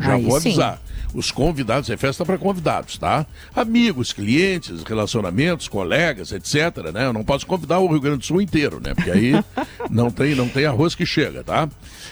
Já 0.00 0.14
Aí 0.14 0.24
vou 0.24 0.36
avisar. 0.36 0.76
Sim. 0.76 0.89
Os 1.12 1.30
convidados, 1.30 1.90
é 1.90 1.96
festa 1.96 2.24
para 2.24 2.38
convidados, 2.38 2.96
tá? 2.96 3.26
Amigos, 3.54 4.12
clientes, 4.12 4.82
relacionamentos, 4.82 5.66
colegas, 5.68 6.30
etc, 6.32 6.92
né? 6.92 7.06
Eu 7.06 7.12
não 7.12 7.24
posso 7.24 7.46
convidar 7.46 7.78
o 7.80 7.88
Rio 7.88 8.00
Grande 8.00 8.18
do 8.18 8.24
Sul 8.24 8.40
inteiro, 8.40 8.80
né? 8.82 8.94
Porque 8.94 9.10
aí 9.10 9.32
não 9.90 10.10
tem, 10.10 10.34
não 10.34 10.48
tem 10.48 10.66
arroz 10.66 10.94
que 10.94 11.04
chega, 11.04 11.42
tá? 11.42 11.68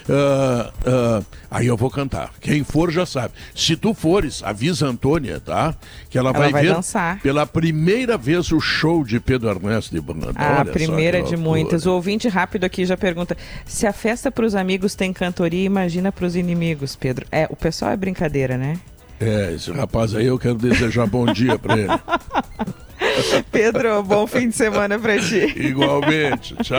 Uh, 0.08 1.20
uh, 1.20 1.26
aí 1.50 1.66
eu 1.66 1.76
vou 1.76 1.90
cantar. 1.90 2.32
Quem 2.40 2.64
for 2.64 2.90
já 2.90 3.06
sabe. 3.06 3.34
Se 3.54 3.76
tu 3.76 3.94
fores, 3.94 4.42
avisa 4.42 4.86
a 4.86 4.90
Antônia, 4.90 5.40
tá? 5.40 5.74
Que 6.10 6.18
ela, 6.18 6.30
ela 6.30 6.38
vai, 6.38 6.50
vai, 6.50 6.62
ver 6.62 6.74
dançar. 6.74 7.20
pela 7.20 7.46
primeira 7.46 8.16
vez 8.16 8.50
o 8.52 8.60
show 8.60 9.04
de 9.04 9.20
Pedro 9.20 9.48
Ernesto 9.48 9.94
de 9.94 10.00
Banda. 10.00 10.30
A 10.34 10.64
primeira 10.64 11.22
de 11.22 11.36
muitas. 11.36 11.86
O 11.86 11.92
ouvinte 11.92 12.28
rápido 12.28 12.64
aqui 12.64 12.84
já 12.84 12.96
pergunta: 12.96 13.36
se 13.64 13.86
a 13.86 13.92
festa 13.92 14.30
para 14.30 14.44
os 14.44 14.54
amigos 14.54 14.94
tem 14.94 15.12
cantoria, 15.12 15.64
imagina 15.64 16.12
para 16.12 16.26
os 16.26 16.36
inimigos, 16.36 16.96
Pedro. 16.96 17.26
É, 17.30 17.46
o 17.50 17.56
pessoal 17.56 17.92
é 17.92 17.96
brincadeira, 17.96 18.56
né? 18.56 18.78
É, 19.20 19.52
esse 19.54 19.70
rapaz 19.72 20.14
aí 20.14 20.26
eu 20.26 20.38
quero 20.38 20.54
desejar 20.54 21.06
bom 21.06 21.26
dia 21.32 21.58
para 21.58 21.76
ele. 21.76 21.88
Pedro, 23.50 24.02
bom 24.02 24.26
fim 24.26 24.48
de 24.48 24.56
semana 24.56 24.98
para 24.98 25.18
ti. 25.18 25.54
Igualmente, 25.56 26.54
tchau. 26.56 26.78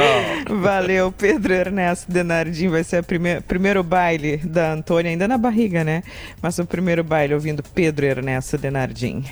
Valeu, 0.62 1.12
Pedro 1.12 1.54
Ernesto 1.54 2.12
Denardim. 2.12 2.68
Vai 2.68 2.84
ser 2.84 3.02
o 3.02 3.04
primeir, 3.04 3.42
primeiro 3.42 3.84
baile 3.84 4.38
da 4.38 4.74
Antônia, 4.74 5.12
ainda 5.12 5.28
na 5.28 5.38
barriga, 5.38 5.84
né? 5.84 6.04
Mas 6.42 6.60
o 6.60 6.66
primeiro 6.66 7.04
baile 7.04 7.34
ouvindo 7.34 7.64
Pedro 7.64 8.06
Ernesto 8.06 8.58
Denardim. 8.58 9.24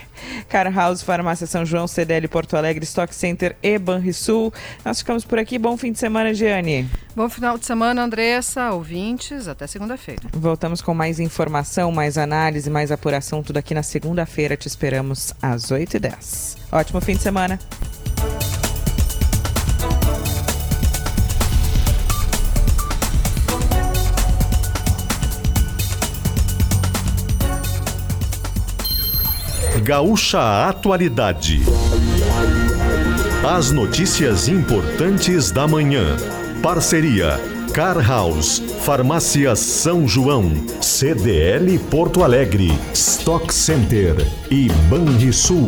Car 0.50 0.74
House, 0.74 1.02
Farmácia 1.02 1.48
São 1.48 1.66
João, 1.66 1.88
CDL 1.88 2.28
Porto 2.28 2.56
Alegre, 2.56 2.84
Stock 2.84 3.14
Center 3.14 3.56
e 3.62 3.78
Banrisul. 3.78 4.54
Nós 4.84 5.00
ficamos 5.00 5.26
por 5.26 5.40
aqui. 5.40 5.58
Bom 5.58 5.78
fim 5.78 5.92
de 5.92 6.00
semana, 6.00 6.34
Giane. 6.34 6.90
Bom 7.16 7.28
final 7.30 7.58
de 7.58 7.66
semana, 7.66 8.04
Andressa, 8.04 8.72
ouvintes. 8.72 9.48
Até 9.48 9.66
segunda-feira. 9.66 10.22
Voltamos 10.34 10.82
com 10.82 10.94
mais 10.94 11.20
informação, 11.20 11.92
mais 11.92 12.18
análise, 12.18 12.70
mais 12.70 12.92
apuração. 12.92 13.42
Tudo 13.42 13.58
aqui 13.58 13.74
na 13.74 13.84
segunda-feira. 13.84 14.56
Te 14.56 14.68
esperamos 14.68 15.34
às 15.42 15.72
8h10. 15.72 16.58
Ótimo 16.72 17.00
fim 17.02 17.16
de 17.16 17.22
semana. 17.22 17.60
Gaúcha 29.84 30.68
Atualidade. 30.68 31.62
As 33.48 33.72
notícias 33.72 34.50
importantes 34.50 35.50
da 35.50 35.66
manhã. 35.66 36.18
Parceria 36.62 37.40
Car 37.74 38.06
House, 38.06 38.60
Farmácia 38.84 39.56
São 39.56 40.08
João, 40.08 40.52
CDL 40.82 41.78
Porto 41.92 42.24
Alegre, 42.24 42.72
Stock 42.92 43.54
Center 43.54 44.16
e 44.50 44.68
Banrisul. 44.90 45.68